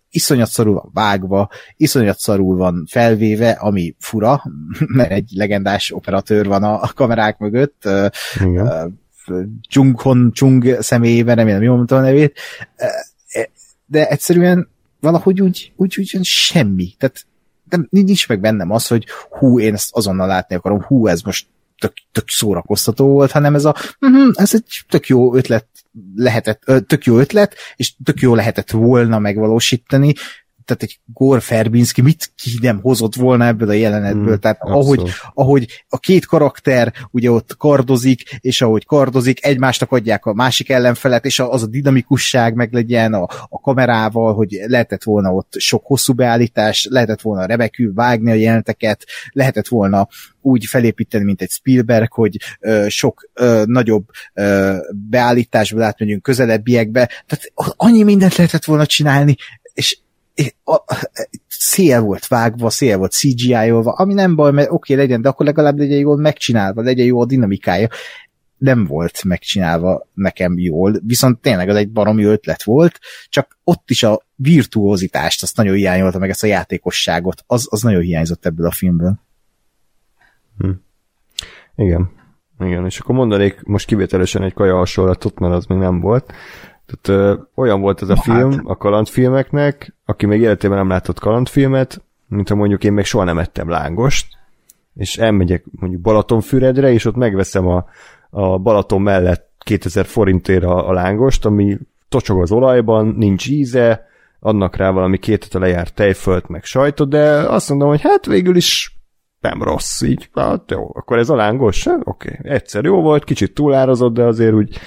[0.10, 4.44] iszonyat szarul van vágva, iszonyat szarul van felvéve, ami fura,
[4.98, 7.90] mert egy legendás operatőr van a, kamerák mögött,
[8.46, 9.00] Igen.
[9.70, 12.40] Chung Hon Chung személyében, remélem jól mondtam a nevét,
[13.86, 16.94] de egyszerűen valahogy úgy, úgy, úgy semmi.
[16.98, 17.26] Tehát
[17.70, 21.48] nem, nincs meg bennem az, hogy hú, én ezt azonnal látni akarom, hú, ez most
[21.80, 25.68] tök, tök szórakoztató volt, hanem ez a, uh-huh, ez egy tök jó ötlet
[26.16, 30.14] lehetett, tök jó ötlet, és tök jó lehetett volna megvalósítani,
[30.70, 35.02] tehát egy Gore Ferbinski mit ki nem hozott volna ebből a jelenetből, mm, tehát ahogy,
[35.34, 41.26] ahogy a két karakter ugye ott kardozik, és ahogy kardozik, egymásnak adják a másik ellenfelet,
[41.26, 46.14] és az a dinamikusság meg legyen a, a kamerával, hogy lehetett volna ott sok hosszú
[46.14, 50.08] beállítás, lehetett volna remekül vágni a jeleneteket, lehetett volna
[50.42, 54.78] úgy felépíteni, mint egy Spielberg, hogy ö, sok ö, nagyobb ö,
[55.10, 59.36] beállításból átmegyünk közelebbiekbe, tehát annyi mindent lehetett volna csinálni,
[59.74, 59.98] és
[61.48, 65.46] szél volt vágva, szél volt CGI-olva, ami nem baj, mert oké, okay, legyen, de akkor
[65.46, 67.88] legalább legyen jól megcsinálva, legyen jó a dinamikája.
[68.58, 74.04] Nem volt megcsinálva nekem jól, viszont tényleg az egy baromi ötlet volt, csak ott is
[74.04, 78.72] a virtuózitást, azt nagyon hiányolta, meg ezt a játékosságot, az, az nagyon hiányzott ebből a
[78.72, 79.20] filmből.
[80.58, 80.70] Hm.
[81.76, 82.18] Igen.
[82.60, 86.34] Igen, és akkor mondanék most kivételesen egy kaja hasonlatot, mert az még nem volt.
[86.90, 88.62] Tehát ö, olyan volt ez a film hát.
[88.64, 93.38] a kalandfilmeknek, aki még életében nem látott kalandfilmet, mint ha mondjuk én még soha nem
[93.38, 94.28] ettem lángost,
[94.96, 97.86] és elmegyek mondjuk Balatonfüredre, és ott megveszem a,
[98.30, 101.78] a Balaton mellett 2000 forintért a, a lángost, ami
[102.10, 104.08] tocsog az olajban, nincs íze,
[104.40, 108.56] adnak rá valami két a lejárt tejfölt, meg sajtot, de azt mondom, hogy hát végül
[108.56, 108.98] is
[109.40, 112.52] nem rossz, így, hát jó, akkor ez a lángos, oké, okay.
[112.52, 114.80] egyszer jó volt, kicsit túlárazott, de azért úgy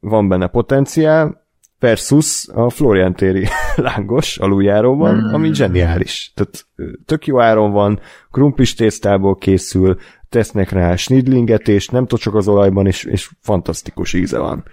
[0.00, 1.46] van benne potenciál,
[1.78, 3.46] versus a Florian téri
[3.76, 5.34] lángos aluljáróban, mm.
[5.34, 6.32] ami zseniális.
[6.34, 6.66] Tehát
[7.04, 12.86] tök jó áron van, krumplis tésztából készül, tesznek rá snidlinget, és nem csak az olajban,
[12.86, 14.64] és, és fantasztikus íze van.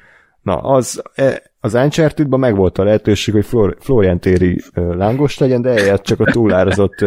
[0.42, 5.62] Na, az, e, az uncharted meg volt a lehetőség, hogy Flor, Florian téri lángos legyen,
[5.62, 7.06] de eljött csak a túlárazott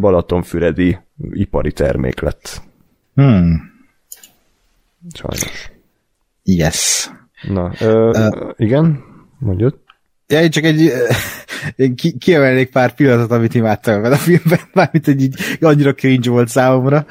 [0.00, 0.98] Balatonfüredi
[1.30, 2.62] ipari termék lett.
[3.14, 3.72] Hmm.
[5.12, 5.70] Sajnos.
[6.42, 7.10] Yes.
[7.42, 9.04] Na, ö, uh, igen,
[9.38, 9.74] mondjad.
[10.26, 10.92] Ja, én csak egy,
[11.76, 16.30] én ki, kiemelnék pár pillanatot, amit imádtam ebben a filmben, mármint, hogy így annyira cringe
[16.30, 17.06] volt számomra.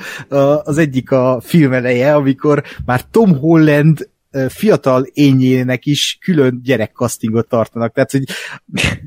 [0.64, 4.10] Az egyik a film eleje, amikor már Tom Holland
[4.48, 7.94] fiatal ényének is külön gyerekkasztingot tartanak.
[7.94, 8.24] Tehát, hogy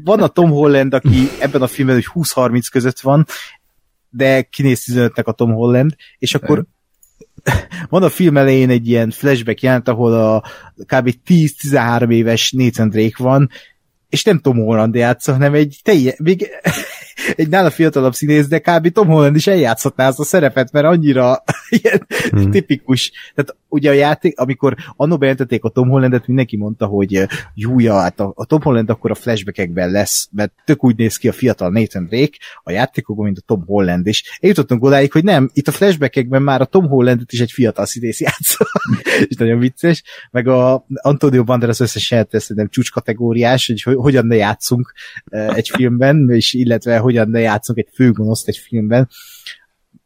[0.05, 3.27] van a Tom Holland, aki ebben a filmben hogy 20-30 között van,
[4.11, 6.65] de kinéz 15-nek a Tom Holland, és akkor
[7.89, 10.43] van a film elején egy ilyen flashback jelent, ahol a
[10.77, 11.15] kb.
[11.27, 13.51] 10-13 éves Nathan Drake van,
[14.09, 16.49] és nem Tom Holland játsza, hanem egy teljes, még
[17.37, 18.93] egy nála fiatalabb színész, de kb.
[18.93, 22.51] Tom Holland is eljátszhatná azt a szerepet, mert annyira ilyen hmm.
[22.51, 23.13] tipikus.
[23.35, 28.21] Tehát ugye a játék, amikor annó bejelentették a Tom Hollandet, mindenki mondta, hogy júja, hát
[28.21, 31.71] a, a Tom Holland akkor a flashbackekben lesz, mert tök úgy néz ki a fiatal
[31.71, 34.39] Nathan Drake a játékokban, mint a Tom Holland is.
[34.41, 38.21] Eljutottunk odáig, hogy nem, itt a flashbackekben már a Tom Hollandet is egy fiatal színész
[38.21, 38.67] játsza,
[39.29, 44.93] és nagyon vicces, meg a Antonio Banderas összesen nem csúcs kategóriás, hogy hogyan ne játszunk
[45.31, 49.09] egy filmben, és illetve hogyan ne játszunk egy főgonoszt egy filmben,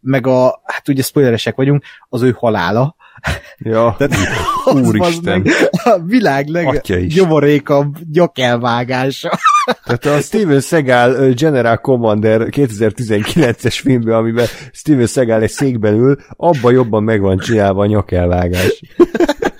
[0.04, 2.96] meg a, hát ugye spoileresek vagyunk, az ő halála.
[3.58, 4.16] Ja, Tehát,
[4.64, 5.46] úristen.
[5.84, 9.38] A világ legnyomorékabb gyakelvágása.
[9.84, 16.72] Tehát a Steven Seagal General Commander 2019-es filmben, amiben Steven Seagal egy székben ül, abban
[16.72, 18.82] jobban meg van csinálva a nyakelvágás.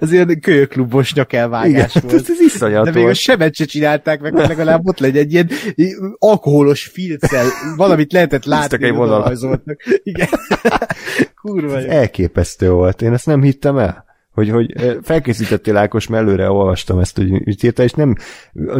[0.00, 2.28] az ilyen kölyöklubos nyakelvágás Igen, volt.
[2.28, 5.50] Ez iszonyat De még a sebet se csinálták meg, hogy legalább ott legyen egy ilyen
[6.18, 7.46] alkoholos filccel,
[7.76, 9.82] valamit lehetett látni, rajzoltak.
[10.02, 10.28] Igen.
[11.42, 11.88] Kurva jó.
[11.88, 13.02] Elképesztő volt.
[13.02, 17.64] Én ezt nem hittem el hogy, hogy felkészítettél Ákos, mert előre olvastam ezt, hogy úgy
[17.64, 18.14] írta, és nem,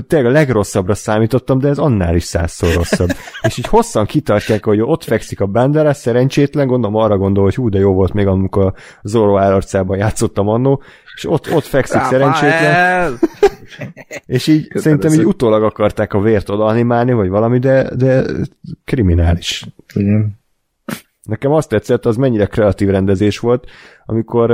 [0.06, 3.08] tényleg a legrosszabbra számítottam, de ez annál is százszor rosszabb.
[3.46, 7.68] és így hosszan kitartják, hogy ott fekszik a Banderas, szerencsétlen, gondolom arra gondol, hogy hú,
[7.68, 10.82] de jó volt még, amikor a Zorro állarcában játszottam annó,
[11.16, 13.18] és ott, ott fekszik szerencsétlen.
[14.26, 18.24] és így Köszönöm szerintem így utólag akarták a vért oda animálni, vagy valami, de, de
[18.84, 19.66] kriminális.
[19.94, 20.38] Igen.
[21.22, 23.66] Nekem azt tetszett, az mennyire kreatív rendezés volt,
[24.06, 24.50] amikor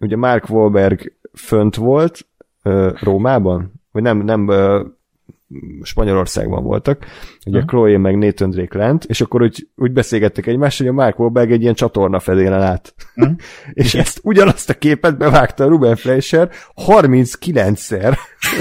[0.00, 2.26] ugye Mark Wahlberg fönt volt
[2.64, 4.86] uh, Rómában, vagy nem, nem uh,
[5.82, 7.06] Spanyolországban voltak,
[7.46, 7.70] ugye uh-huh.
[7.70, 11.50] Chloe meg Nathan Drake lent, és akkor úgy, úgy beszélgettek egymással, hogy a Mark Wahlberg
[11.50, 12.94] egy ilyen csatorna fedélen át.
[13.16, 13.36] Uh-huh.
[13.72, 14.04] és Igen.
[14.04, 16.50] ezt ugyanazt a képet bevágta a Ruben Fleischer
[16.86, 18.16] 39-szer,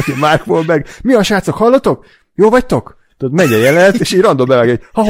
[0.05, 2.05] hogy Mark Wahlberg, mi a srácok, hallatok?
[2.35, 2.97] Jó vagytok?
[3.17, 5.03] Tudod, megy a jelenet, és így random bevág egy, ha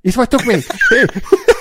[0.00, 0.64] itt vagytok még?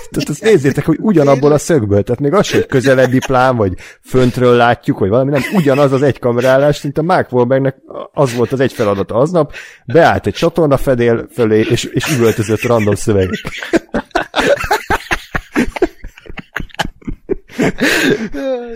[0.10, 4.56] Tehát azt nézzétek, hogy ugyanabból a szögből, tehát még az sem közelebbi plán, vagy föntről
[4.56, 7.76] látjuk, vagy valami, nem ugyanaz az egy kamerálás, mint a Mark Wahlbergnek
[8.14, 9.54] az volt az egy feladata aznap,
[9.86, 13.40] beállt egy csatorna fedél fölé, és, és üvöltözött random szövegek.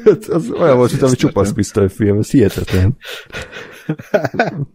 [0.05, 2.97] Hát, az olyan volt, mint ami csupasz pisztolyfilm, ez hihetetlen.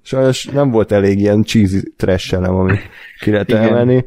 [0.02, 2.78] Sajnos nem volt elég ilyen cheesy trash ami
[3.20, 4.05] ki lehet emelni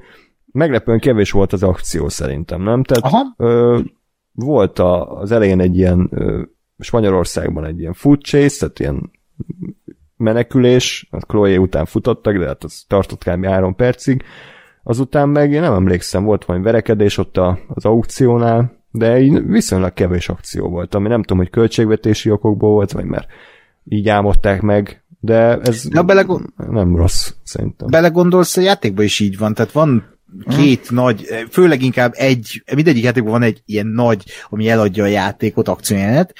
[0.51, 2.83] meglepően kevés volt az akció szerintem, nem?
[2.83, 3.33] Tehát Aha.
[3.37, 3.79] Ö,
[4.31, 6.41] volt a, az elején egy ilyen ö,
[6.79, 9.11] Spanyolországban egy ilyen foot chase, tehát ilyen
[10.17, 13.45] menekülés, a Chloe után futottak, de hát az tartott kb.
[13.45, 14.23] három percig.
[14.83, 19.93] Azután meg én nem emlékszem, volt valami verekedés ott a, az aukciónál, de így viszonylag
[19.93, 23.27] kevés akció volt, ami nem tudom, hogy költségvetési okokból volt, vagy mert
[23.85, 26.45] így álmodták meg, de ez Na, belegond...
[26.69, 27.87] nem rossz, szerintem.
[27.89, 30.19] Belegondolsz, a játékban is így van, tehát van
[30.49, 30.97] két hmm.
[30.97, 36.33] nagy, főleg inkább egy, mindegyik játékban van egy ilyen nagy, ami eladja a játékot, akciójelenet,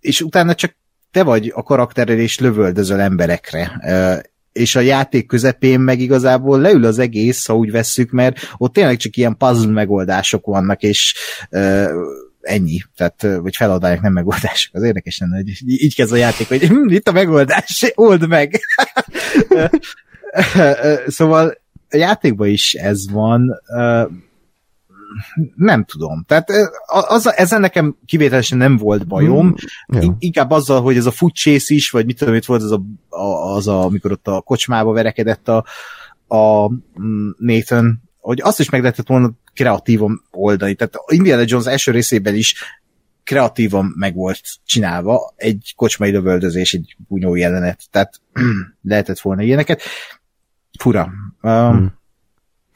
[0.00, 0.76] és utána csak
[1.10, 3.80] te vagy a karakterrel és lövöldözöl emberekre.
[4.52, 8.96] És a játék közepén meg igazából leül az egész, ha úgy vesszük, mert ott tényleg
[8.96, 11.14] csak ilyen puzzle megoldások vannak, és
[12.40, 14.74] ennyi, tehát, vagy feladálják, nem megoldások.
[14.74, 18.60] Az érdekes lenne, hogy így kezd a játék, hogy hm, itt a megoldás, old meg.
[21.06, 21.64] szóval
[21.96, 23.60] a játékban is ez van,
[25.54, 26.24] nem tudom.
[26.26, 26.48] Tehát
[26.86, 29.46] az, ezzel nekem kivételesen nem volt bajom.
[29.46, 29.52] Mm,
[29.98, 30.14] yeah.
[30.18, 32.82] Inkább azzal, hogy ez a chase is, vagy mit tudom, itt volt az a,
[33.54, 35.64] az a amikor ott a kocsmába verekedett a,
[36.36, 36.68] a
[37.00, 40.74] mm, Nathan, hogy azt is meg lehetett volna kreatívan oldani.
[40.74, 42.54] Tehát Indiana Jones első részében is
[43.24, 48.20] kreatívan meg volt csinálva, egy kocsmai lövöldözés, egy bunyó jelenet, tehát
[48.82, 49.82] lehetett volna ilyeneket.
[50.78, 51.12] Fura.
[51.42, 51.94] Um, hmm.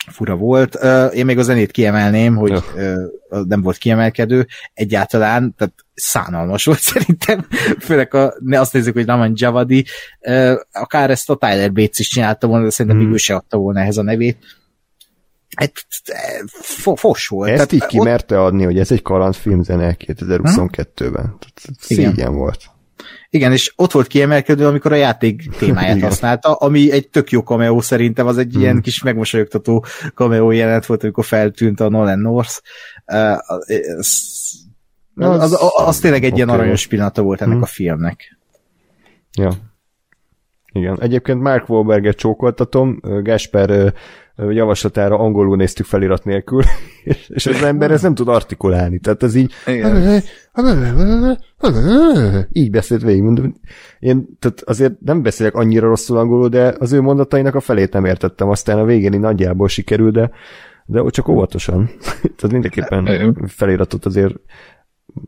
[0.06, 0.74] Fura volt.
[0.74, 6.78] Uh, én még a zenét kiemelném, hogy uh, nem volt kiemelkedő egyáltalán, tehát szánalmas volt
[6.92, 7.46] szerintem,
[7.78, 9.84] főleg a, ne azt nézzük, hogy Raman Javadi,
[10.20, 13.12] uh, akár ezt a Tyler Bates is csinálta volna, de szerintem hmm.
[13.12, 14.38] ő se adta volna ehhez a nevét.
[15.56, 15.72] Hát,
[16.94, 17.50] fos volt.
[17.50, 18.46] Ezt így kimerte ott...
[18.46, 21.36] adni, hogy ez egy kalandfilm zene 2022-ben.
[21.78, 22.34] Szégyen Igen.
[22.34, 22.70] volt.
[23.30, 27.80] Igen, és ott volt kiemelkedő, amikor a játék témáját használta, ami egy tök jó cameo
[27.80, 28.60] szerintem, az egy hmm.
[28.60, 32.60] ilyen kis megmosolyogtató cameo jelenet volt, amikor feltűnt a Nolan North.
[33.04, 33.42] Az,
[35.14, 36.44] az, az, az, az tényleg egy okay.
[36.44, 37.62] ilyen aranyos pillanata volt ennek hmm.
[37.62, 38.38] a filmnek.
[39.32, 39.50] Ja.
[40.72, 40.98] Igen.
[41.00, 43.94] Egyébként Mark Wahlberget csókoltatom, Gasper
[44.48, 46.62] javaslatára angolul néztük felirat nélkül,
[47.28, 50.22] és az ember ez nem tud artikulálni, tehát ez így Igen.
[52.52, 53.22] így beszélt végig.
[53.22, 53.54] Mondom,
[53.98, 58.04] én tehát azért nem beszélek annyira rosszul angolul, de az ő mondatainak a felét nem
[58.04, 60.30] értettem, aztán a végén így nagyjából sikerül, de,
[60.86, 61.90] de csak óvatosan.
[62.36, 64.34] tehát mindenképpen feliratot azért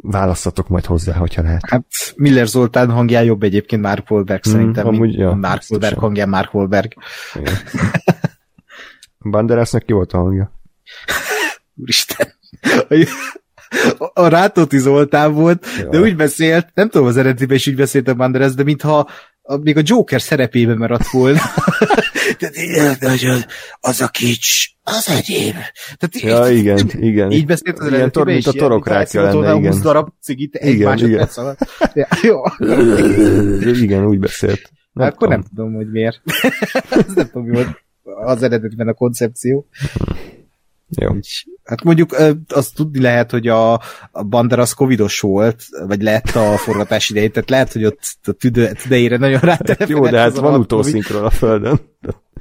[0.02, 1.62] választatok majd hozzá, hogyha lehet.
[1.68, 1.84] Hát
[2.16, 6.54] Miller Zoltán hangján jobb egyébként Mark Wahlberg szerintem, mm, amúgy, ja, Mark Wahlberg hangján Mark
[6.54, 6.92] Wahlberg.
[9.30, 10.52] Banderasnak ki volt a hangja?
[11.74, 12.34] Úristen.
[14.14, 15.88] A Rátóti Zoltán volt, ja.
[15.88, 19.08] de úgy beszélt, nem tudom az eredetiben is úgy beszélt a Banderas, de mintha
[19.42, 21.40] a, még a Joker szerepében maradt volna.
[22.38, 23.46] Tehát az,
[23.80, 25.54] az a kics, az egyéb.
[25.96, 27.30] Tehát ja, így, igen, igen.
[27.30, 29.72] Így beszélt az eredetiben tor, mint a torokrácia lenne, igen.
[29.72, 31.58] 20 darab cigit egy igen, másodperc alatt.
[31.94, 32.40] Ja, jó.
[33.72, 34.70] igen, úgy beszélt.
[34.92, 35.32] Nem akkor tudom.
[35.32, 36.20] nem tudom, hogy miért.
[36.90, 39.66] Ez nem tudom, mi volt az eredetben a koncepció.
[40.88, 41.10] Jó.
[41.64, 42.16] Hát mondjuk
[42.48, 43.72] azt tudni lehet, hogy a,
[44.10, 48.72] a Banderas covidos volt, vagy lett a forgatás idején, tehát lehet, hogy ott a tüde,
[48.72, 51.80] tüdejére nagyon rá Jó, de hát van utószinkron a földön.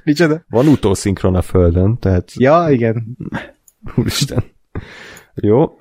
[0.04, 0.44] Micsoda?
[0.50, 2.32] Van utószinkron a földön, tehát...
[2.36, 3.18] Ja, igen.
[3.96, 4.44] Úristen.
[5.34, 5.76] Jó,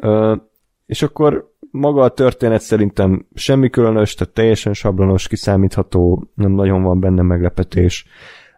[0.86, 7.00] és akkor maga a történet szerintem semmi különös, tehát teljesen sablonos, kiszámítható, nem nagyon van
[7.00, 8.05] benne meglepetés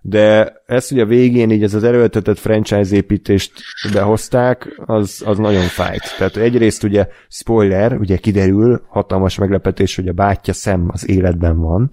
[0.04, 3.52] de ezt, hogy a végén így ez az erőltetett franchise építést
[3.92, 6.14] behozták, az, az nagyon fájt.
[6.18, 11.90] Tehát egyrészt ugye spoiler, ugye kiderül, hatalmas meglepetés, hogy a bátyja szem az életben van.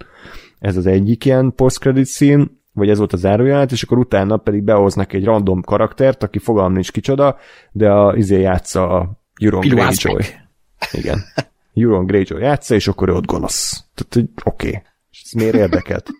[0.59, 4.63] Ez az egyik ilyen post-credit szín, vagy ez volt a zárójelet, és akkor utána pedig
[4.63, 7.37] behoznak egy random karaktert, aki fogalm nincs kicsoda,
[7.71, 10.23] de a izé játsza a Euron Greyjoy.
[10.91, 11.19] Igen.
[11.73, 13.83] Euron Greyjoy játsza, és akkor ő ott gonosz.
[13.93, 14.67] Tehát, hogy oké.
[14.67, 14.81] Okay.
[15.11, 16.09] És ez miért érdekelt?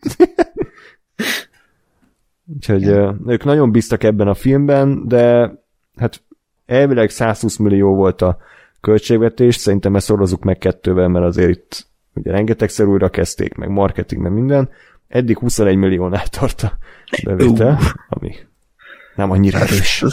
[2.56, 3.22] Úgyhogy Igen.
[3.28, 5.53] ők nagyon bíztak ebben a filmben, de
[5.98, 6.22] hát
[6.66, 8.38] elvileg 120 millió volt a
[8.82, 14.22] költségvetés, szerintem ezt szorozzuk meg kettővel, mert azért itt ugye rengetegszer újra kezdték, meg marketing,
[14.22, 14.69] meg minden.
[15.08, 16.78] Eddig 21 milliónál tart a
[17.24, 17.82] bevétel, uh.
[18.10, 18.36] ami
[19.16, 20.03] nem annyira erős.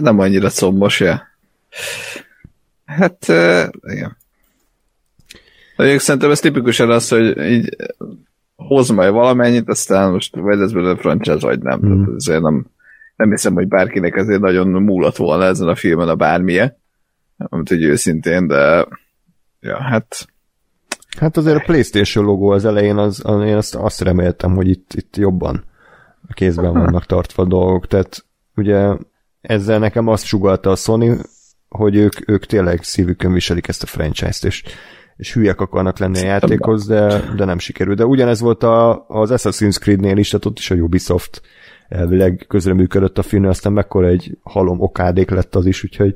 [0.00, 1.22] Nem annyira szombos, ja.
[2.84, 4.16] Hát, uh, igen.
[5.76, 7.76] Egyébként szerintem ez tipikusan az, hogy így
[8.56, 11.80] hoz majd valamennyit, aztán most vagy ez belőle franchise, vagy nem.
[11.86, 12.14] Mm.
[12.16, 12.66] Ezért nem,
[13.16, 16.76] nem hiszem, hogy bárkinek ezért nagyon múlott volna ezen a filmen a bármilyen,
[17.36, 18.86] amit hogy őszintén, de
[19.60, 20.26] ja, hát
[21.18, 25.16] Hát azért a Playstation logó az elején, az, én azt, azt reméltem, hogy itt, itt
[25.16, 25.64] jobban
[26.28, 28.24] a kézben vannak tartva a dolgok, tehát
[28.56, 28.96] ugye
[29.40, 31.20] ezzel nekem azt sugalta a Sony,
[31.68, 34.62] hogy ők, ők tényleg szívükön viselik ezt a franchise-t, és
[35.16, 37.94] és hülyek akarnak lenni a játékhoz, de, de nem sikerül.
[37.94, 41.42] De ugyanez volt a, az Assassin's Creed-nél is, tehát ott is a Ubisoft
[41.88, 46.14] elvileg közreműködött a film, aztán mekkora egy halom okádék lett az is, úgyhogy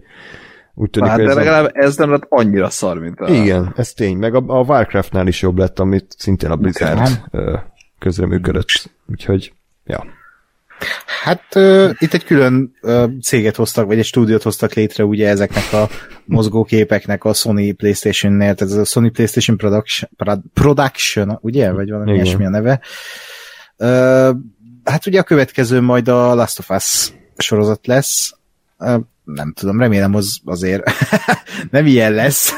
[0.74, 1.70] úgy tűnik, hát, de legalább a...
[1.72, 3.28] ez nem lett annyira szar, mint a...
[3.28, 4.16] Igen, ez tény.
[4.16, 7.08] Meg a, a Warcraftnál is jobb lett, amit szintén a Blizzard
[7.98, 8.90] közreműködött.
[9.06, 9.52] Úgyhogy,
[9.84, 10.04] ja.
[11.22, 15.72] Hát uh, itt egy külön uh, céget hoztak, vagy egy stúdiót hoztak létre ugye ezeknek
[15.72, 15.88] a
[16.24, 20.10] mozgóképeknek a Sony Playstation-nél, tehát ez a Sony Playstation Production,
[20.54, 21.72] Production ugye?
[21.72, 22.80] Vagy valami ilyesmi a neve.
[23.76, 24.36] Uh,
[24.84, 28.34] hát ugye a következő majd a Last of Us sorozat lesz,
[29.34, 30.82] nem tudom, remélem az azért
[31.70, 32.54] nem ilyen lesz.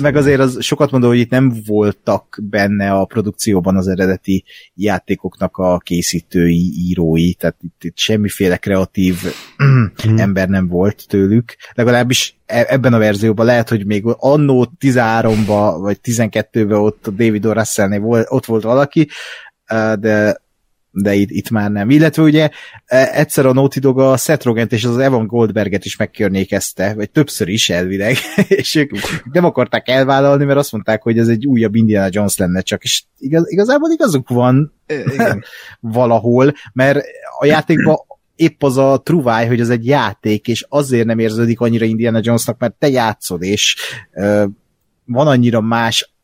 [0.00, 5.56] Meg azért az sokat mondom, hogy itt nem voltak benne a produkcióban az eredeti játékoknak
[5.56, 9.16] a készítői, írói, tehát itt, itt semmiféle kreatív
[9.56, 10.18] mhm.
[10.18, 11.56] ember nem volt tőlük.
[11.74, 17.46] Legalábbis e, ebben a verzióban lehet, hogy még annó 13-ba vagy 12-ben ott a David
[17.46, 17.52] O.
[17.52, 19.08] Russell-nél volt, ott volt valaki,
[19.98, 20.44] de
[21.02, 21.90] de itt, itt már nem.
[21.90, 22.50] Illetve ugye
[22.86, 27.10] e, egyszer a Naughty Dog a Seth Rogent és az Evan Goldberget is megkörnyékezte, vagy
[27.10, 28.16] többször is elvileg,
[28.48, 28.90] és ők
[29.32, 33.02] nem akarták elvállalni, mert azt mondták, hogy ez egy újabb Indiana Jones lenne csak, és
[33.18, 34.72] igaz, igazából igazuk van
[35.80, 37.04] valahol, mert
[37.38, 37.96] a játékban
[38.36, 42.58] épp az a truváj, hogy ez egy játék, és azért nem érződik annyira Indiana Jonesnak,
[42.58, 43.76] mert te játszod, és
[44.12, 44.44] uh,
[45.04, 46.15] van annyira más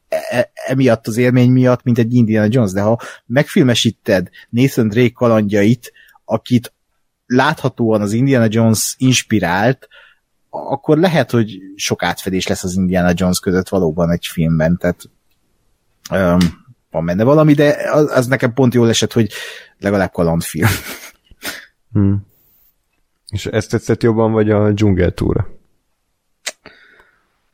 [0.67, 5.93] emiatt az élmény miatt, mint egy Indiana Jones, de ha megfilmesíted Nathan Drake kalandjait,
[6.25, 6.73] akit
[7.27, 9.89] láthatóan az Indiana Jones inspirált,
[10.51, 15.11] akkor lehet, hogy sok átfedés lesz az Indiana Jones között valóban egy filmben, tehát
[16.11, 16.39] um,
[16.91, 19.33] van benne valami, de az, az nekem pont jól esett, hogy
[19.79, 20.69] legalább kalandfilm.
[21.93, 22.27] Hmm.
[23.29, 25.62] És ezt tetszett jobban, vagy a dzsungeltúra?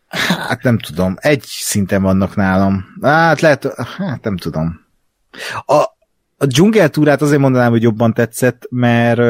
[0.09, 1.17] Hát nem tudom.
[1.21, 2.85] Egy szinten vannak nálam.
[3.03, 4.87] Hát lehet, hát nem tudom.
[5.67, 5.75] A,
[6.37, 9.21] a dzsungeltúrát azért mondanám, hogy jobban tetszett, mert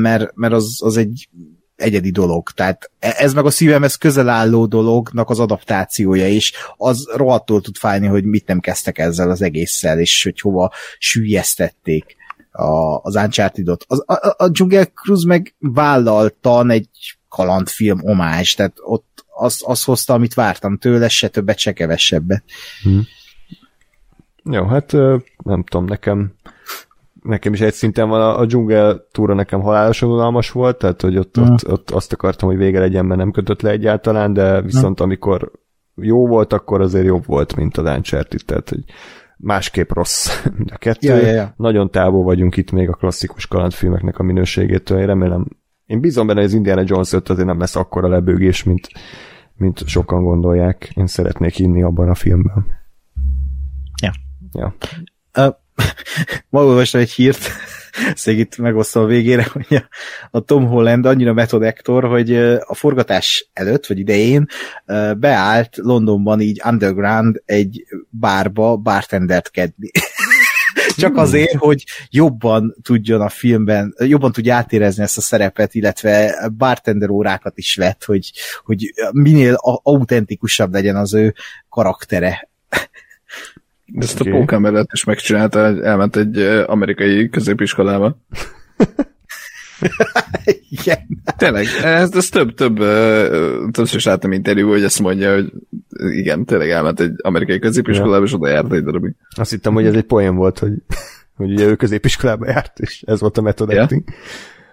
[0.00, 1.28] mert, mert az, az egy
[1.76, 2.50] egyedi dolog.
[2.50, 6.52] Tehát e, ez meg a szívemhez közel álló dolognak az adaptációja is.
[6.76, 12.16] Az rohadtól tud fájni, hogy mit nem kezdtek ezzel az egésszel, és hogy hova sűjesztették
[12.50, 13.84] a, az Uncharted-ot.
[13.88, 16.88] Az, a, a, Jungle Cruise meg vállaltan egy
[17.28, 22.44] kalandfilm omás, tehát ott az, az hozta, amit vártam tőle, se többet, se kevesebbet.
[22.82, 23.06] Hmm.
[24.50, 24.92] Jó, hát
[25.44, 26.32] nem tudom, nekem
[27.22, 31.18] nekem is egy szinten van a, a dzsungel túra nekem halálosan unalmas volt, tehát hogy
[31.18, 31.52] ott, hmm.
[31.52, 35.06] ott, ott, azt akartam, hogy vége legyen, mert nem kötött le egyáltalán, de viszont hmm.
[35.06, 35.50] amikor
[35.94, 38.84] jó volt, akkor azért jobb volt, mint a Uncharted, tehát hogy
[39.36, 40.44] másképp rossz
[40.74, 41.08] a kettő.
[41.08, 41.54] Ja, ja, ja.
[41.56, 44.98] Nagyon távol vagyunk itt még a klasszikus kalandfilmeknek a minőségétől.
[44.98, 45.46] Én remélem,
[45.88, 48.88] én bízom benne, hogy az Indiana Jones 5 azért nem lesz akkora lebőgés, mint,
[49.56, 50.90] mint sokan gondolják.
[50.94, 52.66] Én szeretnék inni abban a filmben.
[54.02, 54.12] Ja.
[54.52, 54.74] Ja.
[55.36, 55.54] Uh,
[56.50, 57.48] ma olvastam egy hírt,
[58.14, 59.84] szég itt megosztom a végére, hogy
[60.30, 64.46] a, Tom Holland annyira metodektor, hogy a forgatás előtt, vagy idején
[65.16, 69.90] beállt Londonban így underground egy bárba bartendert kedni.
[70.96, 71.18] Csak hmm.
[71.18, 77.58] azért, hogy jobban tudjon a filmben, jobban tudja átérezni ezt a szerepet, illetve bartender órákat
[77.58, 78.32] is vett, hogy,
[78.64, 81.34] hogy minél autentikusabb legyen az ő
[81.68, 82.48] karaktere.
[83.86, 84.32] De ezt okay.
[84.32, 88.16] a póker mellett is megcsinálta, elment egy amerikai középiskolába.
[90.70, 90.98] igen.
[91.36, 92.76] Tényleg, ez, ez több, több,
[93.70, 95.52] többször is láttam interjú, hogy ezt mondja, hogy
[96.12, 98.22] igen, tényleg elment egy amerikai középiskolába, ja.
[98.22, 99.14] és oda járt egy darabig.
[99.36, 100.72] Azt hittem, hogy ez egy poén volt, hogy,
[101.36, 103.82] hogy ugye ő középiskolába járt, és ez volt a method ja.
[103.82, 104.04] acting.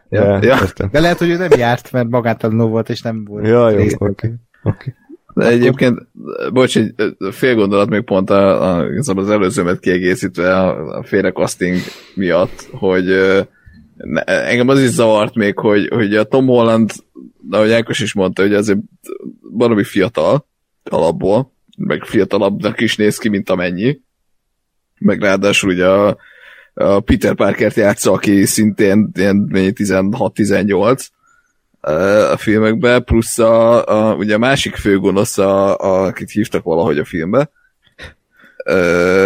[0.09, 0.59] Ja, ja.
[0.91, 3.47] De lehet, hogy ő nem járt, mert magátalanul volt, és nem volt.
[3.47, 3.95] Ja, jó, oké.
[3.97, 4.33] Okay.
[4.63, 4.93] Okay.
[5.33, 6.07] De egyébként,
[6.53, 6.93] bocs, egy
[7.31, 11.77] fél gondolat még pont a, a, az előzőmet kiegészítve a, a félrekaszting
[12.13, 13.05] miatt, hogy
[14.25, 16.91] engem az is zavart még, hogy, hogy a Tom Holland,
[17.49, 18.79] ahogy Ákos is mondta, hogy azért
[19.41, 20.47] valami fiatal
[20.83, 23.99] alapból, meg fiatalabbnak is néz ki, mint amennyi.
[24.99, 26.17] Meg ráadásul ugye a,
[26.73, 31.07] a Peter Parker-t játsza, aki szintén ilyen 16-18,
[32.31, 37.05] a filmekbe, plusz a, a, ugye a másik főgonosz, a, a, akit hívtak valahogy a
[37.05, 37.49] filmbe,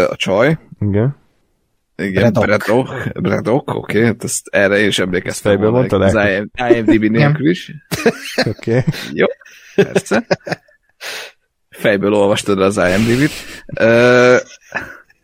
[0.10, 0.58] a csaj.
[0.80, 1.16] Igen.
[2.00, 3.20] Igen, Braddock.
[3.22, 5.52] Braddock, oké, okay, hát ezt erre én is emlékeztem.
[5.52, 6.18] Fejből mondtad Az
[6.74, 7.72] IMDb nélkül is.
[8.46, 8.78] Oké.
[8.78, 8.84] Okay.
[9.14, 9.26] Jó,
[9.76, 10.26] persze.
[11.70, 13.32] Fejből olvastad az IMDb-t.
[13.82, 14.38] Uh,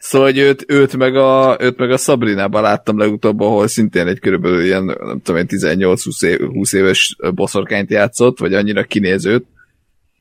[0.07, 4.19] Szóval, hogy őt, őt, meg a, őt meg a Sabrinában láttam legutóbb, ahol szintén egy
[4.19, 9.45] körülbelül ilyen, nem tudom 18-20 év, 20 éves boszorkányt játszott, vagy annyira kinézőt.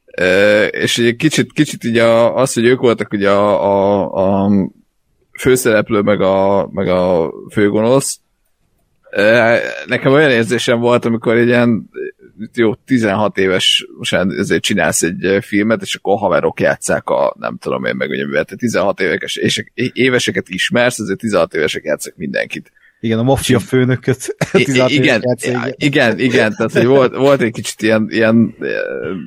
[0.06, 4.50] E, és egy kicsit, kicsit így a, az, hogy ők voltak ugye a, a, a
[5.38, 8.20] főszereplő, meg a, meg a főgonosz,
[9.10, 11.90] e, nekem olyan érzésem volt, amikor egy ilyen
[12.54, 17.84] jó, 16 éves, most ezért csinálsz egy filmet, és akkor haverok játszák a, nem tudom
[17.84, 22.72] én meg, ugye, mivel te 16 évekes, és éveseket ismersz, ezért 16 évesek játszak mindenkit.
[23.00, 24.36] Igen, a mafia főnököt.
[24.52, 25.22] igen, igen,
[25.76, 28.54] igen, igen, tehát hogy volt, volt egy kicsit ilyen, ilyen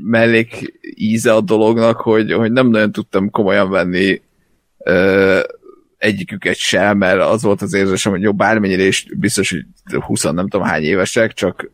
[0.04, 4.22] mellék íze a dolognak, hogy, hogy nem nagyon tudtam komolyan venni
[5.98, 9.66] egyiküket sem, mert az volt az érzésem, hogy jó, bármennyire is biztos, hogy
[10.02, 11.72] 20 nem tudom hány évesek, csak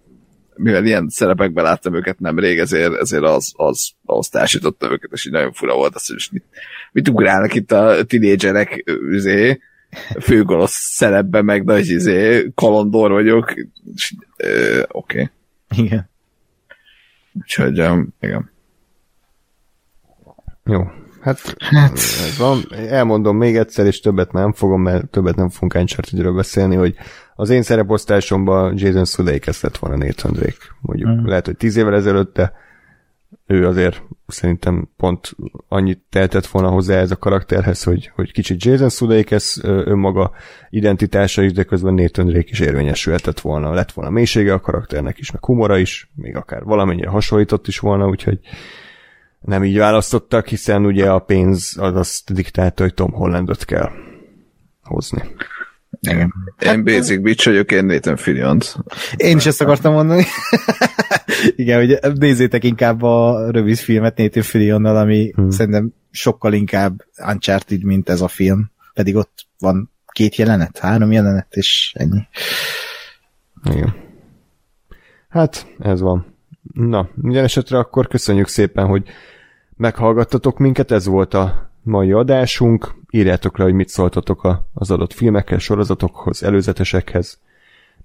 [0.55, 5.31] mivel ilyen szerepekben láttam őket nemrég, ezért, ezért az, az, ahhoz társítottam őket, és így
[5.31, 6.43] nagyon fura volt az, hogy mit,
[6.91, 9.59] mit ugrálnak itt a tinédzserek üzé,
[10.19, 13.53] főgolosz szerepben, meg nagy izé, kalandor vagyok,
[13.95, 14.13] és
[14.87, 15.29] oké.
[15.67, 15.83] Okay.
[15.85, 16.09] Igen.
[17.33, 18.51] Úgyhogy, um, igen.
[20.65, 21.02] Jó.
[21.23, 21.91] Hát, hát.
[21.93, 22.61] Ez van.
[22.87, 26.95] Elmondom még egyszer, és többet nem fogom, mert többet nem fogunk uncharted beszélni, hogy
[27.35, 30.65] az én szereposztásomban Jason Sudeikis lett volna Nathan Drake.
[30.81, 31.25] Mondjuk mm.
[31.25, 32.53] lehet, hogy tíz évvel ezelőtt, de
[33.45, 35.35] ő azért szerintem pont
[35.67, 40.31] annyit teltett volna hozzá ez a karakterhez, hogy, hogy kicsit Jason Sudeikis önmaga
[40.69, 43.73] identitása is, de közben Nathan Drake is érvényesülhetett volna.
[43.73, 48.07] Lett volna mélysége a karakternek is, meg humora is, még akár valamennyire hasonlított is volna,
[48.07, 48.39] úgyhogy
[49.45, 53.89] nem így választottak, hiszen ugye a pénz az azt diktálta, hogy Tom Hollandot kell
[54.83, 55.21] hozni.
[55.99, 56.33] Igen.
[56.59, 58.59] Én hát, Basic Bitch vagyok, én Nathan fillion
[59.15, 60.23] Én is ezt akartam mondani.
[61.55, 65.49] Igen, hogy nézzétek inkább a rövid filmet Nathan Fillionnal, ami hmm.
[65.49, 68.71] szerintem sokkal inkább Uncharted, mint ez a film.
[68.93, 72.27] Pedig ott van két jelenet, három jelenet, és ennyi.
[73.63, 73.95] Igen.
[75.29, 76.35] Hát, ez van.
[76.73, 79.03] Na, minden esetre akkor köszönjük szépen, hogy
[79.83, 82.95] meghallgattatok minket, ez volt a mai adásunk.
[83.09, 87.39] Írjátok le, hogy mit szóltatok az adott filmekhez, sorozatokhoz, előzetesekhez.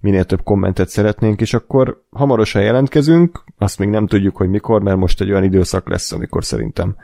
[0.01, 4.97] Minél több kommentet szeretnénk, és akkor hamarosan jelentkezünk, azt még nem tudjuk, hogy mikor, mert
[4.97, 6.97] most egy olyan időszak lesz, amikor szerintem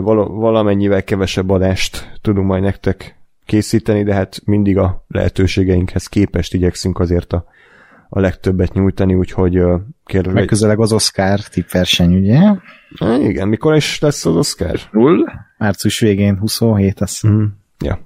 [0.00, 6.98] val- valamennyivel kevesebb adást tudunk majd nektek készíteni, de hát mindig a lehetőségeinkhez képest igyekszünk
[6.98, 7.44] azért a,
[8.14, 9.62] a legtöbbet nyújtani, úgyhogy
[10.04, 10.34] kérlek.
[10.34, 11.40] Megközeleg az Oscar
[11.72, 12.38] verseny, ugye?
[12.98, 14.80] Há, igen, mikor is lesz az Oscar?
[14.90, 15.24] Null?
[15.58, 17.20] Március végén, 27 az.
[17.26, 17.44] Mm.
[17.78, 18.00] Ja.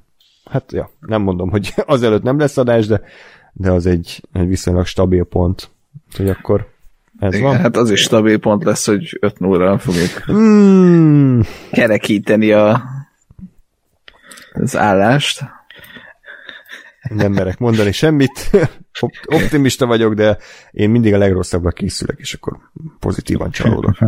[0.51, 3.01] Hát, ja, nem mondom, hogy azelőtt nem lesz adás, de,
[3.52, 5.70] de az egy, egy viszonylag stabil pont.
[6.09, 6.68] Úgyhogy akkor
[7.18, 7.57] ez Igen, van.
[7.57, 11.41] Hát az is stabil pont lesz, hogy 5 0 fogjuk mm.
[11.70, 12.83] kerekíteni a,
[14.52, 15.44] az állást.
[17.09, 18.51] Nem merek mondani semmit.
[19.25, 20.39] Optimista vagyok, de
[20.70, 22.58] én mindig a legrosszabbra készülek, és akkor
[23.00, 23.99] pozitívan csalódok.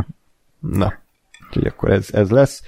[0.59, 0.93] Na,
[1.47, 2.63] úgyhogy akkor ez, ez lesz.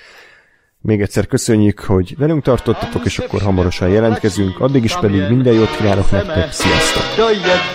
[0.82, 4.60] Még egyszer köszönjük, hogy velünk tartottatok, és akkor hamarosan jelentkezünk.
[4.60, 6.52] Addig is pedig minden jót kívánok nektek.
[6.52, 7.02] Sziasztok!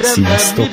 [0.01, 0.67] Sziasztok!